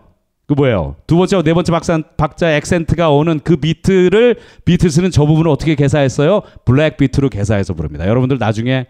그 0.46 0.54
뭐예요? 0.54 0.96
두 1.08 1.16
번째, 1.18 1.42
네 1.42 1.54
번째 1.54 1.72
박사, 1.72 2.02
박자 2.18 2.52
액센트가 2.58 3.10
오는 3.12 3.40
그 3.40 3.56
비트를 3.58 4.38
비트스는 4.66 5.10
저 5.12 5.26
부분을 5.26 5.50
어떻게 5.50 5.76
개사했어요? 5.76 6.42
블랙 6.66 6.98
비트로 6.98 7.30
개사해서 7.30 7.74
부릅니다. 7.74 8.08
여러분들 8.08 8.38
나중에 8.40 8.88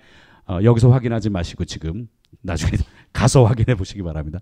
어, 0.47 0.59
여기서 0.63 0.89
확인하지 0.89 1.29
마시고 1.29 1.65
지금 1.65 2.07
나중에 2.41 2.71
가서 3.13 3.43
확인해 3.45 3.75
보시기 3.75 4.01
바랍니다. 4.01 4.39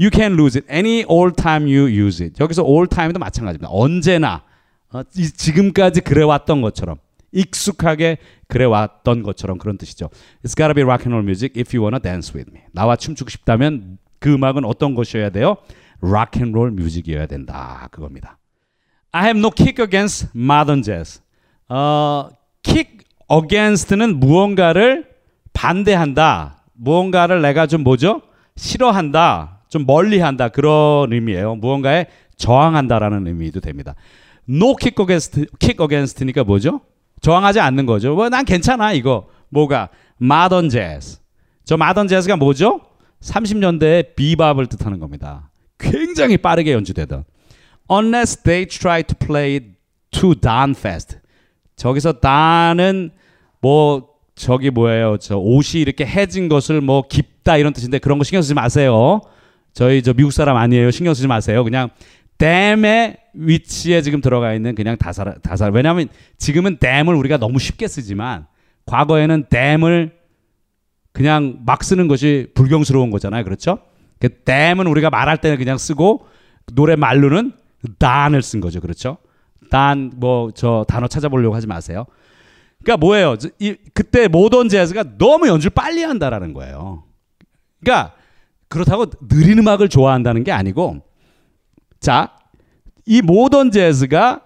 You 0.00 0.10
can 0.12 0.32
lose 0.32 0.58
it 0.58 0.66
any 0.74 1.04
old 1.06 1.36
time 1.36 1.70
you 1.72 1.86
use 1.86 2.24
it. 2.24 2.42
여기서 2.42 2.64
all 2.64 2.86
time도 2.88 3.18
마찬가지입니다. 3.18 3.68
언제나 3.70 4.42
어, 4.90 5.02
이- 5.16 5.30
지금까지 5.30 6.00
그래왔던 6.00 6.62
것처럼 6.62 6.96
익숙하게 7.32 8.16
그래왔던 8.48 9.22
것처럼 9.22 9.58
그런 9.58 9.76
뜻이죠. 9.76 10.08
It's 10.44 10.56
gotta 10.56 10.72
be 10.74 10.82
rock 10.82 11.02
and 11.04 11.10
roll 11.12 11.24
music 11.24 11.60
if 11.60 11.76
you 11.76 11.84
wanna 11.84 12.00
dance 12.00 12.32
with 12.34 12.50
me. 12.50 12.62
나와 12.72 12.96
춤추고 12.96 13.28
싶다면 13.28 13.98
그 14.18 14.32
음악은 14.32 14.64
어떤 14.64 14.94
것이어야 14.94 15.28
돼요? 15.30 15.56
Roll 16.04 16.70
뮤직이어야 16.72 17.26
된다. 17.26 17.88
그겁니다. 17.90 18.38
I 19.12 19.24
have 19.24 19.38
no 19.38 19.50
kick 19.50 19.82
against 19.82 20.28
modern 20.34 20.82
jazz. 20.82 21.20
어, 21.68 22.28
kick 22.62 22.98
against는 23.30 24.18
무언가를 24.20 25.06
반대한다. 25.52 26.64
무언가를 26.72 27.40
내가 27.42 27.66
좀 27.66 27.82
뭐죠? 27.82 28.22
싫어한다. 28.56 29.62
좀 29.68 29.86
멀리한다. 29.86 30.48
그런 30.48 31.12
의미예요. 31.12 31.56
무언가에 31.56 32.06
저항한다라는 32.36 33.26
의미도 33.26 33.60
됩니다. 33.60 33.94
No 34.48 34.74
kick 34.76 35.02
against, 35.02 35.46
kick 35.58 35.82
against니까 35.82 36.44
뭐죠? 36.44 36.80
저항하지 37.20 37.60
않는 37.60 37.86
거죠. 37.86 38.14
뭐, 38.14 38.28
난 38.28 38.44
괜찮아, 38.44 38.92
이거. 38.92 39.28
뭐가? 39.48 39.88
modern 40.20 40.68
jazz. 40.68 41.20
저 41.64 41.76
modern 41.76 42.08
jazz가 42.08 42.36
뭐죠? 42.36 42.80
30년대의 43.22 44.14
비밥을 44.16 44.66
뜻하는 44.66 44.98
겁니다. 44.98 45.50
굉장히 45.90 46.36
빠르게 46.36 46.72
연주되던. 46.72 47.24
Unless 47.90 48.42
they 48.42 48.66
try 48.66 49.02
to 49.02 49.16
play 49.16 49.60
too 50.10 50.34
darn 50.34 50.74
fast. 50.76 51.18
저기서 51.76 52.20
단은 52.20 53.10
뭐 53.60 54.08
저기 54.34 54.70
뭐예요? 54.70 55.16
저 55.18 55.36
옷이 55.36 55.80
이렇게 55.80 56.06
해진 56.06 56.48
것을 56.48 56.80
뭐 56.80 57.06
깊다 57.08 57.56
이런 57.56 57.72
뜻인데 57.72 57.98
그런 57.98 58.18
거 58.18 58.24
신경 58.24 58.42
쓰지 58.42 58.54
마세요. 58.54 59.20
저희 59.72 60.02
저 60.02 60.12
미국 60.12 60.32
사람 60.32 60.56
아니에요. 60.56 60.90
신경 60.90 61.14
쓰지 61.14 61.26
마세요. 61.26 61.64
그냥 61.64 61.90
댐의 62.38 63.16
위치에 63.34 64.02
지금 64.02 64.20
들어가 64.20 64.54
있는 64.54 64.74
그냥 64.74 64.96
다살 64.96 65.36
다살. 65.42 65.72
왜냐하면 65.72 66.08
지금은 66.38 66.78
댐을 66.78 67.14
우리가 67.14 67.38
너무 67.38 67.58
쉽게 67.58 67.86
쓰지만 67.88 68.46
과거에는 68.86 69.46
댐을 69.50 70.12
그냥 71.12 71.60
막 71.64 71.84
쓰는 71.84 72.08
것이 72.08 72.48
불경스러운 72.54 73.10
거잖아요. 73.10 73.44
그렇죠? 73.44 73.78
그 74.20 74.28
댐은 74.44 74.86
우리가 74.86 75.10
말할 75.10 75.38
때는 75.38 75.58
그냥 75.58 75.78
쓰고 75.78 76.26
노래 76.72 76.96
말로는 76.96 77.52
단을 77.98 78.42
쓴 78.42 78.60
거죠. 78.60 78.80
그렇죠? 78.80 79.18
단 79.70 80.12
뭐 80.18 80.50
저 80.54 80.84
단어 80.88 81.06
찾아보려고 81.08 81.54
하지 81.54 81.66
마세요. 81.66 82.06
그러니까 82.82 82.98
뭐예요? 83.04 83.36
저- 83.36 83.48
이, 83.58 83.74
그때 83.92 84.28
모던 84.28 84.68
재즈가 84.68 85.16
너무 85.18 85.48
연주를 85.48 85.70
빨리 85.74 86.02
한다라는 86.02 86.52
거예요. 86.54 87.04
그러니까 87.80 88.14
그렇다고 88.68 89.06
느린 89.28 89.58
음악을 89.58 89.88
좋아한다는 89.88 90.44
게 90.44 90.52
아니고 90.52 91.02
자, 92.00 92.36
이 93.06 93.20
모던 93.22 93.70
재즈가 93.70 94.42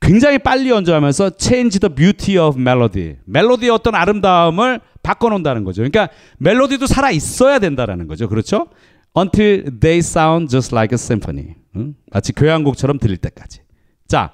굉장히 0.00 0.38
빨리 0.38 0.70
연주하면서 0.70 1.32
change 1.38 1.80
the 1.80 1.94
beauty 1.94 2.38
of 2.38 2.58
melody. 2.58 3.16
멜로디의 3.24 3.70
어떤 3.70 3.94
아름다움을 3.94 4.80
바꿔놓는다는 5.02 5.64
거죠. 5.64 5.82
그러니까 5.82 6.08
멜로디도 6.38 6.86
살아 6.86 7.10
있어야 7.10 7.58
된다라는 7.58 8.06
거죠. 8.06 8.28
그렇죠? 8.28 8.68
Until 9.16 9.78
they 9.80 9.98
sound 9.98 10.50
just 10.50 10.74
like 10.74 10.94
a 10.94 10.96
symphony. 10.96 11.54
응? 11.76 11.94
마치 12.12 12.32
교향곡처럼 12.32 12.98
들릴 12.98 13.16
때까지. 13.16 13.60
자, 14.06 14.32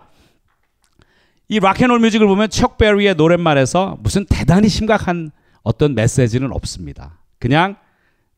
이 1.49 1.59
락앤롤 1.61 1.99
뮤직을 2.01 2.27
보면 2.27 2.51
척 2.51 2.79
베리의 2.79 3.15
노랫말에서 3.17 3.99
무슨 4.01 4.25
대단히 4.29 4.69
심각한 4.69 5.31
어떤 5.63 5.95
메시지는 5.95 6.53
없습니다. 6.53 7.21
그냥 7.39 7.77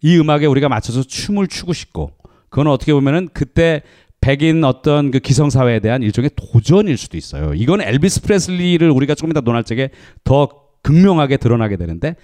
이 0.02 0.18
음악에 0.18 0.46
우리가 0.46 0.68
맞춰서 0.68 1.02
춤을 1.02 1.48
추고 1.48 1.72
싶고 1.72 2.12
그건 2.48 2.68
어떻게 2.68 2.92
보면은 2.92 3.28
그때 3.32 3.82
백인 4.20 4.64
어떤 4.64 5.10
그 5.10 5.18
기성 5.18 5.50
사회에 5.50 5.78
대한 5.80 6.02
일종의 6.02 6.30
도전일 6.36 6.96
수도 6.96 7.16
있어요. 7.16 7.54
이건 7.54 7.80
엘비스 7.80 8.22
프레슬리를 8.22 8.88
우리가 8.90 9.14
조금 9.14 9.30
이따 9.30 9.40
논할 9.40 9.62
적에 9.64 9.90
더 10.24 10.48
극명하게 10.82 11.36
드러나게 11.36 11.76
되는데 11.76 12.16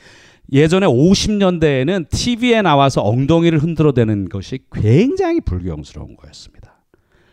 예전에 0.52 0.86
50년대에는 0.86 2.08
TV에 2.10 2.62
나와서 2.62 3.02
엉덩이를 3.02 3.58
흔들어대는 3.62 4.28
것이 4.28 4.60
굉장히 4.72 5.40
불경스러운 5.40 6.16
거였습니다. 6.16 6.72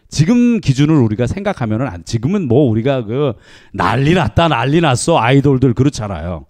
지금 0.07 0.59
기준을 0.59 0.95
우리가 0.95 1.27
생각하면은 1.27 1.87
안- 1.87 2.03
지금은 2.03 2.47
뭐 2.47 2.67
우리가 2.69 3.05
그 3.05 3.33
난리 3.73 4.13
났다 4.13 4.47
난리 4.47 4.81
났어 4.81 5.19
아이돌들 5.19 5.73
그렇잖아요. 5.73 6.45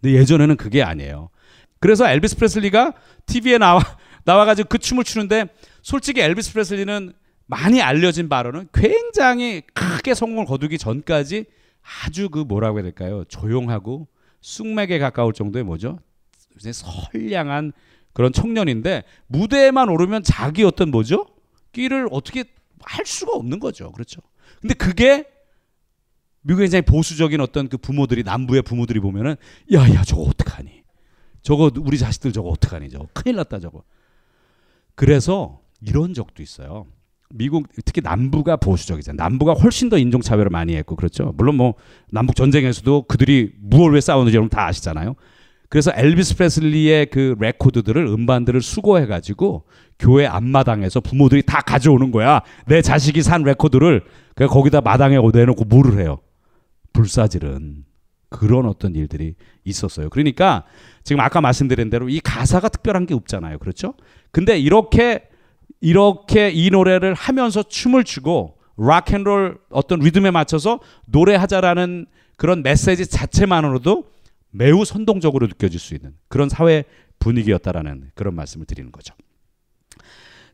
근데 0.00 0.16
예전에는 0.18 0.56
그게 0.56 0.82
아니에요. 0.82 1.30
그래서 1.80 2.08
엘비스 2.08 2.36
프레슬리가 2.36 2.94
TV에 3.26 3.58
나와 3.58 3.80
나와가지고 4.24 4.68
그 4.68 4.78
춤을 4.78 5.04
추는데 5.04 5.46
솔직히 5.82 6.20
엘비스 6.22 6.52
프레슬리는 6.54 7.12
많이 7.46 7.82
알려진 7.82 8.28
바로는 8.28 8.68
굉장히 8.72 9.62
크게 9.74 10.14
성공을 10.14 10.46
거두기 10.46 10.78
전까지 10.78 11.44
아주 12.04 12.28
그 12.30 12.38
뭐라고 12.38 12.78
해야 12.78 12.84
될까요? 12.84 13.24
조용하고 13.28 14.08
쑥맥에 14.40 14.98
가까울 14.98 15.32
정도의 15.32 15.64
뭐죠? 15.64 15.98
선량한 16.58 17.72
그런 18.12 18.32
청년인데 18.32 19.02
무대에만 19.26 19.88
오르면 19.88 20.22
자기 20.22 20.64
어떤 20.64 20.90
뭐죠? 20.90 21.26
끼를 21.72 22.08
어떻게 22.10 22.44
할 22.80 23.04
수가 23.04 23.32
없는 23.32 23.58
거죠. 23.58 23.92
그렇죠. 23.92 24.20
근데 24.60 24.74
그게 24.74 25.26
미국의 26.42 26.66
굉장히 26.66 26.82
보수적인 26.82 27.40
어떤 27.40 27.68
그 27.68 27.76
부모들이 27.76 28.22
남부의 28.22 28.62
부모들이 28.62 29.00
보면은 29.00 29.36
야야 29.72 30.04
저거 30.04 30.22
어떡하니? 30.22 30.84
저거 31.42 31.70
우리 31.80 31.98
자식들 31.98 32.32
저거 32.32 32.50
어떡하니? 32.50 32.90
저거 32.90 33.08
큰일 33.12 33.36
났다 33.36 33.60
저거. 33.60 33.82
그래서 34.94 35.60
이런 35.80 36.14
적도 36.14 36.42
있어요. 36.42 36.86
미국 37.36 37.68
특히 37.84 38.00
남부가 38.02 38.56
보수적이잖아요. 38.56 39.16
남부가 39.16 39.52
훨씬 39.54 39.88
더 39.88 39.98
인종 39.98 40.20
차별을 40.20 40.50
많이 40.50 40.74
했고 40.76 40.96
그렇죠. 40.96 41.32
물론 41.36 41.56
뭐 41.56 41.74
남북 42.10 42.36
전쟁에서도 42.36 43.02
그들이 43.02 43.52
무엇을 43.60 43.94
왜 43.94 44.00
싸우는지 44.00 44.36
여러분 44.36 44.48
다 44.48 44.66
아시잖아요. 44.66 45.16
그래서 45.68 45.90
엘비스 45.94 46.36
프레슬리의 46.36 47.06
그 47.06 47.34
레코드들을 47.40 48.06
음반들을 48.06 48.60
수거해 48.62 49.06
가지고 49.06 49.64
교회 49.98 50.26
앞마당에서 50.26 51.00
부모들이 51.00 51.42
다 51.42 51.60
가져오는 51.60 52.12
거야. 52.12 52.42
내 52.66 52.80
자식이 52.80 53.22
산 53.22 53.42
레코드를 53.42 54.04
그 54.36 54.46
거기다 54.46 54.80
마당에 54.80 55.18
내놓고 55.32 55.64
뭐를 55.64 55.98
해요? 55.98 56.20
불사지르는 56.92 57.84
그런 58.28 58.66
어떤 58.66 58.94
일들이 58.94 59.34
있었어요. 59.64 60.10
그러니까 60.10 60.64
지금 61.02 61.20
아까 61.20 61.40
말씀드린 61.40 61.90
대로 61.90 62.08
이 62.08 62.20
가사가 62.20 62.68
특별한 62.68 63.06
게 63.06 63.14
없잖아요. 63.14 63.58
그렇죠? 63.58 63.94
근데 64.30 64.58
이렇게 64.58 65.24
이렇게 65.84 66.48
이 66.50 66.70
노래를 66.70 67.12
하면서 67.12 67.62
춤을 67.62 68.04
추고 68.04 68.56
락앤롤 68.78 69.58
어떤 69.68 69.98
리듬에 70.00 70.30
맞춰서 70.30 70.80
노래하자라는 71.08 72.06
그런 72.38 72.62
메시지 72.62 73.06
자체만으로도 73.06 74.04
매우 74.50 74.86
선동적으로 74.86 75.46
느껴질 75.46 75.78
수 75.78 75.94
있는 75.94 76.14
그런 76.28 76.48
사회 76.48 76.84
분위기였다라는 77.18 78.12
그런 78.14 78.34
말씀을 78.34 78.64
드리는 78.64 78.90
거죠. 78.92 79.14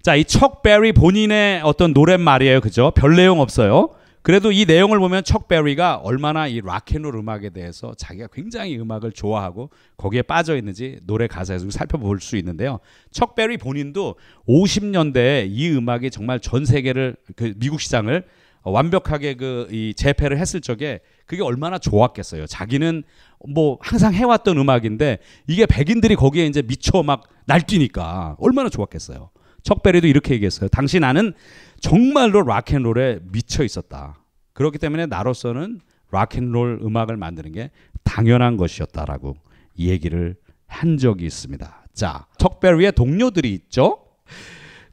자, 0.03 0.17
이 0.17 0.25
척 0.25 0.63
베리 0.63 0.93
본인의 0.93 1.61
어떤 1.63 1.93
노랫말이에요. 1.93 2.61
그죠? 2.61 2.91
별 2.97 3.15
내용 3.15 3.39
없어요. 3.41 3.91
그래도 4.23 4.53
이 4.53 4.67
내용을 4.67 4.99
보면 4.99 5.25
척 5.25 5.49
베리가 5.49 5.97
얼마나 5.97 6.47
이 6.47 6.61
락앤롤 6.61 7.15
음악에 7.17 7.51
대해서 7.51 7.95
자기가 7.97 8.29
굉장히 8.33 8.79
음악을 8.79 9.13
좋아하고 9.13 9.71
거기에 9.97 10.23
빠져 10.23 10.57
있는지 10.57 11.01
노래 11.05 11.27
가사에서 11.27 11.71
살펴볼 11.71 12.21
수 12.21 12.37
있는데요. 12.37 12.81
척 13.11 13.35
베리 13.35 13.57
본인도 13.57 14.17
50년대에 14.47 15.47
이 15.49 15.71
음악이 15.71 16.11
정말 16.11 16.39
전 16.41 16.65
세계를 16.65 17.17
그 17.35 17.55
미국 17.57 17.81
시장을 17.81 18.25
완벽하게 18.63 19.35
그 19.35 19.69
이 19.71 19.95
제패를 19.95 20.39
했을 20.39 20.61
적에 20.61 21.01
그게 21.27 21.43
얼마나 21.43 21.79
좋았겠어요. 21.79 22.47
자기는 22.47 23.03
뭐 23.49 23.79
항상 23.81 24.13
해왔던 24.13 24.59
음악인데 24.59 25.19
이게 25.47 25.65
백인들이 25.67 26.17
거기에 26.17 26.47
이제 26.47 26.63
미쳐 26.63 27.03
막 27.03 27.25
날뛰니까 27.47 28.37
얼마나 28.39 28.69
좋았겠어요. 28.69 29.31
척베리도 29.63 30.07
이렇게 30.07 30.35
얘기했어요. 30.35 30.69
당시 30.69 31.01
나는 31.01 31.35
정말로 31.81 32.43
락앤롤에 32.43 33.21
미쳐 33.33 33.65
있었다. 33.65 34.19
그렇기 34.53 34.79
때문에 34.79 35.07
나로서는 35.07 35.81
락앤롤 36.11 36.81
음악을 36.83 37.17
만드는 37.17 37.53
게 37.53 37.71
당연한 38.05 38.57
것이었다라고 38.57 39.37
이 39.75 39.89
얘기를 39.89 40.37
한 40.67 40.99
적이 40.99 41.27
있습니다. 41.27 41.87
자, 41.95 42.27
척베리의 42.39 42.93
동료들이 42.93 43.53
있죠. 43.55 43.99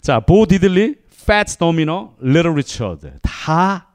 자, 0.02 0.20
보 0.20 0.46
디들리, 0.46 0.96
Fats 1.12 1.58
Domino, 1.58 2.16
Little 2.22 2.52
Richard 2.52 3.10
다 3.22 3.90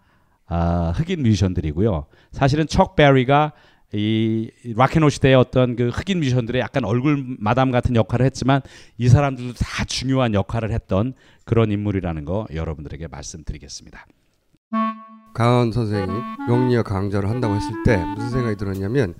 아, 0.47 0.93
흑인 0.95 1.22
뮤지션들이고요. 1.22 2.07
사실은 2.30 2.66
척 2.66 2.95
베리가 2.95 3.53
이 3.95 4.51
락앤롤 4.74 5.11
시대의 5.11 5.34
어떤 5.34 5.76
그 5.76 5.88
흑인 5.88 6.20
뮤지션들의 6.20 6.61
약간 6.61 6.84
얼굴 6.84 7.24
마담 7.38 7.70
같은 7.70 7.95
역할을 7.95 8.24
했지만 8.26 8.62
이 8.97 9.09
사람들도 9.09 9.55
다 9.55 9.84
중요한 9.84 10.32
역할을 10.34 10.72
했던 10.72 11.12
그런 11.45 11.70
인물이라는 11.70 12.24
거 12.24 12.47
여러분들에게 12.55 13.09
말씀드리겠습니다. 13.09 14.07
강원 15.34 15.72
선생이 15.72 16.07
명리학 16.49 16.86
강좌를 16.86 17.28
한다고 17.28 17.55
했을 17.55 17.70
때 17.84 17.97
무슨 18.16 18.30
생각이 18.30 18.57
들었냐면 18.57 19.14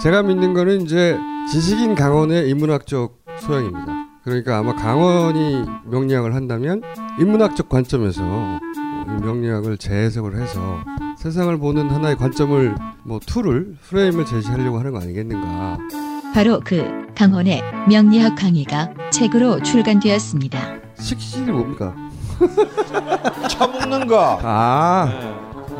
제가 0.00 0.22
믿는 0.22 0.54
거는 0.54 0.82
이제 0.82 1.16
지식인 1.50 1.94
강원의 1.94 2.48
인문학적 2.50 3.24
소양입니다. 3.40 4.08
그러니까 4.24 4.58
아마 4.58 4.74
강원이 4.74 5.64
명리학을 5.86 6.34
한다면 6.34 6.82
인문학적 7.18 7.68
관점에서 7.68 8.22
이 9.06 9.22
명리학을 9.22 9.78
재해석을 9.78 10.36
해서 10.36 10.84
세상을 11.18 11.56
보는 11.58 11.90
하나의 11.90 12.16
관점을 12.16 12.76
뭐 13.02 13.18
tool을 13.18 13.76
프레임을 13.82 14.24
제시하려고 14.24 14.78
하는 14.78 14.92
거 14.92 15.00
아니겠는가. 15.00 15.78
바로 16.32 16.60
그 16.64 17.06
강헌의 17.16 17.60
명리학 17.88 18.36
강의가 18.36 18.92
책으로 19.10 19.60
출간되었습니다. 19.62 20.58
식신이 21.00 21.50
뭡니까? 21.50 21.92
처먹는 23.50 24.06
거. 24.06 24.38
아 24.42 25.08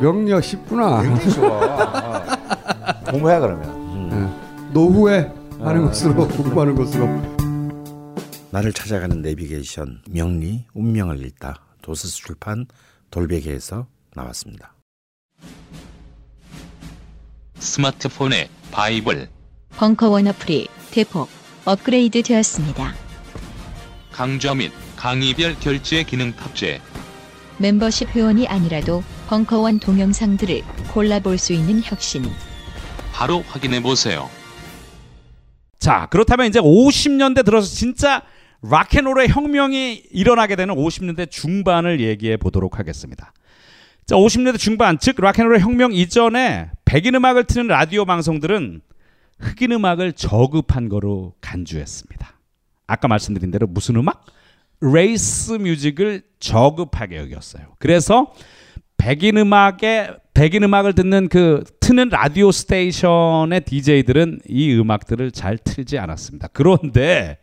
명리학 0.01 0.43
쉽구나. 0.43 1.01
굉장히 1.03 1.31
좋아. 1.31 1.47
어. 3.07 3.11
공부해 3.11 3.39
그러면. 3.39 4.11
예. 4.11 4.73
노후에 4.73 5.31
하는 5.59 5.85
것으로 5.85 6.27
공부하는 6.27 6.75
것으로. 6.75 7.07
나를 8.51 8.73
찾아가는 8.73 9.21
내비게이션 9.21 10.01
명리 10.09 10.65
운명을 10.73 11.23
읽다 11.25 11.61
도서출판 11.81 12.65
돌베개에서 13.11 13.87
나왔습니다. 14.15 14.73
스마트폰에 17.59 18.49
바이블, 18.71 19.29
벙커원 19.77 20.27
어플이 20.27 20.67
대폭 20.91 21.29
업그레이드 21.65 22.23
되었습니다. 22.23 22.93
강좌 24.11 24.53
및 24.53 24.71
강의별 24.95 25.59
결제 25.59 26.03
기능 26.03 26.33
탑재. 26.33 26.81
멤버십 27.57 28.09
회원이 28.15 28.47
아니라도 28.47 29.03
벙커원 29.27 29.79
동영상들을 29.79 30.61
골라볼 30.93 31.37
수 31.37 31.53
있는 31.53 31.81
혁신. 31.83 32.25
바로 33.13 33.43
확인해 33.47 33.81
보세요. 33.81 34.29
자, 35.77 36.07
그렇다면 36.09 36.47
이제 36.47 36.59
50년대 36.59 37.45
들어서 37.45 37.67
진짜 37.73 38.23
락앤롤의 38.61 39.29
혁명이 39.29 40.03
일어나게 40.11 40.55
되는 40.55 40.75
50년대 40.75 41.29
중반을 41.29 42.01
얘기해 42.01 42.37
보도록 42.37 42.79
하겠습니다. 42.79 43.31
자, 44.09 44.15
50년대 44.15 44.57
중반, 44.57 44.97
즉 44.97 45.21
락앤롤의 45.21 45.61
혁명 45.61 45.93
이전에 45.93 46.71
백인 46.83 47.13
음악을 47.13 47.43
트는 47.43 47.67
라디오 47.67 48.05
방송들은 48.05 48.81
흑인 49.37 49.71
음악을 49.73 50.13
저급한 50.13 50.89
거로 50.89 51.35
간주했습니다. 51.41 52.33
아까 52.87 53.07
말씀드린 53.07 53.51
대로 53.51 53.67
무슨 53.67 53.97
음악? 53.97 54.25
race 54.81 55.51
music을 55.51 56.23
저급하게 56.39 57.17
여겼어요. 57.17 57.75
그래서 57.77 58.33
백인 58.97 59.37
음악에 59.37 60.09
백인 60.33 60.63
음악을 60.63 60.93
듣는 60.95 61.29
그 61.29 61.63
트는 61.79 62.09
라디오 62.09 62.51
station의 62.51 63.61
DJ들은 63.61 64.39
이 64.49 64.73
음악들을 64.73 65.29
잘 65.33 65.59
틀지 65.59 65.99
않았습니다. 65.99 66.47
그런데 66.51 67.37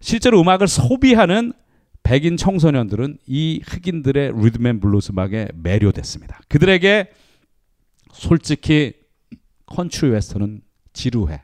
실제로 0.00 0.40
음악을 0.40 0.66
소비하는 0.66 1.52
백인 2.02 2.36
청소년들은 2.36 3.18
이 3.26 3.60
흑인들의 3.64 4.32
리듬앤 4.36 4.80
블루스 4.80 5.12
음악에 5.12 5.48
매료됐습니다. 5.54 6.40
그들에게 6.48 7.10
솔직히 8.12 8.94
country 9.66 10.12
western은 10.12 10.62
지루해. 10.92 11.42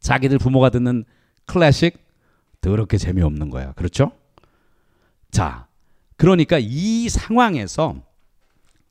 자기들 0.00 0.38
부모가 0.38 0.70
듣는 0.70 1.04
클래식 1.46 1.98
더럽게 2.60 2.98
재미없는 2.98 3.50
거야. 3.50 3.72
그렇죠? 3.72 4.12
자, 5.30 5.66
그러니까 6.16 6.58
이 6.60 7.08
상황에서 7.08 8.02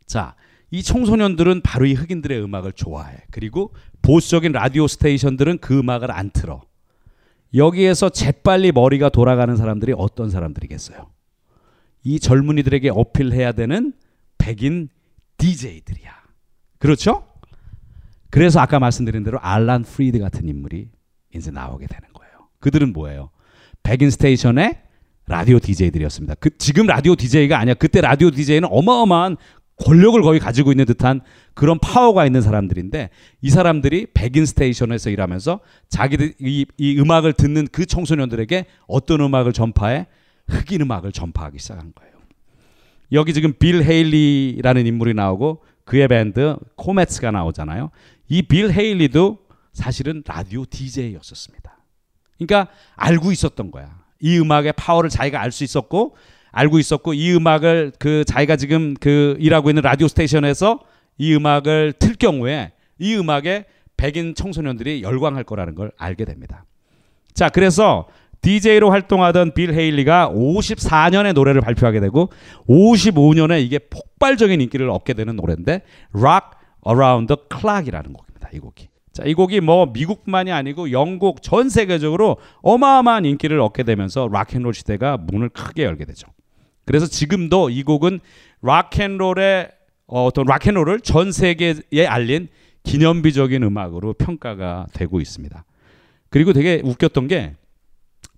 자, 0.05 0.36
이 0.72 0.82
청소년들은 0.82 1.61
바로 1.61 1.86
이 1.86 1.93
흑인들의 1.93 2.43
음악을 2.43 2.74
좋아해. 2.74 3.18
그리고 3.32 3.74
보수적인 4.01 4.51
라디오 4.51 4.88
station들은 4.88 5.59
그 5.59 5.78
음악을 5.80 6.11
안 6.11 6.32
틀어. 6.32 6.64
여기에서 7.56 8.10
재빨리 8.10 8.72
머리가 8.72 9.10
돌아가는 9.10 9.56
사람들이 9.56 9.93
어떤 9.97 10.30
사람들이겠어요? 10.30 11.10
이 12.04 12.20
젊은이들에게 12.20 12.89
어필해야 12.89 13.54
되는 13.54 13.93
백인 14.38 14.89
DJ들이야. 15.38 16.12
그렇죠? 16.80 17.26
그래서 18.30 18.60
아까 18.60 18.80
말씀드린 18.80 19.24
대로 19.24 19.39
알란 19.39 19.84
프리드 19.84 20.20
같은 20.20 20.47
인물이 20.47 20.89
이제 21.36 21.51
나오게 21.51 21.88
되는 21.88 22.01
거예요. 22.14 22.34
그들은 22.60 22.91
뭐예요? 22.91 23.30
백인 23.84 24.10
station의 24.09 24.82
라디오 25.28 25.60
DJ들이었습니다. 25.60 26.36
그 26.36 26.58
지금 26.58 26.86
라디오 26.86 27.16
DJ가 27.16 27.60
아니야. 27.60 27.76
그때 27.76 28.01
라디오 28.01 28.30
DJ는 28.32 28.68
어마어마한 28.72 29.38
권력을 29.78 30.21
거의 30.21 30.39
가지고 30.39 30.71
있는 30.71 30.86
듯한 30.86 31.21
그런 31.53 31.80
파워가 31.80 32.26
있는 32.26 32.41
사람들인데 32.41 33.09
이 33.41 33.49
사람들이 33.49 34.07
백인 34.13 34.45
station에서 34.45 35.09
일하면서 35.09 35.59
자기들 35.89 36.36
이, 36.39 36.65
이 36.78 36.99
음악을 36.99 37.34
듣는 37.34 37.67
그 37.71 37.86
청소년들에게 37.86 38.65
어떤 38.88 39.21
음악을 39.21 39.53
전파해 39.53 40.07
흑인 40.47 40.82
음악을 40.82 41.11
전파하기 41.11 41.57
시작한 41.59 41.91
거예요. 41.95 42.13
여기 43.11 43.34
지금 43.34 43.53
빌 43.57 43.84
헤일리라는 43.84 44.86
인물이 44.88 45.13
나오고 45.13 45.63
그의 45.86 46.07
밴드 46.07 46.55
코메츠가 46.76 47.32
나오잖아요. 47.32 47.89
이 48.30 48.41
빌 48.43 48.71
헤일리도 48.71 49.39
사실은 49.74 50.24
라디오 50.26 50.65
DJ였었습니다. 50.65 51.78
그러니까 52.38 52.71
알고 52.95 53.32
있었던 53.32 53.71
거야. 53.71 54.01
이 54.19 54.38
음악의 54.39 54.74
파워를 54.74 55.09
자기가 55.09 55.41
알 55.41 55.51
수 55.51 55.63
있었고 55.63 56.15
알고 56.54 56.80
있었고 56.80 57.14
이 57.14 57.34
음악을 57.36 57.91
그 57.99 58.24
자기가 58.26 58.56
지금 58.56 58.93
그 58.93 59.36
일하고 59.39 59.70
있는 59.70 59.82
라디오 59.82 60.08
스테이션에서 60.08 60.80
이 61.18 61.36
음악을 61.36 61.93
틀 61.99 62.16
경우에 62.16 62.72
이 62.99 63.16
음악에 63.16 63.66
백인 63.97 64.36
청소년들이 64.36 65.04
열광할 65.04 65.43
거라는 65.43 65.76
걸 65.76 65.91
알게 65.97 66.26
됩니다. 66.26 66.66
자, 67.34 67.49
그래서 67.49 68.08
DJ로 68.41 68.91
활동하던 68.91 69.54
빌 69.54 69.74
헤일리가 69.74 70.30
54년에 70.30 71.34
노래를 71.34 71.62
발표하게 71.62 71.99
되고 72.01 72.30
55년에 72.68 73.64
이게 73.64 73.80
폭발적인 73.80 74.62
인기를 74.62 74.89
얻게 74.89 75.14
되는 75.14 75.36
노래인데 75.36 75.82
Rock 76.14 76.51
Around 76.88 77.34
the 77.34 77.38
Clock이라는 77.49 78.14
곡입니다. 78.14 78.49
이 78.54 78.60
곡이. 78.60 78.89
자, 79.14 79.24
이 79.26 79.34
곡이 79.34 79.62
뭐 79.62 79.86
미국만이 79.86 80.51
아니고 80.51 80.91
영국 80.91 81.41
전 81.41 81.70
세계적으로 81.70 82.38
어마어마한 82.62 83.26
인기를 83.26 83.60
얻게 83.60 83.84
되면서 83.84 84.28
락앤롤 84.32 84.74
시대가 84.74 85.18
문을 85.18 85.49
크게 85.49 85.84
열게 85.84 86.06
되죠. 86.06 86.28
그래서 86.86 87.05
지금도 87.07 87.69
이 87.69 87.84
곡은 87.84 88.19
락앤롤의 88.61 89.69
어, 90.07 90.25
어떤 90.25 90.45
락앤롤을 90.45 90.99
전 91.01 91.31
세계에 91.31 92.05
알린 92.07 92.49
기념비적인 92.84 93.63
음악으로 93.63 94.13
평가가 94.13 94.88
되고 94.93 95.21
있습니다. 95.21 95.63
그리고 96.29 96.53
되게 96.53 96.81
웃겼던 96.84 97.27
게 97.27 97.55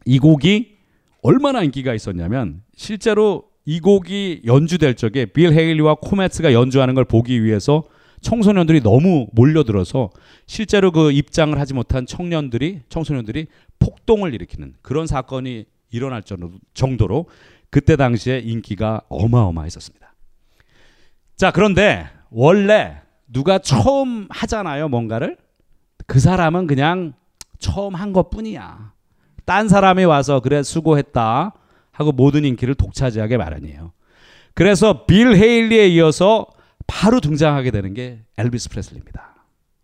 이 0.06 0.20
곡이 0.20 0.76
얼마나 1.22 1.64
인기가 1.64 1.94
있었냐면 1.94 2.62
실제로 2.76 3.46
이 3.66 3.80
곡이 3.80 4.44
연주될 4.46 4.94
적에 4.94 5.26
빌 5.26 5.52
헤일리와 5.52 5.96
코메츠가 5.96 6.54
연주하는 6.54 6.94
걸 6.94 7.04
보기 7.04 7.44
위해서 7.44 7.84
청소년들이 8.22 8.82
너무 8.82 9.28
몰려들어서 9.34 10.12
실제로 10.46 10.92
그 10.92 11.12
입장을 11.12 11.60
하지 11.60 11.74
못한 11.74 12.06
청년들이 12.06 12.82
청소년들이 12.90 13.48
폭동을 13.80 14.34
일으키는 14.36 14.76
그런 14.84 15.08
사건이 15.08 15.66
일어날 15.90 16.22
정도로 16.74 17.26
그때 17.70 17.96
당시에 17.96 18.40
인기가 18.40 19.02
어마어마했었습니다. 19.10 20.14
자, 21.36 21.52
그런데 21.52 22.08
원래 22.30 23.02
누가 23.28 23.58
처음 23.60 24.28
하잖아요, 24.30 24.88
뭔가를. 24.90 25.38
그 26.08 26.20
사람은 26.20 26.68
그냥 26.68 27.14
처음 27.60 27.96
한 27.96 28.14
것 28.14 28.30
뿐이야. 28.30 28.94
딴 29.46 29.68
사람이 29.68 30.06
와서 30.06 30.40
그래 30.40 30.64
수고했다 30.64 31.54
하고 31.92 32.12
모든 32.12 32.46
인기를 32.46 32.76
독차지하게 32.76 33.38
마련이에요. 33.38 33.92
그래서 34.54 35.06
빌 35.06 35.36
헤일리에 35.36 35.88
이어서 35.90 36.48
바로 36.88 37.20
등장하게 37.20 37.72
되는 37.72 37.94
게 37.94 38.22
엘비스 38.38 38.70
프레슬리입니다. 38.70 39.36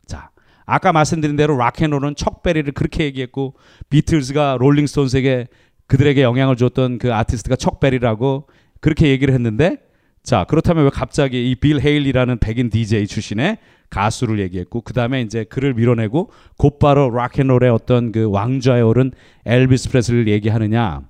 자, 0.05 0.29
아까 0.65 0.93
말씀드린 0.93 1.35
대로 1.35 1.57
락앤롤은 1.57 2.15
척베리를 2.15 2.71
그렇게 2.73 3.03
얘기했고 3.05 3.55
비틀즈가 3.89 4.57
롤링스톤스에게 4.59 5.47
그들에게 5.91 6.21
영향을 6.21 6.55
줬던 6.55 6.99
그 6.99 7.13
아티스트가 7.13 7.57
척베리라고 7.57 8.47
그렇게 8.79 9.09
얘기를 9.09 9.33
했는데 9.33 9.75
자 10.23 10.45
그렇다면 10.47 10.85
왜 10.85 10.89
갑자기 10.89 11.51
이 11.51 11.55
빌 11.55 11.81
헤일리라는 11.81 12.37
백인 12.39 12.69
DJ 12.69 13.07
출신의 13.07 13.57
가수를 13.89 14.39
얘기했고 14.39 14.79
그 14.81 14.93
다음에 14.93 15.21
이제 15.21 15.43
그를 15.43 15.73
밀어내고 15.73 16.31
곧바로 16.57 17.09
락앤롤의 17.09 17.69
어떤 17.69 18.13
그 18.13 18.29
왕좌에 18.29 18.79
오른 18.79 19.11
엘비스 19.45 19.89
프레슬리를 19.89 20.31
얘기하느냐 20.31 21.01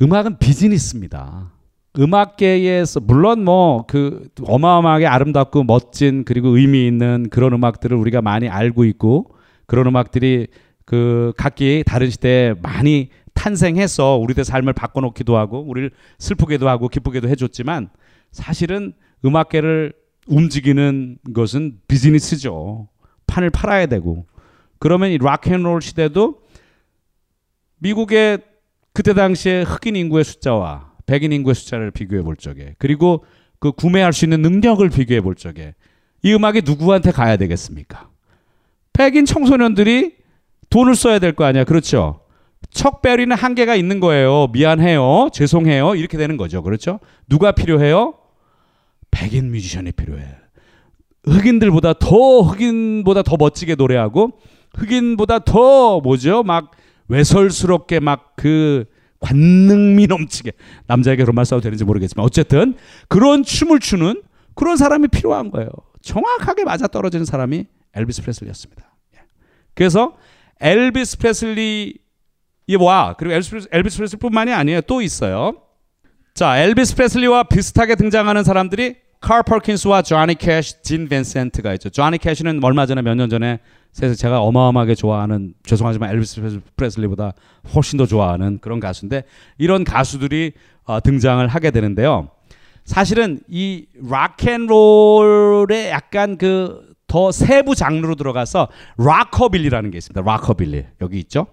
음악은 0.00 0.38
비즈니스입니다. 0.38 1.52
음악계에서 1.98 3.00
물론 3.00 3.44
뭐 3.44 3.84
그 3.88 4.30
어마어마하게 4.42 5.06
아름답고 5.06 5.64
멋진 5.64 6.24
그리고 6.24 6.56
의미 6.56 6.86
있는 6.86 7.28
그런 7.30 7.52
음악들을 7.52 7.94
우리가 7.94 8.22
많이 8.22 8.48
알고 8.48 8.86
있고 8.86 9.34
그런 9.66 9.86
음악들이 9.86 10.46
그 10.92 11.32
각기 11.38 11.82
다른 11.86 12.10
시대에 12.10 12.52
많이 12.60 13.08
탄생해서 13.32 14.18
우리들 14.18 14.44
삶을 14.44 14.74
바꿔놓기도 14.74 15.38
하고 15.38 15.62
우리를 15.66 15.90
슬프게도 16.18 16.68
하고 16.68 16.88
기쁘게도 16.88 17.30
해줬지만 17.30 17.88
사실은 18.30 18.92
음악계를 19.24 19.94
움직이는 20.26 21.16
것은 21.32 21.78
비즈니스죠. 21.88 22.90
판을 23.26 23.48
팔아야 23.48 23.86
되고 23.86 24.26
그러면 24.78 25.12
이 25.12 25.16
락앤롤 25.16 25.80
시대도 25.80 26.42
미국의 27.78 28.40
그때 28.92 29.14
당시에 29.14 29.62
흑인 29.62 29.96
인구의 29.96 30.24
숫자와 30.24 30.92
백인 31.06 31.32
인구의 31.32 31.54
숫자를 31.54 31.90
비교해 31.90 32.20
볼 32.20 32.36
적에 32.36 32.74
그리고 32.78 33.24
그 33.60 33.72
구매할 33.72 34.12
수 34.12 34.26
있는 34.26 34.42
능력을 34.42 34.86
비교해 34.90 35.22
볼 35.22 35.36
적에 35.36 35.74
이 36.22 36.34
음악이 36.34 36.60
누구한테 36.66 37.12
가야 37.12 37.38
되겠습니까? 37.38 38.10
백인 38.92 39.24
청소년들이 39.24 40.20
돈을 40.72 40.94
써야 40.94 41.18
될 41.18 41.32
거 41.32 41.44
아니야. 41.44 41.64
그렇죠? 41.64 42.20
척베리는 42.70 43.36
한계가 43.36 43.76
있는 43.76 44.00
거예요. 44.00 44.48
미안해요. 44.52 45.28
죄송해요. 45.32 45.94
이렇게 45.94 46.16
되는 46.16 46.36
거죠. 46.36 46.62
그렇죠? 46.62 46.98
누가 47.28 47.52
필요해요? 47.52 48.14
백인 49.10 49.50
뮤지션이 49.50 49.92
필요해. 49.92 50.24
흑인들보다 51.26 51.94
더 51.94 52.40
흑인보다 52.40 53.22
더 53.22 53.36
멋지게 53.38 53.74
노래하고 53.76 54.32
흑인보다 54.74 55.40
더 55.40 56.00
뭐죠? 56.00 56.42
막 56.42 56.72
외설스럽게 57.08 58.00
막 58.00 58.32
그 58.36 58.86
관능미 59.20 60.08
넘치게 60.08 60.50
남자에게 60.88 61.22
그런 61.22 61.36
말 61.36 61.44
써도 61.44 61.60
되는지 61.60 61.84
모르겠지만 61.84 62.26
어쨌든 62.26 62.74
그런 63.06 63.44
춤을 63.44 63.78
추는 63.78 64.20
그런 64.54 64.76
사람이 64.76 65.06
필요한 65.08 65.50
거예요. 65.52 65.68
정확하게 66.00 66.64
맞아 66.64 66.88
떨어지는 66.88 67.24
사람이 67.24 67.66
엘비스 67.94 68.22
프레슬리였습니다. 68.22 68.82
예. 69.14 69.20
그래서 69.74 70.14
엘비스 70.62 71.18
프레슬리 71.18 71.98
이와 72.68 73.16
그리고 73.18 73.34
엘비스, 73.34 73.68
엘비스 73.72 73.96
프레슬리뿐만이 73.98 74.52
아니에요. 74.52 74.80
또 74.82 75.02
있어요. 75.02 75.54
자, 76.34 76.58
엘비스 76.62 76.96
프레슬리와 76.96 77.42
비슷하게 77.44 77.96
등장하는 77.96 78.44
사람들이 78.44 78.96
칼 79.20 79.42
퍼킨스와 79.42 80.02
조니 80.02 80.36
캐시, 80.36 80.82
진 80.82 81.08
벤센트가 81.08 81.72
있죠. 81.74 81.90
조니 81.90 82.18
캐시는 82.18 82.62
얼마 82.64 82.86
전에 82.86 83.02
몇 83.02 83.14
년 83.14 83.28
전에 83.28 83.58
그래서 83.96 84.14
제가 84.14 84.40
어마어마하게 84.40 84.94
좋아하는 84.94 85.54
죄송하지만 85.64 86.10
엘비스 86.10 86.60
프레슬리보다 86.76 87.34
훨씬 87.74 87.98
더 87.98 88.06
좋아하는 88.06 88.58
그런 88.60 88.80
가수인데 88.80 89.24
이런 89.58 89.84
가수들이 89.84 90.52
어, 90.84 91.00
등장을 91.00 91.46
하게 91.46 91.70
되는데요. 91.70 92.30
사실은 92.84 93.40
이 93.48 93.86
락앤롤의 94.10 95.90
약간 95.90 96.36
그 96.38 96.91
더 97.12 97.30
세부 97.30 97.74
장르로 97.74 98.14
들어가서 98.14 98.68
락커빌리라는 98.96 99.90
게 99.90 99.98
있습니다. 99.98 100.22
락커빌리 100.22 100.86
여기 101.02 101.18
있죠. 101.18 101.46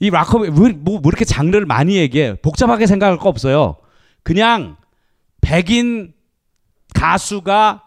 이 0.00 0.10
락커빌리 0.10 0.50
뭐, 0.50 0.68
뭐 0.74 1.00
이렇게 1.04 1.24
장르를 1.24 1.66
많이 1.66 1.94
얘기해 1.94 2.34
복잡하게 2.42 2.88
생각할 2.88 3.16
거 3.16 3.28
없어요. 3.28 3.76
그냥 4.24 4.76
백인 5.40 6.12
가수가 6.94 7.84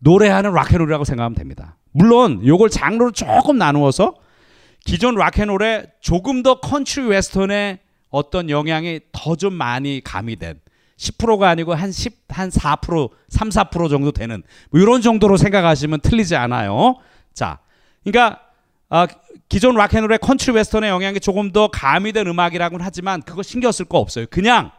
노래하는 0.00 0.52
락앤롤이라고 0.52 1.04
생각하면 1.04 1.34
됩니다. 1.34 1.78
물론 1.92 2.46
요걸 2.46 2.68
장르로 2.68 3.12
조금 3.12 3.56
나누어서 3.56 4.12
기존 4.84 5.14
락앤롤에 5.14 5.92
조금 6.02 6.42
더 6.42 6.60
컨트리 6.60 7.06
웨스턴의 7.06 7.78
어떤 8.10 8.50
영향이 8.50 9.00
더 9.12 9.34
좀 9.36 9.54
많이 9.54 10.02
가미된 10.04 10.60
10%가 10.96 11.48
아니고 11.48 11.74
한 11.74 11.90
10, 11.90 12.24
한 12.28 12.50
4%, 12.50 13.10
3, 13.28 13.48
4% 13.48 13.90
정도 13.90 14.12
되는 14.12 14.42
뭐 14.70 14.80
이런 14.80 15.00
정도로 15.02 15.36
생각하시면 15.36 16.00
틀리지 16.00 16.36
않아요. 16.36 16.96
자, 17.32 17.58
그러니까 18.04 18.40
아, 18.88 19.06
기존 19.48 19.74
락앤롤의 19.74 20.18
컨트리 20.18 20.54
웨스턴의 20.54 20.90
영향이 20.90 21.20
조금 21.20 21.50
더 21.52 21.68
가미된 21.68 22.26
음악이라고는 22.26 22.84
하지만 22.84 23.22
그거 23.22 23.42
신경 23.42 23.72
쓸 23.72 23.86
거 23.86 23.98
없어요. 23.98 24.26
그냥 24.30 24.70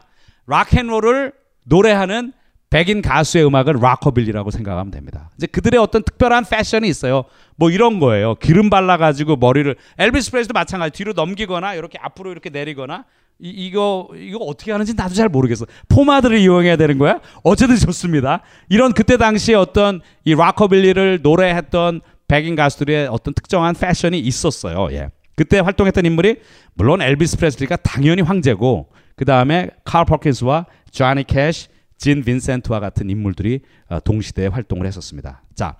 락앤롤을 0.46 1.32
노래하는 1.64 2.32
백인 2.68 3.00
가수의 3.00 3.46
음악을 3.46 3.76
락커빌리라고 3.80 4.50
생각하면 4.50 4.90
됩니다. 4.90 5.30
이제 5.36 5.46
그들의 5.46 5.78
어떤 5.78 6.02
특별한 6.02 6.44
패션이 6.50 6.88
있어요. 6.88 7.24
뭐 7.56 7.70
이런 7.70 8.00
거예요. 8.00 8.34
기름 8.36 8.70
발라가지고 8.70 9.36
머리를 9.36 9.76
엘비스 9.98 10.30
프레슬리도 10.32 10.52
마찬가지 10.52 10.92
뒤로 10.92 11.12
넘기거나 11.12 11.74
이렇게 11.74 11.98
앞으로 12.00 12.32
이렇게 12.32 12.50
내리거나 12.50 13.04
이, 13.38 13.48
이거 13.48 14.08
이거 14.16 14.38
어떻게 14.38 14.72
하는지 14.72 14.94
나도 14.94 15.14
잘 15.14 15.28
모르겠어. 15.28 15.66
포마드를 15.88 16.38
이용해야 16.38 16.76
되는 16.76 16.98
거야? 16.98 17.20
어쨌든 17.42 17.76
좋습니다. 17.76 18.42
이런 18.68 18.92
그때 18.92 19.16
당시에 19.16 19.54
어떤 19.54 20.00
이 20.24 20.34
락커빌리를 20.34 21.20
노래했던 21.22 22.00
백인 22.28 22.56
가수들의 22.56 23.08
어떤 23.08 23.34
특정한 23.34 23.74
패션이 23.74 24.18
있었어요. 24.18 24.88
예. 24.92 25.10
그때 25.36 25.58
활동했던 25.58 26.06
인물이 26.06 26.36
물론 26.74 27.02
엘비스 27.02 27.36
프레슬리가 27.36 27.76
당연히 27.76 28.22
황제고 28.22 28.88
그 29.16 29.24
다음에 29.24 29.68
칼 29.84 30.04
퍼킨스와 30.04 30.66
조니 30.90 31.24
캐시 31.24 31.68
진 31.98 32.24
빈센트와 32.24 32.80
같은 32.80 33.08
인물들이 33.10 33.60
어, 33.88 34.00
동시대에 34.00 34.48
활동을 34.48 34.86
했었습니다. 34.86 35.42
자, 35.54 35.76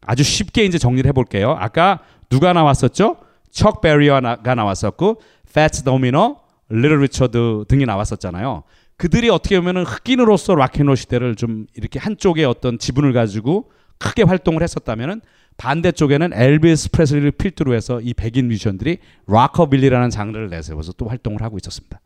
아주 0.00 0.22
쉽게 0.22 0.64
이제 0.64 0.78
정리를 0.78 1.08
해볼게요. 1.08 1.56
아까 1.58 2.00
누가 2.28 2.52
나왔었죠? 2.52 3.16
척 3.50 3.80
베리가 3.80 4.54
나왔었고, 4.54 5.20
패츠 5.52 5.82
도미노, 5.82 6.36
리틀 6.68 7.00
리처드 7.02 7.64
등이 7.68 7.84
나왔었잖아요. 7.86 8.64
그들이 8.96 9.28
어떻게 9.28 9.58
보면은 9.58 9.84
흑인으로서 9.84 10.54
락앤롤 10.54 10.96
시대를 10.96 11.36
좀 11.36 11.66
이렇게 11.74 11.98
한쪽에 11.98 12.44
어떤 12.44 12.78
지분을 12.78 13.12
가지고 13.12 13.70
크게 13.98 14.22
활동을 14.22 14.62
했었다면은 14.62 15.20
반대쪽에는 15.58 16.32
엘비스 16.32 16.90
프레슬리를 16.90 17.30
필두로 17.32 17.74
해서 17.74 18.00
이 18.00 18.14
백인 18.14 18.48
뮤지션들이 18.48 18.98
락커빌리라는 19.26 20.10
장르를 20.10 20.50
내세워서 20.50 20.92
또 20.92 21.08
활동을 21.08 21.42
하고 21.42 21.56
있었습니다. 21.56 22.00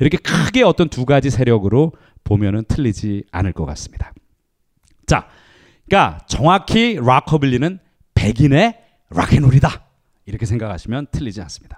이렇게 0.00 0.16
크게 0.16 0.62
어떤 0.62 0.88
두 0.88 1.04
가지 1.04 1.30
세력으로 1.30 1.92
보면은 2.24 2.64
틀리지 2.66 3.24
않을 3.30 3.52
것 3.52 3.66
같습니다. 3.66 4.12
자, 5.06 5.28
그러니까 5.86 6.24
정확히 6.26 6.98
락커빌리는 7.00 7.78
백인의 8.14 8.78
락앤롤이다. 9.10 9.82
이렇게 10.26 10.44
생각하시면 10.44 11.06
틀리지 11.10 11.40
않습니다. 11.42 11.77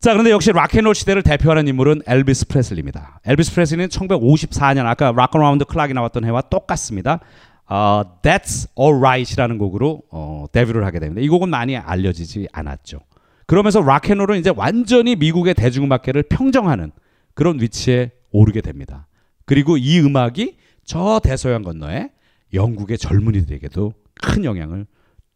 자, 0.00 0.12
그런데 0.12 0.30
역시 0.30 0.52
락앤롤 0.52 0.94
시대를 0.94 1.22
대표하는 1.22 1.66
인물은 1.68 2.02
엘비스 2.06 2.48
프레슬리입니다. 2.48 3.20
엘비스 3.24 3.54
프레슬리는 3.54 3.88
1954년 3.88 4.86
아까 4.86 5.10
Rock 5.10 5.40
Around 5.40 5.56
the 5.56 5.64
Clock이 5.64 5.94
나왔던 5.94 6.24
해와 6.24 6.42
똑같습니다. 6.42 7.20
어, 7.66 8.02
That's 8.22 8.68
Alright이라는 8.78 9.58
곡으로 9.58 10.02
어, 10.10 10.46
데뷔를 10.52 10.84
하게 10.84 11.00
됩니다. 11.00 11.22
이 11.22 11.28
곡은 11.28 11.48
많이 11.48 11.76
알려지지 11.76 12.48
않았죠. 12.52 13.00
그러면서 13.46 13.80
락앤롤은 13.80 14.38
이제 14.38 14.52
완전히 14.54 15.16
미국의 15.16 15.54
대중음악계를 15.54 16.24
평정하는 16.24 16.92
그런 17.34 17.60
위치에 17.60 18.12
오르게 18.30 18.60
됩니다. 18.60 19.06
그리고 19.44 19.76
이 19.76 19.98
음악이 20.00 20.56
저 20.84 21.20
대서양 21.22 21.62
건너에 21.62 22.10
영국의 22.52 22.98
젊은이들에게도 22.98 23.92
큰 24.22 24.44
영향을 24.44 24.86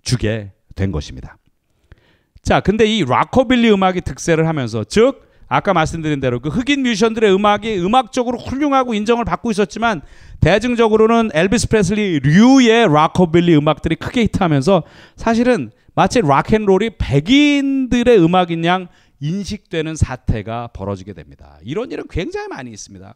주게 0.03 0.53
된 0.77 0.93
것입니다. 0.93 1.37
자, 2.43 2.61
근데 2.61 2.87
이 2.87 3.05
락커빌리 3.05 3.71
음악이 3.71 4.01
득세를 4.03 4.49
하면서 4.49 4.85
즉 4.85 5.29
아까 5.53 5.75
말씀드린 5.75 6.21
대로 6.21 6.39
그 6.39 6.49
흑인 6.49 6.83
뮤지션들의 6.85 7.35
음악이 7.35 7.81
음악적으로 7.81 8.39
훌륭하고 8.39 8.95
인정을 8.95 9.25
받고 9.25 9.51
있었지만 9.51 10.01
대중적으로는 10.41 11.31
엘비스 11.35 11.69
프레슬리 11.69 12.21
류의 12.21 12.87
락커빌리 12.89 13.57
음악들이 13.57 13.97
크게 13.97 14.23
히트하면서 14.23 14.85
사실은 15.17 15.73
마치 15.95 16.21
락앤롤이 16.21 16.91
백인들의 16.99 18.23
음악인 18.23 18.65
양 18.65 18.87
인식되는 19.19 19.97
사태가 19.97 20.69
벌어지게 20.69 21.15
됩니다. 21.15 21.59
이런 21.63 21.91
일은 21.91 22.05
굉장히 22.09 22.47
많이 22.47 22.71
있습니다. 22.71 23.13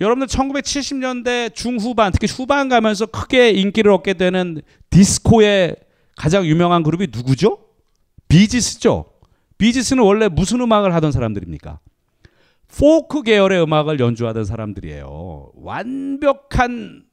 여러분들 0.00 0.28
1970년대 0.28 1.52
중후반 1.54 2.12
특히 2.12 2.28
후반 2.28 2.68
가면서 2.68 3.06
크게 3.06 3.50
인기를 3.50 3.90
얻게 3.90 4.14
되는 4.14 4.62
디스코의 4.90 5.76
가장 6.16 6.46
유명한 6.46 6.84
그룹이 6.84 7.08
누구죠? 7.12 7.65
비지스죠. 8.28 9.06
비지스는 9.58 10.02
원래 10.02 10.28
무슨 10.28 10.60
음악을 10.60 10.94
하던 10.94 11.12
사람들입니까? 11.12 11.80
포크 12.68 13.22
계열의 13.22 13.62
음악을 13.62 14.00
연주하던 14.00 14.44
사람들이에요. 14.44 15.52
완벽한 15.54 17.04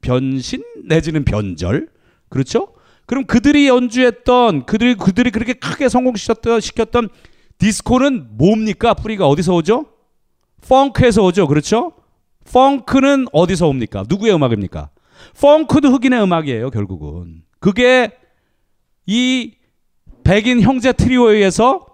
변신 0.00 0.64
내지는 0.84 1.24
변절. 1.24 1.88
그렇죠? 2.28 2.72
그럼 3.06 3.24
그들이 3.24 3.68
연주했던 3.68 4.66
그들이 4.66 4.94
그들이 4.94 5.30
그렇게 5.30 5.52
크게 5.52 5.88
성공시켰던 5.88 6.60
시켰던 6.60 7.08
디스코는 7.58 8.36
뭡니까? 8.38 8.94
뿌리가 8.94 9.28
어디서 9.28 9.54
오죠? 9.54 9.86
펑크에서 10.66 11.22
오죠. 11.22 11.46
그렇죠? 11.46 11.92
펑크는 12.52 13.26
어디서 13.32 13.68
옵니까? 13.68 14.04
누구의 14.08 14.34
음악입니까? 14.34 14.90
펑크도 15.40 15.90
흑인의 15.90 16.22
음악이에요, 16.22 16.70
결국은. 16.70 17.42
그게 17.60 18.10
이 19.06 19.54
백인 20.24 20.60
형제 20.60 20.92
트리오에 20.92 21.36
의해서 21.36 21.86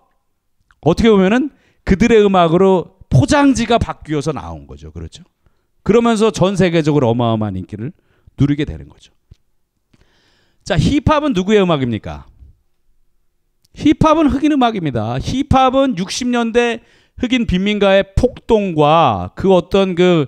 어떻게 0.81 1.11
보면은 1.11 1.51
그들의 1.85 2.25
음악으로 2.25 2.97
포장지가 3.11 3.79
바뀌어서 3.79 4.33
나온 4.33 4.67
거죠. 4.67 4.93
그렇죠? 4.93 5.25
그러면서 5.83 6.31
전 6.31 6.57
세계적으로 6.57 7.09
어마어마한 7.11 7.57
인기를 7.57 7.93
누리게 8.39 8.65
되는 8.65 8.89
거죠. 8.89 9.13
자, 10.65 10.77
힙합은 10.77 11.33
누구의 11.33 11.63
음악입니까? 11.63 12.27
힙합은 13.75 14.27
흑인 14.27 14.53
음악입니다. 14.53 15.19
힙합은 15.19 15.95
60년대 15.95 16.81
흑인 17.17 17.47
빈민가의 17.47 18.15
폭동과 18.17 19.33
그 19.35 19.53
어떤 19.53 19.95
그 19.95 20.27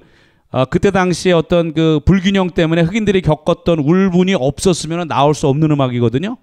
어, 0.52 0.64
그때 0.64 0.90
당시에 0.90 1.32
어떤 1.32 1.72
그 1.74 2.00
불균형 2.04 2.50
때문에 2.50 2.82
흑인들이 2.82 3.20
겪었던 3.20 3.78
울분이 3.78 4.34
없었으면 4.34 5.06
나올 5.06 5.34
수 5.34 5.46
없는 5.46 5.70
음악이거든요. 5.70 6.36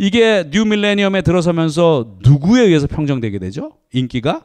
이게 0.00 0.48
뉴 0.52 0.64
밀레니엄에 0.64 1.22
들어서면서 1.22 2.18
누구에 2.20 2.62
의해서 2.62 2.86
평정되게 2.86 3.40
되죠? 3.40 3.72
인기가 3.92 4.44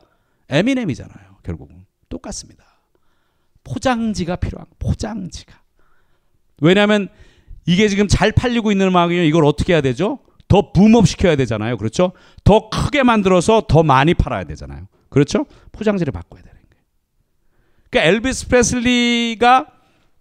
에미넴이잖아요. 0.49 1.38
결국은 1.43 1.86
똑같습니다. 2.10 2.64
포장지가 3.64 4.38
필요한 4.38 4.66
포장지가. 4.80 5.54
왜냐하면 6.60 7.08
이게 7.68 7.88
지금 7.88 8.08
잘 8.08 8.32
팔리고 8.32 8.72
있는 8.72 8.88
음악이면 8.88 9.26
이걸 9.26 9.45
어떻게 9.45 9.74
해야 9.74 9.82
되죠? 9.82 10.18
더 10.47 10.72
boom 10.72 10.95
up 10.95 11.08
시켜야 11.08 11.36
되잖아요. 11.36 11.78
그렇죠? 11.78 12.14
더 12.43 12.70
크게 12.70 13.04
만들어서 13.04 13.66
더 13.70 13.84
많이 13.84 14.16
팔아야 14.16 14.45
되잖아요. 14.45 14.88
그렇죠? 15.10 15.45
포장지를 15.72 16.12
바꿔야 16.12 16.41
되는 16.41 16.56
거예요. 16.56 16.84
그러니까 17.91 18.10
엘비스 18.10 18.47
프레슬리가 18.47 19.68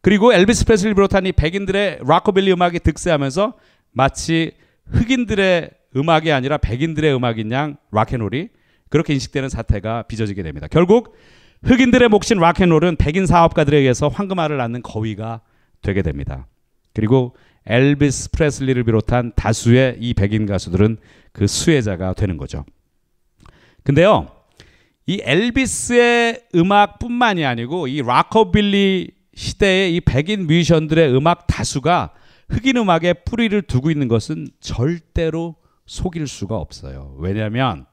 그리고 0.02 0.34
엘비스 0.34 0.66
프레슬리 0.66 0.92
비롯한 0.92 1.24
이 1.24 1.32
백인들의 1.32 2.00
락커빌리 2.06 2.52
음악이 2.52 2.80
득세하면서 2.80 3.54
마치 3.92 4.52
흑인들의 4.92 5.70
음악이 5.96 6.32
아니라 6.32 6.58
백인들의 6.58 7.14
음악인 7.14 7.52
양 7.52 7.76
락앤롤이 7.90 8.48
그렇게 8.88 9.14
인식되는 9.14 9.48
사태가 9.48 10.02
빚어지게 10.02 10.42
됩니다. 10.42 10.66
결국 10.70 11.16
흑인들의 11.64 12.08
몫인 12.08 12.38
락앤롤은 12.38 12.96
백인 12.96 13.26
사업가들에 13.26 13.78
의해서 13.78 14.08
황금알을 14.08 14.56
낳는 14.56 14.82
거위가 14.82 15.40
되게 15.80 16.02
됩니다. 16.02 16.46
그리고 16.94 17.34
엘비스 17.66 18.30
프레슬리를 18.32 18.82
비롯한 18.84 19.32
다수의 19.36 19.96
이 20.00 20.14
백인 20.14 20.46
가수들은 20.46 20.98
그 21.32 21.46
수혜자가 21.46 22.14
되는 22.14 22.36
거죠. 22.36 22.64
근데요, 23.84 24.28
이 25.06 25.20
엘비스의 25.22 26.42
음악뿐만이 26.54 27.44
아니고 27.44 27.86
이 27.86 28.02
락커빌리 28.02 29.10
시대의 29.34 29.96
이 29.96 30.00
백인 30.00 30.46
뮤지션들의 30.46 31.14
음악 31.16 31.46
다수가 31.46 32.12
흑인 32.52 32.76
음악에 32.76 33.14
뿌리를 33.14 33.60
두고 33.62 33.90
있는 33.90 34.08
것은 34.08 34.48
절대로 34.60 35.56
속일 35.86 36.26
수가 36.26 36.56
없어요. 36.56 37.16
왜냐하면 37.18 37.86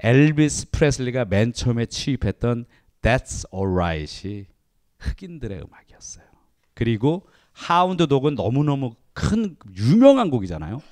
엘비스 0.00 0.70
프레슬리가 0.70 1.24
맨 1.24 1.52
처음에 1.54 1.86
취입했던 1.86 2.66
That's 3.00 3.46
Alright이 3.54 4.46
흑인들의 4.98 5.58
음악이었어요. 5.58 6.26
그리고 6.74 7.26
Hound 7.52 8.06
Dog은 8.06 8.34
너무너무 8.34 8.94
큰 9.14 9.56
유명한 9.76 10.28
곡이잖아요. 10.28 10.82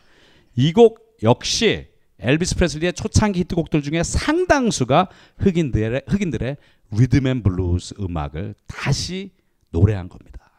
이 0.56 0.72
곡 0.72 1.18
역시 1.22 1.88
엘비스 2.20 2.56
프레슬리의 2.56 2.94
초창기 2.94 3.40
히트곡들 3.40 3.82
중에 3.82 4.02
상당수가 4.02 5.08
흑인들의 5.38 6.02
흑인들의 6.08 6.56
리듬 6.92 7.26
앤 7.26 7.42
블루스 7.42 7.96
음악을 8.00 8.54
다시 8.66 9.32
노래한 9.70 10.08
겁니다. 10.08 10.50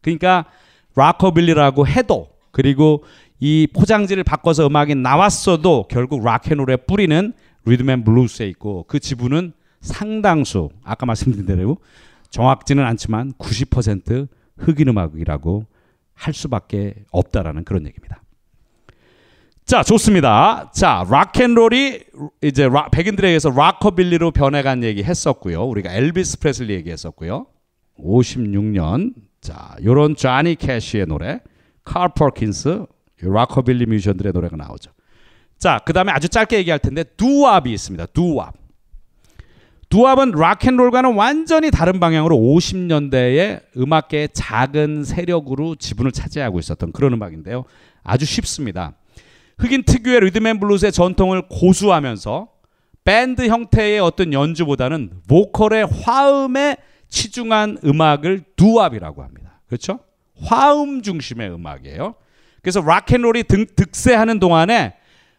그러니까 0.00 0.46
락커빌리라고 0.98 1.86
해도 1.86 2.28
그리고 2.50 3.04
이 3.40 3.68
포장지를 3.72 4.24
바꿔서 4.24 4.66
음악이 4.66 4.96
나왔어도 4.96 5.86
결국 5.88 6.24
락앤롤의 6.24 6.78
뿌리는 6.86 7.32
리듬 7.64 7.90
앤 7.90 8.04
블루스에 8.04 8.48
있고 8.48 8.84
그 8.88 8.98
지분은 8.98 9.52
상당수 9.80 10.70
아까 10.82 11.06
말씀드린 11.06 11.46
대로 11.46 11.78
정확지는 12.30 12.84
않지만 12.84 13.32
90% 13.34 14.28
흑인 14.58 14.88
음악이라고 14.88 15.66
할 16.14 16.34
수밖에 16.34 16.94
없다라는 17.12 17.64
그런 17.64 17.86
얘기입니다. 17.86 18.22
자, 19.64 19.82
좋습니다. 19.82 20.70
자, 20.74 21.04
락앤롤이 21.08 22.00
이제 22.42 22.68
락, 22.68 22.90
백인들에 22.90 23.28
의해서 23.28 23.50
락커빌리로 23.50 24.32
변해간 24.32 24.82
얘기 24.82 25.04
했었고요. 25.04 25.62
우리가 25.64 25.92
엘비스 25.92 26.40
프레슬리 26.40 26.74
얘기했었고요. 26.74 27.46
56년 28.00 29.12
자, 29.40 29.76
요런 29.84 30.16
쟈니 30.16 30.56
캐시의 30.56 31.06
노래, 31.06 31.40
칼 31.84 32.08
퍼킨스, 32.14 32.86
락커빌리 33.20 33.86
뮤지션들의 33.86 34.32
노래가 34.32 34.56
나오죠. 34.56 34.92
자, 35.58 35.80
그 35.84 35.92
다음에 35.92 36.12
아주 36.12 36.28
짧게 36.28 36.58
얘기할 36.58 36.78
텐데 36.78 37.02
두왑이 37.02 37.72
있습니다. 37.72 38.06
두왑. 38.06 38.52
두왑은 39.88 40.32
락앤롤과는 40.32 41.14
완전히 41.14 41.70
다른 41.70 41.98
방향으로 41.98 42.36
50년대의 42.36 43.62
음악계의 43.76 44.28
작은 44.34 45.04
세력으로 45.04 45.76
지분을 45.76 46.12
차지하고 46.12 46.58
있었던 46.58 46.92
그런 46.92 47.14
음악인데요. 47.14 47.64
아주 48.04 48.26
쉽습니다. 48.26 48.92
흑인 49.58 49.82
특유의 49.84 50.20
리듬앤블루스의 50.20 50.92
전통을 50.92 51.48
고수하면서 51.48 52.48
밴드 53.04 53.48
형태의 53.48 53.98
어떤 54.00 54.32
연주보다는 54.32 55.22
보컬의 55.26 55.86
화음에 55.86 56.76
치중한 57.08 57.78
음악을 57.84 58.44
두왑이라고 58.56 59.22
합니다. 59.22 59.60
그렇죠? 59.66 60.00
화음 60.42 61.02
중심의 61.02 61.50
음악이에요. 61.50 62.14
그래서 62.62 62.80
락앤롤이 62.80 63.44
등, 63.44 63.66
득세하는 63.74 64.38
동안에 64.40 64.94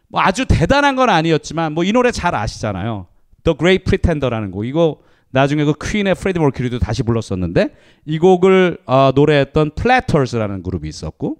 뭐 0.08 0.20
아주 0.20 0.44
대단한 0.46 0.96
건 0.96 1.08
아니었지만 1.10 1.72
뭐 1.72 1.84
이 1.84 1.92
노래 1.92 2.10
잘 2.10 2.34
아시잖아요. 2.34 3.06
The 3.44 3.56
Great 3.56 3.84
Pretender라는 3.84 4.50
곡. 4.50 4.64
이거 4.64 4.98
나중에 5.30 5.64
그 5.64 5.72
퀸의 5.80 6.16
프레디 6.16 6.40
머큐리도 6.40 6.80
다시 6.80 7.02
불렀었는데 7.04 7.68
이 8.04 8.18
곡을 8.18 8.78
어, 8.86 9.12
노래했던 9.14 9.70
플래터스라는 9.76 10.62
그룹이 10.64 10.88
있었고 10.88 11.36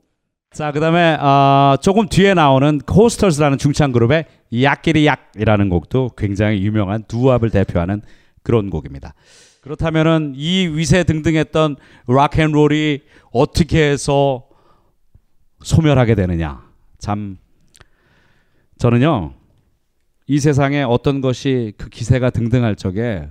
자 0.52 0.70
그다음에 0.72 1.14
어, 1.14 1.76
조금 1.80 2.08
뒤에 2.08 2.34
나오는 2.34 2.78
코스터스라는 2.78 3.58
중창 3.58 3.90
그룹의 3.90 4.26
약끼리 4.62 5.06
약이라는 5.06 5.68
곡도 5.68 6.10
굉장히 6.16 6.62
유명한 6.62 7.02
두압을 7.04 7.50
대표하는 7.50 8.02
그런 8.44 8.70
곡입니다. 8.70 9.14
그렇다면은 9.60 10.32
이 10.36 10.66
위세 10.68 11.04
등등했던 11.04 11.76
락앤롤이 12.06 13.02
어떻게 13.32 13.90
해서 13.90 14.46
소멸하게 15.62 16.14
되느냐? 16.14 16.62
참 16.98 17.36
저는요 18.78 19.34
이 20.26 20.38
세상에 20.38 20.82
어떤 20.82 21.20
것이 21.20 21.74
그 21.76 21.88
기세가 21.90 22.30
등등할 22.30 22.76
적에 22.76 23.28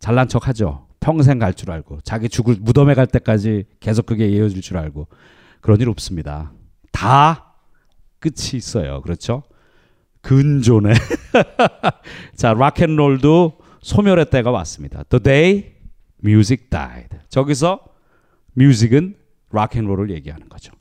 잘난 0.00 0.26
척하죠. 0.28 0.86
평생 1.00 1.38
갈 1.38 1.52
줄 1.52 1.70
알고 1.70 2.00
자기 2.02 2.28
죽을 2.28 2.56
무덤에 2.60 2.94
갈 2.94 3.06
때까지 3.06 3.64
계속 3.78 4.06
그게 4.06 4.26
이어질 4.26 4.62
줄 4.62 4.76
알고 4.78 5.06
그런 5.60 5.80
일 5.80 5.88
없습니다. 5.90 6.52
다 6.90 7.54
끝이 8.20 8.54
있어요. 8.56 9.02
그렇죠? 9.02 9.42
근존에 10.22 10.94
자 12.34 12.54
락앤롤도 12.54 13.58
소멸의 13.84 14.30
때가 14.30 14.50
왔습니다. 14.50 15.02
The 15.04 15.22
day 15.22 15.72
music 16.24 16.70
died. 16.70 17.18
저기서 17.28 17.80
뮤직은 18.54 19.14
락앤롤을 19.50 20.10
얘기하는 20.10 20.48
거죠. 20.48 20.72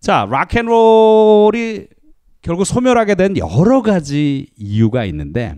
자 0.00 0.28
락앤롤이 0.30 1.86
결국 2.42 2.66
소멸하게 2.66 3.14
된 3.14 3.36
여러 3.38 3.80
가지 3.80 4.48
이유가 4.56 5.06
있는데 5.06 5.56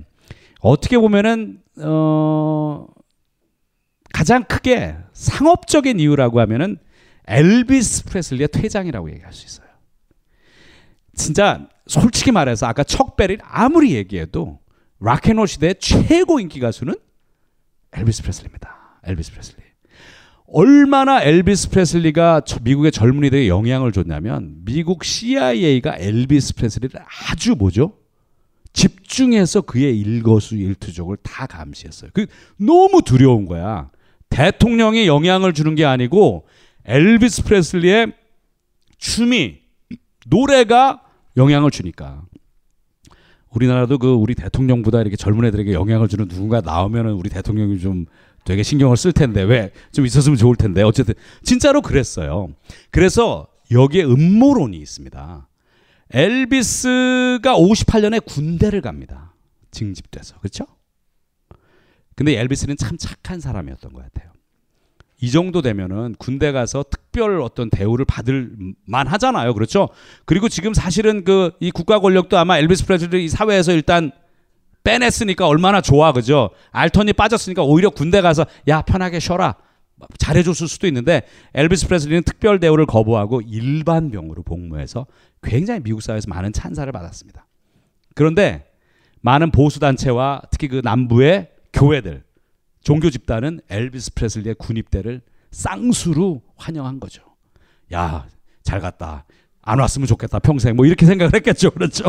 어떻게 0.60 0.98
보면은 0.98 1.60
어 1.80 2.86
가장 4.12 4.44
크게 4.44 4.96
상업적인 5.14 5.98
이유라고 5.98 6.38
하면은 6.40 6.78
엘비스 7.26 8.04
프레슬리의 8.04 8.48
퇴장이라고 8.52 9.10
얘기할 9.10 9.32
수 9.32 9.46
있어요. 9.46 9.66
진짜 11.16 11.68
솔직히 11.88 12.30
말해서 12.30 12.66
아까 12.66 12.84
척 12.84 13.11
베리 13.11 13.38
아무리 13.42 13.94
얘기해도 13.96 14.61
락앤롤 15.02 15.48
시대의 15.48 15.74
최고 15.80 16.38
인기 16.38 16.60
가수는 16.60 16.94
엘비스 17.92 18.22
프레슬리입니다. 18.22 19.00
엘비스 19.04 19.32
프레슬리. 19.32 19.62
얼마나 20.46 21.22
엘비스 21.22 21.70
프레슬리가 21.70 22.42
미국의 22.62 22.92
젊은이들에게 22.92 23.48
영향을 23.48 23.90
줬냐면 23.90 24.56
미국 24.64 25.02
CIA가 25.02 25.96
엘비스 25.98 26.54
프레슬리를 26.54 27.00
아주 27.30 27.54
뭐죠? 27.56 27.98
집중해서 28.72 29.62
그의 29.62 29.98
일거수일투족을 29.98 31.18
다 31.22 31.46
감시했어요. 31.46 32.10
그 32.14 32.26
너무 32.56 33.02
두려운 33.02 33.46
거야. 33.46 33.90
대통령이 34.28 35.06
영향을 35.06 35.52
주는 35.52 35.74
게 35.74 35.84
아니고 35.84 36.46
엘비스 36.84 37.44
프레슬리의 37.44 38.12
춤이 38.98 39.58
노래가 40.26 41.02
영향을 41.36 41.70
주니까. 41.70 42.24
우리나라도 43.54 43.98
그 43.98 44.12
우리 44.12 44.34
대통령보다 44.34 45.00
이렇게 45.00 45.16
젊은 45.16 45.44
애들에게 45.46 45.72
영향을 45.72 46.08
주는 46.08 46.26
누군가 46.28 46.60
나오면은 46.60 47.12
우리 47.12 47.28
대통령이 47.28 47.78
좀 47.78 48.06
되게 48.44 48.62
신경을 48.62 48.96
쓸 48.96 49.12
텐데 49.12 49.42
왜 49.42 49.70
좀 49.92 50.04
있었으면 50.06 50.36
좋을 50.36 50.56
텐데 50.56 50.82
어쨌든 50.82 51.14
진짜로 51.42 51.80
그랬어요. 51.82 52.48
그래서 52.90 53.46
여기에 53.70 54.04
음모론이 54.04 54.76
있습니다. 54.78 55.48
엘비스가 56.10 57.54
58년에 57.56 58.24
군대를 58.24 58.80
갑니다. 58.80 59.34
징집돼서 59.70 60.38
그렇죠? 60.40 60.66
근데 62.14 62.38
엘비스는 62.38 62.76
참 62.76 62.96
착한 62.98 63.40
사람이었던 63.40 63.92
것 63.92 64.02
같아요. 64.02 64.31
이 65.22 65.30
정도 65.30 65.62
되면은 65.62 66.16
군대 66.18 66.50
가서 66.50 66.84
특별 66.90 67.40
어떤 67.40 67.70
대우를 67.70 68.04
받을 68.04 68.50
만 68.84 69.06
하잖아요. 69.06 69.54
그렇죠? 69.54 69.88
그리고 70.24 70.48
지금 70.48 70.74
사실은 70.74 71.22
그 71.22 71.52
이 71.60 71.70
국가 71.70 72.00
권력도 72.00 72.36
아마 72.36 72.58
엘비스 72.58 72.86
프레슬리 72.86 73.24
이 73.24 73.28
사회에서 73.28 73.70
일단 73.72 74.10
빼냈으니까 74.82 75.46
얼마나 75.46 75.80
좋아. 75.80 76.12
그죠? 76.12 76.50
알턴이 76.72 77.12
빠졌으니까 77.12 77.62
오히려 77.62 77.88
군대 77.90 78.20
가서 78.20 78.44
야, 78.66 78.82
편하게 78.82 79.20
쉬어라. 79.20 79.54
잘해줬을 80.18 80.66
수도 80.66 80.88
있는데 80.88 81.22
엘비스 81.54 81.86
프레슬리는 81.86 82.24
특별 82.24 82.58
대우를 82.58 82.86
거부하고 82.86 83.42
일반 83.42 84.10
병으로 84.10 84.42
복무해서 84.42 85.06
굉장히 85.40 85.78
미국 85.84 86.02
사회에서 86.02 86.28
많은 86.28 86.52
찬사를 86.52 86.90
받았습니다. 86.92 87.46
그런데 88.16 88.66
많은 89.20 89.52
보수 89.52 89.78
단체와 89.78 90.42
특히 90.50 90.66
그 90.66 90.80
남부의 90.82 91.50
교회들 91.72 92.24
종교 92.82 93.10
집단은 93.10 93.60
엘비스 93.68 94.14
프레슬리의 94.14 94.56
군입대를 94.56 95.22
쌍수로 95.50 96.42
환영한 96.56 97.00
거죠. 97.00 97.22
야, 97.92 98.26
잘 98.62 98.80
갔다. 98.80 99.24
안 99.60 99.78
왔으면 99.78 100.06
좋겠다. 100.06 100.40
평생 100.40 100.76
뭐 100.76 100.86
이렇게 100.86 101.06
생각을 101.06 101.34
했겠죠. 101.34 101.70
그렇죠. 101.72 102.04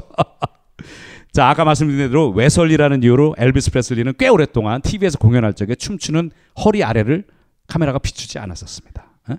자, 1.31 1.49
아까 1.49 1.65
말씀드린 1.65 2.09
대로 2.09 2.29
외설리라는 2.29 3.03
이유로 3.03 3.35
엘비스 3.37 3.71
프레슬리는 3.71 4.13
꽤 4.17 4.27
오랫동안 4.27 4.81
TV에서 4.81 5.17
공연할 5.17 5.53
적에 5.53 5.75
춤추는 5.75 6.31
허리 6.63 6.83
아래를 6.83 7.25
카메라가 7.67 7.99
비추지 7.99 8.39
않았었습니다. 8.39 9.05
어? 9.29 9.35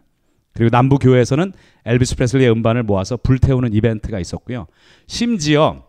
그리고 0.54 0.70
남부 0.70 0.98
교회에서는 0.98 1.52
엘비스 1.84 2.16
프레슬리의 2.16 2.50
음반을 2.50 2.82
모아서 2.84 3.16
불태우는 3.16 3.72
이벤트가 3.74 4.18
있었고요. 4.18 4.66
심지어 5.06 5.84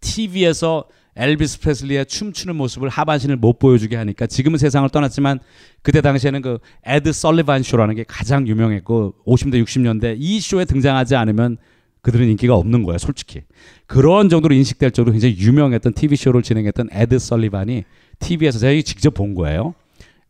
TV에서 0.00 0.84
엘비스 1.18 1.60
프레슬리의 1.60 2.06
춤추는 2.06 2.56
모습을 2.56 2.88
하반신을 2.88 3.36
못 3.36 3.58
보여주게 3.58 3.96
하니까 3.96 4.26
지금은 4.26 4.58
세상을 4.58 4.88
떠났지만 4.90 5.40
그때 5.82 6.00
당시에는 6.00 6.42
그 6.42 6.58
에드 6.84 7.12
설리반 7.12 7.62
쇼라는 7.62 7.96
게 7.96 8.04
가장 8.06 8.46
유명했고 8.46 9.16
50대 9.26 9.62
60년대 9.64 10.16
이 10.18 10.40
쇼에 10.40 10.64
등장하지 10.64 11.16
않으면 11.16 11.58
그들은 12.02 12.28
인기가 12.28 12.54
없는 12.54 12.84
거예요, 12.84 12.98
솔직히. 12.98 13.42
그런 13.86 14.28
정도로 14.28 14.54
인식될 14.54 14.92
정도로 14.92 15.12
굉장히 15.12 15.36
유명했던 15.36 15.94
TV 15.94 16.16
쇼를 16.16 16.42
진행했던 16.42 16.88
에드 16.92 17.18
설리반이 17.18 17.84
TV에서 18.20 18.58
제가 18.60 18.80
직접 18.82 19.12
본 19.12 19.34
거예요. 19.34 19.74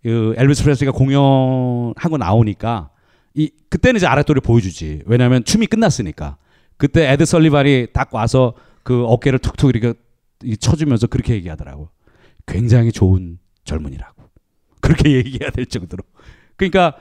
그 0.02 0.34
엘비스 0.38 0.64
프레슬리가 0.64 0.96
공연하고 0.96 2.16
나오니까 2.18 2.90
이 3.34 3.50
그때는 3.68 3.98
이제 3.98 4.06
아랫도를 4.06 4.40
보여주지. 4.40 5.02
왜냐하면 5.06 5.44
춤이 5.44 5.66
끝났으니까. 5.66 6.38
그때 6.78 7.10
에드 7.12 7.24
설리반이 7.26 7.88
딱 7.92 8.14
와서 8.14 8.54
그 8.82 9.04
어깨를 9.04 9.38
툭툭 9.38 9.68
이렇게 9.70 9.94
쳐주면서 10.60 11.06
그렇게 11.06 11.34
얘기하더라고. 11.34 11.90
굉장히 12.46 12.92
좋은 12.92 13.38
젊은이라고. 13.64 14.22
그렇게 14.80 15.12
얘기해야 15.16 15.50
될 15.50 15.66
정도로. 15.66 16.02
그러니까 16.56 16.96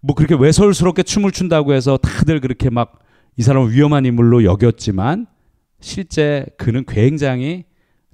뭐 0.00 0.14
그렇게 0.14 0.34
외설스럽게 0.34 1.02
춤을 1.02 1.32
춘다고 1.32 1.74
해서 1.74 1.96
다들 1.96 2.40
그렇게 2.40 2.70
막 2.70 3.00
이 3.40 3.42
사람을 3.42 3.72
위험한 3.72 4.04
인물로 4.04 4.44
여겼지만 4.44 5.26
실제 5.80 6.44
그는 6.58 6.84
굉장히 6.86 7.64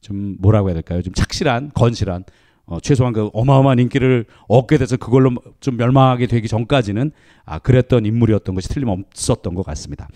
좀 0.01 0.37
뭐라고 0.39 0.69
해야 0.69 0.75
될까요? 0.75 1.03
좀 1.03 1.13
착실한, 1.15 1.73
건실한, 1.75 2.23
어, 2.65 2.79
최소한 2.79 3.13
그 3.13 3.29
어마어마한 3.33 3.81
인기를 3.81 4.27
얻게 4.47 4.79
돼서 4.79 4.97
그걸로 4.97 5.35
좀 5.59 5.77
멸망하게 5.77 6.29
되기 6.29 6.47
전까지는 6.47 7.11
아, 7.45 7.59
그랬던 7.59 8.07
인물이었던 8.07 8.55
것이 8.55 8.69
틀림없었던 8.69 9.55
것 9.55 9.67
같습니다. 9.67 10.09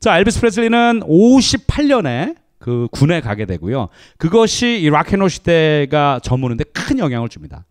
자, 0.00 0.18
엘비스 0.18 0.40
프레슬리는 0.40 1.00
58년에 1.00 2.36
그 2.58 2.88
군에 2.90 3.20
가게 3.20 3.44
되고요. 3.46 3.88
그것이 4.18 4.80
이 4.80 4.90
락앤롤 4.90 5.30
시대가 5.30 6.20
저무는데 6.22 6.64
큰 6.64 6.98
영향을 6.98 7.28
줍니다. 7.28 7.64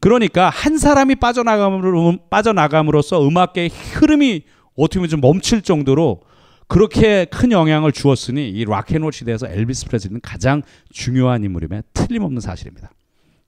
그러니까 0.00 0.48
한 0.48 0.78
사람이 0.78 1.16
빠져나감으로 1.16 2.18
빠져나감으로써 2.30 3.26
음악계의 3.26 3.68
흐름이 3.68 4.42
어떻게 4.76 5.00
보면 5.00 5.08
좀 5.08 5.20
멈출 5.20 5.62
정도로 5.62 6.22
그렇게 6.68 7.24
큰 7.24 7.50
영향을 7.50 7.92
주었으니 7.92 8.48
이 8.50 8.64
락앤롤 8.64 9.12
시대에서 9.12 9.48
엘비스 9.48 9.86
프레슬리는 9.86 10.20
가장 10.22 10.62
중요한 10.90 11.42
인물임에 11.42 11.82
틀림없는 11.94 12.40
사실입니다. 12.40 12.90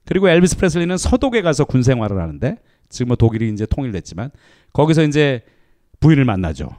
그리고 0.05 0.27
엘비스 0.27 0.57
프레슬리는 0.57 0.97
서독에 0.97 1.41
가서 1.41 1.63
군 1.63 1.83
생활을 1.83 2.19
하는데 2.19 2.57
지금 2.89 3.09
뭐 3.09 3.15
독일이 3.15 3.49
이제 3.49 3.65
통일됐지만 3.65 4.31
거기서 4.73 5.03
이제 5.03 5.43
부인을 5.99 6.25
만나죠. 6.25 6.69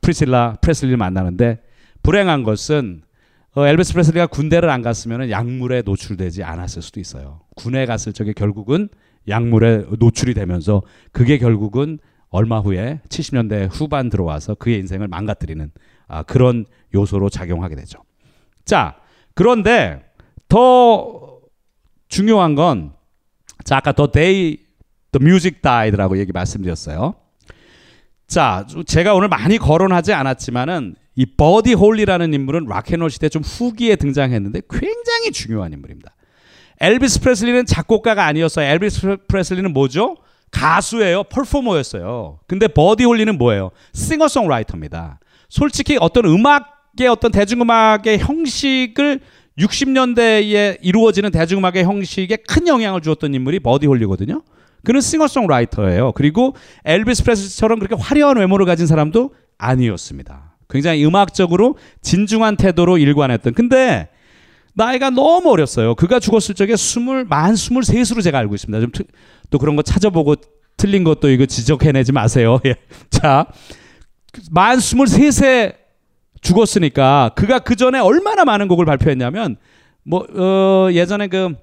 프리실라 0.00 0.56
프레슬리를 0.60 0.96
만나는데 0.98 1.62
불행한 2.02 2.42
것은 2.42 3.02
어, 3.56 3.66
엘비스 3.66 3.94
프레슬리가 3.94 4.26
군대를 4.26 4.68
안 4.68 4.82
갔으면 4.82 5.30
약물에 5.30 5.80
노출되지 5.80 6.44
않았을 6.44 6.82
수도 6.82 7.00
있어요. 7.00 7.40
군에 7.56 7.86
갔을 7.86 8.12
적에 8.12 8.34
결국은 8.34 8.90
약물에 9.28 9.86
노출이 9.98 10.34
되면서 10.34 10.82
그게 11.10 11.38
결국은 11.38 11.98
얼마 12.28 12.60
후에 12.60 13.00
70년대 13.08 13.70
후반 13.72 14.10
들어와서 14.10 14.56
그의 14.56 14.78
인생을 14.80 15.08
망가뜨리는 15.08 15.70
아, 16.06 16.22
그런 16.22 16.66
요소로 16.94 17.30
작용하게 17.30 17.76
되죠. 17.76 18.02
자, 18.66 18.96
그런데 19.32 20.04
더 20.48 21.40
중요한 22.08 22.56
건 22.56 22.92
자, 23.64 23.78
아까 23.78 23.92
The 23.92 24.10
Day 24.12 24.58
The 25.12 25.22
Music 25.22 25.62
Died라고 25.62 26.18
얘기 26.18 26.30
말씀드렸어요. 26.30 27.14
자, 28.26 28.66
제가 28.86 29.14
오늘 29.14 29.28
많이 29.28 29.56
거론하지 29.56 30.12
않았지만은 30.12 30.96
이 31.16 31.24
버디 31.24 31.72
홀리라는 31.72 32.34
인물은 32.34 32.66
락앤롤 32.66 33.10
시대 33.10 33.28
좀 33.28 33.42
후기에 33.42 33.96
등장했는데 33.96 34.62
굉장히 34.70 35.32
중요한 35.32 35.72
인물입니다. 35.72 36.14
엘비스 36.80 37.20
프레슬리는 37.20 37.64
작곡가가 37.64 38.26
아니었어요. 38.26 38.66
엘비스 38.66 39.16
프레슬리는 39.26 39.72
뭐죠? 39.72 40.16
가수예요. 40.50 41.24
퍼포머였어요. 41.24 42.38
근데 42.46 42.68
버디 42.68 43.04
홀리는 43.04 43.36
뭐예요? 43.38 43.70
싱어송라이터입니다. 43.94 45.18
솔직히 45.48 45.96
어떤 45.98 46.26
음악의 46.26 47.08
어떤 47.10 47.32
대중음악의 47.32 48.18
형식을 48.18 49.20
60년대에 49.58 50.78
이루어지는 50.82 51.30
대중음악의 51.30 51.84
형식에 51.84 52.36
큰 52.36 52.68
영향을 52.68 53.00
주었던 53.00 53.32
인물이 53.32 53.60
버디 53.60 53.86
홀리거든요. 53.86 54.42
그는 54.84 55.00
싱어송라이터예요. 55.00 56.12
그리고 56.12 56.54
엘비스 56.84 57.24
프레슬리처럼 57.24 57.78
그렇게 57.78 57.96
화려한 57.98 58.36
외모를 58.36 58.66
가진 58.66 58.86
사람도 58.86 59.34
아니었습니다. 59.58 60.55
굉장히 60.68 61.04
음악적으로 61.04 61.76
진중한 62.02 62.56
태도로 62.56 62.98
일관했던. 62.98 63.54
근데 63.54 64.08
나이가 64.74 65.10
너무 65.10 65.50
어렸어요. 65.50 65.94
그가 65.94 66.18
죽었을 66.20 66.54
적에 66.54 66.76
스물 66.76 67.24
만 67.24 67.56
스물 67.56 67.82
셋으로 67.84 68.20
제가 68.20 68.38
알고 68.38 68.54
있습니다. 68.54 68.80
좀 68.92 69.06
또 69.50 69.58
그런 69.58 69.76
거 69.76 69.82
찾아보고 69.82 70.36
틀린 70.76 71.04
것도 71.04 71.30
이거 71.30 71.46
지적해내지 71.46 72.12
마세요. 72.12 72.60
예. 72.66 72.76
자, 73.10 73.46
만 74.50 74.80
스물 74.80 75.06
셋에 75.06 75.74
죽었으니까 76.42 77.30
그가 77.34 77.60
그 77.60 77.76
전에 77.76 77.98
얼마나 77.98 78.44
많은 78.44 78.68
곡을 78.68 78.84
발표했냐면 78.84 79.56
뭐 80.02 80.26
어, 80.36 80.88
예전에 80.92 81.28
그 81.28 81.54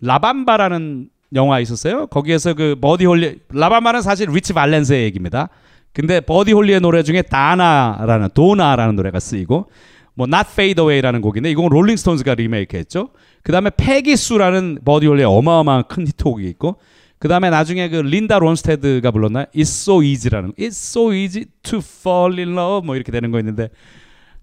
라밤바라는 0.00 1.10
영화 1.34 1.60
있었어요. 1.60 2.06
거기에서 2.06 2.54
그 2.54 2.76
버디 2.80 3.04
홀리 3.04 3.40
라밤바는 3.52 4.02
사실 4.02 4.28
리치 4.30 4.52
발렌스의 4.52 5.04
얘기입니다. 5.04 5.48
근데 5.94 6.20
버디 6.20 6.52
홀리의 6.52 6.80
노래 6.80 7.02
중에 7.02 7.22
다나라는 7.22 8.28
도나라는 8.34 8.96
노래가 8.96 9.20
쓰이고 9.20 9.70
뭐 10.14 10.26
Not 10.26 10.48
Fade 10.52 10.82
Away라는 10.82 11.20
곡인데 11.20 11.50
이건 11.50 11.68
롤링스톤즈가 11.70 12.34
리메이크했죠. 12.34 13.10
그 13.42 13.52
다음에 13.52 13.70
Peggy 13.76 14.13
Sue라는 14.13 14.80
버디 14.84 15.06
홀리의 15.06 15.26
어마어마한 15.26 15.84
큰 15.88 16.06
히트곡이 16.06 16.46
있고 16.50 16.76
그 17.18 17.28
다음에 17.28 17.48
나중에 17.48 17.88
그 17.88 17.96
린다 17.96 18.38
론스테드가 18.38 19.10
불렀나 19.12 19.44
It's 19.46 19.62
So 19.62 20.02
Easy라는 20.02 20.52
It's 20.58 20.72
So 20.72 21.14
Easy 21.14 21.46
to 21.62 21.78
Fall 21.78 22.38
in 22.38 22.52
Love 22.52 22.84
뭐 22.84 22.96
이렇게 22.96 23.12
되는 23.12 23.30
거 23.30 23.38
있는데 23.38 23.68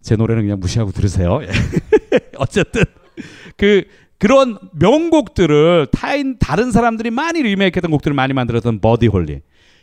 제 0.02 0.16
노래는 0.16 0.44
그냥 0.44 0.60
무시하고 0.60 0.92
들으세요. 0.92 1.42
어쨌든 2.38 2.84
그 3.58 3.84
그런 4.18 4.58
명곡들을 4.74 5.88
타인 5.92 6.38
다른 6.40 6.72
사람들이 6.72 7.12
많이 7.12 7.42
리메이크했던 7.44 7.92
곡들을 7.92 8.16
많이 8.16 8.34
만들었던 8.34 8.80
버디 8.80 9.08
홀리. 9.08 9.42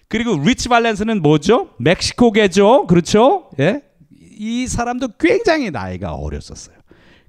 그리고 0.09 0.39
리치 0.43 0.69
발렌스는 0.69 1.23
뭐죠? 1.23 1.71
멕시코계죠. 1.79 2.87
그렇죠? 2.87 3.51
예? 3.61 3.83
이 4.39 4.67
사람도 4.67 5.09
굉장히 5.19 5.71
나이가 5.71 6.15
어렸었어요. 6.15 6.77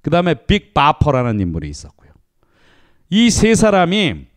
그 0.02 0.10
다음에 0.10 0.34
빅 0.34 0.74
바퍼라는 0.74 1.40
인물이 1.40 1.70
있었고요. 1.70 2.12
이 3.10 3.30
세 3.30 3.56
사람이 3.56 4.28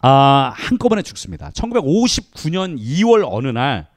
아, 0.00 0.52
한꺼번에 0.54 1.02
죽습니다. 1.02 1.50
1959년 1.50 2.78
2월 2.80 3.24
어느 3.30 3.48
날 3.48 3.88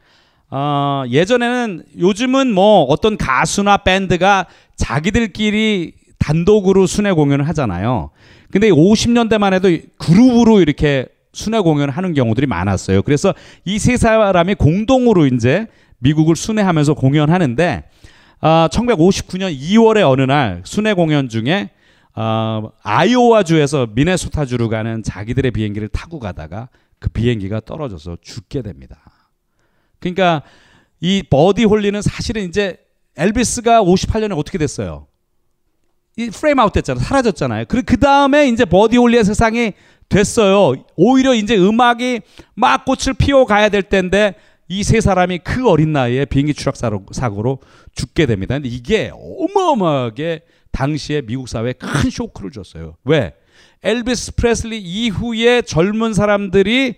어, 0.49 1.03
예전에는 1.09 1.83
요즘은 1.97 2.53
뭐 2.53 2.83
어떤 2.83 3.17
가수나 3.17 3.77
밴드가 3.77 4.47
자기들끼리 4.75 5.93
단독으로 6.19 6.85
순회 6.87 7.13
공연을 7.13 7.47
하잖아요. 7.49 8.11
근데 8.51 8.69
50년대만 8.69 9.53
해도 9.53 9.69
그룹으로 9.97 10.59
이렇게 10.59 11.07
순회 11.33 11.59
공연을 11.59 11.93
하는 11.93 12.13
경우들이 12.13 12.47
많았어요. 12.47 13.01
그래서 13.03 13.33
이 13.65 13.77
세 13.79 13.97
사람이 13.97 14.55
공동으로 14.55 15.25
이제 15.27 15.67
미국을 15.99 16.35
순회하면서 16.35 16.93
공연하는데 16.95 17.83
어, 18.41 18.67
1959년 18.71 19.55
2월의 19.57 20.09
어느 20.09 20.21
날 20.23 20.61
순회 20.65 20.93
공연 20.93 21.29
중에 21.29 21.69
어, 22.15 22.71
아이오와주에서 22.83 23.87
미네소타주로 23.93 24.67
가는 24.69 25.03
자기들의 25.03 25.51
비행기를 25.51 25.87
타고 25.89 26.19
가다가 26.19 26.69
그 26.99 27.09
비행기가 27.09 27.61
떨어져서 27.61 28.17
죽게 28.21 28.61
됩니다. 28.61 28.97
그러니까 29.99 30.41
이 30.99 31.23
버디 31.29 31.63
홀리는 31.65 32.01
사실은 32.01 32.43
이제 32.43 32.77
엘비스가 33.17 33.81
58년에 33.83 34.37
어떻게 34.37 34.57
됐어요? 34.57 35.07
이 36.17 36.29
frame 36.29 36.59
out 36.59 36.71
됐잖아. 36.73 36.99
사라졌잖아요. 36.99 37.65
그, 37.67 37.81
그 37.83 37.97
다음에 37.97 38.47
이제 38.47 38.65
버디 38.65 38.97
홀리의 38.97 39.23
세상이 39.23 39.73
됐어요. 40.09 40.73
오히려 40.95 41.33
이제 41.33 41.57
음악이 41.57 42.21
막 42.53 42.83
꽃을 42.85 43.13
피워 43.17 43.45
가야 43.45 43.69
될 43.69 43.81
때인데 43.83 44.35
이 44.67 44.83
세 44.83 45.01
사람이 45.01 45.39
그 45.39 45.67
어린 45.69 45.91
나이에 45.93 46.25
비행기 46.25 46.53
추락 46.53 46.75
사고로 46.77 47.59
죽게 47.93 48.25
됩니다. 48.25 48.55
근데 48.55 48.69
이게 48.69 49.11
어마어마하게 49.13 50.41
당시에 50.71 51.21
미국 51.21 51.49
사회에 51.49 51.73
큰 51.73 52.09
쇼크를 52.09 52.51
줬어요. 52.51 52.95
왜? 53.03 53.33
엘비스 53.83 54.35
프레슬리 54.35 54.79
이후에 54.79 55.61
젊은 55.63 56.13
사람들이 56.13 56.95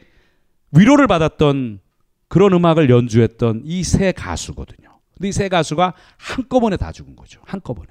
위로를 0.72 1.08
받았던 1.08 1.80
그런 2.28 2.54
음악을 2.54 2.90
연주했던 2.90 3.62
이 3.66 3.84
세 3.84 4.12
가수거든요. 4.12 4.90
근데 5.16 5.30
이 5.30 5.32
세 5.32 5.50
가수가 5.50 5.94
한꺼번에 6.18 6.78
다 6.78 6.92
죽은 6.92 7.16
거죠. 7.16 7.40
한꺼번에. 7.46 7.90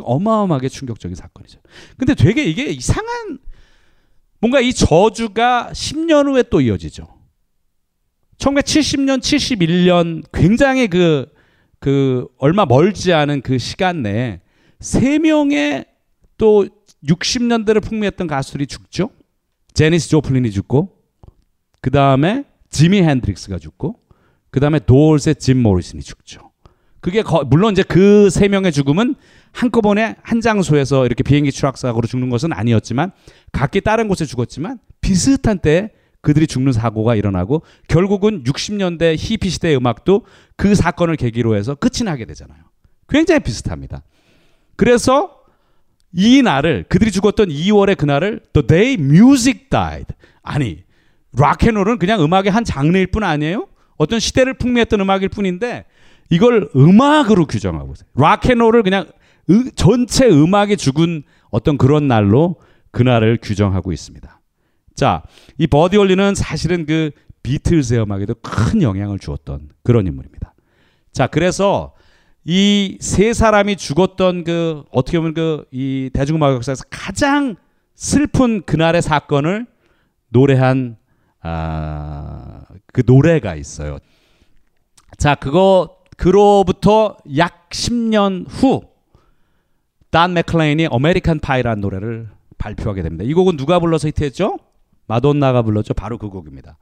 어마어마하게 0.00 0.68
충격적인 0.68 1.14
사건이죠. 1.14 1.60
근데 1.96 2.14
되게 2.14 2.44
이게 2.44 2.66
이상한 2.66 3.38
뭔가 4.40 4.60
이 4.60 4.72
저주가 4.72 5.70
10년 5.72 6.28
후에 6.28 6.42
또 6.44 6.60
이어지죠. 6.60 7.08
1970년, 8.38 9.20
71년 9.20 10.24
굉장히 10.32 10.88
그, 10.88 11.26
그 11.78 12.26
얼마 12.38 12.66
멀지 12.66 13.12
않은 13.12 13.42
그 13.42 13.58
시간 13.58 14.02
내에 14.02 14.40
세 14.80 15.18
명의 15.18 15.86
또 16.36 16.66
60년대를 17.06 17.82
풍미했던 17.82 18.26
가수들이 18.26 18.66
죽죠. 18.66 19.10
제니스 19.72 20.08
조플린이 20.08 20.50
죽고 20.50 20.96
그 21.80 21.90
다음에 21.90 22.44
지미 22.70 23.02
핸드릭스가 23.02 23.58
죽고 23.58 24.00
그 24.50 24.60
다음에 24.60 24.78
도올스의 24.78 25.36
짐 25.36 25.62
모리슨이 25.62 26.02
죽죠. 26.02 26.52
그게 27.04 27.20
거, 27.20 27.44
물론 27.44 27.72
이제 27.72 27.82
그 27.82 28.30
세 28.30 28.48
명의 28.48 28.72
죽음은 28.72 29.14
한꺼번에 29.52 30.16
한 30.22 30.40
장소에서 30.40 31.04
이렇게 31.04 31.22
비행기 31.22 31.52
추락 31.52 31.76
사고로 31.76 32.06
죽는 32.06 32.30
것은 32.30 32.54
아니었지만 32.54 33.12
각기 33.52 33.82
다른 33.82 34.08
곳에 34.08 34.24
죽었지만 34.24 34.78
비슷한 35.02 35.58
때에 35.58 35.90
그들이 36.22 36.46
죽는 36.46 36.72
사고가 36.72 37.14
일어나고 37.14 37.62
결국은 37.88 38.42
60년대 38.44 39.16
히피 39.18 39.50
시대의 39.50 39.76
음악도 39.76 40.24
그 40.56 40.74
사건을 40.74 41.16
계기로 41.16 41.56
해서 41.56 41.74
끝이 41.74 42.06
나게 42.06 42.24
되잖아요. 42.24 42.58
굉장히 43.06 43.40
비슷합니다. 43.40 44.02
그래서 44.76 45.42
이 46.10 46.40
날을 46.40 46.86
그들이 46.88 47.10
죽었던 47.10 47.50
2월의 47.50 47.98
그날을 47.98 48.40
The 48.54 48.66
Day 48.66 48.94
Music 48.94 49.68
Died. 49.68 50.14
아니 50.42 50.84
락앤롤은 51.36 51.98
그냥 51.98 52.24
음악의 52.24 52.50
한 52.50 52.64
장르일 52.64 53.08
뿐 53.08 53.24
아니에요? 53.24 53.68
어떤 53.98 54.18
시대를 54.20 54.54
풍미했던 54.54 55.02
음악일 55.02 55.28
뿐인데 55.28 55.84
이걸 56.30 56.68
음악으로 56.74 57.46
규정하고 57.46 57.92
있어요. 57.92 58.08
락앤롤을 58.14 58.82
그냥 58.82 59.06
으, 59.50 59.70
전체 59.76 60.28
음악이 60.28 60.76
죽은 60.76 61.22
어떤 61.50 61.76
그런 61.78 62.08
날로 62.08 62.56
그날을 62.90 63.38
규정하고 63.42 63.92
있습니다. 63.92 64.40
자, 64.94 65.22
이 65.58 65.66
버디 65.66 65.96
홀리는 65.96 66.34
사실은 66.34 66.86
그 66.86 67.10
비틀즈의 67.42 68.02
음악에도 68.02 68.34
큰 68.36 68.80
영향을 68.82 69.18
주었던 69.18 69.68
그런 69.82 70.06
인물입니다. 70.06 70.54
자, 71.12 71.26
그래서 71.26 71.92
이 72.46 72.98
세 73.00 73.32
사람이 73.32 73.76
죽었던 73.76 74.44
그 74.44 74.84
어떻게 74.92 75.18
보면 75.18 75.34
그 75.34 75.64
이 75.72 76.10
대중음악 76.12 76.54
역사에서 76.54 76.84
가장 76.90 77.56
슬픈 77.94 78.62
그날의 78.62 79.02
사건을 79.02 79.66
노래한 80.28 80.96
아, 81.40 82.62
그 82.92 83.02
노래가 83.06 83.54
있어요. 83.54 83.98
자, 85.18 85.34
그거 85.34 85.96
그로부터 86.16 87.16
약 87.36 87.68
10년 87.70 88.46
후, 88.48 88.82
단 90.10 90.32
맥클레인이 90.34 90.86
American 90.90 91.40
Pie라는 91.40 91.80
노래를 91.80 92.28
발표하게 92.58 93.02
됩니다. 93.02 93.24
이 93.24 93.34
곡은 93.34 93.56
누가 93.56 93.78
불러서 93.80 94.08
히트했죠? 94.08 94.58
마돈나가 95.06 95.62
불렀죠. 95.62 95.92
바로 95.94 96.18
그 96.18 96.28
곡입니다. 96.28 96.78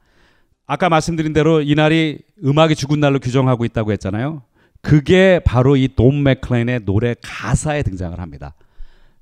아까 0.65 0.87
말씀드린 0.89 1.33
대로 1.33 1.61
이날이 1.61 2.19
음악이 2.43 2.75
죽은 2.75 2.99
날로 2.99 3.19
규정하고 3.19 3.65
있다고 3.65 3.91
했잖아요. 3.93 4.43
그게 4.81 5.39
바로 5.43 5.75
이 5.75 5.87
돈 5.95 6.23
맥클레인의 6.23 6.81
노래 6.85 7.15
가사에 7.21 7.83
등장을 7.83 8.17
합니다. 8.19 8.53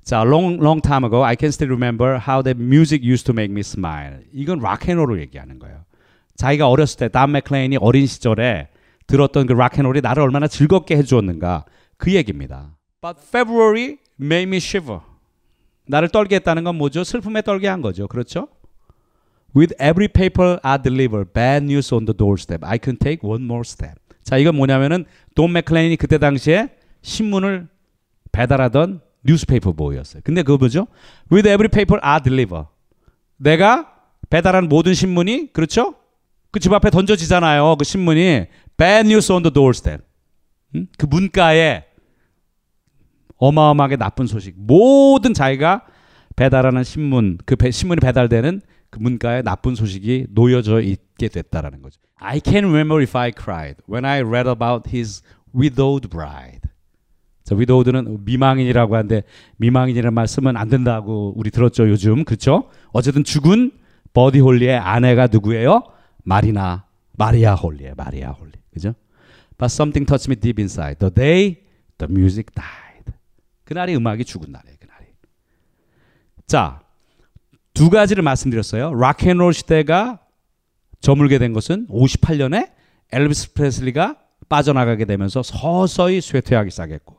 자, 0.04 0.22
long 0.22 0.56
long 0.60 0.82
time 0.82 1.06
ago, 1.06 1.24
I 1.24 1.36
can 1.40 1.50
still 1.50 1.72
remember 1.74 2.20
how 2.20 2.44
the 2.44 2.56
music 2.58 3.08
used 3.08 3.26
to 3.26 3.34
make 3.34 3.52
me 3.52 3.60
smile. 3.62 4.20
이건 4.34 4.60
락앤롤을 4.60 5.20
얘기하는 5.22 5.60
거예요. 5.60 5.86
자기가 6.36 6.68
어렸을 6.68 6.98
때, 7.00 7.08
단 7.08 7.32
맥클레인이 7.32 7.78
어린 7.78 8.08
시절에 8.08 8.70
들었던 9.12 9.46
그 9.46 9.54
락앤롤이 9.54 10.02
나를 10.02 10.24
얼마나 10.24 10.48
즐겁게 10.48 10.96
해주었는가 10.98 11.66
그 11.98 12.14
얘기입니다. 12.14 12.76
But 13.02 13.20
February 13.28 13.98
made 14.20 14.48
me 14.48 14.58
shiver. 14.58 15.02
나를 15.88 16.10
떨게 16.10 16.36
했다는 16.38 16.64
건 16.64 16.76
뭐죠? 16.76 17.04
슬픔에 17.04 17.42
떨게 17.42 17.68
한 17.68 17.82
거죠. 17.82 18.08
그렇죠? 18.08 18.48
With 19.56 19.74
every 19.76 20.08
paper 20.08 20.60
I 20.64 20.82
deliver, 20.82 21.26
bad 21.26 21.66
news 21.66 21.94
on 21.94 22.06
the 22.06 22.16
doorstep. 22.16 22.66
I 22.66 22.80
can 22.82 22.98
take 22.98 23.28
one 23.28 23.44
more 23.44 23.64
step. 23.66 23.96
자, 24.24 24.38
이건 24.38 24.56
뭐냐면은 24.56 25.06
돈 25.36 25.52
맥클레인이 25.52 25.98
그때 25.98 26.18
당시에 26.18 26.70
신문을 27.02 27.68
배달하던 28.32 29.02
newspaper 29.26 29.74
boy였어요. 29.74 30.22
근데 30.24 30.42
그거 30.44 30.58
뭐죠? 30.58 30.88
With 31.32 31.48
every 31.50 31.68
paper 31.68 32.00
I 32.02 32.22
deliver. 32.22 32.66
내가 33.38 33.92
배달한 34.30 34.70
모든 34.70 34.94
신문이 34.94 35.52
그렇죠? 35.52 35.96
그 36.52 36.60
집 36.60 36.72
앞에 36.74 36.90
던져지잖아요. 36.90 37.76
그 37.78 37.84
신문이 37.86 38.46
bad 38.82 39.06
news 39.06 39.32
on 39.32 39.44
the 39.44 39.54
doorstep. 39.54 40.04
응? 40.76 40.88
그 40.98 41.06
문가에 41.06 41.86
어마어마하게 43.38 43.98
나쁜 43.98 44.26
소식. 44.26 44.56
모든 44.58 45.36
자기가 45.36 45.86
배달하는 46.36 46.84
신문, 46.84 47.38
그 47.46 47.56
배, 47.56 47.70
신문이 47.70 48.00
배달되는 48.00 48.62
그 48.90 49.00
문가에 49.00 49.44
나쁜 49.44 49.76
소식이 49.76 50.28
놓여져 50.32 50.82
있게 50.82 51.28
됐다라는 51.28 51.84
거죠. 51.84 52.02
I 52.16 52.42
can 52.44 52.66
remember 52.66 53.02
if 53.02 53.16
I 53.16 53.32
cried 53.32 53.76
when 53.88 54.04
I 54.04 54.22
read 54.22 54.50
about 54.50 54.90
his 54.90 55.22
widowed 55.56 56.10
bride. 56.10 56.62
자, 57.44 57.56
widowed는 57.56 58.26
미망인이라고 58.26 58.96
하는데 58.96 59.24
미망인이라는 59.58 60.14
말 60.14 60.28
쓰면 60.28 60.58
안 60.58 60.70
된다고 60.70 61.34
우리 61.36 61.52
들었죠, 61.52 61.88
요즘. 61.90 62.24
그렇죠? 62.24 62.70
어쨌든 62.92 63.24
죽은 63.24 63.72
버디 64.14 64.40
홀리의 64.40 64.78
아내가 64.78 65.28
누구예요? 65.28 65.84
마리나 66.24 66.86
마리아 67.18 67.54
홀리에 67.56 67.94
마리아 67.96 68.30
홀리. 68.32 68.61
그죠? 68.74 68.94
But 69.58 69.72
something 69.74 70.06
touched 70.08 70.30
me 70.32 70.36
deep 70.40 70.60
inside. 70.62 70.98
The 71.00 71.14
day 71.14 71.64
the 71.98 72.12
music 72.12 72.54
died. 72.56 73.18
그날이 73.64 73.96
음악이 73.96 74.26
죽은 74.26 74.52
날이에요. 74.52 74.78
그날이. 74.80 75.06
자, 76.48 76.82
두 77.74 77.90
가지를 77.90 78.24
말씀드렸어요. 78.24 78.94
락앤롤 78.94 79.54
시대가 79.54 80.20
저물게 81.00 81.38
된 81.40 81.54
것은 81.54 81.88
58년에 81.88 82.72
엘비스 83.12 83.54
프레슬리가 83.54 84.18
빠져나가게 84.50 85.06
되면서 85.06 85.42
서서히 85.44 86.22
쇠퇴하기 86.22 86.70
시작했고 86.72 87.18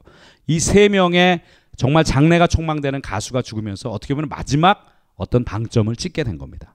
이 0.48 0.58
세 0.58 0.88
명의 0.88 1.42
정말 1.76 2.04
장래가 2.04 2.46
촉망되는 2.46 3.00
가수가 3.00 3.40
죽으면서 3.42 3.88
어떻게 3.90 4.14
보면 4.14 4.28
마지막 4.28 4.86
어떤 5.14 5.42
방점을 5.44 5.94
찍게 5.96 6.24
된 6.24 6.36
겁니다. 6.36 6.74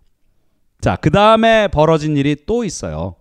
자, 0.81 0.95
그 0.95 1.11
다음에 1.11 1.67
벌어진 1.67 2.17
일이 2.17 2.35
또 2.47 2.63
있어요. 2.63 3.15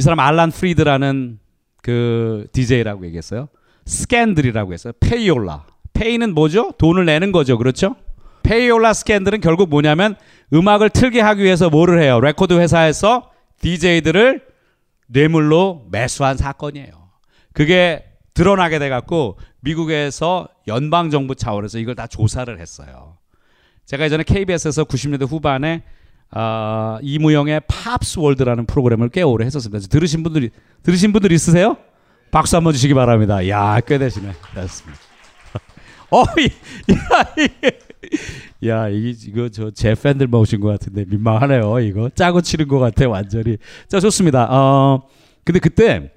이 0.00 0.02
사람 0.02 0.18
알란 0.18 0.50
프리드라는 0.50 1.38
그 1.82 2.46
DJ라고 2.52 3.04
얘기했어요. 3.04 3.48
스캔들이라고 3.84 4.72
했어요. 4.72 4.94
Payola. 4.98 5.66
Pay는 5.92 6.32
뭐죠? 6.32 6.72
돈을 6.78 7.04
내는 7.04 7.32
거죠. 7.32 7.58
그렇죠? 7.58 7.96
Payola 8.42 8.94
스캔들은 8.94 9.42
결국 9.42 9.68
뭐냐면 9.68 10.16
음악을 10.54 10.88
틀게 10.88 11.20
하기 11.20 11.42
위해서 11.42 11.68
뭐를 11.68 12.00
해요? 12.02 12.18
레코드 12.18 12.54
회사에서 12.54 13.30
DJ들을 13.60 14.40
뇌물로 15.06 15.86
매수한 15.92 16.38
사건이에요. 16.38 16.92
그게 17.52 18.02
드러나게 18.32 18.78
돼 18.78 18.88
갖고 18.88 19.38
미국에서 19.60 20.48
연방 20.66 21.10
정부 21.10 21.34
차원에서 21.34 21.78
이걸 21.78 21.94
다 21.94 22.06
조사를 22.06 22.58
했어요. 22.58 23.18
제가 23.84 24.04
예전에 24.04 24.22
KBS에서 24.22 24.84
90년대 24.84 25.28
후반에 25.28 25.82
어, 26.32 26.98
이무영의 27.02 27.62
팝스 27.66 28.18
월드라는 28.20 28.66
프로그램을 28.66 29.08
꽤 29.08 29.22
오래 29.22 29.44
했었습니다. 29.46 29.86
들으신 29.88 30.22
분들이 30.22 30.50
들으신 30.82 31.12
분들 31.12 31.32
있으세요? 31.32 31.76
박수 32.30 32.56
한번 32.56 32.72
주시기 32.72 32.94
바랍니다. 32.94 33.46
야, 33.48 33.80
꽤 33.80 33.98
되시네. 33.98 34.32
됐습니다. 34.54 35.00
어, 36.12 36.22
야, 36.22 37.34
야, 38.84 38.88
이 38.88 39.10
이거 39.26 39.48
저 39.48 39.70
제 39.72 39.94
팬들 39.94 40.28
모신 40.28 40.60
것 40.60 40.68
같은데 40.68 41.04
민망하네요. 41.08 41.80
이거 41.80 42.08
짜고 42.14 42.40
치는 42.42 42.68
것 42.68 42.78
같아 42.78 43.08
완전히. 43.08 43.56
자, 43.88 43.98
좋습니다. 44.00 44.46
어, 44.50 45.02
근데 45.44 45.58
그때 45.58 46.12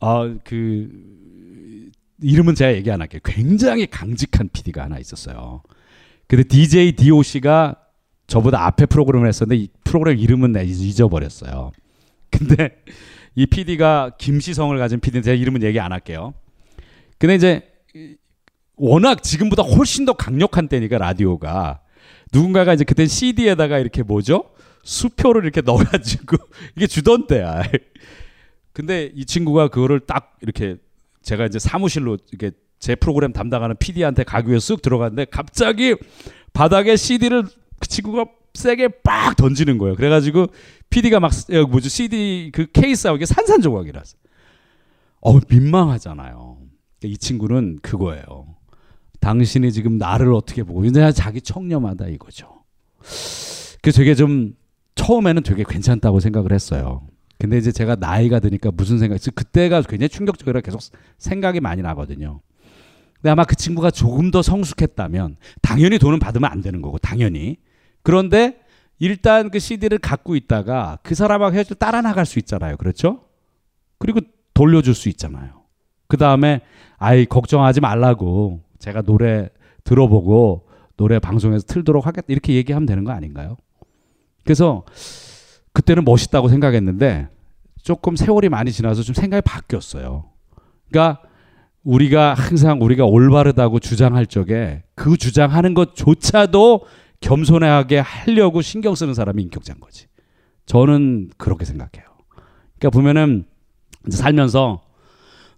어 0.00 0.36
그 0.44 0.88
이름은 2.22 2.54
제가 2.54 2.72
얘기 2.74 2.90
안 2.90 3.00
할게요. 3.02 3.20
굉장히 3.24 3.86
강직한 3.86 4.48
PD가 4.50 4.84
하나 4.84 4.98
있었어요. 4.98 5.62
근데 6.26 6.44
DJ 6.44 6.92
DOC가 6.92 7.76
저보다 8.26 8.66
앞에 8.66 8.86
프로그램을 8.86 9.28
했었는데 9.28 9.62
이 9.62 9.68
프로그램 9.84 10.18
이름은 10.18 10.52
내가 10.52 10.64
잊어버렸어요. 10.64 11.72
근데 12.30 12.82
이 13.36 13.46
PD가 13.46 14.12
김시성을 14.18 14.78
가진 14.78 15.00
PD인데 15.00 15.24
제가 15.24 15.40
이름은 15.40 15.62
얘기 15.62 15.80
안 15.80 15.92
할게요. 15.92 16.34
근데 17.18 17.34
이제 17.34 17.62
워낙 18.76 19.22
지금보다 19.22 19.62
훨씬 19.62 20.04
더 20.04 20.14
강력한 20.14 20.68
때니까 20.68 20.98
라디오가 20.98 21.80
누군가가 22.32 22.74
이제 22.74 22.84
그때 22.84 23.06
CD에다가 23.06 23.78
이렇게 23.78 24.02
뭐죠? 24.02 24.50
수표를 24.82 25.44
이렇게 25.44 25.60
넣어가지고 25.62 26.36
이게 26.76 26.86
주던 26.86 27.26
때야. 27.26 27.62
근데 28.72 29.12
이 29.14 29.24
친구가 29.24 29.68
그거를 29.68 30.00
딱 30.00 30.36
이렇게 30.40 30.76
제가 31.22 31.46
이제 31.46 31.58
사무실로 31.58 32.18
이렇게 32.30 32.50
제 32.78 32.94
프로그램 32.94 33.32
담당하는 33.32 33.76
PD한테 33.78 34.24
가기 34.24 34.48
위해 34.48 34.58
쓱 34.58 34.82
들어갔는데 34.82 35.26
갑자기 35.26 35.94
바닥에 36.52 36.96
CD를 36.96 37.44
그 37.84 37.88
친구가 37.88 38.24
세게 38.54 38.88
빡 39.02 39.36
던지는 39.36 39.76
거예요. 39.76 39.94
그래가지고 39.94 40.46
PD가 40.88 41.20
막 41.20 41.32
어, 41.52 41.66
뭐죠 41.66 41.90
CD 41.90 42.50
그 42.52 42.66
케이스하고 42.72 43.16
이게 43.16 43.26
산산조각이라서 43.26 44.16
어 45.20 45.38
민망하잖아요. 45.48 46.58
이 47.02 47.18
친구는 47.18 47.80
그거예요. 47.82 48.46
당신이 49.20 49.70
지금 49.72 49.98
나를 49.98 50.32
어떻게 50.32 50.62
보고 50.62 50.84
이제 50.86 51.12
자기 51.12 51.42
청렴하다 51.42 52.08
이거죠. 52.08 52.64
그 53.82 53.92
되게 53.92 54.14
좀 54.14 54.54
처음에는 54.94 55.42
되게 55.42 55.62
괜찮다고 55.68 56.20
생각을 56.20 56.52
했어요. 56.52 57.06
근데 57.38 57.58
이제 57.58 57.70
제가 57.70 57.96
나이가 57.96 58.38
드니까 58.40 58.70
무슨 58.70 58.98
생각, 58.98 59.18
그때가 59.34 59.82
굉장히 59.82 60.08
충격적이라 60.08 60.62
계속 60.62 60.80
생각이 61.18 61.60
많이 61.60 61.82
나거든요. 61.82 62.40
근데 63.16 63.30
아마 63.30 63.44
그 63.44 63.56
친구가 63.56 63.90
조금 63.90 64.30
더 64.30 64.40
성숙했다면 64.40 65.36
당연히 65.60 65.98
돈은 65.98 66.18
받으면 66.18 66.50
안 66.50 66.62
되는 66.62 66.80
거고 66.80 66.96
당연히. 66.98 67.58
그런데 68.04 68.60
일단 69.00 69.50
그 69.50 69.58
CD를 69.58 69.98
갖고 69.98 70.36
있다가 70.36 70.98
그 71.02 71.16
사람하고 71.16 71.54
헤어져 71.54 71.74
따라 71.74 72.00
나갈 72.00 72.24
수 72.24 72.38
있잖아요. 72.38 72.76
그렇죠? 72.76 73.24
그리고 73.98 74.20
돌려줄 74.52 74.94
수 74.94 75.08
있잖아요. 75.08 75.64
그 76.06 76.16
다음에 76.16 76.60
아이 76.98 77.26
걱정하지 77.26 77.80
말라고 77.80 78.62
제가 78.78 79.02
노래 79.02 79.48
들어보고 79.82 80.68
노래 80.96 81.18
방송에서 81.18 81.66
틀도록 81.66 82.06
하겠다 82.06 82.26
이렇게 82.28 82.54
얘기하면 82.54 82.86
되는 82.86 83.02
거 83.02 83.10
아닌가요? 83.10 83.56
그래서 84.44 84.84
그때는 85.72 86.04
멋있다고 86.04 86.48
생각했는데 86.48 87.28
조금 87.82 88.16
세월이 88.16 88.48
많이 88.48 88.70
지나서 88.70 89.02
좀 89.02 89.14
생각이 89.14 89.42
바뀌었어요. 89.42 90.30
그러니까 90.88 91.22
우리가 91.82 92.34
항상 92.34 92.80
우리가 92.80 93.04
올바르다고 93.04 93.80
주장할 93.80 94.26
적에 94.26 94.84
그 94.94 95.16
주장하는 95.16 95.74
것조차도 95.74 96.86
겸손하게 97.20 97.98
하려고 97.98 98.62
신경 98.62 98.94
쓰는 98.94 99.14
사람이 99.14 99.42
인격자인 99.44 99.80
거지. 99.80 100.06
저는 100.66 101.30
그렇게 101.36 101.64
생각해요. 101.64 102.06
그러니까 102.78 102.90
보면은 102.90 103.44
살면서 104.10 104.82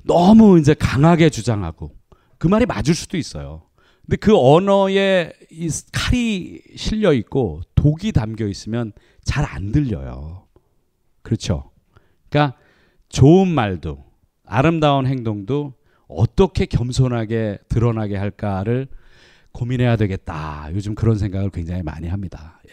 너무 0.05 0.59
이제 0.59 0.75
강하게 0.75 1.31
주장하고 1.31 1.91
그 2.39 2.47
말이 2.47 2.67
맞을 2.67 2.95
수도 2.95 3.17
있어요. 3.17 3.63
근데 4.03 4.17
그 4.17 4.37
언어에 4.37 5.33
이 5.51 5.69
칼이 5.93 6.61
실려 6.77 7.13
있고 7.13 7.63
독이 7.75 8.13
담겨 8.13 8.47
있으면 8.47 8.93
잘 9.25 9.45
안 9.45 9.73
들려요. 9.73 10.47
그렇죠. 11.23 11.71
그러니까 12.29 12.57
좋은 13.09 13.49
말도 13.49 14.05
아름다운 14.45 15.07
행동도 15.07 15.75
어떻게 16.07 16.67
겸손하게 16.67 17.59
드러나게 17.69 18.17
할까를 18.17 18.87
고민해야 19.57 19.97
되겠다. 19.97 20.69
요즘 20.75 20.95
그런 20.95 21.17
생각을 21.17 21.51
굉장히 21.51 21.83
많이 21.83 22.09
합니다. 22.09 22.61
예. 22.69 22.73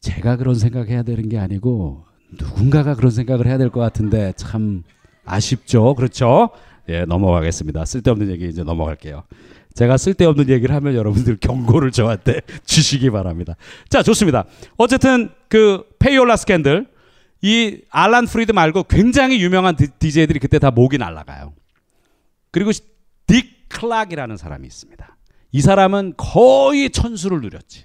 제가 0.00 0.36
그런 0.36 0.54
생각해야 0.54 1.02
되는 1.02 1.28
게 1.28 1.38
아니고 1.38 2.06
누군가가 2.38 2.94
그런 2.94 3.10
생각을 3.10 3.46
해야 3.46 3.58
될 3.58 3.68
것 3.70 3.80
같은데 3.80 4.32
참 4.36 4.82
아쉽죠. 5.26 5.94
그렇죠? 5.94 6.48
예, 6.88 7.04
넘어가겠습니다. 7.04 7.84
쓸데없는 7.84 8.30
얘기 8.30 8.48
이제 8.48 8.62
넘어갈게요. 8.62 9.24
제가 9.74 9.96
쓸데없는 9.98 10.48
얘기를 10.48 10.74
하면 10.74 10.94
여러분들 10.94 11.36
경고를 11.38 11.90
저한테 11.90 12.40
주시기 12.64 13.10
바랍니다. 13.10 13.56
자, 13.90 14.02
좋습니다. 14.02 14.44
어쨌든 14.78 15.30
그 15.48 15.84
payola 15.98 16.36
스캔들 16.36 16.86
이 17.42 17.82
알란 17.90 18.26
프리드 18.26 18.52
말고 18.52 18.84
굉장히 18.84 19.42
유명한 19.42 19.76
DJ들이 19.76 20.38
그때 20.38 20.58
다 20.58 20.70
목이 20.70 20.96
날라가요. 20.96 21.52
그리고 22.50 22.70
딕 22.70 22.82
클락이라는 23.74 24.36
사람이 24.36 24.66
있습니다. 24.66 25.16
이 25.52 25.60
사람은 25.60 26.14
거의 26.16 26.90
천수를 26.90 27.40
누렸지. 27.40 27.84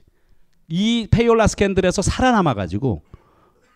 이 0.69 1.07
payola 1.11 1.47
스캔들에서 1.47 2.01
살아남아 2.01 2.53
가지고 2.53 3.01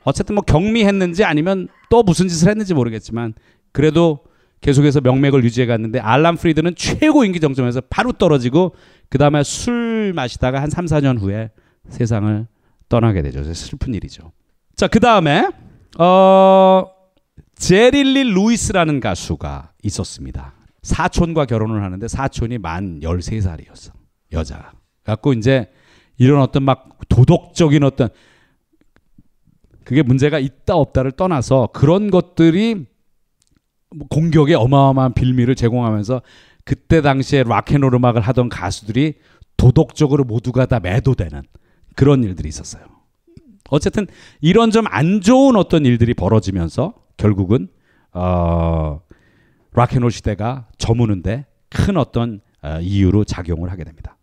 어쨌든 0.03 0.35
뭐 0.35 0.43
경미했는지 0.43 1.23
아니면 1.23 1.67
또 1.89 2.03
무슨 2.03 2.27
짓을 2.27 2.49
했는지 2.49 2.73
모르겠지만 2.73 3.33
그래도 3.71 4.23
계속해서 4.61 5.01
명맥을 5.01 5.43
유지해 5.43 5.65
갔는데 5.65 5.99
알란 5.99 6.37
프리드는 6.37 6.75
최고 6.75 7.25
인기 7.25 7.39
정점에서 7.39 7.81
바로 7.89 8.13
떨어지고 8.13 8.75
그 9.09 9.17
다음에 9.17 9.43
술 9.43 10.13
마시다가 10.15 10.61
한 10.61 10.69
3, 10.69 10.85
4년 10.85 11.19
후에 11.19 11.51
세상을 11.89 12.47
떠나게 12.89 13.21
되죠. 13.23 13.43
슬픈 13.53 13.93
일이죠. 13.93 14.31
자, 14.75 14.87
그 14.87 14.99
다음에 14.99 15.49
어 15.99 16.85
제리 17.55 18.00
리 18.00 18.23
루이스라는 18.33 18.99
가수가 18.99 19.71
있었습니다. 19.83 20.53
사촌과 20.83 21.45
결혼을 21.45 21.81
하는데 21.83 22.07
사촌이 22.07 22.59
만 22.59 22.99
13살이었어. 22.99 23.91
여자가. 24.31 24.73
갖고 25.03 25.33
이제 25.33 25.69
이런 26.17 26.41
어떤 26.41 26.63
막 26.63 26.97
도덕적인 27.09 27.83
어떤 27.83 28.09
그게 29.83 30.01
문제가 30.01 30.39
있다 30.39 30.75
없다를 30.75 31.11
떠나서 31.11 31.69
그런 31.73 32.09
것들이 32.11 32.85
뭐 33.95 34.07
공격에 34.09 34.53
어마어마한 34.53 35.13
빌미를 35.13 35.55
제공하면서 35.55 36.21
그때 36.63 37.01
당시에 37.01 37.43
락앤롤 37.43 37.93
음악을 37.93 38.21
하던 38.21 38.49
가수들이 38.49 39.15
도덕적으로 39.57 40.23
모두가 40.23 40.65
다 40.65 40.79
매도되는 40.79 41.43
그런 41.95 42.23
일들이 42.23 42.49
있었어요. 42.49 42.83
어쨌든 43.69 44.07
이런 44.41 44.71
좀 44.71 44.85
안 44.89 45.21
좋은 45.21 45.55
어떤 45.55 45.85
일들이 45.85 46.13
벌어지면서 46.13 46.93
결국은 47.17 47.67
어, 48.13 49.01
락앤롤 49.73 50.11
시대가 50.11 50.67
저무는데 50.77 51.45
큰 51.69 51.97
어떤 51.97 52.41
어, 52.61 52.79
이유로 52.81 53.23
작용을 53.25 53.71
하게 53.71 53.83
됩니다. 53.83 54.17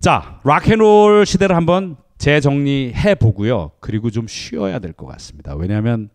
자, 0.00 0.40
락앤롤 0.44 1.24
시대를 1.26 1.56
한번 1.56 1.96
재정리해 2.18 3.14
보고요. 3.14 3.72
그리고 3.80 4.10
좀 4.10 4.26
쉬어야 4.26 4.78
될 4.78 4.92
것 4.92 5.06
같습니다. 5.06 5.54
왜냐하면 5.54 6.10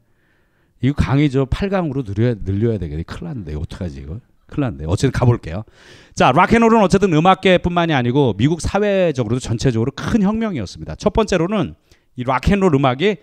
이거 0.81 0.93
강의 0.95 1.29
저 1.29 1.45
8강으로 1.45 2.05
늘려야, 2.05 2.35
늘려야 2.43 2.77
되겠네. 2.77 3.03
큰일 3.03 3.27
났는데. 3.27 3.55
어떡하지, 3.55 4.01
이거? 4.01 4.19
큰일 4.47 4.61
났네. 4.71 4.85
어쨌든 4.88 5.11
가볼게요. 5.11 5.63
자, 6.13 6.31
락앤롤은 6.31 6.81
어쨌든 6.81 7.13
음악계뿐만이 7.13 7.93
아니고 7.93 8.33
미국 8.38 8.61
사회적으로도 8.61 9.39
전체적으로 9.39 9.91
큰 9.95 10.21
혁명이었습니다. 10.23 10.95
첫 10.95 11.13
번째로는 11.13 11.75
이 12.15 12.23
락앤롤 12.23 12.75
음악이 12.75 13.17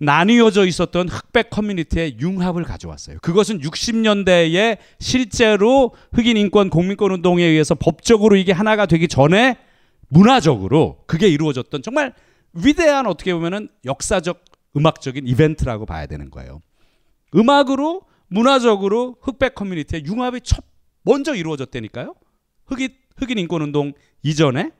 나뉘어져 0.00 0.64
있었던 0.64 1.08
흑백 1.08 1.50
커뮤니티의 1.50 2.16
융합을 2.20 2.64
가져왔어요. 2.64 3.18
그것은 3.20 3.60
60년대에 3.60 4.78
실제로 4.98 5.94
흑인 6.12 6.38
인권 6.38 6.70
공민권 6.70 7.12
운동에 7.12 7.44
의해서 7.44 7.74
법적으로 7.74 8.36
이게 8.36 8.52
하나가 8.52 8.86
되기 8.86 9.08
전에 9.08 9.58
문화적으로 10.08 11.04
그게 11.06 11.28
이루어졌던 11.28 11.82
정말 11.82 12.14
위대한 12.54 13.06
어떻게 13.06 13.34
보면은 13.34 13.68
역사적 13.84 14.42
음악적인 14.76 15.26
이벤트라고 15.26 15.84
봐야 15.84 16.06
되는 16.06 16.30
거예요. 16.30 16.62
음악으로 17.34 18.02
문화적으로 18.28 19.16
흑백 19.20 19.54
커뮤니티의 19.54 20.04
융합이 20.06 20.40
첫 20.42 20.64
먼저 21.02 21.34
이루어졌다니까요. 21.34 22.14
흑인 22.66 22.88
흑인 23.18 23.38
인권 23.38 23.60
운동 23.60 23.92
이전에 24.22 24.70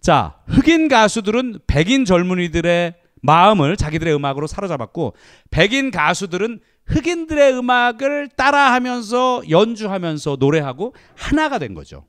자 0.00 0.38
흑인 0.46 0.88
가수들은 0.88 1.60
백인 1.66 2.04
젊은이들의 2.04 2.99
마음을 3.20 3.76
자기들의 3.76 4.14
음악으로 4.14 4.46
사로잡았고 4.46 5.14
백인 5.50 5.90
가수들은 5.90 6.60
흑인들의 6.86 7.54
음악을 7.54 8.30
따라하면서 8.36 9.42
연주하면서 9.48 10.36
노래하고 10.40 10.94
하나가 11.14 11.58
된 11.58 11.74
거죠. 11.74 12.04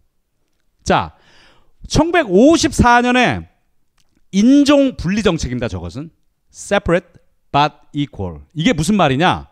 자 0.84 1.14
1954년에 1.88 3.48
인종 4.32 4.96
분리 4.96 5.24
정책입니다. 5.24 5.68
저것은 5.68 6.10
separate 6.52 7.08
but 7.52 7.74
equal. 7.94 8.42
이게 8.54 8.74
무슨 8.74 8.96
말이냐? 8.96 9.52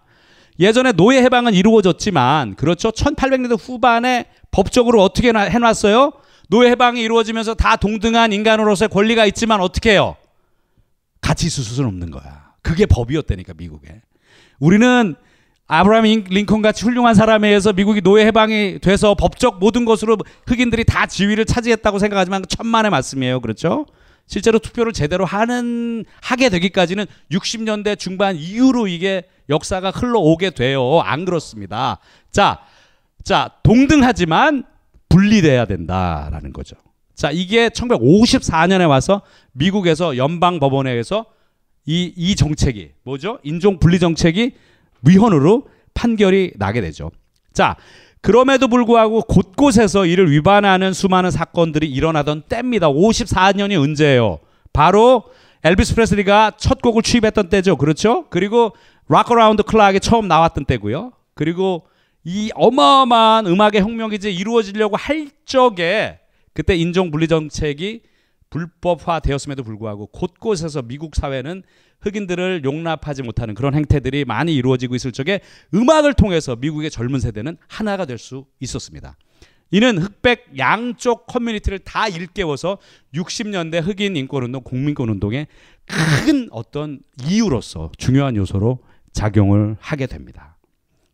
예전에 0.60 0.91
노예 0.91 1.22
해방은 1.22 1.53
이루어졌지만 1.53 2.56
그렇죠. 2.56 2.91
1800년대 2.91 3.57
후반에 3.60 4.26
법적으로 4.52 5.02
어떻게 5.02 5.30
해놨어요? 5.30 6.11
노예 6.49 6.72
해방이 6.72 7.02
이루어지면서 7.02 7.53
다 7.53 7.76
동등한 7.76 8.34
인간으로서의 8.34 8.90
권리가 8.90 9.26
있지만 9.27 9.61
어떻게 9.61 9.91
해요? 9.91 10.15
같이 11.21 11.47
있을 11.47 11.63
수는 11.63 11.87
없는 11.89 12.11
거야. 12.11 12.53
그게 12.61 12.85
법이었다니까 12.85 13.53
미국에. 13.57 14.01
우리는 14.59 15.15
아브라함 15.67 16.05
인- 16.07 16.25
링컨 16.27 16.61
같이 16.61 16.83
훌륭한 16.83 17.13
사람에 17.13 17.47
의해서 17.47 17.73
미국이 17.73 18.01
노예 18.01 18.25
해방이 18.25 18.79
돼서 18.79 19.13
법적 19.13 19.59
모든 19.59 19.85
것으로 19.85 20.17
흑인들이 20.47 20.83
다 20.83 21.05
지위를 21.05 21.45
차지했다고 21.45 21.99
생각하지만 21.99 22.43
천만의 22.47 22.89
말씀이에요. 22.89 23.39
그렇죠? 23.39 23.85
실제로 24.25 24.59
투표를 24.59 24.93
제대로 24.93 25.25
하는 25.25 26.05
하게 26.21 26.49
되기까지는 26.49 27.05
60년대 27.31 27.97
중반 27.97 28.35
이후로 28.35 28.87
이게 28.87 29.23
역사가 29.49 29.91
흘러오게 29.91 30.51
돼요. 30.51 31.01
안 31.01 31.25
그렇습니다. 31.25 31.99
자, 32.31 32.59
자 33.23 33.51
동등하지만 33.63 34.63
분리돼야 35.07 35.65
된다라는 35.65 36.53
거죠. 36.53 36.75
자, 37.15 37.31
이게 37.31 37.69
1954년에 37.69 38.87
와서 38.87 39.21
미국에서 39.60 40.18
연방 40.18 40.60
법원에서 40.60 41.26
이, 41.86 42.14
이 42.15 42.36
정책이 42.36 42.91
뭐죠? 43.03 43.40
인종 43.44 43.77
분리 43.77 43.99
정책이 43.99 44.53
위헌으로 45.06 45.68
판결이 45.94 46.53
나게 46.56 46.81
되죠. 46.81 47.11
자, 47.53 47.76
그럼에도 48.22 48.68
불구하고 48.68 49.22
곳곳에서 49.22 50.06
이를 50.06 50.31
위반하는 50.31 50.94
수많은 50.94 51.31
사건들이 51.31 51.90
일어나던 51.90 52.44
때입니다. 52.49 52.90
54년이 52.90 53.81
언제예요? 53.81 54.40
바로 54.73 55.23
엘비스 55.64 55.95
프레슬리가 55.95 56.53
첫 56.57 56.81
곡을 56.81 57.02
취입했던 57.02 57.49
때죠. 57.49 57.76
그렇죠? 57.77 58.26
그리고 58.30 58.73
Rock 59.07 59.31
Around 59.31 59.63
Clock이 59.63 59.99
처음 59.99 60.27
나왔던 60.27 60.65
때고요. 60.65 61.11
그리고 61.34 61.88
이 62.23 62.52
어마어마한 62.56 63.48
음악의 63.48 63.81
혁명이 63.81 64.15
이제 64.15 64.30
이루어지려고 64.30 64.95
할 64.95 65.27
적에 65.45 66.19
그때 66.53 66.76
인종 66.76 67.11
분리 67.11 67.27
정책이 67.27 68.02
불법화되었음에도 68.49 69.63
불구하고 69.63 70.07
곳곳에서 70.07 70.81
미국 70.81 71.15
사회는 71.15 71.63
흑인들을 72.01 72.63
용납하지 72.63 73.23
못하는 73.23 73.53
그런 73.53 73.73
행태들이 73.76 74.26
많이 74.26 74.55
이루어지고 74.55 74.95
있을 74.95 75.11
적에 75.11 75.41
음악을 75.73 76.13
통해서 76.13 76.55
미국의 76.55 76.89
젊은 76.89 77.19
세대는 77.19 77.57
하나가 77.67 78.05
될 78.05 78.17
수 78.17 78.45
있었습니다. 78.59 79.17
이는 79.71 79.97
흑백 79.99 80.57
양쪽 80.57 81.27
커뮤니티를 81.27 81.80
다 81.80 82.07
일깨워서 82.07 82.80
60년대 83.13 83.81
흑인 83.85 84.15
인권운동, 84.15 84.63
국민권운동의 84.63 85.47
큰 85.85 86.47
어떤 86.51 87.01
이유로서 87.23 87.91
중요한 87.97 88.35
요소로 88.35 88.80
작용을 89.13 89.77
하게 89.80 90.07
됩니다. 90.07 90.57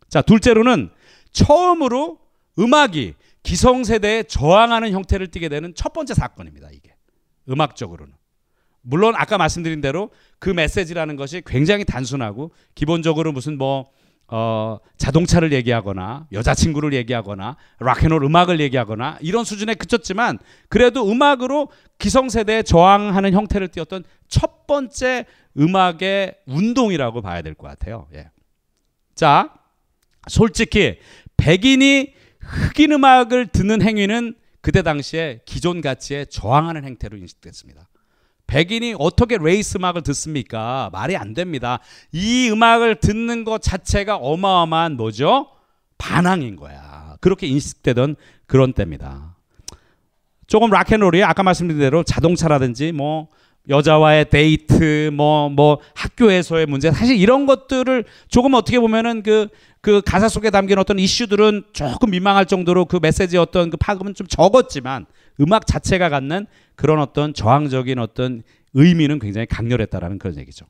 자, 0.08 0.22
둘째로는 0.22 0.90
처음으로 1.32 2.18
음악이 2.58 3.14
기성세대에 3.42 4.24
저항하는 4.24 4.90
형태를 4.92 5.28
띠게 5.28 5.48
되는 5.48 5.74
첫 5.74 5.92
번째 5.92 6.14
사건입니다. 6.14 6.70
이게 6.72 6.95
음악적으로는. 7.48 8.14
물론 8.82 9.14
아까 9.16 9.36
말씀드린 9.36 9.80
대로 9.80 10.10
그 10.38 10.48
메시지라는 10.50 11.16
것이 11.16 11.42
굉장히 11.44 11.84
단순하고 11.84 12.52
기본적으로 12.74 13.32
무슨 13.32 13.58
뭐 13.58 13.86
어, 14.28 14.78
자동차를 14.96 15.52
얘기하거나 15.52 16.26
여자친구를 16.32 16.92
얘기하거나 16.94 17.56
락앤롤 17.78 18.24
음악을 18.24 18.58
얘기하거나 18.60 19.18
이런 19.20 19.44
수준에 19.44 19.74
그쳤지만 19.74 20.38
그래도 20.68 21.08
음악으로 21.08 21.68
기성세대에 21.98 22.62
저항하는 22.62 23.32
형태를 23.32 23.68
띄었던 23.68 24.04
첫 24.28 24.66
번째 24.66 25.26
음악의 25.58 26.34
운동이라고 26.46 27.22
봐야 27.22 27.42
될 27.42 27.54
것 27.54 27.68
같아요. 27.68 28.08
예. 28.14 28.30
자, 29.14 29.54
솔직히 30.28 30.98
백인이 31.36 32.12
흑인 32.40 32.92
음악을 32.92 33.46
듣는 33.48 33.80
행위는 33.80 34.34
그때 34.66 34.82
당시에 34.82 35.42
기존 35.44 35.80
가치에 35.80 36.24
저항하는 36.24 36.82
행태로 36.82 37.16
인식됐습니다. 37.18 37.88
백인이 38.48 38.96
어떻게 38.98 39.38
레이스 39.38 39.76
음악을 39.76 40.02
듣습니까? 40.02 40.90
말이 40.92 41.16
안 41.16 41.34
됩니다. 41.34 41.78
이 42.10 42.50
음악을 42.50 42.96
듣는 42.96 43.44
것 43.44 43.62
자체가 43.62 44.16
어마어마한 44.16 44.96
뭐죠? 44.96 45.52
반항인 45.98 46.56
거야. 46.56 47.16
그렇게 47.20 47.46
인식되던 47.46 48.16
그런 48.46 48.72
때입니다. 48.72 49.36
조금 50.48 50.70
락앤롤이 50.70 51.22
아까 51.22 51.44
말씀드린 51.44 51.78
대로 51.78 52.02
자동차라든지 52.02 52.90
뭐 52.90 53.28
여자와의 53.68 54.30
데이트 54.30 55.10
뭐 55.12 55.48
뭐 55.48 55.80
학교에서의 55.94 56.66
문제 56.66 56.90
사실 56.90 57.16
이런 57.16 57.46
것들을 57.46 58.04
조금 58.28 58.54
어떻게 58.54 58.78
보면은 58.78 59.22
그 59.22 59.48
그 59.86 60.02
가사 60.04 60.28
속에 60.28 60.50
담긴 60.50 60.80
어떤 60.80 60.98
이슈들은 60.98 61.62
조금 61.72 62.10
민망할 62.10 62.46
정도로 62.46 62.86
그 62.86 62.98
메시지의 63.00 63.40
어떤 63.40 63.70
그 63.70 63.76
파급은 63.76 64.14
좀 64.14 64.26
적었지만 64.26 65.06
음악 65.40 65.64
자체가 65.64 66.08
갖는 66.08 66.48
그런 66.74 66.98
어떤 66.98 67.32
저항적인 67.32 68.00
어떤 68.00 68.42
의미는 68.74 69.20
굉장히 69.20 69.46
강렬했다라는 69.46 70.18
그런 70.18 70.38
얘기죠. 70.38 70.66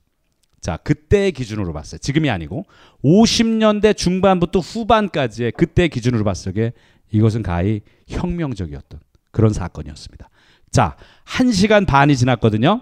자, 0.61 0.77
그때의 0.77 1.33
기준으로 1.33 1.73
봤어요. 1.73 1.99
지금이 1.99 2.29
아니고 2.29 2.67
50년대 3.03 3.97
중반부터 3.97 4.59
후반까지의 4.59 5.53
그때 5.53 5.89
기준으로 5.89 6.23
봤을 6.23 6.53
때 6.53 6.75
이것은 7.11 7.43
가히 7.43 7.81
혁명적이었던 8.09 9.01
그런 9.31 9.55
사건이었습니다. 9.55 10.29
자, 10.71 10.97
1시간 11.27 11.87
반이 11.87 12.17
지났거든요. 12.17 12.81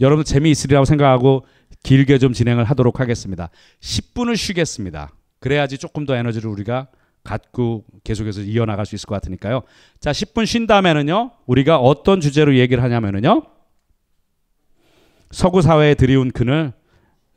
여러분 0.00 0.24
재미있으리라고 0.24 0.84
생각하고 0.84 1.46
길게 1.82 2.18
좀 2.18 2.32
진행을 2.32 2.64
하도록 2.64 2.98
하겠습니다. 3.00 3.50
10분을 3.80 4.36
쉬겠습니다. 4.36 5.10
그래야지 5.40 5.78
조금 5.78 6.06
더 6.06 6.16
에너지를 6.16 6.50
우리가 6.50 6.88
갖고 7.22 7.84
계속해서 8.04 8.42
이어나갈 8.42 8.86
수 8.86 8.94
있을 8.94 9.06
것 9.06 9.14
같으니까요. 9.16 9.62
자, 10.00 10.12
10분 10.12 10.46
쉰 10.46 10.66
다음에는요. 10.66 11.32
우리가 11.46 11.78
어떤 11.78 12.20
주제로 12.20 12.56
얘기를 12.56 12.82
하냐면은요. 12.82 13.42
서구 15.30 15.60
사회에 15.60 15.94
드리운 15.94 16.30
그늘 16.30 16.72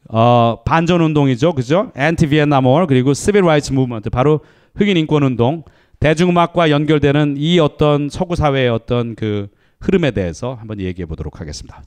어, 0.08 0.64
반전 0.66 1.02
운동이죠. 1.02 1.54
그죠? 1.54 1.92
anti 1.96 2.28
Vietnam 2.28 2.66
War 2.66 2.86
그리고 2.86 3.14
civil 3.14 3.44
rights 3.44 3.74
movement 3.74 4.10
바로 4.10 4.42
흑인 4.76 4.98
인권 4.98 5.24
운동 5.24 5.64
대중음악과 6.00 6.70
연결되는 6.72 7.36
이 7.38 7.60
어떤 7.60 8.10
서구 8.10 8.36
사회의 8.36 8.70
어떤 8.70 9.16
그 9.16 9.48
흐름에 9.82 10.12
대해서 10.12 10.54
한번 10.54 10.80
얘기해 10.80 11.06
보도록 11.06 11.42
하겠습니다. 11.42 11.84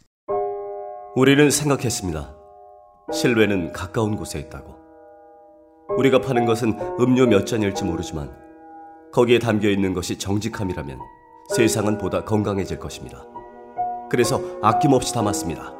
우리는 1.16 1.50
생각했습니다. 1.50 2.34
신뢰는 3.12 3.72
가까운 3.72 4.16
곳에 4.16 4.38
있다고. 4.38 4.76
우리가 5.98 6.20
파는 6.20 6.44
것은 6.46 6.78
음료 7.00 7.26
몇 7.26 7.46
잔일지 7.46 7.84
모르지만 7.84 8.30
거기에 9.12 9.38
담겨 9.38 9.68
있는 9.68 9.92
것이 9.92 10.18
정직함이라면 10.18 10.98
세상은 11.54 11.98
보다 11.98 12.24
건강해질 12.24 12.78
것입니다. 12.78 13.24
그래서 14.10 14.40
아낌없이 14.62 15.12
담았습니다. 15.14 15.74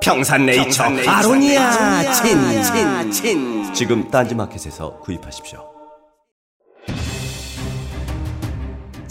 평산네이처 0.00 0.82
아로니아 1.08 2.12
친 2.12 2.38
친 2.62 3.12
친 3.12 3.74
지금 3.74 4.08
딴지마켓에서 4.08 4.98
구입하십시오. 5.00 5.71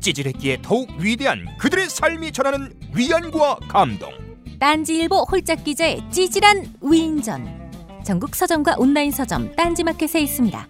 찌질했기에 0.00 0.58
더욱 0.62 0.88
위대한 0.98 1.46
그들의 1.58 1.88
삶이 1.88 2.32
전하는 2.32 2.72
위안과 2.94 3.56
감동. 3.68 4.10
딴지일보 4.58 5.26
홀짝 5.30 5.64
기자의 5.64 6.02
찌질한 6.10 6.74
위인전. 6.82 7.70
전국 8.04 8.34
서점과 8.34 8.76
온라인 8.78 9.10
서점 9.10 9.54
딴지마켓에 9.56 10.20
있습니다. 10.20 10.68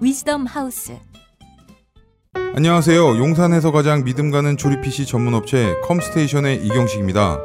위즈덤 0.00 0.46
하우스. 0.46 0.96
안녕하세요. 2.54 3.18
용산에서 3.18 3.70
가장 3.70 4.04
믿음 4.04 4.30
가는 4.30 4.56
조립 4.56 4.82
PC 4.82 5.06
전문 5.06 5.34
업체 5.34 5.74
컴스테이션의 5.84 6.64
이경식입니다. 6.66 7.38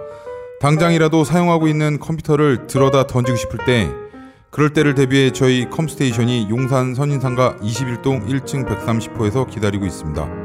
당장이라도 0.61 1.23
사용하고 1.23 1.68
있는 1.68 1.99
컴퓨터를 1.99 2.68
들어다 2.68 3.07
던지고 3.07 3.38
싶을 3.38 3.65
때 3.65 3.90
그럴 4.52 4.72
때를 4.73 4.95
대비해 4.95 5.32
저희 5.32 5.69
컴스테이션이 5.69 6.48
용산 6.49 6.95
선인상가 6.95 7.57
21동 7.57 8.27
1층 8.27 8.65
130호에서 8.65 9.49
기다리고 9.49 9.86
있습니다. 9.86 10.45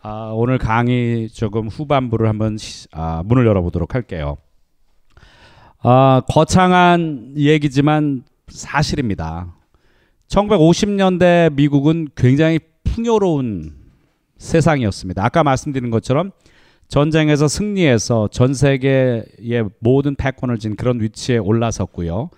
아, 0.00 0.30
오늘 0.32 0.58
강의 0.58 1.28
조금 1.28 1.66
후반부를 1.66 2.28
한번 2.28 2.56
시, 2.56 2.86
아, 2.92 3.22
문을 3.24 3.46
열어보도록 3.46 3.94
할게요. 3.94 4.36
아, 5.82 6.22
거창한 6.28 7.34
얘기지만 7.36 8.24
사실입니다. 8.46 9.54
1950년대 10.28 11.52
미국은 11.54 12.08
굉장히 12.14 12.60
풍요로운 12.84 13.74
세상이었습니다. 14.36 15.24
아까 15.24 15.42
말씀드린 15.42 15.90
것처럼 15.90 16.30
전쟁에서 16.86 17.48
승리해서 17.48 18.28
전 18.30 18.54
세계의 18.54 19.64
모든 19.80 20.14
패권을 20.14 20.58
진 20.58 20.76
그런 20.76 21.00
위치에 21.00 21.38
올라섰고요. 21.38 22.30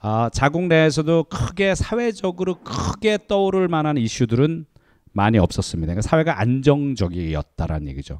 아, 0.00 0.28
자국 0.32 0.64
내에서도 0.64 1.24
크게 1.24 1.74
사회적으로 1.74 2.56
크게 2.56 3.18
떠오를 3.26 3.68
만한 3.68 3.96
이슈들은 3.96 4.66
많이 5.16 5.38
없었습니다. 5.38 5.94
그러니까 5.94 6.02
사회가 6.02 6.40
안정적이었다라는 6.40 7.88
얘기죠. 7.88 8.18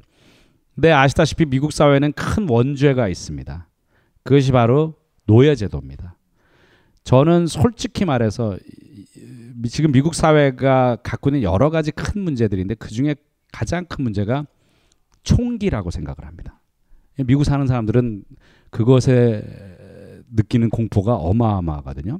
근데 0.73 0.91
아시다시피 0.91 1.45
미국 1.45 1.71
사회는 1.71 2.11
큰 2.13 2.49
원죄가 2.49 3.07
있습니다. 3.07 3.67
그것이 4.23 4.51
바로 4.51 4.95
노예 5.25 5.55
제도입니다. 5.55 6.17
저는 7.03 7.47
솔직히 7.47 8.03
말해서 8.03 8.57
지금 9.69 9.91
미국 9.91 10.13
사회가 10.15 10.97
갖고 11.03 11.29
있는 11.29 11.43
여러 11.43 11.69
가지 11.69 11.91
큰 11.91 12.21
문제들인데 12.21 12.75
그 12.75 12.89
중에 12.89 13.15
가장 13.51 13.85
큰 13.85 14.03
문제가 14.03 14.45
총기라고 15.23 15.91
생각을 15.91 16.27
합니다. 16.27 16.59
미국 17.25 17.43
사는 17.43 17.65
사람들은 17.65 18.23
그것에 18.69 19.43
느끼는 20.35 20.69
공포가 20.69 21.15
어마어마하거든요. 21.15 22.19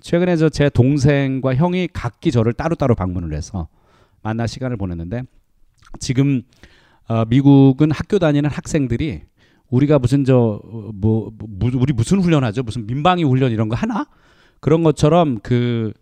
최근에 0.00 0.36
저 0.36 0.48
제 0.48 0.68
동생과 0.68 1.54
형이 1.54 1.88
각기 1.92 2.30
저를 2.30 2.52
따로따로 2.52 2.94
방문을 2.94 3.34
해서 3.34 3.68
만날 4.22 4.48
시간을 4.48 4.76
보냈는데 4.76 5.22
지금 5.98 6.42
어, 7.08 7.24
미국은 7.24 7.90
학교 7.90 8.18
다니는 8.18 8.50
학생들이 8.50 9.22
우리가 9.70 9.98
무슨 9.98 10.24
저뭐 10.24 10.92
뭐, 10.94 11.32
우리 11.60 11.92
무슨 11.92 12.20
훈련하죠? 12.20 12.62
무슨 12.62 12.86
민방위 12.86 13.24
훈련 13.24 13.52
이런 13.52 13.68
거 13.68 13.76
하나? 13.76 14.06
그런 14.60 14.82
것처럼 14.82 15.38
그 15.42 15.92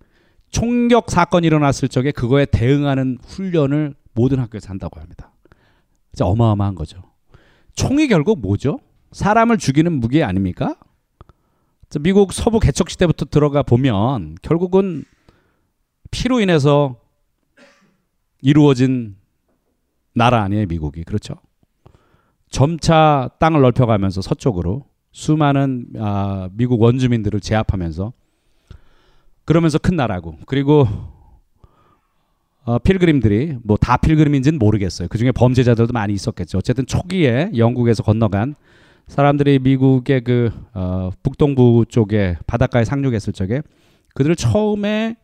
총격 0.50 1.10
사건이 1.10 1.46
일어났을 1.46 1.88
적에 1.88 2.12
그거에 2.12 2.46
대응하는 2.46 3.18
훈련을 3.24 3.94
모든 4.14 4.38
학교에서 4.38 4.70
한다고 4.70 5.00
합니다. 5.00 5.32
진짜 6.12 6.26
어마어마한 6.26 6.74
거죠. 6.74 7.02
총이 7.74 8.08
결국 8.08 8.40
뭐죠? 8.40 8.78
사람을 9.12 9.58
죽이는 9.58 9.92
무기 9.92 10.22
아닙니까? 10.22 10.76
미국 12.00 12.32
서부 12.32 12.58
개척 12.58 12.90
시대부터 12.90 13.26
들어가 13.26 13.62
보면 13.62 14.36
결국은 14.42 15.04
피로 16.10 16.40
인해서 16.40 16.96
이루어진 18.40 19.16
나라 20.14 20.42
아니에요, 20.42 20.66
미국이. 20.66 21.04
그렇죠? 21.04 21.34
점차 22.50 23.30
땅을 23.38 23.60
넓혀가면서 23.60 24.22
서쪽으로 24.22 24.86
수많은 25.12 25.86
아, 25.98 26.48
미국 26.52 26.80
원주민들을 26.80 27.40
제압하면서 27.40 28.12
그러면서 29.44 29.78
큰 29.78 29.96
나라고 29.96 30.38
그리고 30.46 30.86
어, 32.64 32.78
필그림들이 32.78 33.58
뭐 33.62 33.76
다 33.76 33.96
필그림인지는 33.96 34.58
모르겠어요. 34.58 35.08
그 35.08 35.18
중에 35.18 35.30
범죄자들도 35.32 35.92
많이 35.92 36.12
있었겠죠. 36.12 36.58
어쨌든 36.58 36.86
초기에 36.86 37.52
영국에서 37.56 38.02
건너간 38.02 38.54
사람들이 39.06 39.60
미국의 39.60 40.22
그 40.24 40.50
어, 40.74 41.10
북동부 41.22 41.84
쪽에 41.88 42.36
바닷가에 42.46 42.84
상륙했을 42.84 43.32
적에 43.32 43.62
그들을 44.14 44.34
처음에 44.34 45.16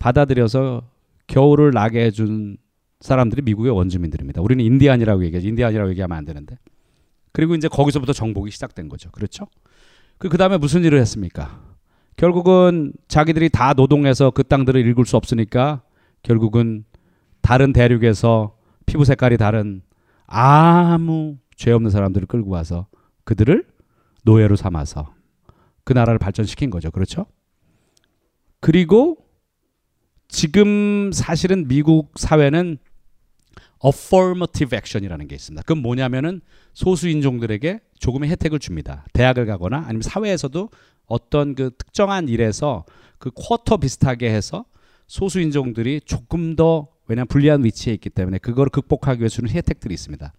받아들여서 0.00 0.82
겨울을 1.30 1.70
나게 1.70 2.04
해준 2.04 2.56
사람들이 3.00 3.42
미국의 3.42 3.70
원주민들입니다. 3.72 4.42
우리는 4.42 4.62
인디안이라고 4.64 5.24
얘기하죠. 5.26 5.46
인디안이라고 5.46 5.90
얘기하면 5.90 6.18
안 6.18 6.24
되는데. 6.24 6.58
그리고 7.32 7.54
이제 7.54 7.68
거기서부터 7.68 8.12
정복이 8.12 8.50
시작된 8.50 8.88
거죠. 8.88 9.10
그렇죠? 9.12 9.46
그 10.18 10.36
다음에 10.36 10.58
무슨 10.58 10.84
일을 10.84 10.98
했습니까? 11.00 11.62
결국은 12.16 12.92
자기들이 13.06 13.48
다 13.48 13.72
노동해서 13.74 14.32
그 14.32 14.42
땅들을 14.42 14.84
읽을 14.88 15.06
수 15.06 15.16
없으니까 15.16 15.82
결국은 16.24 16.84
다른 17.40 17.72
대륙에서 17.72 18.56
피부 18.84 19.04
색깔이 19.04 19.36
다른 19.36 19.82
아무 20.26 21.36
죄 21.54 21.70
없는 21.70 21.90
사람들을 21.90 22.26
끌고 22.26 22.50
와서 22.50 22.88
그들을 23.24 23.64
노예로 24.24 24.56
삼아서 24.56 25.14
그 25.84 25.92
나라를 25.92 26.18
발전시킨 26.18 26.70
거죠. 26.70 26.90
그렇죠? 26.90 27.26
그리고 28.58 29.29
지금 30.30 31.10
사실은 31.12 31.68
미국 31.68 32.12
사회는 32.16 32.78
affirmative 33.84 34.76
action이라는 34.76 35.28
게 35.28 35.34
있습니다. 35.34 35.62
그건 35.62 35.82
뭐냐면은 35.82 36.40
소수 36.72 37.08
인종들에게 37.08 37.80
조금의 37.98 38.30
혜택을 38.30 38.58
줍니다. 38.58 39.04
대학을 39.12 39.46
가거나 39.46 39.84
아니면 39.86 40.02
사회에서도 40.02 40.70
어떤 41.06 41.54
그 41.54 41.70
특정한 41.76 42.28
일에서 42.28 42.84
그 43.18 43.30
쿼터 43.34 43.78
비슷하게 43.78 44.30
해서 44.30 44.64
소수 45.06 45.40
인종들이 45.40 46.00
조금 46.04 46.54
더 46.54 46.88
왜냐하면 47.08 47.26
불리한 47.26 47.64
위치에 47.64 47.92
있기 47.94 48.10
때문에 48.10 48.38
그걸 48.38 48.68
극복하기 48.68 49.20
위해 49.20 49.28
주는 49.28 49.50
혜택들이 49.50 49.92
있습니다. 49.92 50.32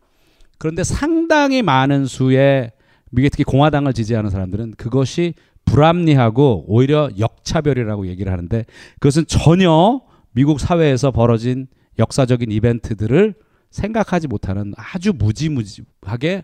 그런데 0.58 0.84
상당히 0.84 1.62
많은 1.62 2.06
수의 2.06 2.72
미국 3.10 3.30
특히 3.32 3.44
공화당을 3.44 3.92
지지하는 3.94 4.30
사람들은 4.30 4.76
그것이 4.78 5.34
불합리하고 5.66 6.66
오히려 6.68 7.10
역차별이라고 7.18 8.08
얘기를 8.08 8.32
하는데 8.32 8.66
그것은 8.96 9.26
전혀 9.28 10.02
미국 10.32 10.60
사회에서 10.60 11.12
벌어진 11.12 11.68
역사적인 12.00 12.52
이벤트들을 12.52 13.36
생각하지 13.70 14.28
못하는 14.28 14.74
아주 14.78 15.14
무지무지하게 15.14 16.44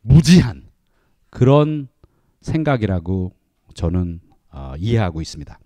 무지한 0.00 0.64
그런 1.30 1.88
생각이라고 2.40 3.32
저는 3.74 4.20
어, 4.50 4.74
이해하고 4.78 5.20
있습니다. 5.20 5.58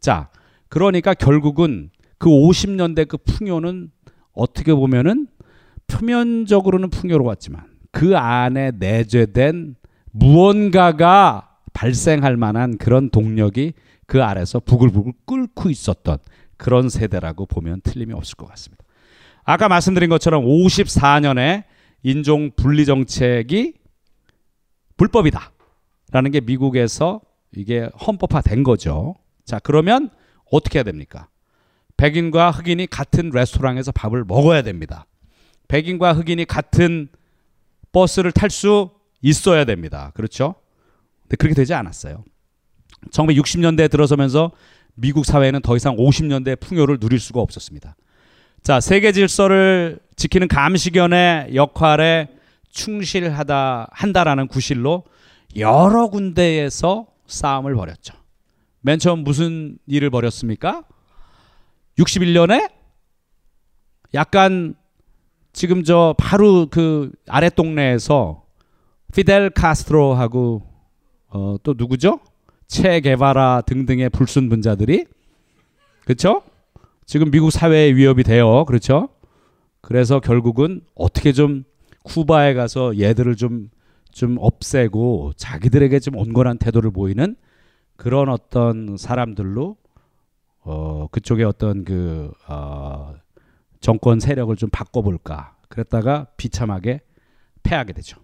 자, 0.00 0.30
그러니까 0.68 1.14
결국은 1.14 1.90
그 2.18 2.28
50년대 2.28 3.08
그 3.08 3.16
풍요는 3.16 3.90
어떻게 4.32 4.74
보면은 4.74 5.28
표면적으로는 5.86 6.90
풍요로웠지만 6.90 7.64
그 7.90 8.16
안에 8.16 8.72
내재된 8.78 9.76
무언가가 10.10 11.53
발생할 11.74 12.38
만한 12.38 12.78
그런 12.78 13.10
동력이 13.10 13.74
그 14.06 14.22
아래서 14.22 14.60
부글부글 14.60 15.12
끓고 15.26 15.68
있었던 15.68 16.18
그런 16.56 16.88
세대라고 16.88 17.46
보면 17.46 17.82
틀림이 17.82 18.14
없을 18.14 18.36
것 18.36 18.46
같습니다. 18.46 18.82
아까 19.44 19.68
말씀드린 19.68 20.08
것처럼 20.08 20.44
54년에 20.44 21.64
인종 22.02 22.50
분리 22.56 22.86
정책이 22.86 23.74
불법이다. 24.96 25.52
라는 26.12 26.30
게 26.30 26.40
미국에서 26.40 27.20
이게 27.52 27.90
헌법화된 28.06 28.62
거죠. 28.62 29.16
자, 29.44 29.58
그러면 29.58 30.10
어떻게 30.50 30.78
해야 30.78 30.84
됩니까? 30.84 31.28
백인과 31.96 32.50
흑인이 32.52 32.86
같은 32.86 33.30
레스토랑에서 33.30 33.92
밥을 33.92 34.24
먹어야 34.24 34.62
됩니다. 34.62 35.06
백인과 35.68 36.12
흑인이 36.12 36.44
같은 36.44 37.08
버스를 37.92 38.32
탈 38.32 38.50
수 38.50 38.90
있어야 39.22 39.64
됩니다. 39.64 40.12
그렇죠? 40.14 40.56
근데 41.24 41.36
그렇게 41.36 41.54
되지 41.54 41.74
않았어요. 41.74 42.24
1960년대에 43.10 43.90
들어서면서 43.90 44.52
미국 44.94 45.26
사회는 45.26 45.62
더 45.62 45.76
이상 45.76 45.96
50년대 45.96 46.60
풍요를 46.60 46.98
누릴 46.98 47.18
수가 47.18 47.40
없었습니다. 47.40 47.96
자, 48.62 48.80
세계 48.80 49.12
질서를 49.12 49.98
지키는 50.16 50.48
감시견의 50.48 51.54
역할에 51.54 52.28
충실하다 52.70 53.88
한다라는 53.92 54.48
구실로 54.48 55.04
여러 55.56 56.08
군데에서 56.08 57.06
싸움을 57.26 57.74
벌였죠. 57.74 58.14
맨 58.80 58.98
처음 58.98 59.20
무슨 59.20 59.78
일을 59.86 60.10
벌였습니까? 60.10 60.84
61년에 61.98 62.70
약간 64.14 64.74
지금 65.52 65.84
저 65.84 66.14
바로 66.18 66.66
그 66.70 67.12
아래 67.28 67.48
동네에서 67.48 68.44
피델 69.14 69.50
카스트로하고 69.50 70.73
어, 71.34 71.56
또 71.62 71.74
누구죠? 71.76 72.20
체 72.68 73.00
게바라 73.00 73.62
등등의 73.66 74.08
불순분자들이 74.10 75.04
그렇죠? 76.04 76.42
지금 77.06 77.30
미국 77.30 77.50
사회에 77.50 77.94
위협이 77.94 78.22
돼요. 78.22 78.64
그렇죠? 78.64 79.08
그래서 79.80 80.20
결국은 80.20 80.80
어떻게 80.94 81.32
좀 81.32 81.64
쿠바에 82.04 82.54
가서 82.54 82.98
얘들을 82.98 83.34
좀좀 83.36 84.36
없애고 84.38 85.32
자기들에게 85.36 85.98
좀 85.98 86.16
온건한 86.16 86.58
태도를 86.58 86.90
보이는 86.92 87.36
그런 87.96 88.28
어떤 88.28 88.96
사람들로 88.96 89.76
어 90.60 91.08
그쪽에 91.10 91.44
어떤 91.44 91.84
그 91.84 92.30
어, 92.48 93.14
정권 93.80 94.20
세력을 94.20 94.54
좀 94.56 94.70
바꿔볼까 94.70 95.56
그랬다가 95.68 96.28
비참하게 96.36 97.00
패하게 97.62 97.92
되죠. 97.92 98.23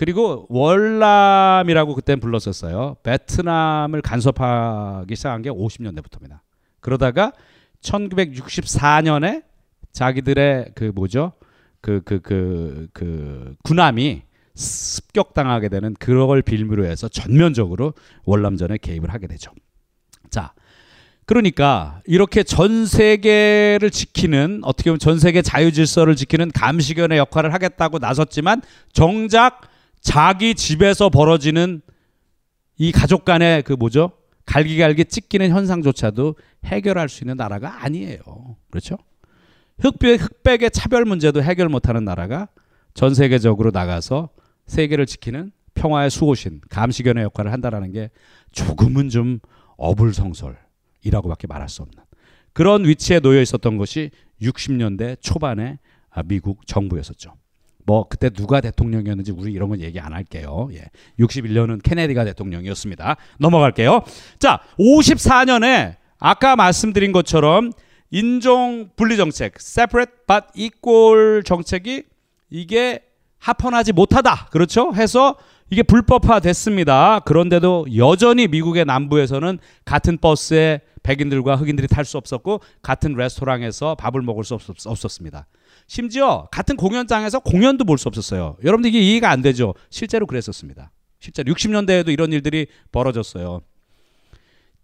그리고 0.00 0.46
월남이라고 0.48 1.94
그때 1.94 2.16
불렀었어요. 2.16 2.96
베트남을 3.02 4.00
간섭하기 4.00 5.14
시작한 5.14 5.42
게 5.42 5.50
50년대부터입니다. 5.50 6.38
그러다가 6.80 7.32
1964년에 7.82 9.42
자기들의 9.92 10.72
그 10.74 10.84
뭐죠? 10.94 11.32
그그 11.82 12.20
그 12.20 12.88
그 12.94 13.54
군함이 13.62 14.22
습격당하게 14.54 15.68
되는 15.68 15.94
그걸 15.98 16.40
빌미로 16.40 16.86
해서 16.86 17.06
전면적으로 17.08 17.92
월남전에 18.24 18.78
개입을 18.78 19.12
하게 19.12 19.26
되죠. 19.26 19.52
자, 20.30 20.54
그러니까 21.26 22.00
이렇게 22.06 22.42
전 22.42 22.86
세계를 22.86 23.90
지키는 23.90 24.62
어떻게 24.64 24.88
보면 24.88 24.98
전 24.98 25.18
세계 25.18 25.42
자유 25.42 25.72
질서를 25.72 26.16
지키는 26.16 26.52
감시견의 26.52 27.18
역할을 27.18 27.52
하겠다고 27.52 27.98
나섰지만 27.98 28.62
정작 28.94 29.68
자기 30.00 30.54
집에서 30.54 31.08
벌어지는 31.08 31.82
이 32.78 32.92
가족 32.92 33.24
간의 33.24 33.62
그 33.62 33.74
뭐죠? 33.74 34.12
갈기갈기 34.46 35.04
찢기는 35.04 35.50
현상조차도 35.50 36.36
해결할 36.64 37.08
수 37.08 37.22
있는 37.22 37.36
나라가 37.36 37.84
아니에요. 37.84 38.56
그렇죠? 38.70 38.96
흑백, 39.78 40.22
흑백의 40.22 40.70
차별 40.72 41.04
문제도 41.04 41.42
해결 41.42 41.68
못하는 41.68 42.04
나라가 42.04 42.48
전 42.94 43.14
세계적으로 43.14 43.70
나가서 43.70 44.30
세계를 44.66 45.06
지키는 45.06 45.52
평화의 45.74 46.10
수호신, 46.10 46.60
감시견의 46.68 47.24
역할을 47.24 47.52
한다라는 47.52 47.92
게 47.92 48.10
조금은 48.52 49.08
좀 49.08 49.38
어불성설이라고밖에 49.76 51.46
말할 51.46 51.68
수 51.68 51.82
없는 51.82 52.02
그런 52.52 52.84
위치에 52.84 53.20
놓여 53.20 53.40
있었던 53.40 53.76
것이 53.76 54.10
60년대 54.42 55.20
초반의 55.20 55.78
아, 56.10 56.22
미국 56.22 56.66
정부였었죠. 56.66 57.34
뭐 57.90 58.06
그때 58.08 58.30
누가 58.30 58.60
대통령이었는지 58.60 59.32
우리 59.32 59.50
이런 59.50 59.68
건 59.68 59.80
얘기 59.80 59.98
안 59.98 60.12
할게요. 60.12 60.68
예. 60.72 60.84
61년은 61.18 61.82
케네디가 61.82 62.24
대통령이었습니다. 62.24 63.16
넘어갈게요. 63.40 64.02
자, 64.38 64.60
54년에 64.78 65.96
아까 66.20 66.54
말씀드린 66.54 67.10
것처럼 67.10 67.72
인종 68.12 68.90
분리 68.94 69.16
정책, 69.16 69.54
separate 69.58 70.12
but 70.28 70.46
equal 70.54 71.42
정책이 71.42 72.04
이게 72.50 73.02
합헌하지 73.38 73.92
못하다. 73.92 74.50
그렇죠? 74.52 74.94
해서 74.94 75.34
이게 75.70 75.82
불법화 75.82 76.38
됐습니다. 76.38 77.18
그런데도 77.20 77.86
여전히 77.96 78.46
미국의 78.46 78.84
남부에서는 78.84 79.58
같은 79.84 80.16
버스에 80.18 80.80
백인들과 81.02 81.56
흑인들이 81.56 81.88
탈 81.88 82.04
수 82.04 82.18
없었고 82.18 82.60
같은 82.82 83.14
레스토랑에서 83.14 83.96
밥을 83.96 84.22
먹을 84.22 84.44
수 84.44 84.54
없, 84.54 84.62
없었습니다. 84.86 85.48
심지어 85.90 86.46
같은 86.52 86.76
공연장에서 86.76 87.40
공연도 87.40 87.84
볼 87.84 87.98
수 87.98 88.06
없었어요. 88.06 88.56
여러분들 88.62 88.90
이게 88.90 89.00
이해가 89.00 89.28
안 89.28 89.42
되죠? 89.42 89.74
실제로 89.90 90.24
그랬었습니다. 90.24 90.92
실제로 91.18 91.52
60년대에도 91.52 92.10
이런 92.12 92.32
일들이 92.32 92.68
벌어졌어요. 92.92 93.60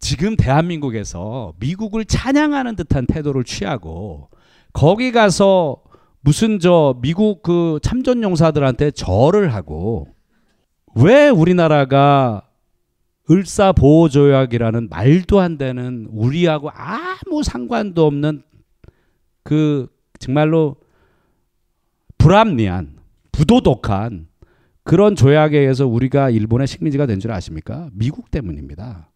지금 0.01 0.35
대한민국에서 0.35 1.55
미국을 1.61 2.05
찬양하는 2.07 2.74
듯한 2.74 3.07
태도를 3.07 3.45
취하고 3.45 4.31
거기 4.73 5.12
가서 5.12 5.77
무슨 6.23 6.59
저 6.59 6.97
미국 7.01 7.41
그 7.45 7.78
참전 7.85 8.24
용사들한테 8.24 8.91
절을 8.91 9.55
하고 9.55 10.09
왜 10.97 11.28
우리나라가 11.28 12.43
을사 13.31 13.70
보호 13.70 14.09
조약이라는 14.09 14.89
말도 14.91 15.39
안 15.39 15.57
되는 15.57 16.09
우리하고 16.11 16.70
아무 16.70 17.45
상관도 17.45 18.07
없는 18.07 18.43
그 19.45 19.87
정말로 20.19 20.77
불합리한 22.27 22.97
부도덕한 23.31 24.27
그런 24.82 25.15
조약에 25.15 25.61
의해서 25.61 25.86
우리가 25.86 26.31
일본의 26.31 26.66
식민지가 26.66 27.07
된 27.07 27.20
줄 27.20 27.31
아십니까? 27.31 27.89
미국 27.93 28.32
때문입니다. 28.32 29.12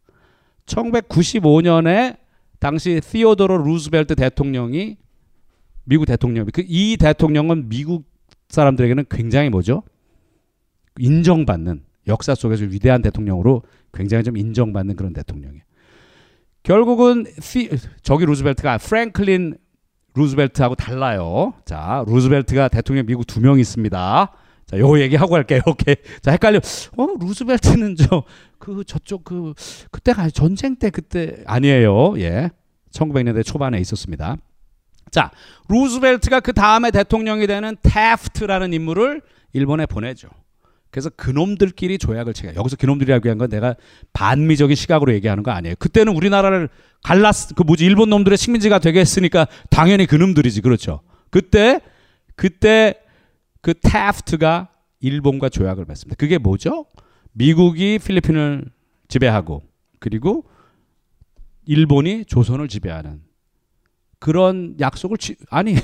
1995년에 0.66 2.18
당시 2.60 3.00
티오도로 3.00 3.64
루즈벨트 3.64 4.14
대통령이 4.14 4.96
미국 5.82 6.04
대통령 6.04 6.46
그이 6.46 6.96
대통령은 6.98 7.68
미국 7.68 8.04
사람들에게는 8.48 9.06
굉장히 9.10 9.50
뭐죠? 9.50 9.82
인정받는 10.96 11.82
역사 12.06 12.36
속에서 12.36 12.64
위대한 12.64 13.02
대통령으로 13.02 13.62
굉장히 13.92 14.22
좀 14.22 14.36
인정받는 14.36 14.94
그런 14.94 15.12
대통령이에요. 15.12 15.64
결국은 16.62 17.24
피, 17.42 17.70
저기 18.02 18.24
루즈벨트가 18.24 18.78
프랭클린 18.78 19.56
루즈벨트하고 20.20 20.74
달라요. 20.74 21.54
자, 21.64 22.04
루즈벨트가 22.06 22.68
대통령 22.68 23.06
미국 23.06 23.26
두 23.26 23.40
명 23.40 23.58
있습니다. 23.58 24.30
자, 24.66 24.78
요 24.78 25.00
얘기하고 25.00 25.30
갈게요. 25.32 25.62
오케이. 25.66 25.96
자, 26.22 26.30
헷갈려. 26.32 26.60
어, 26.96 27.06
루즈벨트는 27.18 27.96
저, 27.96 28.22
그, 28.58 28.84
저쪽, 28.84 29.24
그, 29.24 29.54
그때가 29.90 30.28
전쟁 30.30 30.76
때 30.76 30.90
그때 30.90 31.42
아니에요. 31.46 32.18
예. 32.20 32.50
1900년대 32.92 33.44
초반에 33.44 33.78
있었습니다. 33.80 34.36
자, 35.10 35.30
루즈벨트가 35.68 36.40
그 36.40 36.52
다음에 36.52 36.90
대통령이 36.90 37.46
되는 37.46 37.76
테프트라는 37.82 38.72
인물을 38.72 39.22
일본에 39.52 39.86
보내죠. 39.86 40.28
그래서 40.90 41.08
그놈들끼리 41.10 41.98
조약을 41.98 42.34
체결. 42.34 42.56
여기서 42.56 42.76
그놈들이라고 42.76 43.28
한 43.30 43.38
건 43.38 43.48
내가 43.48 43.76
반미적인 44.12 44.74
시각으로 44.74 45.12
얘기하는 45.14 45.42
거 45.42 45.50
아니에요. 45.52 45.76
그때는 45.78 46.14
우리나라를 46.14 46.68
갈랐 47.02 47.54
그 47.54 47.62
뭐지 47.62 47.84
일본 47.84 48.10
놈들의 48.10 48.36
식민지가 48.36 48.78
되게 48.80 49.00
했으니까 49.00 49.46
당연히 49.70 50.06
그놈들이지 50.06 50.60
그렇죠. 50.62 51.00
그때 51.30 51.80
그때 52.34 52.94
그 53.62 53.74
테프트가 53.74 54.68
일본과 55.00 55.48
조약을 55.48 55.84
맺습니다. 55.86 56.16
그게 56.18 56.38
뭐죠? 56.38 56.86
미국이 57.32 57.98
필리핀을 57.98 58.64
지배하고 59.08 59.62
그리고 59.98 60.44
일본이 61.66 62.24
조선을 62.24 62.68
지배하는 62.68 63.22
그런 64.18 64.76
약속을 64.80 65.18
치, 65.18 65.36
아니 65.48 65.76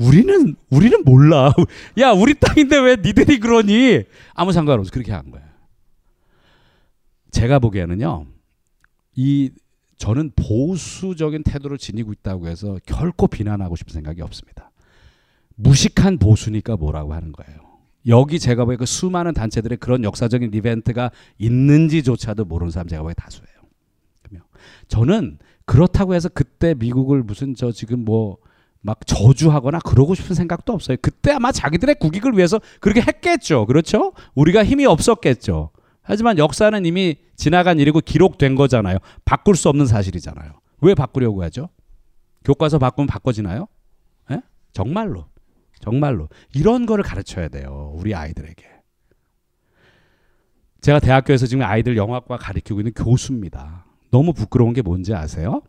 우리는 0.00 0.56
우리는 0.70 1.04
몰라. 1.04 1.52
야 1.98 2.10
우리 2.12 2.34
땅인데 2.34 2.78
왜 2.78 2.96
니들이 2.96 3.38
그러니? 3.38 4.04
아무 4.34 4.52
상관없어 4.52 4.90
그렇게 4.90 5.12
한 5.12 5.30
거야. 5.30 5.42
제가 7.30 7.58
보기에는요 7.58 8.26
이 9.14 9.50
저는 9.98 10.32
보수적인 10.34 11.42
태도를 11.42 11.76
지니고 11.76 12.12
있다고 12.12 12.48
해서 12.48 12.78
결코 12.86 13.28
비난하고 13.28 13.76
싶은 13.76 13.92
생각이 13.92 14.22
없습니다. 14.22 14.70
무식한 15.56 16.18
보수니까 16.18 16.76
뭐라고 16.76 17.12
하는 17.12 17.32
거예요. 17.32 17.60
여기 18.06 18.38
제가 18.38 18.64
보기에 18.64 18.78
그 18.78 18.86
수많은 18.86 19.34
단체들의 19.34 19.76
그런 19.76 20.02
역사적인 20.04 20.54
이벤트가 20.54 21.10
있는지조차도 21.36 22.46
모르는 22.46 22.70
사람 22.70 22.88
제가 22.88 23.02
보기에 23.02 23.14
다수예요. 23.14 23.50
저는 24.88 25.38
그렇다고 25.66 26.14
해서 26.14 26.28
그때 26.28 26.74
미국을 26.74 27.22
무슨 27.22 27.54
저 27.54 27.70
지금 27.70 28.04
뭐 28.04 28.38
막 28.82 29.06
저주하거나 29.06 29.80
그러고 29.80 30.14
싶은 30.14 30.34
생각도 30.34 30.72
없어요. 30.72 30.96
그때 31.02 31.32
아마 31.32 31.52
자기들의 31.52 31.96
국익을 31.96 32.36
위해서 32.36 32.60
그렇게 32.80 33.00
했겠죠. 33.02 33.66
그렇죠? 33.66 34.12
우리가 34.34 34.64
힘이 34.64 34.86
없었겠죠. 34.86 35.70
하지만 36.02 36.38
역사는 36.38 36.86
이미 36.86 37.16
지나간 37.36 37.78
일이고 37.78 38.00
기록된 38.00 38.54
거잖아요. 38.54 38.98
바꿀 39.24 39.54
수 39.56 39.68
없는 39.68 39.86
사실이잖아요. 39.86 40.52
왜 40.80 40.94
바꾸려고 40.94 41.42
하죠? 41.44 41.68
교과서 42.44 42.78
바꾸면 42.78 43.06
바꿔지나요? 43.06 43.68
에? 44.30 44.40
정말로. 44.72 45.26
정말로. 45.80 46.28
이런 46.54 46.86
거를 46.86 47.04
가르쳐야 47.04 47.48
돼요. 47.48 47.92
우리 47.96 48.14
아이들에게. 48.14 48.64
제가 50.80 51.00
대학교에서 51.00 51.46
지금 51.46 51.64
아이들 51.64 51.98
영화과 51.98 52.38
가르치고 52.38 52.80
있는 52.80 52.92
교수입니다. 52.94 53.84
너무 54.10 54.32
부끄러운 54.32 54.72
게 54.72 54.80
뭔지 54.80 55.14
아세요? 55.14 55.62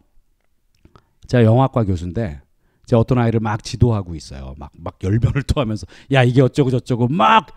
제가 1.28 1.44
영화과 1.44 1.84
교수인데 1.84 2.42
제가 2.92 3.00
어떤 3.00 3.20
아이를 3.20 3.40
막 3.40 3.64
지도하고 3.64 4.16
있어요. 4.16 4.54
막, 4.58 4.70
막 4.78 4.98
열변을 5.02 5.44
토하면서 5.48 5.88
야 6.12 6.24
이게 6.24 6.42
어쩌고 6.42 6.70
저쩌고 6.72 7.08
막 7.08 7.48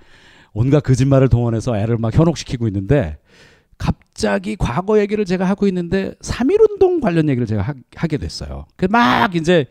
온갖 0.52 0.81
거짓말을 0.81 1.28
동원해서 1.28 1.77
애를 1.77 1.98
막 1.98 2.15
현혹시키고 2.15 2.69
있는데 2.69 3.19
갑자기 3.77 4.55
과거 4.55 5.01
얘기를 5.01 5.24
제가 5.24 5.44
하고 5.44 5.66
있는데 5.66 6.15
3.1운동 6.23 7.02
관련 7.02 7.28
얘기를 7.28 7.47
제가 7.47 7.62
하, 7.97 8.06
게 8.06 8.16
됐어요. 8.16 8.66
그 8.77 8.86
막 8.89 9.35
이제 9.35 9.66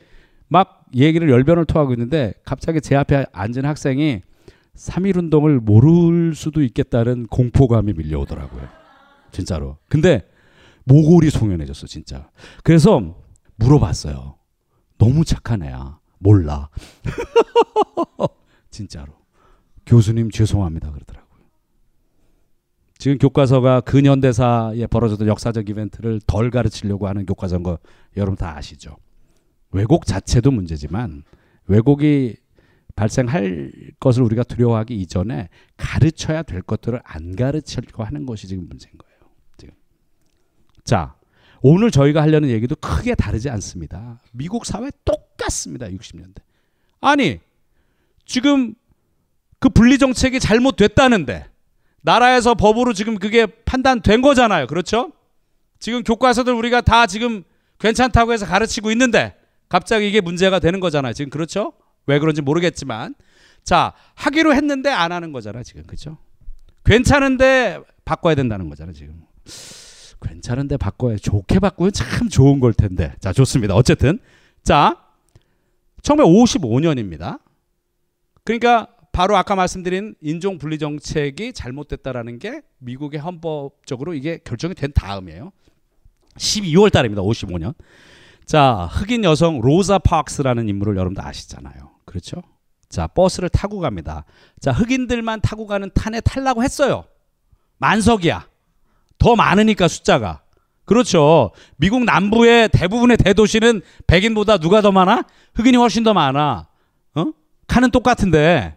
막 0.50 0.84
얘기를 0.94 1.30
열변을 1.30 1.64
토하고 1.66 1.94
있는데 1.94 2.34
갑자기 2.44 2.82
제 2.82 2.96
앞에 2.98 3.26
앉은 3.32 3.64
학생이 3.66 4.22
3.1운동을 4.76 5.60
모를 5.62 6.36
수도 6.36 6.62
있겠다는 6.62 7.28
공포감이 7.28 7.94
밀려오더라고요. 7.94 8.68
진짜로. 9.32 9.78
근데 9.88 10.28
모골이 10.84 11.30
송연해졌어, 11.30 11.88
진짜. 11.88 12.30
그래서 12.64 13.16
물어봤어요. 13.56 14.36
너무 15.04 15.26
착한 15.26 15.62
애야. 15.64 16.00
몰라. 16.18 16.70
진짜로. 18.70 19.12
교수님 19.86 20.32
죄송합니다. 20.32 20.92
그러더라고요. 20.92 21.44
지금 22.98 23.18
교과서가 23.18 23.82
근현대사에 23.82 24.88
벌어졌던 24.88 25.28
역사적 25.28 25.68
이벤트를 25.68 26.22
덜 26.26 26.50
가르치려고 26.50 27.10
하는 27.10 27.26
교과서인 27.26 27.64
거 27.64 27.80
여러분 28.16 28.38
다 28.38 28.56
아시죠? 28.56 28.96
왜곡 29.72 30.06
자체도 30.06 30.52
문제지만 30.52 31.24
왜곡이 31.68 32.38
발생할 32.96 33.74
것을 34.00 34.24
우리가 34.24 34.44
두려워하기 34.44 34.96
이전에 34.96 35.50
가르쳐야 35.76 36.44
될 36.44 36.62
것들을 36.62 37.02
안 37.04 37.36
가르치려고 37.36 38.06
하는 38.06 38.26
것이 38.26 38.48
지금 38.48 38.70
문제인 38.70 38.98
거예요. 38.98 39.18
지금. 39.58 39.74
자, 40.86 41.16
오늘 41.66 41.92
저희가 41.92 42.22
하려는 42.22 42.50
얘기도 42.50 42.76
크게 42.76 43.16
다르지 43.16 43.50
않습니다. 43.50 44.20
미국 44.34 44.66
사회 44.66 44.92
똑같습니다. 45.06 45.88
60년대. 45.88 46.42
아니 47.00 47.40
지금 48.26 48.76
그 49.60 49.70
분리 49.70 49.98
정책이 49.98 50.42
잘못됐다는데 50.42 51.46
나라에서 52.02 52.54
법으로 52.54 52.92
지금 52.92 53.18
그게 53.18 53.46
판단된 53.46 54.22
거잖아요. 54.22 54.68
그렇죠? 54.68 55.14
지금 55.80 56.04
교과서들 56.04 56.54
우리가 56.54 56.82
다 56.82 57.08
지금 57.08 57.44
괜찮다고 57.80 58.34
해서 58.34 58.46
가르치고 58.46 58.92
있는데 58.92 59.34
갑자기 59.70 60.10
이게 60.10 60.20
문제가 60.20 60.60
되는 60.60 60.82
거잖아요. 60.82 61.14
지금 61.14 61.30
그렇죠? 61.30 61.72
왜 62.08 62.20
그런지 62.20 62.42
모르겠지만 62.42 63.16
자 63.64 63.94
하기로 64.16 64.54
했는데 64.54 64.90
안 64.90 65.14
하는 65.14 65.32
거잖아요. 65.32 65.64
지금 65.64 65.84
그렇죠? 65.84 66.18
괜찮은데 66.84 67.80
바꿔야 68.04 68.36
된다는 68.36 68.68
거잖아요. 68.68 68.94
지금 68.94 69.22
괜찮은데 70.24 70.78
바꿔야 70.78 71.18
좋게 71.18 71.60
바꾸면 71.60 71.92
참 71.92 72.30
좋은 72.30 72.60
걸 72.60 72.74
텐데 72.74 73.14
자 73.20 73.34
좋습니다. 73.34 73.76
어쨌든 73.76 74.20
자 74.64 74.98
1955년입니다. 76.02 77.40
그러니까 78.44 78.88
바로 79.12 79.38
아까 79.38 79.56
말씀드린 79.56 80.16
인종 80.22 80.58
분리 80.58 80.80
정책이 80.80 81.54
잘못됐다라는 81.54 82.40
게 82.40 82.62
미국의 82.80 83.20
헌법적으로 83.20 84.16
이게 84.16 84.40
결정이 84.44 84.74
된 84.74 84.92
다음이에요. 84.94 85.52
12월 86.38 86.92
달입니다. 86.92 87.22
55년. 87.22 87.76
자, 88.46 88.90
흑인 88.92 89.24
여성 89.24 89.62
로자 89.62 90.00
파크스라는 90.00 90.68
인물을 90.68 90.98
여러분도 90.98 91.22
아시잖아요. 91.22 91.92
그렇죠? 92.06 92.42
자, 92.90 93.08
버스를 93.08 93.50
타고 93.50 93.80
갑니다. 93.80 94.26
자, 94.60 94.72
흑인들만 94.72 95.42
타고 95.42 95.68
가는 95.68 95.90
탄에 95.94 96.20
탈라고 96.20 96.64
했어요. 96.64 97.06
만석이야. 97.78 98.48
더 99.24 99.38
많으니까 99.38 99.88
숫자가. 99.88 100.42
그렇죠. 100.84 101.52
미국 101.78 102.04
남부의 102.04 102.68
대부분의 102.74 103.16
대도시는 103.16 103.82
백인보다 104.06 104.58
누가 104.58 104.82
더 104.82 104.92
많아? 104.92 105.24
흑인이 105.56 105.78
훨씬 105.78 106.04
더 106.04 106.14
많아. 106.14 106.68
어? 107.16 107.26
칸은 107.68 107.92
똑같은데. 107.92 108.76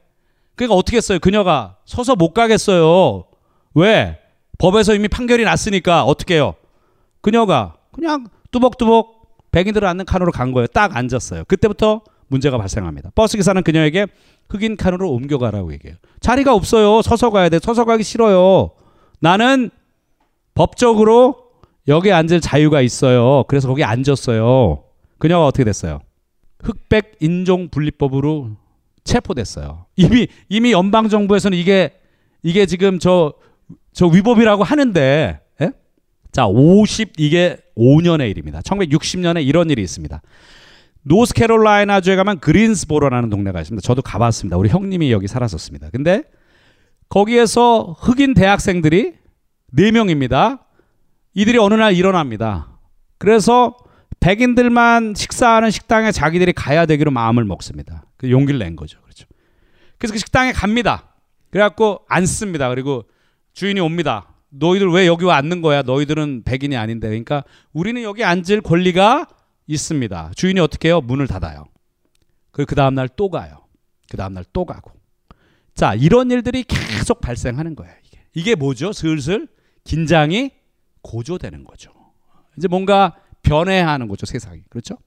그러니까 0.54 0.76
어떻게 0.76 0.98
했어요? 0.98 1.18
그녀가 1.18 1.78
서서 1.84 2.14
못 2.14 2.32
가겠어요. 2.32 3.24
왜? 3.74 4.20
법에서 4.58 4.94
이미 4.94 5.08
판결이 5.08 5.42
났으니까 5.42 6.04
어떻게 6.04 6.34
해요? 6.34 6.54
그녀가 7.22 7.74
그냥 7.90 8.28
뚜벅뚜벅 8.52 9.50
백인들을 9.50 9.86
앉는 9.88 10.04
칸으로 10.04 10.30
간 10.30 10.52
거예요. 10.52 10.68
딱 10.68 10.96
앉았어요. 10.96 11.42
그때부터 11.46 12.02
문제가 12.28 12.56
발생합니다. 12.56 13.10
버스 13.16 13.36
기사는 13.36 13.60
그녀에게 13.64 14.06
흑인 14.48 14.76
칸으로 14.76 15.10
옮겨가라고 15.10 15.72
얘기해요. 15.72 15.96
자리가 16.20 16.54
없어요. 16.54 17.02
서서 17.02 17.30
가야 17.30 17.48
돼. 17.48 17.58
서서 17.58 17.84
가기 17.84 18.04
싫어요. 18.04 18.70
나는 19.18 19.70
법적으로 20.56 21.36
여기 21.86 22.10
앉을 22.10 22.40
자유가 22.40 22.80
있어요. 22.80 23.44
그래서 23.46 23.68
거기 23.68 23.84
앉았어요. 23.84 24.82
그녀가 25.18 25.46
어떻게 25.46 25.62
됐어요? 25.62 26.00
흑백 26.60 27.16
인종 27.20 27.68
분리법으로 27.68 28.56
체포됐어요. 29.04 29.86
이미 29.94 30.26
이미 30.48 30.72
연방 30.72 31.08
정부에서는 31.08 31.56
이게 31.56 31.92
이게 32.42 32.66
지금 32.66 32.98
저 32.98 33.34
저 33.96 34.06
위법이라고 34.06 34.62
하는데 34.62 35.40
예? 35.62 35.72
자, 36.30 36.46
50 36.46 37.14
이게 37.16 37.56
5년의 37.78 38.30
일입니다. 38.30 38.60
1960년에 38.60 39.42
이런 39.42 39.70
일이 39.70 39.82
있습니다. 39.82 40.20
노스캐롤라이나주에 41.02 42.14
가면 42.16 42.40
그린스보로라는 42.40 43.30
동네가 43.30 43.58
있습니다. 43.62 43.82
저도 43.82 44.02
가봤습니다. 44.02 44.58
우리 44.58 44.68
형님이 44.68 45.12
여기 45.12 45.28
살았었습니다. 45.28 45.88
근데 45.90 46.24
거기에서 47.08 47.96
흑인 47.98 48.34
대학생들이 48.34 49.14
4명입니다. 49.76 50.60
이들이 51.34 51.58
어느 51.58 51.74
날 51.74 51.94
일어납니다. 51.94 52.78
그래서 53.18 53.76
백인들만 54.20 55.14
식사하는 55.14 55.70
식당에 55.70 56.12
자기들이 56.12 56.52
가야 56.52 56.86
되기로 56.86 57.10
마음을 57.10 57.44
먹습니다. 57.44 58.04
그 58.16 58.30
용기를 58.30 58.58
낸 58.58 58.76
거죠. 58.76 59.00
그렇죠. 59.02 59.26
그래서 59.98 60.12
그 60.14 60.18
식당에 60.18 60.52
갑니다. 60.52 61.14
그래갖고 61.50 62.00
앉습니다. 62.08 62.68
그리고 62.70 63.04
주인이 63.52 63.78
옵니다. 63.80 64.28
너희들 64.50 64.90
왜 64.90 65.06
여기 65.06 65.24
와 65.24 65.36
앉는 65.36 65.60
거야? 65.60 65.82
너희들은 65.82 66.42
백인이 66.44 66.76
아닌데. 66.76 67.08
그러니까 67.08 67.44
우리는 67.72 68.02
여기 68.02 68.24
앉을 68.24 68.62
권리가 68.62 69.26
있습니다. 69.66 70.32
주인이 70.34 70.60
어떻게 70.60 70.88
해요? 70.88 71.00
문을 71.00 71.26
닫아요. 71.26 71.66
그 72.50 72.64
다음날 72.66 73.08
또 73.16 73.28
가요. 73.28 73.66
그 74.10 74.16
다음날 74.16 74.44
또 74.52 74.64
가고. 74.64 74.92
자, 75.74 75.94
이런 75.94 76.30
일들이 76.30 76.62
계속 76.62 77.20
발생하는 77.20 77.74
거예요. 77.76 77.92
이게. 78.06 78.20
이게 78.34 78.54
뭐죠? 78.54 78.92
슬슬 78.92 79.46
긴장이 79.86 80.50
고조되는 81.02 81.64
거죠. 81.64 81.92
이제 82.58 82.68
뭔가 82.68 83.16
변해하는 83.42 84.08
거죠, 84.08 84.26
세상이. 84.26 84.62
그렇죠? 84.68 84.98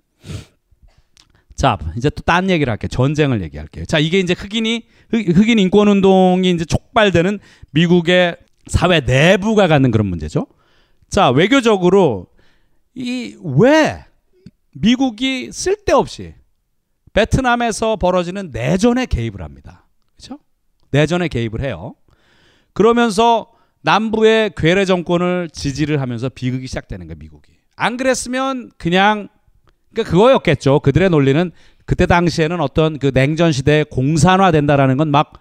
자, 1.56 1.78
이제 1.98 2.10
또 2.10 2.22
딴 2.24 2.50
얘기를 2.50 2.72
할게요. 2.72 2.88
전쟁을 2.88 3.42
얘기할게요. 3.44 3.86
자, 3.86 4.00
이게 4.00 4.20
이제 4.20 4.34
흑인이 4.34 4.88
흑 5.12 5.50
인 5.50 5.60
인권 5.60 5.88
운동이 5.90 6.50
이제 6.52 6.64
촉발되는 6.64 7.40
미국의 7.72 8.38
사회 8.68 9.02
내부가 9.02 9.68
갖는 9.68 9.92
그런 9.92 10.08
문제죠. 10.08 10.48
자, 11.10 11.30
외교적으로 11.32 12.28
이 12.96 13.36
왜 13.58 14.06
미국이 14.72 15.52
쓸데없이 15.52 16.36
베트남에서 17.14 17.96
벌어지는 17.98 18.52
내전에 18.52 19.06
개입을 19.06 19.42
합니다. 19.42 19.88
그렇죠? 20.16 20.40
내전에 20.92 21.28
개입을 21.28 21.62
해요. 21.62 21.96
그러면서 22.74 23.52
남부의 23.82 24.52
괴뢰 24.58 24.86
정권을 24.86 25.50
지지를 25.52 26.02
하면서 26.02 26.30
비극이 26.30 26.68
시작되는 26.68 27.08
거예요, 27.08 27.18
미국이. 27.20 27.54
안 27.76 27.98
그랬으면 27.98 28.72
그냥 28.78 29.30
그러니까 29.94 30.12
그거였겠죠. 30.12 30.82
그들의 30.82 31.10
논리는 31.10 31.52
그때 31.86 32.06
당시에는 32.06 32.60
어떤 32.62 33.00
그 33.00 33.12
냉전 33.14 33.52
시대에 33.52 33.84
공산화 33.84 34.52
된다라는 34.52 34.98
건 34.98 35.10
막 35.10 35.34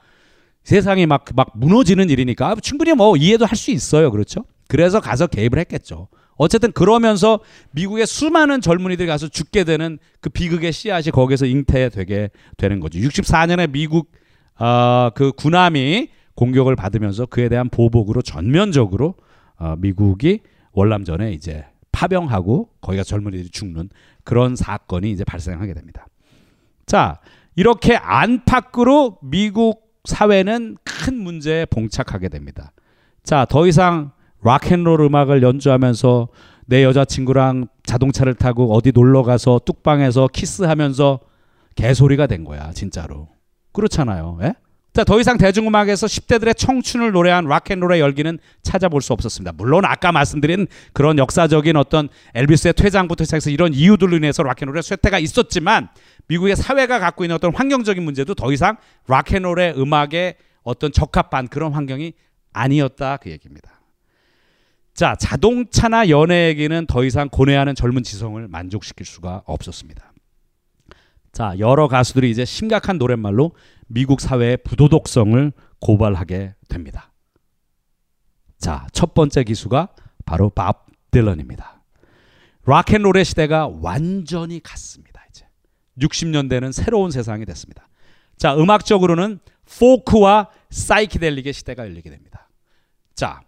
세상이 0.65 1.07
막 1.07 1.25
막 1.35 1.51
무너지는 1.55 2.11
일이니까 2.11 2.55
충분히 2.63 2.93
뭐 2.93 3.17
이해도 3.17 3.47
할 3.47 3.57
수 3.57 3.71
있어요. 3.71 4.11
그렇죠? 4.11 4.45
그래서 4.69 5.01
가서 5.01 5.27
개입을 5.27 5.59
했겠죠. 5.61 6.09
어쨌든 6.37 6.73
그러면서 6.73 7.41
미국의 7.73 8.07
수많은 8.07 8.61
젊은이들이 8.61 9.09
가서 9.09 9.29
죽게 9.29 9.65
되는 9.65 9.99
그 10.21 10.31
비극의 10.31 10.73
씨앗이 10.73 11.11
거기서 11.11 11.47
잉태되게 11.47 12.31
되는 12.57 12.81
거죠. 12.81 12.99
64년에 12.99 13.71
미국 13.71 14.13
어, 14.59 15.11
그 15.15 15.33
군함이 15.33 16.09
공격을 16.39 16.77
받으면서 16.77 17.27
그에 17.27 17.49
대한 17.49 17.69
보복으로 17.69 18.23
전면적으로 18.23 19.15
어, 19.57 19.75
미국이 19.77 20.39
월남전에 20.71 21.33
이제 21.33 21.65
파병하고 21.91 22.69
거기가 22.81 23.03
젊은이들이 23.03 23.51
죽는 23.51 23.89
그런 24.23 24.55
사건이 24.55 25.11
이제 25.11 25.25
발생하게 25.25 25.75
됩니다. 25.75 26.07
자, 26.87 27.19
이렇게 27.57 27.97
안팎으로 27.97 29.19
미국 29.21 29.99
사회는 30.05 30.77
큰 30.85 31.17
문제에 31.17 31.67
봉착하게 31.67 32.29
됩니다. 32.29 32.71
자, 33.25 33.45
더 33.45 33.67
이상 33.67 34.13
락앤롤 34.43 35.01
음악을 35.01 35.43
연주하면서 35.43 36.29
내 36.67 36.85
여자친구랑 36.85 37.67
자동차를 37.83 38.35
타고 38.35 38.73
어디 38.73 38.93
놀러 38.95 39.25
가서 39.25 39.59
뚝방에서 39.65 40.29
키스하면서 40.33 41.19
개소리가 41.75 42.29
된 42.29 42.45
거야, 42.45 42.71
진짜로. 42.71 43.27
그렇잖아요. 43.73 44.39
예? 44.43 44.55
자, 44.99 45.05
더 45.05 45.21
이상 45.21 45.39
대중음악에서 45.39 46.09
10대들의 46.09 46.59
청춘을 46.59 47.13
노래한 47.13 47.45
락앤롤의 47.45 48.01
열기는 48.01 48.37
찾아볼 48.63 49.01
수 49.01 49.13
없었습니다. 49.13 49.53
물론 49.53 49.85
아까 49.85 50.11
말씀드린 50.11 50.67
그런 50.93 51.19
역사적인 51.19 51.77
어떤 51.77 52.09
엘비스의 52.35 52.75
퇴장부터 52.75 53.23
시작해서 53.23 53.51
이런 53.51 53.73
이유들로 53.73 54.17
인해서 54.17 54.43
락앤롤의 54.43 54.83
쇠퇴가 54.83 55.21
있었지만 55.21 55.89
미국의 56.27 56.57
사회가 56.57 56.99
갖고 56.99 57.23
있는 57.23 57.37
어떤 57.37 57.55
환경적인 57.55 58.03
문제도 58.03 58.35
더 58.35 58.51
이상 58.51 58.77
락앤롤의 59.07 59.81
음악에 59.81 60.35
어떤 60.65 60.91
적합한 60.91 61.47
그런 61.47 61.75
환경이 61.75 62.15
아니었다 62.53 63.19
그 63.19 63.31
얘기입니다. 63.31 63.71
자, 64.95 65.15
자동차나 65.15 66.09
연애 66.09 66.49
얘기는 66.49 66.87
더 66.89 67.05
이상 67.05 67.29
고뇌하는 67.29 67.77
젊은 67.77 68.03
지성을 68.03 68.49
만족시킬 68.49 69.07
수가 69.07 69.43
없었습니다. 69.47 70.13
자, 71.31 71.55
여러 71.61 71.87
가수들이 71.87 72.33
이제 72.33 72.45
심각한 72.45 72.99
노랫말로 72.99 73.53
미국 73.89 74.21
사회의 74.21 74.57
부도덕성을 74.59 75.53
고발하게 75.81 76.55
됩니다. 76.69 77.13
자, 78.59 78.87
첫 78.93 79.15
번째 79.15 79.45
기수가 79.45 79.89
바로 80.25 80.51
밥 80.51 80.87
딜런입니다. 81.11 81.83
락앤롤의 82.65 83.25
시대가 83.25 83.67
완전히 83.67 84.63
갔습니다. 84.63 85.25
이제 85.31 85.47
60년대는 86.01 86.73
새로운 86.73 87.11
세상이 87.11 87.47
됐습니다. 87.47 87.89
자, 88.37 88.55
음악적으로는 88.57 89.41
포크와 89.79 90.51
사이키델릭의 90.71 91.53
시대가 91.53 91.85
열리게 91.85 92.11
됩니다. 92.11 92.49
자, 93.15 93.41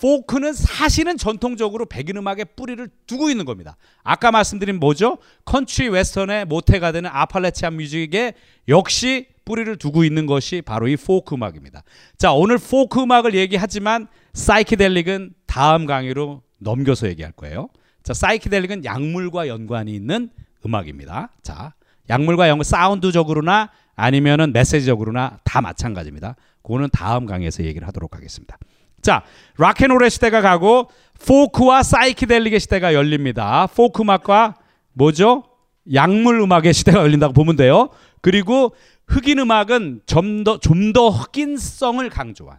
포크는 0.00 0.52
사실은 0.52 1.16
전통적으로 1.16 1.86
백인 1.86 2.16
음악의 2.16 2.46
뿌리를 2.56 2.88
두고 3.06 3.30
있는 3.30 3.44
겁니다. 3.44 3.76
아까 4.04 4.30
말씀드린 4.30 4.78
뭐죠? 4.78 5.18
컨트리 5.44 5.88
웨스턴의 5.88 6.44
모태가 6.44 6.92
되는 6.92 7.10
Appalachian 7.12 7.74
music에 7.74 8.34
역시 8.68 9.26
뿌리를 9.44 9.74
두고 9.76 10.04
있는 10.04 10.26
것이 10.26 10.62
바로 10.62 10.88
이 10.88 10.96
포크 10.96 11.34
음악입니다. 11.34 11.82
자, 12.16 12.32
오늘 12.32 12.58
포크 12.58 13.02
음악을 13.02 13.34
얘기하지만 13.34 14.06
사이키델릭은 14.34 15.34
다음 15.46 15.86
강의로 15.86 16.42
넘겨서 16.58 17.08
얘기할 17.08 17.32
거예요. 17.32 17.68
자, 18.02 18.14
사이키델릭은 18.14 18.84
약물과 18.84 19.48
연관이 19.48 19.94
있는 19.94 20.30
음악입니다. 20.64 21.30
자, 21.42 21.74
약물과 22.08 22.48
연관 22.48 22.64
사운드적으로나 22.64 23.70
아니면은 23.96 24.52
메시지적으로나 24.52 25.40
다 25.44 25.60
마찬가지입니다. 25.60 26.36
그거는 26.62 26.88
다음 26.92 27.26
강의에서 27.26 27.64
얘기를 27.64 27.88
하도록 27.88 28.14
하겠습니다. 28.14 28.58
자, 29.02 29.22
락앤롤의 29.56 30.10
시대가 30.10 30.40
가고 30.40 30.90
포크와 31.26 31.82
사이키델릭의 31.82 32.60
시대가 32.60 32.94
열립니다. 32.94 33.66
포크 33.74 34.02
음악과 34.02 34.56
뭐죠? 34.92 35.44
약물 35.92 36.40
음악의 36.40 36.72
시대가 36.74 37.00
열린다고 37.00 37.32
보면 37.32 37.56
돼요. 37.56 37.88
그리고 38.20 38.74
흑인 39.06 39.38
음악은 39.38 40.02
좀 40.06 40.44
더 40.44 40.58
좀 40.58 40.92
더 40.92 41.08
흑인성을 41.08 42.08
강조한 42.10 42.58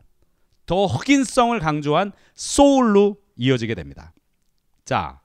더 0.65 0.85
흑인성을 0.85 1.57
강조한 1.59 2.11
소울로 2.33 3.17
이어지게 3.37 3.75
됩니다. 3.75 4.13
자, 4.85 5.19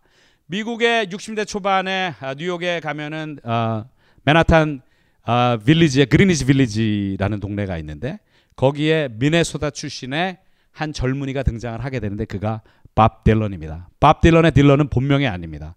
미국의 0.46 1.06
60대 1.06 1.46
초반에 1.46 2.14
아, 2.20 2.34
뉴욕에 2.34 2.80
가면은 2.80 3.38
어, 3.44 3.84
맨하탄 4.24 4.82
어, 5.26 5.56
빌리지에 5.64 6.04
그리니지 6.04 6.44
빌리지라는 6.44 7.40
동네가 7.40 7.78
있는데 7.78 8.18
거기에 8.56 9.08
미네소타 9.12 9.70
출신의 9.70 10.38
한 10.74 10.92
젊은이가 10.92 11.44
등장을 11.44 11.82
하게 11.82 12.00
되는데 12.00 12.24
그가 12.24 12.60
밥 12.94 13.24
딜런입니다. 13.24 13.88
밥 14.00 14.20
딜런의 14.20 14.52
딜런은 14.52 14.88
본명이 14.88 15.26
아닙니다. 15.26 15.76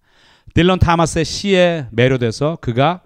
딜런 0.54 0.80
토마스의 0.80 1.24
시에 1.24 1.88
매료돼서 1.92 2.58
그가 2.62 3.04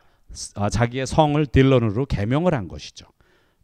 어, 0.56 0.70
자기의 0.70 1.06
성을 1.06 1.46
딜런으로 1.46 2.06
개명을 2.06 2.54
한 2.54 2.70
것이죠. 2.70 3.08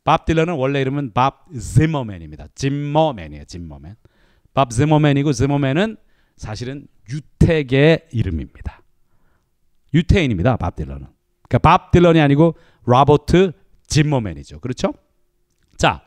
밥 0.03 0.25
딜런은 0.25 0.55
원래 0.55 0.81
이름은 0.81 1.13
밥 1.13 1.47
지머맨입니다. 1.57 2.47
짐머맨이에요. 2.53 3.45
짐머맨. 3.45 3.95
밥 4.53 4.71
지머맨이고 4.71 5.31
지머맨은 5.31 5.95
사실은 6.35 6.87
유태계의 7.09 8.09
이름입니다. 8.11 8.81
유태인입니다. 9.93 10.57
밥 10.57 10.75
딜런은. 10.75 11.07
그러니까 11.47 11.57
밥 11.59 11.91
딜런이 11.91 12.19
아니고 12.19 12.55
로버트 12.83 13.53
짐머맨이죠. 13.87 14.59
그렇죠? 14.59 14.93
자, 15.77 16.03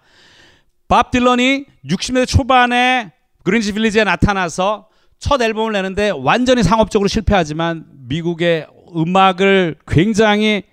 밥 0.91 1.13
딜런이 1.13 1.67
60년대 1.87 2.27
초반에 2.27 3.13
그린지 3.45 3.73
빌리지에 3.73 4.03
나타나서 4.03 4.89
첫 5.21 5.41
앨범을 5.41 5.73
내는데 5.73 6.11
완전히 6.11 6.65
상업적으로 6.65 7.07
실패하지만 7.07 7.87
미국의 8.09 8.67
음악을 8.97 9.77
굉장히 9.87 10.65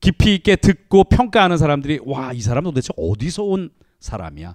깊이 0.00 0.34
있게 0.34 0.56
듣고 0.56 1.04
평가하는 1.04 1.58
사람들이 1.58 2.00
와 2.06 2.32
이 2.32 2.40
사람 2.40 2.64
도대체 2.64 2.88
어디서 2.96 3.42
온 3.44 3.68
사람이야? 4.00 4.54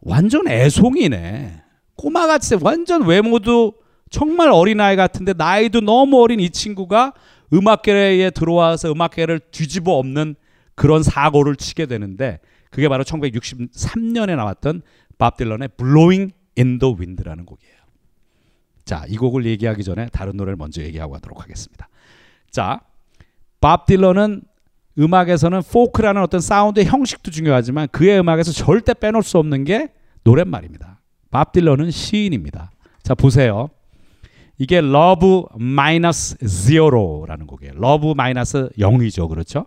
완전 0.00 0.48
애송이네. 0.48 1.62
꼬마같이 1.96 2.56
완전 2.62 3.04
외모도 3.06 3.74
정말 4.10 4.50
어린아이 4.50 4.96
같은데 4.96 5.34
나이도 5.36 5.82
너무 5.82 6.22
어린 6.22 6.40
이 6.40 6.48
친구가 6.48 7.12
음악계에 7.52 8.30
들어와서 8.30 8.90
음악계를 8.92 9.40
뒤집어 9.50 9.92
엎는 9.92 10.36
그런 10.74 11.02
사고를 11.02 11.56
치게 11.56 11.84
되는데 11.86 12.40
그게 12.74 12.88
바로 12.88 13.04
1963년에 13.04 14.34
나왔던 14.34 14.82
밥 15.16 15.36
딜런의 15.36 15.68
Blowing 15.76 16.34
in 16.58 16.80
the 16.80 16.92
Wind라는 16.92 17.46
곡이에요. 17.46 17.74
자, 18.84 19.04
이 19.08 19.16
곡을 19.16 19.46
얘기하기 19.46 19.84
전에 19.84 20.08
다른 20.12 20.36
노래를 20.36 20.56
먼저 20.56 20.82
얘기하고 20.82 21.12
가도록 21.12 21.40
하겠습니다. 21.40 21.88
자, 22.50 22.80
밥 23.60 23.86
딜런은 23.86 24.42
음악에서는 24.98 25.62
포크라는 25.62 26.20
어떤 26.20 26.40
사운드의 26.40 26.86
형식도 26.86 27.30
중요하지만 27.30 27.86
그의 27.92 28.18
음악에서 28.18 28.50
절대 28.50 28.92
빼놓을 28.92 29.22
수 29.22 29.38
없는 29.38 29.62
게 29.62 29.92
노랫말입니다. 30.24 31.00
밥 31.30 31.52
딜런은 31.52 31.92
시인입니다. 31.92 32.72
자, 33.04 33.14
보세요. 33.14 33.70
이게 34.58 34.80
Love 34.80 35.44
Minus 35.56 36.36
Zero라는 36.38 37.46
곡이에요. 37.46 37.74
Love 37.76 38.14
Minus 38.16 38.68
0이죠. 38.78 39.28
그렇죠? 39.28 39.66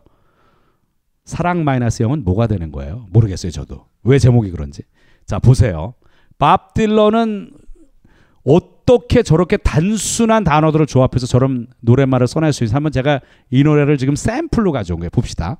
사랑 1.27 1.65
마이너스 1.65 2.05
0은 2.05 2.23
뭐가 2.23 2.47
되는 2.47 2.71
거예요? 2.71 3.05
모르겠어요, 3.09 3.51
저도. 3.51 3.85
왜 4.03 4.17
제목이 4.17 4.49
그런지. 4.49 4.83
자, 5.25 5.39
보세요. 5.39 5.93
밥 6.37 6.73
딜런은 6.73 7.51
어떻게 8.45 9.23
저렇게 9.23 9.57
단순한 9.57 10.45
단어들을 10.45 10.85
조합해서 10.85 11.27
저런 11.27 11.67
노랫말을 11.81 12.27
써낼 12.27 12.53
수 12.53 12.63
있는지 12.63 12.73
한번 12.73 12.93
제가 12.93 13.19
이 13.49 13.61
노래를 13.61 13.97
지금 13.97 14.15
샘플로 14.15 14.71
가져온 14.71 15.01
거예요. 15.01 15.09
봅시다. 15.09 15.57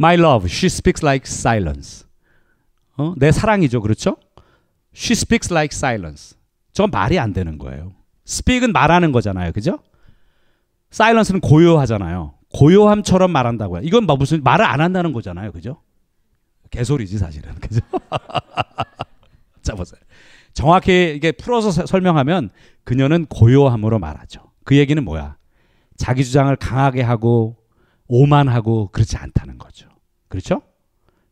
My 0.00 0.16
love, 0.18 0.50
she 0.50 0.66
speaks 0.66 1.04
like 1.04 1.22
silence. 1.24 2.04
어? 2.96 3.14
내 3.18 3.30
사랑이죠. 3.30 3.80
그렇죠? 3.80 4.16
She 4.92 5.12
speaks 5.12 5.52
like 5.52 5.72
silence. 5.72 6.36
저건 6.72 6.90
말이 6.90 7.16
안 7.16 7.32
되는 7.32 7.58
거예요. 7.58 7.92
speak은 8.26 8.72
말하는 8.72 9.12
거잖아요. 9.12 9.52
그죠? 9.52 9.78
silence는 10.92 11.40
고요하잖아요. 11.40 12.34
고요함처럼 12.54 13.30
말한다고요. 13.30 13.82
이건 13.82 14.04
뭐 14.04 14.16
무슨 14.16 14.42
말을 14.42 14.64
안 14.64 14.80
한다는 14.80 15.12
거잖아요. 15.12 15.52
그죠? 15.52 15.80
개소리지 16.70 17.18
사실은. 17.18 17.54
그죠? 17.56 17.80
자 19.62 19.74
보세요. 19.74 20.00
정확히 20.52 21.14
이게 21.16 21.32
풀어서 21.32 21.70
서- 21.70 21.86
설명하면 21.86 22.50
그녀는 22.84 23.26
고요함으로 23.26 23.98
말하죠. 23.98 24.50
그 24.64 24.76
얘기는 24.76 25.02
뭐야? 25.02 25.36
자기 25.96 26.24
주장을 26.24 26.54
강하게 26.56 27.02
하고 27.02 27.56
오만하고 28.08 28.88
그렇지 28.92 29.16
않다는 29.16 29.58
거죠. 29.58 29.88
그렇죠? 30.28 30.62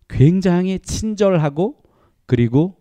굉장히 0.09 0.79
친절하고 0.79 1.77
그리고 2.27 2.77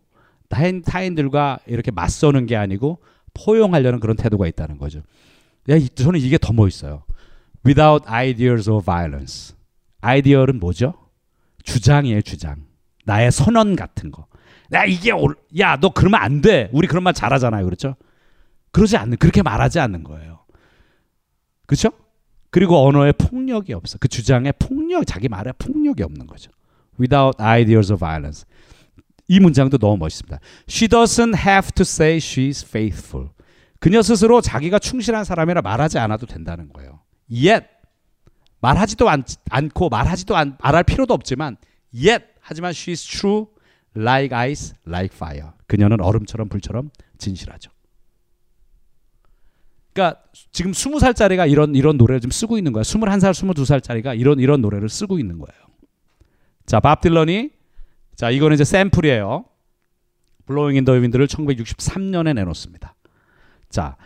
타인, 0.49 0.82
타인들과 0.82 1.60
이렇게 1.68 1.91
맞서는 1.91 2.45
게 2.45 2.56
아니고 2.56 2.99
포용하려는 3.34 3.99
그런 3.99 4.16
태도가 4.16 4.48
있다는 4.48 4.78
거죠. 4.78 5.02
야, 5.70 5.76
이- 5.76 5.90
저는 5.90 6.20
이게 6.20 6.38
더 6.38 6.53
멋있어요. 6.53 7.03
Without 7.65 8.07
ideas 8.07 8.69
of 8.69 8.86
violence. 8.86 9.56
아이디어는 10.02 10.60
뭐죠? 10.60 10.94
주장이에요, 11.64 12.22
주장. 12.22 12.65
나의 13.06 13.31
선언 13.31 13.76
같은 13.76 14.11
거. 14.11 14.27
야, 14.73 14.86
이게 14.86 15.11
올, 15.11 15.36
야, 15.60 15.77
너 15.77 15.90
그러면 15.90 16.22
안 16.22 16.41
돼. 16.41 16.69
우리 16.72 16.88
그런 16.88 17.03
말 17.03 17.14
잘하잖아요. 17.14 17.65
그렇죠? 17.65 17.95
그러지 18.72 18.98
않는, 18.98 19.18
그렇게 19.18 19.41
말하지 19.41 19.80
않는 19.80 20.03
거예요. 20.03 20.40
그렇죠? 21.65 21.90
그리고 22.52 22.88
언어에 22.88 23.11
폭력이 23.11 23.73
없어. 23.73 23.98
그 23.99 24.07
주장에 24.07 24.52
폭력, 24.53 25.06
자기 25.06 25.27
말에 25.27 25.52
폭력이 25.57 26.03
없는 26.03 26.27
거죠. 26.27 26.52
Without 26.99 27.41
ideas 27.41 27.91
of 27.91 27.99
violence. 27.99 28.45
이 29.27 29.40
문장도 29.40 29.77
너무 29.77 29.98
멋있습니다. 29.98 30.40
She 30.68 30.88
doesn't 30.88 31.38
have 31.38 31.72
to 31.73 31.84
say 31.84 32.18
she's 32.18 32.65
faithful. 32.65 33.30
그녀 33.80 34.02
스스로 34.02 34.41
자기가 34.41 34.80
충실한 34.80 35.23
사람이라 35.23 35.61
말하지 35.61 35.99
않아도 35.99 36.26
된다는 36.26 36.69
거예요. 36.73 37.02
Yet 37.31 37.65
말하지도 38.61 39.10
않, 39.10 39.23
않고 39.49 39.89
말하지도 39.89 40.35
않, 40.35 40.57
말할 40.61 40.84
필요도 40.84 41.14
없지만 41.14 41.57
yet 41.93 42.26
하지만 42.41 42.72
she's 42.72 43.07
true 43.07 43.47
like 43.95 44.35
ice 44.35 44.76
like 44.88 45.15
fire. 45.15 45.51
그녀는 45.68 46.01
얼음처럼 46.01 46.49
불처럼 46.49 46.89
진실하죠. 47.18 47.72
그러니까 49.93 50.22
지금 50.51 50.72
20살짜리가 50.72 51.49
이런 51.49 51.76
이런 51.76 51.97
노래를 51.97 52.22
지금 52.22 52.31
쓰고 52.31 52.57
있는 52.57 52.72
거야. 52.72 52.84
21살, 52.84 53.31
22살짜리가 53.31 54.18
이런 54.18 54.39
이런 54.39 54.61
노래를 54.61 54.89
쓰고 54.89 55.19
있는 55.19 55.39
거예요. 55.39 55.61
자, 56.65 56.80
밥 56.80 57.01
딜런이 57.01 57.51
자, 58.15 58.30
이거는 58.30 58.56
이제 58.56 58.64
샘플이에요. 58.64 59.45
Blowing 60.45 60.78
in 60.78 60.84
the 60.84 60.94
Wind를 60.94 61.28
1963년에 61.27 62.34
내놓습니다. 62.34 62.95
자, 63.69 63.97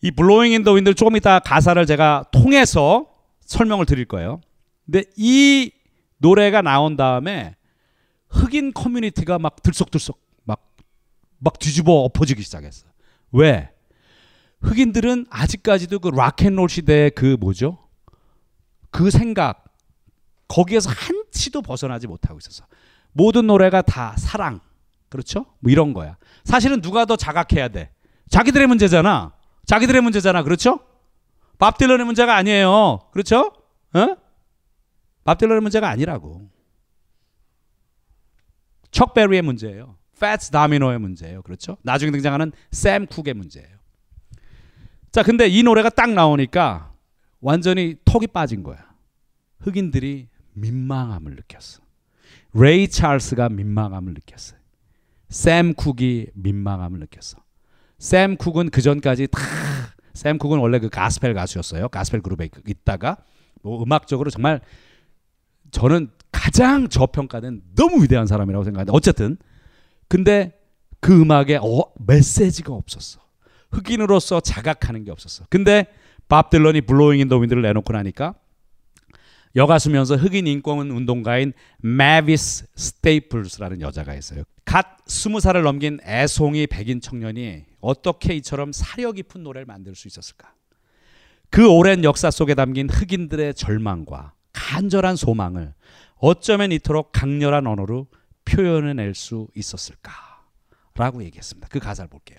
이 0.00 0.10
Blowing 0.10 0.52
in 0.52 0.60
the 0.60 0.72
Wind를 0.72 0.94
조금 0.94 1.16
이따 1.16 1.38
가사를 1.38 1.84
제가 1.86 2.26
통해서 2.30 3.06
설명을 3.40 3.86
드릴 3.86 4.04
거예요. 4.04 4.40
근데 4.86 5.04
이 5.16 5.72
노래가 6.18 6.62
나온 6.62 6.96
다음에 6.96 7.56
흑인 8.28 8.72
커뮤니티가 8.72 9.38
막 9.38 9.62
들썩들썩 9.62 10.18
막, 10.44 10.74
막 11.38 11.58
뒤집어 11.58 11.92
엎어지기 12.04 12.42
시작했어. 12.42 12.86
왜? 13.32 13.70
흑인들은 14.60 15.26
아직까지도 15.30 16.00
그 16.00 16.08
락앤롤 16.08 16.68
시대의 16.68 17.10
그 17.12 17.36
뭐죠? 17.38 17.78
그 18.90 19.10
생각 19.10 19.64
거기에서 20.48 20.90
한치도 20.90 21.62
벗어나지 21.62 22.06
못하고 22.06 22.38
있었어. 22.38 22.64
모든 23.12 23.46
노래가 23.46 23.82
다 23.82 24.14
사랑. 24.16 24.60
그렇죠? 25.08 25.46
뭐 25.60 25.70
이런 25.70 25.92
거야. 25.92 26.16
사실은 26.44 26.80
누가 26.80 27.04
더 27.04 27.16
자각해야 27.16 27.68
돼? 27.68 27.90
자기들의 28.30 28.66
문제잖아. 28.66 29.32
자기들의 29.68 30.00
문제잖아. 30.00 30.42
그렇죠? 30.44 30.80
밥 31.58 31.76
딜런의 31.76 32.06
문제가 32.06 32.34
아니에요. 32.36 33.00
그렇죠? 33.12 33.52
어? 33.92 34.16
밥 35.24 35.36
딜런의 35.36 35.60
문제가 35.60 35.90
아니라고. 35.90 36.48
척 38.90 39.12
베리의 39.12 39.42
문제예요. 39.42 39.98
패츠 40.18 40.50
다미노의 40.52 40.98
문제예요. 41.00 41.42
그렇죠? 41.42 41.76
나중에 41.82 42.10
등장하는 42.10 42.52
샘 42.72 43.06
쿡의 43.06 43.34
문제예요. 43.34 43.76
자, 45.12 45.22
근데 45.22 45.46
이 45.48 45.62
노래가 45.62 45.90
딱 45.90 46.12
나오니까 46.12 46.94
완전히 47.40 47.96
턱이 48.06 48.28
빠진 48.28 48.62
거야. 48.62 48.78
흑인들이 49.60 50.28
민망함을 50.54 51.34
느꼈어. 51.36 51.82
레이 52.54 52.88
찰스가 52.88 53.50
민망함을 53.50 54.14
느꼈어요. 54.14 54.58
샘 55.28 55.74
쿡이 55.74 56.28
민망함을 56.32 57.00
느꼈어. 57.00 57.36
샘 57.98 58.36
쿡은 58.36 58.70
그 58.70 58.80
전까지 58.80 59.28
다 59.28 59.68
샘 60.18 60.36
쿡은 60.36 60.58
원래 60.58 60.80
그 60.80 60.88
가스펠 60.88 61.32
가수였어요. 61.32 61.88
가스펠 61.90 62.22
그룹에 62.22 62.48
있다가 62.66 63.18
뭐 63.62 63.80
음악적으로 63.84 64.30
정말 64.30 64.60
저는 65.70 66.10
가장 66.32 66.88
저평가된 66.88 67.62
너무 67.76 68.02
위대한 68.02 68.26
사람이라고 68.26 68.64
생각하는데 68.64 68.96
어쨌든 68.96 69.36
근데 70.08 70.58
그 70.98 71.20
음악에 71.20 71.60
어, 71.62 71.84
메시지가 72.04 72.72
없었어. 72.72 73.20
흑인으로서 73.70 74.40
자각하는 74.40 75.04
게 75.04 75.12
없었어. 75.12 75.44
근데 75.50 75.86
밥 76.28 76.50
딜런이 76.50 76.80
Blowin' 76.80 77.20
in 77.20 77.26
the 77.26 77.36
Wind를 77.36 77.62
내놓고 77.62 77.92
나니까 77.92 78.34
여가수면서 79.54 80.16
흑인 80.16 80.48
인권 80.48 80.90
운동가인 80.90 81.52
매비스 81.78 82.66
스테이플스라는 82.74 83.82
여자가 83.82 84.14
있어요. 84.16 84.42
갓 84.64 84.98
스무 85.06 85.38
살을 85.38 85.62
넘긴 85.62 86.00
애송이 86.04 86.66
백인 86.66 87.00
청년이 87.00 87.67
어떻게 87.80 88.34
이처럼 88.34 88.72
사려 88.72 89.12
깊은 89.12 89.42
노래를 89.42 89.66
만들 89.66 89.94
수 89.94 90.08
있었을까? 90.08 90.52
그 91.50 91.68
오랜 91.68 92.04
역사 92.04 92.30
속에 92.30 92.54
담긴 92.54 92.88
흑인들의 92.90 93.54
절망과 93.54 94.34
간절한 94.52 95.16
소망을 95.16 95.74
어쩌면 96.16 96.72
이토록 96.72 97.12
강렬한 97.12 97.66
언어로 97.66 98.08
표현해낼 98.44 99.14
수 99.14 99.48
있었을까? 99.54 100.12
라고 100.94 101.22
얘기했습니다. 101.22 101.68
그 101.70 101.78
가사를 101.78 102.08
볼게요. 102.08 102.38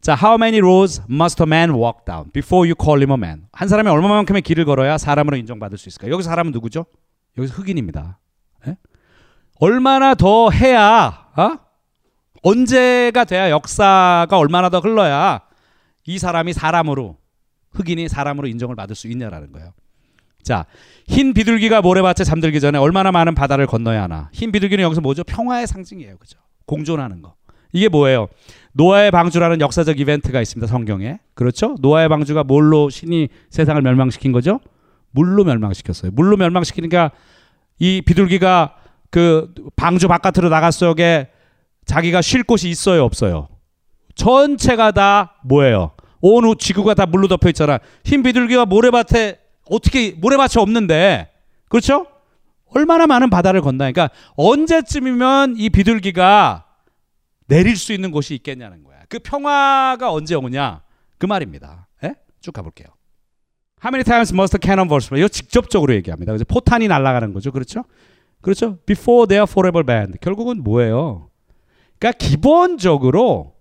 자, 0.00 0.14
how 0.14 0.36
many 0.36 0.58
roads 0.58 1.02
must 1.10 1.42
a 1.42 1.46
man 1.46 1.72
walk 1.72 2.04
down 2.06 2.30
before 2.30 2.68
you 2.68 2.74
call 2.80 3.00
him 3.00 3.10
a 3.10 3.16
man? 3.16 3.48
한 3.52 3.66
사람이 3.66 3.90
얼마만큼의 3.90 4.42
길을 4.42 4.64
걸어야 4.64 4.96
사람으로 4.96 5.36
인정받을 5.36 5.76
수 5.76 5.88
있을까? 5.88 6.08
여기서 6.08 6.30
사람은 6.30 6.52
누구죠? 6.52 6.86
여기서 7.36 7.54
흑인입니다. 7.54 8.18
예? 8.68 8.76
얼마나 9.60 10.14
더 10.14 10.50
해야 10.50 11.28
어? 11.36 11.67
언제가 12.42 13.24
돼야 13.24 13.50
역사가 13.50 14.38
얼마나 14.38 14.68
더 14.68 14.80
흘러야 14.80 15.40
이 16.06 16.18
사람이 16.18 16.52
사람으로 16.52 17.16
흑인이 17.72 18.08
사람으로 18.08 18.48
인정을 18.48 18.76
받을 18.76 18.96
수 18.96 19.08
있냐라는 19.08 19.52
거예요. 19.52 19.72
자, 20.42 20.64
흰 21.06 21.34
비둘기가 21.34 21.82
모래밭에 21.82 22.24
잠들기 22.24 22.60
전에 22.60 22.78
얼마나 22.78 23.12
많은 23.12 23.34
바다를 23.34 23.66
건너야 23.66 24.04
하나? 24.04 24.30
흰 24.32 24.50
비둘기는 24.52 24.82
여기서 24.82 25.00
뭐죠? 25.00 25.24
평화의 25.24 25.66
상징이에요. 25.66 26.16
그죠? 26.16 26.38
공존하는 26.64 27.20
거. 27.22 27.34
이게 27.72 27.88
뭐예요? 27.88 28.28
노아의 28.72 29.10
방주라는 29.10 29.60
역사적 29.60 30.00
이벤트가 30.00 30.40
있습니다. 30.40 30.70
성경에. 30.70 31.18
그렇죠? 31.34 31.76
노아의 31.80 32.08
방주가 32.08 32.44
뭘로 32.44 32.88
신이 32.88 33.28
세상을 33.50 33.80
멸망시킨 33.82 34.32
거죠? 34.32 34.60
물로 35.10 35.44
멸망시켰어요. 35.44 36.12
물로 36.14 36.36
멸망시키니까 36.36 37.10
이 37.78 38.02
비둘기가 38.02 38.76
그 39.10 39.52
방주 39.76 40.08
바깥으로 40.08 40.50
속에 40.70 41.28
자기가 41.88 42.20
쉴 42.20 42.42
곳이 42.44 42.68
있어요, 42.68 43.02
없어요? 43.02 43.48
전체가 44.14 44.92
다 44.92 45.40
뭐예요? 45.42 45.92
온 46.20 46.44
지구가 46.58 46.92
다 46.94 47.06
물로 47.06 47.28
덮여 47.28 47.48
있잖아. 47.48 47.78
흰 48.04 48.22
비둘기가 48.22 48.66
모래밭에 48.66 49.38
어떻게 49.70 50.12
모래밭이 50.12 50.60
없는데 50.60 51.30
그렇죠? 51.68 52.06
얼마나 52.74 53.06
많은 53.06 53.30
바다를 53.30 53.62
건다. 53.62 53.90
그러니까 53.90 54.10
언제쯤이면 54.36 55.54
이 55.56 55.70
비둘기가 55.70 56.66
내릴 57.46 57.76
수 57.76 57.94
있는 57.94 58.10
곳이 58.10 58.34
있겠냐는 58.34 58.84
거야. 58.84 58.98
그 59.08 59.18
평화가 59.18 60.12
언제 60.12 60.34
오냐? 60.34 60.82
그 61.16 61.24
말입니다. 61.24 61.88
예? 62.04 62.14
쭉 62.42 62.52
가볼게요. 62.52 62.88
How 63.82 63.90
many 63.90 64.04
times 64.04 64.34
must 64.34 64.58
cannon 64.60 64.88
burst? 64.88 65.14
이거 65.16 65.28
직접적으로 65.28 65.94
얘기합니다. 65.94 66.32
그래서 66.32 66.44
포탄이 66.44 66.86
날아가는 66.88 67.32
거죠. 67.32 67.50
그렇죠? 67.50 67.84
그렇죠? 68.42 68.76
Before 68.84 69.26
they 69.26 69.38
are 69.38 69.50
forever 69.50 69.86
banned. 69.86 70.18
결국은 70.20 70.62
뭐예요? 70.62 71.27
그러니까 71.98 72.18
기본적으로 72.18 73.54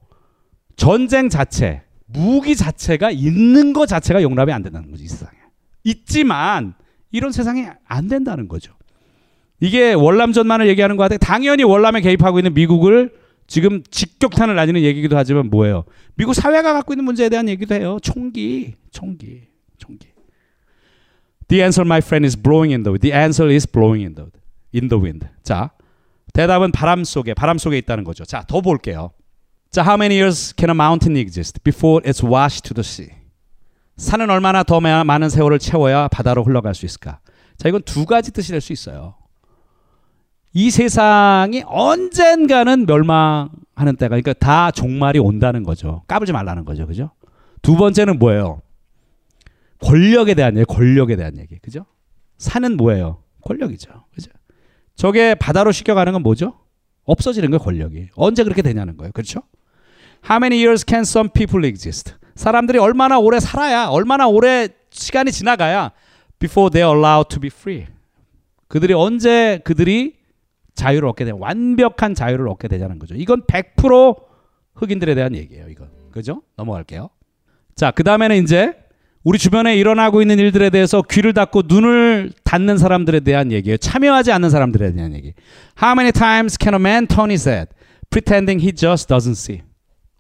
전쟁 0.76 1.30
자체, 1.30 1.84
무기 2.06 2.56
자체가 2.56 3.12
있는 3.12 3.74
것 3.74 3.88
자체가 3.88 4.22
용납이 4.22 4.52
안 4.52 4.64
된다는 4.64 4.92
거죠. 4.92 5.04
이 5.04 5.08
세상에. 5.08 5.38
있지만 5.84 6.76
이런 7.12 7.32
세상에 7.32 7.72
안 7.86 8.08
된다는 8.08 8.48
거죠. 8.48 8.74
이게 9.60 9.94
월남전만을 9.94 10.68
얘기하는 10.68 10.98
것 10.98 11.04
같아요. 11.04 11.18
당연히 11.18 11.64
월남에 11.64 12.02
개입하고 12.02 12.40
있는 12.40 12.54
미국을 12.54 13.12
지금 13.48 13.82
직격탄을 13.90 14.56
날리는 14.56 14.82
얘기기도 14.82 15.18
하지만 15.18 15.50
뭐예요? 15.50 15.86
미국 16.16 16.34
사회가 16.34 16.74
갖고 16.74 16.94
있는 16.94 17.06
문제에 17.06 17.30
대한 17.30 17.48
얘기도 17.50 17.74
해요. 17.76 17.98
총기, 18.02 18.76
총기, 18.92 19.48
총기. 19.78 20.10
The 21.48 21.64
answer, 21.64 21.88
my 21.88 22.00
friend, 22.00 22.26
is 22.26 22.36
blowing 22.36 22.74
in 22.74 22.84
the 22.84 22.92
wind. 22.92 23.02
The 23.02 23.18
answer 23.18 23.52
is 23.52 23.66
blowing 23.66 24.04
in 24.04 24.16
the 24.16 24.30
in 24.76 24.90
the 24.90 25.02
wind. 25.02 25.28
자, 25.44 25.72
대답은 26.34 26.72
바람 26.72 27.04
속에 27.04 27.34
바람 27.34 27.58
속에 27.58 27.78
있다는 27.78 28.04
거죠. 28.04 28.26
자, 28.26 28.44
더 28.48 28.62
볼게요. 28.62 29.12
자, 29.72 29.82
how 29.82 29.96
many 29.96 30.16
years 30.20 30.54
can 30.56 30.70
a 30.70 30.74
mountain 30.76 31.18
exist 31.18 31.60
before 31.64 32.02
it's 32.10 32.24
washed 32.24 32.64
to 32.68 32.74
the 32.74 32.86
sea? 32.86 33.10
산은 33.98 34.30
얼마나 34.30 34.64
더 34.64 34.80
많은 34.80 35.30
세월을 35.30 35.60
채워야 35.60 36.08
바다로 36.08 36.44
흘러갈 36.44 36.76
수 36.76 36.86
있을까? 36.86 37.20
자, 37.58 37.68
이건 37.68 37.82
두 37.84 38.06
가지 38.06 38.32
뜻이 38.32 38.52
될 38.52 38.62
수 38.62 38.72
있어요. 38.72 39.16
이 40.54 40.72
세상이 40.72 41.64
언젠가는 41.68 42.86
멸망하는 42.86 43.96
때가 43.98 44.10
그러니까 44.10 44.34
다 44.34 44.72
종말이 44.72 45.20
온다는 45.20 45.64
거죠. 45.64 46.04
까불지 46.08 46.32
말라는 46.34 46.66
거죠. 46.66 46.88
그죠? 46.88 47.12
두 47.62 47.76
번째는 47.76 48.18
뭐예요? 48.20 48.62
권력에 49.82 50.34
대한 50.34 50.56
얘기, 50.58 50.66
권력에 50.66 51.16
대한 51.16 51.38
얘기. 51.38 51.60
그죠? 51.60 51.86
산은 52.38 52.78
뭐예요? 52.78 53.22
권력이죠. 53.42 54.06
그죠? 54.14 54.32
저게 54.98 55.36
바다로 55.36 55.72
씻겨가는 55.72 56.12
건 56.12 56.24
뭐죠? 56.24 56.54
없어지는 57.06 57.50
거예요, 57.52 57.60
권력이. 57.64 58.10
언제 58.16 58.44
그렇게 58.44 58.62
되냐는 58.62 58.98
거예요. 58.98 59.12
그렇죠? 59.14 59.42
How 60.26 60.38
many 60.38 60.58
years 60.62 60.84
can 60.86 61.02
some 61.02 61.30
people 61.32 61.66
exist? 61.66 62.16
사람들이 62.36 62.80
얼마나 62.80 63.20
오래 63.20 63.40
살아야, 63.40 63.86
얼마나 63.86 64.28
오래 64.28 64.68
시간이 64.90 65.32
지나가야 65.32 65.92
before 66.40 66.72
they 66.72 66.86
are 66.86 66.98
allowed 66.98 67.30
to 67.30 67.40
be 67.40 67.50
free. 67.54 67.86
그들이 68.68 68.94
언제 68.94 69.62
그들이 69.64 70.18
자유를 70.74 71.08
얻게 71.08 71.26
되는 71.26 71.40
완벽한 71.40 72.14
자유를 72.14 72.50
얻게 72.50 72.68
되자는 72.68 73.00
거죠. 73.00 73.16
이건 73.16 73.44
100% 73.44 74.20
흑인들에 74.76 75.16
대한 75.16 75.36
얘기예요. 75.36 75.70
이건 75.70 75.90
그죠? 76.12 76.42
넘어갈게요. 76.56 77.10
자, 77.76 77.92
그 77.92 78.04
다음에는 78.04 78.44
이제 78.44 78.76
우리 79.28 79.38
주변에 79.38 79.76
일어나고 79.76 80.22
있는 80.22 80.40
일들에 80.40 80.70
대해서 80.70 81.02
귀를 81.02 81.34
닫고 81.34 81.64
눈을 81.68 82.32
닫는 82.46 82.78
사람들에 82.78 83.20
대한 83.20 83.52
얘기예요. 83.52 83.76
참여하지 83.76 84.32
않는 84.32 84.50
사람들에 84.50 84.94
대한 84.94 85.14
얘기. 85.14 85.34
How 85.84 85.92
many 86.00 86.14
times 86.14 86.58
can 86.58 86.74
a 86.74 86.80
man 86.80 87.08
turn 87.08 87.30
his 87.30 87.46
head, 87.50 87.70
pretending 88.10 88.64
he 88.64 88.74
just 88.74 89.14
doesn't 89.14 89.32
see? 89.32 89.64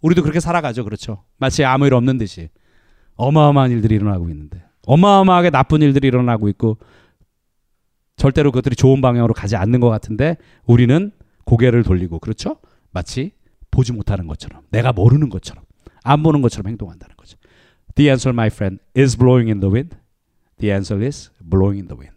우리도 0.02 0.24
그렇게 0.24 0.42
살아가죠, 0.42 0.84
그렇죠? 0.84 1.24
마치 1.38 1.64
아무 1.64 1.88
일 1.88 1.94
없는 1.94 2.18
듯이 2.18 2.50
어마어마한 3.16 3.72
일들이 3.72 3.96
일어나고 3.96 4.28
있는데 4.28 4.62
어마어마하게 4.86 5.52
나쁜 5.52 5.82
일들이 5.82 6.10
일어나고 6.10 6.50
있고 6.50 6.78
절대로 8.18 8.52
그것들이 8.52 8.76
좋은 8.76 9.00
방향으로 9.00 9.34
가지 9.34 9.56
않는 9.56 9.80
것 9.80 9.88
같은데 9.88 10.36
우리는 10.66 11.14
고개를 11.46 11.84
돌리고 11.84 12.20
그렇죠? 12.20 12.58
마치 12.92 13.32
보지 13.72 13.94
못하는 13.94 14.28
것처럼 14.28 14.64
내가 14.70 14.92
모르는 14.92 15.30
것처럼 15.30 15.64
안 16.04 16.24
보는 16.24 16.42
것처럼 16.42 16.68
행동한다는 16.68 17.16
거죠. 17.16 17.38
The 17.98 18.12
answer, 18.12 18.32
my 18.32 18.50
friend, 18.50 18.78
is 18.94 19.18
blowing 19.18 19.50
in 19.50 19.60
the 19.60 19.72
wind. 19.72 19.98
The 20.60 20.72
answer 20.72 21.02
is 21.02 21.32
blowing 21.42 21.80
in 21.80 21.88
the 21.88 21.98
wind. 21.98 22.14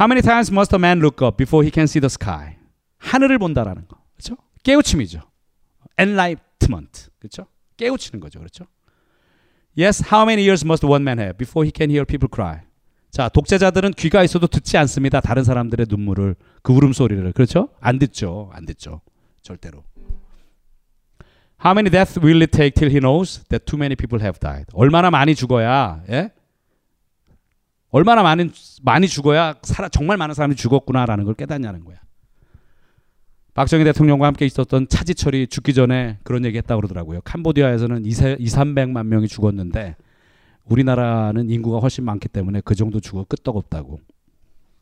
How 0.00 0.06
many 0.08 0.22
times 0.22 0.50
must 0.50 0.72
a 0.72 0.78
man 0.78 1.00
look 1.00 1.20
up 1.20 1.36
before 1.36 1.62
he 1.62 1.70
can 1.70 1.84
see 1.84 2.00
the 2.00 2.08
sky? 2.08 2.56
하늘을 2.98 3.38
본다라는 3.38 3.86
거, 3.86 3.98
그렇죠? 4.16 4.36
깨우침이죠. 4.62 5.20
Enlightenment, 5.98 7.10
그렇죠? 7.18 7.46
깨우치는 7.76 8.18
거죠, 8.18 8.38
그렇죠? 8.38 8.64
Yes, 9.78 10.02
how 10.10 10.24
many 10.24 10.42
ears 10.42 10.64
must 10.64 10.86
one 10.86 11.02
man 11.02 11.18
have 11.18 11.36
before 11.36 11.66
he 11.66 11.72
can 11.74 11.90
hear 11.90 12.06
people 12.06 12.30
cry? 12.32 12.60
자, 13.10 13.28
독재자들은 13.28 13.92
귀가 13.92 14.24
있어도 14.24 14.46
듣지 14.46 14.78
않습니다. 14.78 15.20
다른 15.20 15.44
사람들의 15.44 15.86
눈물을, 15.88 16.34
그 16.62 16.72
울음소리를. 16.72 17.30
그렇죠? 17.32 17.68
안 17.80 17.98
듣죠. 17.98 18.50
안 18.54 18.64
듣죠. 18.64 19.02
절대로. 19.42 19.84
How 21.64 21.72
many 21.72 21.88
deaths 21.88 22.18
will 22.18 22.42
it 22.42 22.52
take 22.52 22.74
till 22.74 22.90
he 22.90 23.00
knows 23.00 23.42
that 23.48 23.64
too 23.64 23.78
many 23.78 23.96
people 23.96 24.20
have 24.20 24.38
died? 24.38 24.66
얼마나 24.74 25.10
많이 25.10 25.34
죽어야, 25.34 26.02
예? 26.10 26.30
얼마나 27.90 28.22
많은, 28.22 28.50
많이 28.82 29.08
죽어야 29.08 29.54
살아, 29.62 29.88
정말 29.88 30.18
많은 30.18 30.34
사람이 30.34 30.56
죽었구나라는 30.56 31.24
걸 31.24 31.34
깨닫냐는 31.34 31.84
거야. 31.84 31.96
박정희 33.54 33.84
대통령과 33.84 34.26
함께 34.26 34.44
있었던 34.44 34.88
차지철이 34.88 35.46
죽기 35.46 35.74
전에 35.74 36.18
그런 36.24 36.44
얘기 36.44 36.58
했다고 36.58 36.80
그러더라고요. 36.80 37.20
캄보디아에서는 37.22 38.04
2, 38.04 38.10
300만 38.10 39.06
명이 39.06 39.28
죽었는데 39.28 39.94
우리나라는 40.64 41.48
인구가 41.50 41.78
훨씬 41.78 42.04
많기 42.04 42.28
때문에 42.28 42.62
그 42.64 42.74
정도 42.74 43.00
죽어 43.00 43.24
끄떡없다고. 43.24 44.00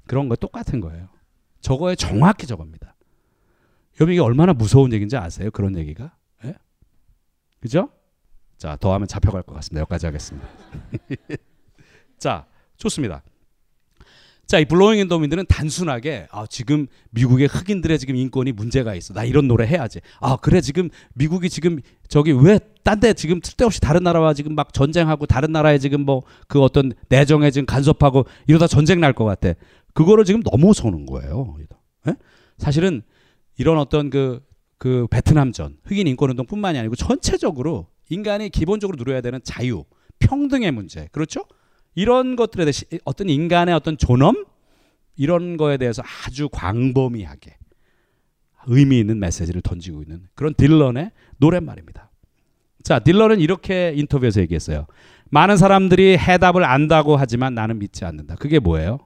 그런 0.06 0.28
거 0.28 0.36
똑같은 0.36 0.80
거예요. 0.80 1.08
저거에 1.60 1.94
정확히 1.94 2.46
저겁니다. 2.46 2.96
여러분 4.00 4.14
이게 4.14 4.20
얼마나 4.20 4.52
무서운 4.52 4.92
얘기인지 4.92 5.16
아세요? 5.16 5.50
그런 5.50 5.76
얘기가? 5.76 6.12
예? 7.62 7.68
그죠? 7.68 7.88
자, 8.58 8.76
더 8.80 8.92
하면 8.94 9.06
잡혀갈 9.08 9.42
것 9.42 9.54
같습니다. 9.54 9.80
여기까지 9.82 10.06
하겠습니다. 10.06 10.46
자, 12.18 12.46
좋습니다. 12.76 13.22
자, 14.46 14.58
이 14.58 14.64
블로잉 14.66 14.98
인 15.00 15.08
더 15.08 15.16
윈드는 15.16 15.46
단순하게 15.48 16.26
아, 16.30 16.46
지금 16.46 16.86
미국의 17.10 17.46
흑인들의 17.46 17.98
지금 17.98 18.16
인권이 18.16 18.52
문제가 18.52 18.94
있어. 18.94 19.14
나 19.14 19.24
이런 19.24 19.48
노래 19.48 19.66
해야지. 19.66 20.00
아, 20.20 20.36
그래 20.36 20.60
지금 20.60 20.90
미국이 21.14 21.48
지금 21.48 21.80
저기 22.08 22.32
왜 22.32 22.58
딴 22.84 22.98
데 23.00 23.14
지금 23.14 23.40
쓸데없이 23.42 23.80
다른 23.80 24.02
나라와 24.02 24.34
지금 24.34 24.54
막 24.56 24.72
전쟁하고 24.74 25.26
다른 25.26 25.52
나라에 25.52 25.78
지금 25.78 26.04
뭐 26.04 26.22
그 26.48 26.60
어떤 26.60 26.92
내정에 27.08 27.50
지금 27.50 27.64
간섭하고 27.64 28.26
이러다 28.48 28.66
전쟁 28.66 29.00
날 29.00 29.12
것 29.14 29.24
같아. 29.24 29.54
그거를 29.94 30.24
지금 30.24 30.42
넘어서는 30.44 31.06
거예요. 31.06 31.56
예? 32.08 32.14
사실은 32.58 33.02
이런 33.56 33.78
어떤 33.78 34.10
그, 34.10 34.42
그 34.82 35.06
베트남전, 35.12 35.76
흑인 35.84 36.08
인권운동뿐만이 36.08 36.76
아니고 36.76 36.96
전체적으로 36.96 37.86
인간이 38.08 38.48
기본적으로 38.48 38.96
누려야 38.96 39.20
되는 39.20 39.38
자유, 39.44 39.84
평등의 40.18 40.72
문제, 40.72 41.08
그렇죠? 41.12 41.44
이런 41.94 42.34
것들에 42.34 42.64
대해서 42.64 42.84
어떤 43.04 43.28
인간의 43.28 43.76
어떤 43.76 43.96
존엄 43.96 44.44
이런 45.14 45.56
거에 45.56 45.76
대해서 45.76 46.02
아주 46.26 46.48
광범위하게 46.48 47.56
의미 48.66 48.98
있는 48.98 49.20
메시지를 49.20 49.62
던지고 49.62 50.02
있는 50.02 50.26
그런 50.34 50.52
딜런의 50.52 51.12
노랫말입니다. 51.36 52.10
자, 52.82 52.98
딜런은 52.98 53.38
이렇게 53.38 53.92
인터뷰에서 53.94 54.40
얘기했어요. 54.40 54.86
많은 55.30 55.58
사람들이 55.58 56.18
해답을 56.18 56.64
안다고 56.64 57.16
하지만 57.16 57.54
나는 57.54 57.78
믿지 57.78 58.04
않는다. 58.04 58.34
그게 58.34 58.58
뭐예요? 58.58 58.98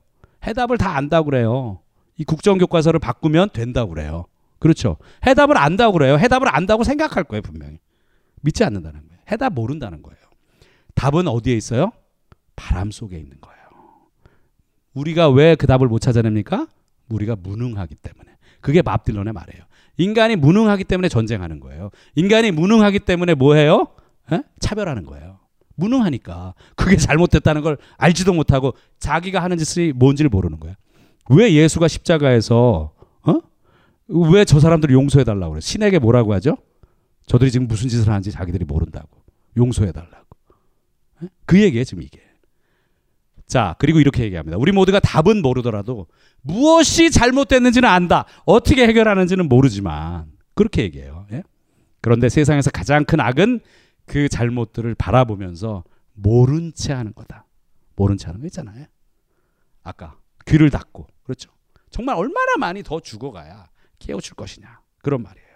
해답을 0.43 0.79
다 0.79 0.97
안다고 0.97 1.27
그래요. 1.27 1.81
이 2.17 2.25
국정교과서를 2.25 2.99
바꾸면 2.99 3.51
된다고 3.53 3.91
그래요. 3.91 4.25
그렇죠. 4.59 4.97
해답을 5.27 5.57
안다고 5.59 5.93
그래요. 5.93 6.19
해답을 6.19 6.49
안다고 6.55 6.85
생각할 6.85 7.25
거예요, 7.25 7.43
분명히. 7.43 7.79
믿지 8.43 8.65
않는다는 8.65 9.01
거예요. 9.09 9.21
해답 9.31 9.53
모른다는 9.55 10.03
거예요. 10.03 10.19
답은 10.95 11.29
어디에 11.29 11.55
있어요? 11.55 11.93
바람 12.57 12.91
속에 12.91 13.17
있는 13.19 13.37
거예요. 13.41 13.57
우리가 14.95 15.29
왜 15.29 15.57
그 15.57 15.67
답을 15.67 15.89
못 15.89 15.99
찾아냅니까? 16.01 16.67
우리가 17.09 17.37
무능하기 17.37 17.95
때문에. 17.97 18.33
그게 18.61 18.83
밥 18.83 19.05
딜런의 19.05 19.33
말이에요. 19.33 19.65
인간이 19.99 20.37
무능하기 20.37 20.85
때문에 20.85 21.09
전쟁하는 21.09 21.61
거예요. 21.61 21.91
인간이 22.15 22.51
무능하기 22.51 23.01
때문에 23.01 23.35
뭐 23.35 23.55
해요? 23.55 23.89
에? 24.33 24.43
차별하는 24.61 25.05
거예요. 25.05 25.39
무능하니까. 25.77 26.55
그게 26.75 26.97
잘못됐다는 26.97 27.61
걸 27.63 27.77
알지도 27.99 28.33
못하고 28.33 28.75
자기가 28.99 29.43
하는 29.43 29.59
짓이 29.59 29.93
뭔지를 29.93 30.29
모르는 30.31 30.59
거야. 30.59 30.75
왜 31.31 31.53
예수가 31.53 31.89
십자가에서 31.89 32.95
어? 32.96 32.96
왜 34.09 34.45
저 34.45 34.61
사람들을 34.61 34.95
용서해 34.95 35.25
달라고 35.25 35.53
그래? 35.53 35.61
신에게 35.61 35.99
뭐라고 35.99 36.33
하죠? 36.35 36.57
저들이 37.27 37.51
지금 37.51 37.67
무슨 37.67 37.89
짓을 37.89 38.09
하는지 38.09 38.31
자기들이 38.31 38.65
모른다고. 38.65 39.09
용서해 39.57 39.91
달라고. 39.93 40.27
그 41.45 41.61
얘기예요, 41.61 41.85
지금 41.85 42.03
이게. 42.03 42.21
자, 43.47 43.75
그리고 43.79 44.01
이렇게 44.01 44.23
얘기합니다. 44.25 44.59
우리 44.59 44.73
모두가 44.73 45.01
답은 45.01 45.41
모르더라도 45.43 46.07
무엇이 46.43 47.11
잘못됐는지는 47.11 47.89
안다. 47.89 48.27
어떻게 48.45 48.87
해결하는지는 48.87 49.49
모르지만 49.49 50.31
그렇게 50.55 50.83
얘기해요. 50.83 51.27
예? 51.33 51.43
그런데 52.01 52.29
세상에서 52.29 52.71
가장 52.71 53.05
큰 53.05 53.21
악은 53.21 53.61
그 54.05 54.29
잘못들을 54.29 54.95
바라보면서 54.95 55.85
모른 56.15 56.73
채 56.75 56.93
하는 56.93 57.13
거다. 57.15 57.47
모른 57.97 58.17
채 58.17 58.27
하는 58.27 58.41
거 58.41 58.47
있잖아요. 58.47 58.87
아까 59.83 60.17
귀를 60.47 60.71
닫고 60.71 61.07
그렇죠. 61.25 61.51
정말 61.91 62.17
얼마나 62.17 62.57
많이 62.59 62.83
더 62.83 63.01
죽어가야 63.01 63.67
깨우칠 63.99 64.35
것이냐 64.35 64.81
그런 65.03 65.23
말이에요. 65.23 65.47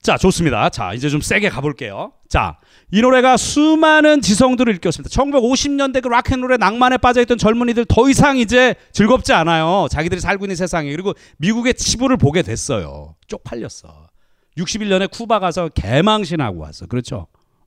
자, 0.00 0.16
좋습니다. 0.16 0.70
자, 0.70 0.94
이제 0.94 1.08
좀 1.08 1.20
세게 1.20 1.48
가볼게요. 1.48 2.12
자, 2.28 2.58
이 2.90 3.02
노래가 3.02 3.36
수많은 3.36 4.20
지성들을 4.20 4.72
일으켰습니다. 4.74 5.10
1950년대 5.14 6.02
그 6.02 6.08
락앤롤의 6.08 6.58
낭만에 6.58 6.98
빠져있던 6.98 7.36
젊은이들 7.36 7.84
더 7.86 8.08
이상 8.08 8.38
이제 8.38 8.74
즐겁지 8.92 9.32
않아요. 9.32 9.88
자기들이 9.90 10.20
살고 10.20 10.44
있는 10.44 10.56
세상에. 10.56 10.90
그리고 10.90 11.14
미국의 11.38 11.74
치부를 11.74 12.16
보게 12.16 12.42
됐어요. 12.42 13.16
쪽팔렸어. 13.26 14.08
61년에 14.56 15.10
쿠바 15.10 15.40
가서 15.40 15.68
개망신하고 15.68 16.60
왔어. 16.60 16.86
그렇죠? 16.86 17.26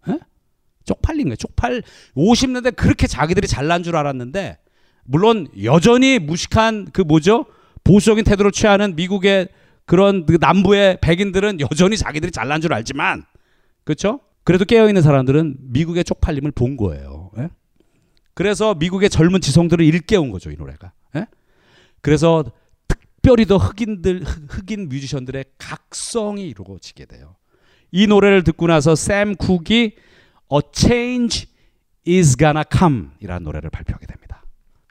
에? 0.09 0.17
쪽팔린 0.85 1.25
거예요. 1.25 1.35
쪽팔 1.35 1.83
50년대 2.15 2.75
그렇게 2.75 3.07
자기들이 3.07 3.47
잘난 3.47 3.83
줄 3.83 3.95
알았는데 3.95 4.57
물론 5.03 5.47
여전히 5.63 6.17
무식한 6.19 6.87
그 6.91 7.01
뭐죠? 7.01 7.45
보수적인 7.83 8.23
태도를 8.23 8.51
취하는 8.51 8.95
미국의 8.95 9.49
그런 9.85 10.25
그 10.25 10.37
남부의 10.39 10.99
백인들은 11.01 11.59
여전히 11.59 11.97
자기들이 11.97 12.31
잘난 12.31 12.61
줄 12.61 12.73
알지만 12.73 13.23
그렇죠? 13.83 14.19
그래도 14.43 14.65
깨어 14.65 14.87
있는 14.87 15.01
사람들은 15.01 15.57
미국의 15.59 16.03
쪽팔림을 16.03 16.51
본 16.51 16.77
거예요. 16.77 17.31
예? 17.37 17.49
그래서 18.33 18.73
미국의 18.75 19.09
젊은 19.09 19.41
지성들을 19.41 19.83
일깨운 19.83 20.31
거죠 20.31 20.51
이 20.51 20.55
노래가. 20.55 20.93
예? 21.15 21.27
그래서 22.01 22.43
특별히 22.87 23.45
더 23.45 23.57
흑인들 23.57 24.23
흑인 24.23 24.89
뮤지션들의 24.89 25.45
각성이 25.57 26.47
이루어지게 26.49 27.05
돼요. 27.05 27.35
이 27.91 28.07
노래를 28.07 28.43
듣고 28.43 28.67
나서 28.67 28.95
샘 28.95 29.35
쿡이 29.35 29.95
A 30.53 30.59
Change 30.73 31.47
Is 32.07 32.37
Gonna 32.37 32.63
Come이라는 32.71 33.43
노래를 33.43 33.69
발표하게 33.69 34.07
됩니다. 34.07 34.43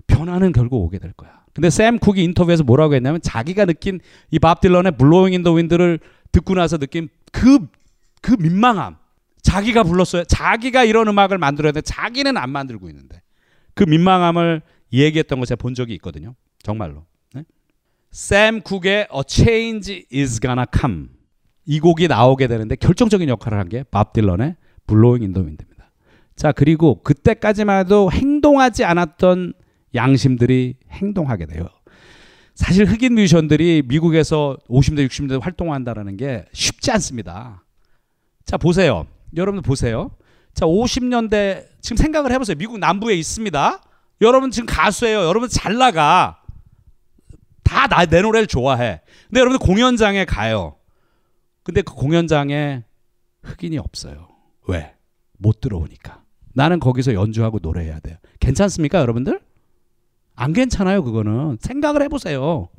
변화는 0.07 0.53
결국 0.53 0.85
오게 0.85 0.99
될 0.99 1.13
거야. 1.13 1.40
근데 1.55 1.69
샘 1.71 1.99
쿡이 1.99 2.23
인터뷰에서 2.25 2.63
뭐라고 2.65 2.95
했냐면 2.95 3.21
자기가 3.21 3.65
느낀 3.67 4.01
이 4.31 4.39
밥 4.39 4.61
딜런의 4.61 4.93
블로잉 4.99 5.33
인 5.35 5.43
더 5.43 5.53
윈드를 5.53 5.99
듣고 6.33 6.55
나서 6.55 6.79
느낀 6.79 7.09
그, 7.33 7.67
그 8.23 8.37
민망함. 8.39 8.97
자기가 9.43 9.83
불렀어요. 9.85 10.25
자기가 10.25 10.85
이런 10.85 11.09
음악을 11.09 11.39
만들어야 11.39 11.73
돼. 11.73 11.81
자기는 11.81 12.37
안 12.37 12.51
만들고 12.51 12.89
있는데. 12.91 13.21
그 13.75 13.85
민망함을 13.85 14.63
얘기했던 14.93 15.41
거 15.41 15.47
제가 15.47 15.57
본 15.57 15.75
적이 15.75 15.95
있거든요. 15.95 16.35
정말로. 16.63 17.07
네? 17.33 17.45
샘 18.11 18.61
쿡의 18.61 19.09
A 19.13 19.23
Change 19.27 20.05
Is 20.13 20.41
Gonna 20.41 20.67
Come. 20.79 21.07
이 21.67 21.81
곡이 21.81 22.07
나오게 22.09 22.47
되는데 22.49 22.77
결정적인 22.77 23.29
역할을 23.29 23.59
한 23.59 23.69
게 23.69 23.85
밥 23.91 24.13
딜런의 24.13 24.57
블로잉 24.87 25.23
인 25.23 25.33
더 25.33 25.41
윈드입니다. 25.41 25.91
자, 26.37 26.53
그리고 26.53 27.03
그때까지만 27.03 27.85
해도 27.85 28.11
행동하지 28.13 28.85
않았던 28.85 29.55
양심들이 29.95 30.75
행동하게 30.91 31.47
돼요. 31.47 31.67
사실 32.55 32.85
흑인 32.85 33.15
뮤지션들이 33.15 33.83
미국에서 33.87 34.57
50대 34.69 35.07
60대 35.07 35.41
활동한다라는 35.41 36.17
게 36.17 36.45
쉽지 36.53 36.91
않습니다. 36.93 37.65
자 38.45 38.57
보세요. 38.57 39.07
여러분들 39.37 39.63
보세요. 39.67 40.11
자 40.53 40.67
50년대 40.67 41.67
지금 41.81 41.97
생각을 41.97 42.33
해보세요. 42.33 42.57
미국 42.57 42.79
남부에 42.79 43.15
있습니다. 43.15 43.81
여러분 44.21 44.51
지금 44.51 44.67
가수예요. 44.67 45.21
여러분 45.25 45.49
잘 45.49 45.77
나가. 45.79 46.37
다 47.65 48.05
내 48.07 48.21
노래를 48.21 48.47
좋아해. 48.47 49.01
근데 49.29 49.41
여러분들 49.41 49.65
공연장에 49.65 50.25
가요. 50.25 50.77
근데 51.63 51.83
그 51.83 51.95
공연장에 51.95 52.83
흑인이 53.43 53.79
없어요. 53.79 54.29
왜? 54.69 54.95
못 55.39 55.61
들어오니까. 55.61 56.23
나는 56.53 56.81
거기서 56.81 57.15
연주하고 57.15 57.59
노래해야 57.63 58.01
돼요. 58.01 58.17
괜찮습니까, 58.41 58.99
여러분들? 59.01 59.41
안 60.41 60.55
괜찮아요, 60.55 61.05
그거는. 61.05 61.59
생각을 61.61 62.03
해보세요. 62.03 62.71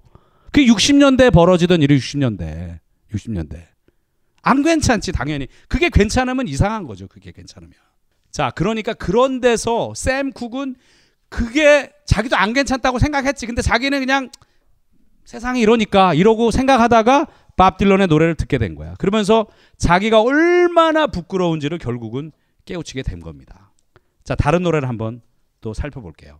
그 0.51 0.61
60년대 0.61 1.31
벌어지던 1.31 1.83
일이 1.83 1.95
60년대. 1.95 2.79
60년대. 3.13 3.63
안 4.41 4.63
괜찮지, 4.63 5.11
당연히. 5.11 5.47
그게 5.67 5.89
괜찮으면 5.89 6.47
이상한 6.47 6.87
거죠, 6.87 7.07
그게 7.07 7.31
괜찮으면. 7.31 7.73
자, 8.31 8.49
그러니까 8.55 8.93
그런 8.93 9.41
데서 9.41 9.93
샘 9.95 10.31
쿡은 10.31 10.75
그게 11.29 11.93
자기도 12.03 12.35
안 12.35 12.53
괜찮다고 12.53 12.97
생각했지. 12.97 13.45
근데 13.45 13.61
자기는 13.61 13.99
그냥 13.99 14.31
세상이 15.25 15.61
이러니까 15.61 16.15
이러고 16.15 16.49
생각하다가 16.49 17.27
밥 17.57 17.77
딜런의 17.77 18.07
노래를 18.07 18.33
듣게 18.33 18.57
된 18.57 18.73
거야. 18.73 18.95
그러면서 18.95 19.45
자기가 19.77 20.23
얼마나 20.23 21.05
부끄러운지를 21.05 21.77
결국은 21.77 22.31
깨우치게 22.65 23.03
된 23.03 23.19
겁니다. 23.19 23.71
자, 24.23 24.33
다른 24.33 24.63
노래를 24.63 24.89
한번 24.89 25.21
또 25.61 25.75
살펴볼게요. 25.75 26.39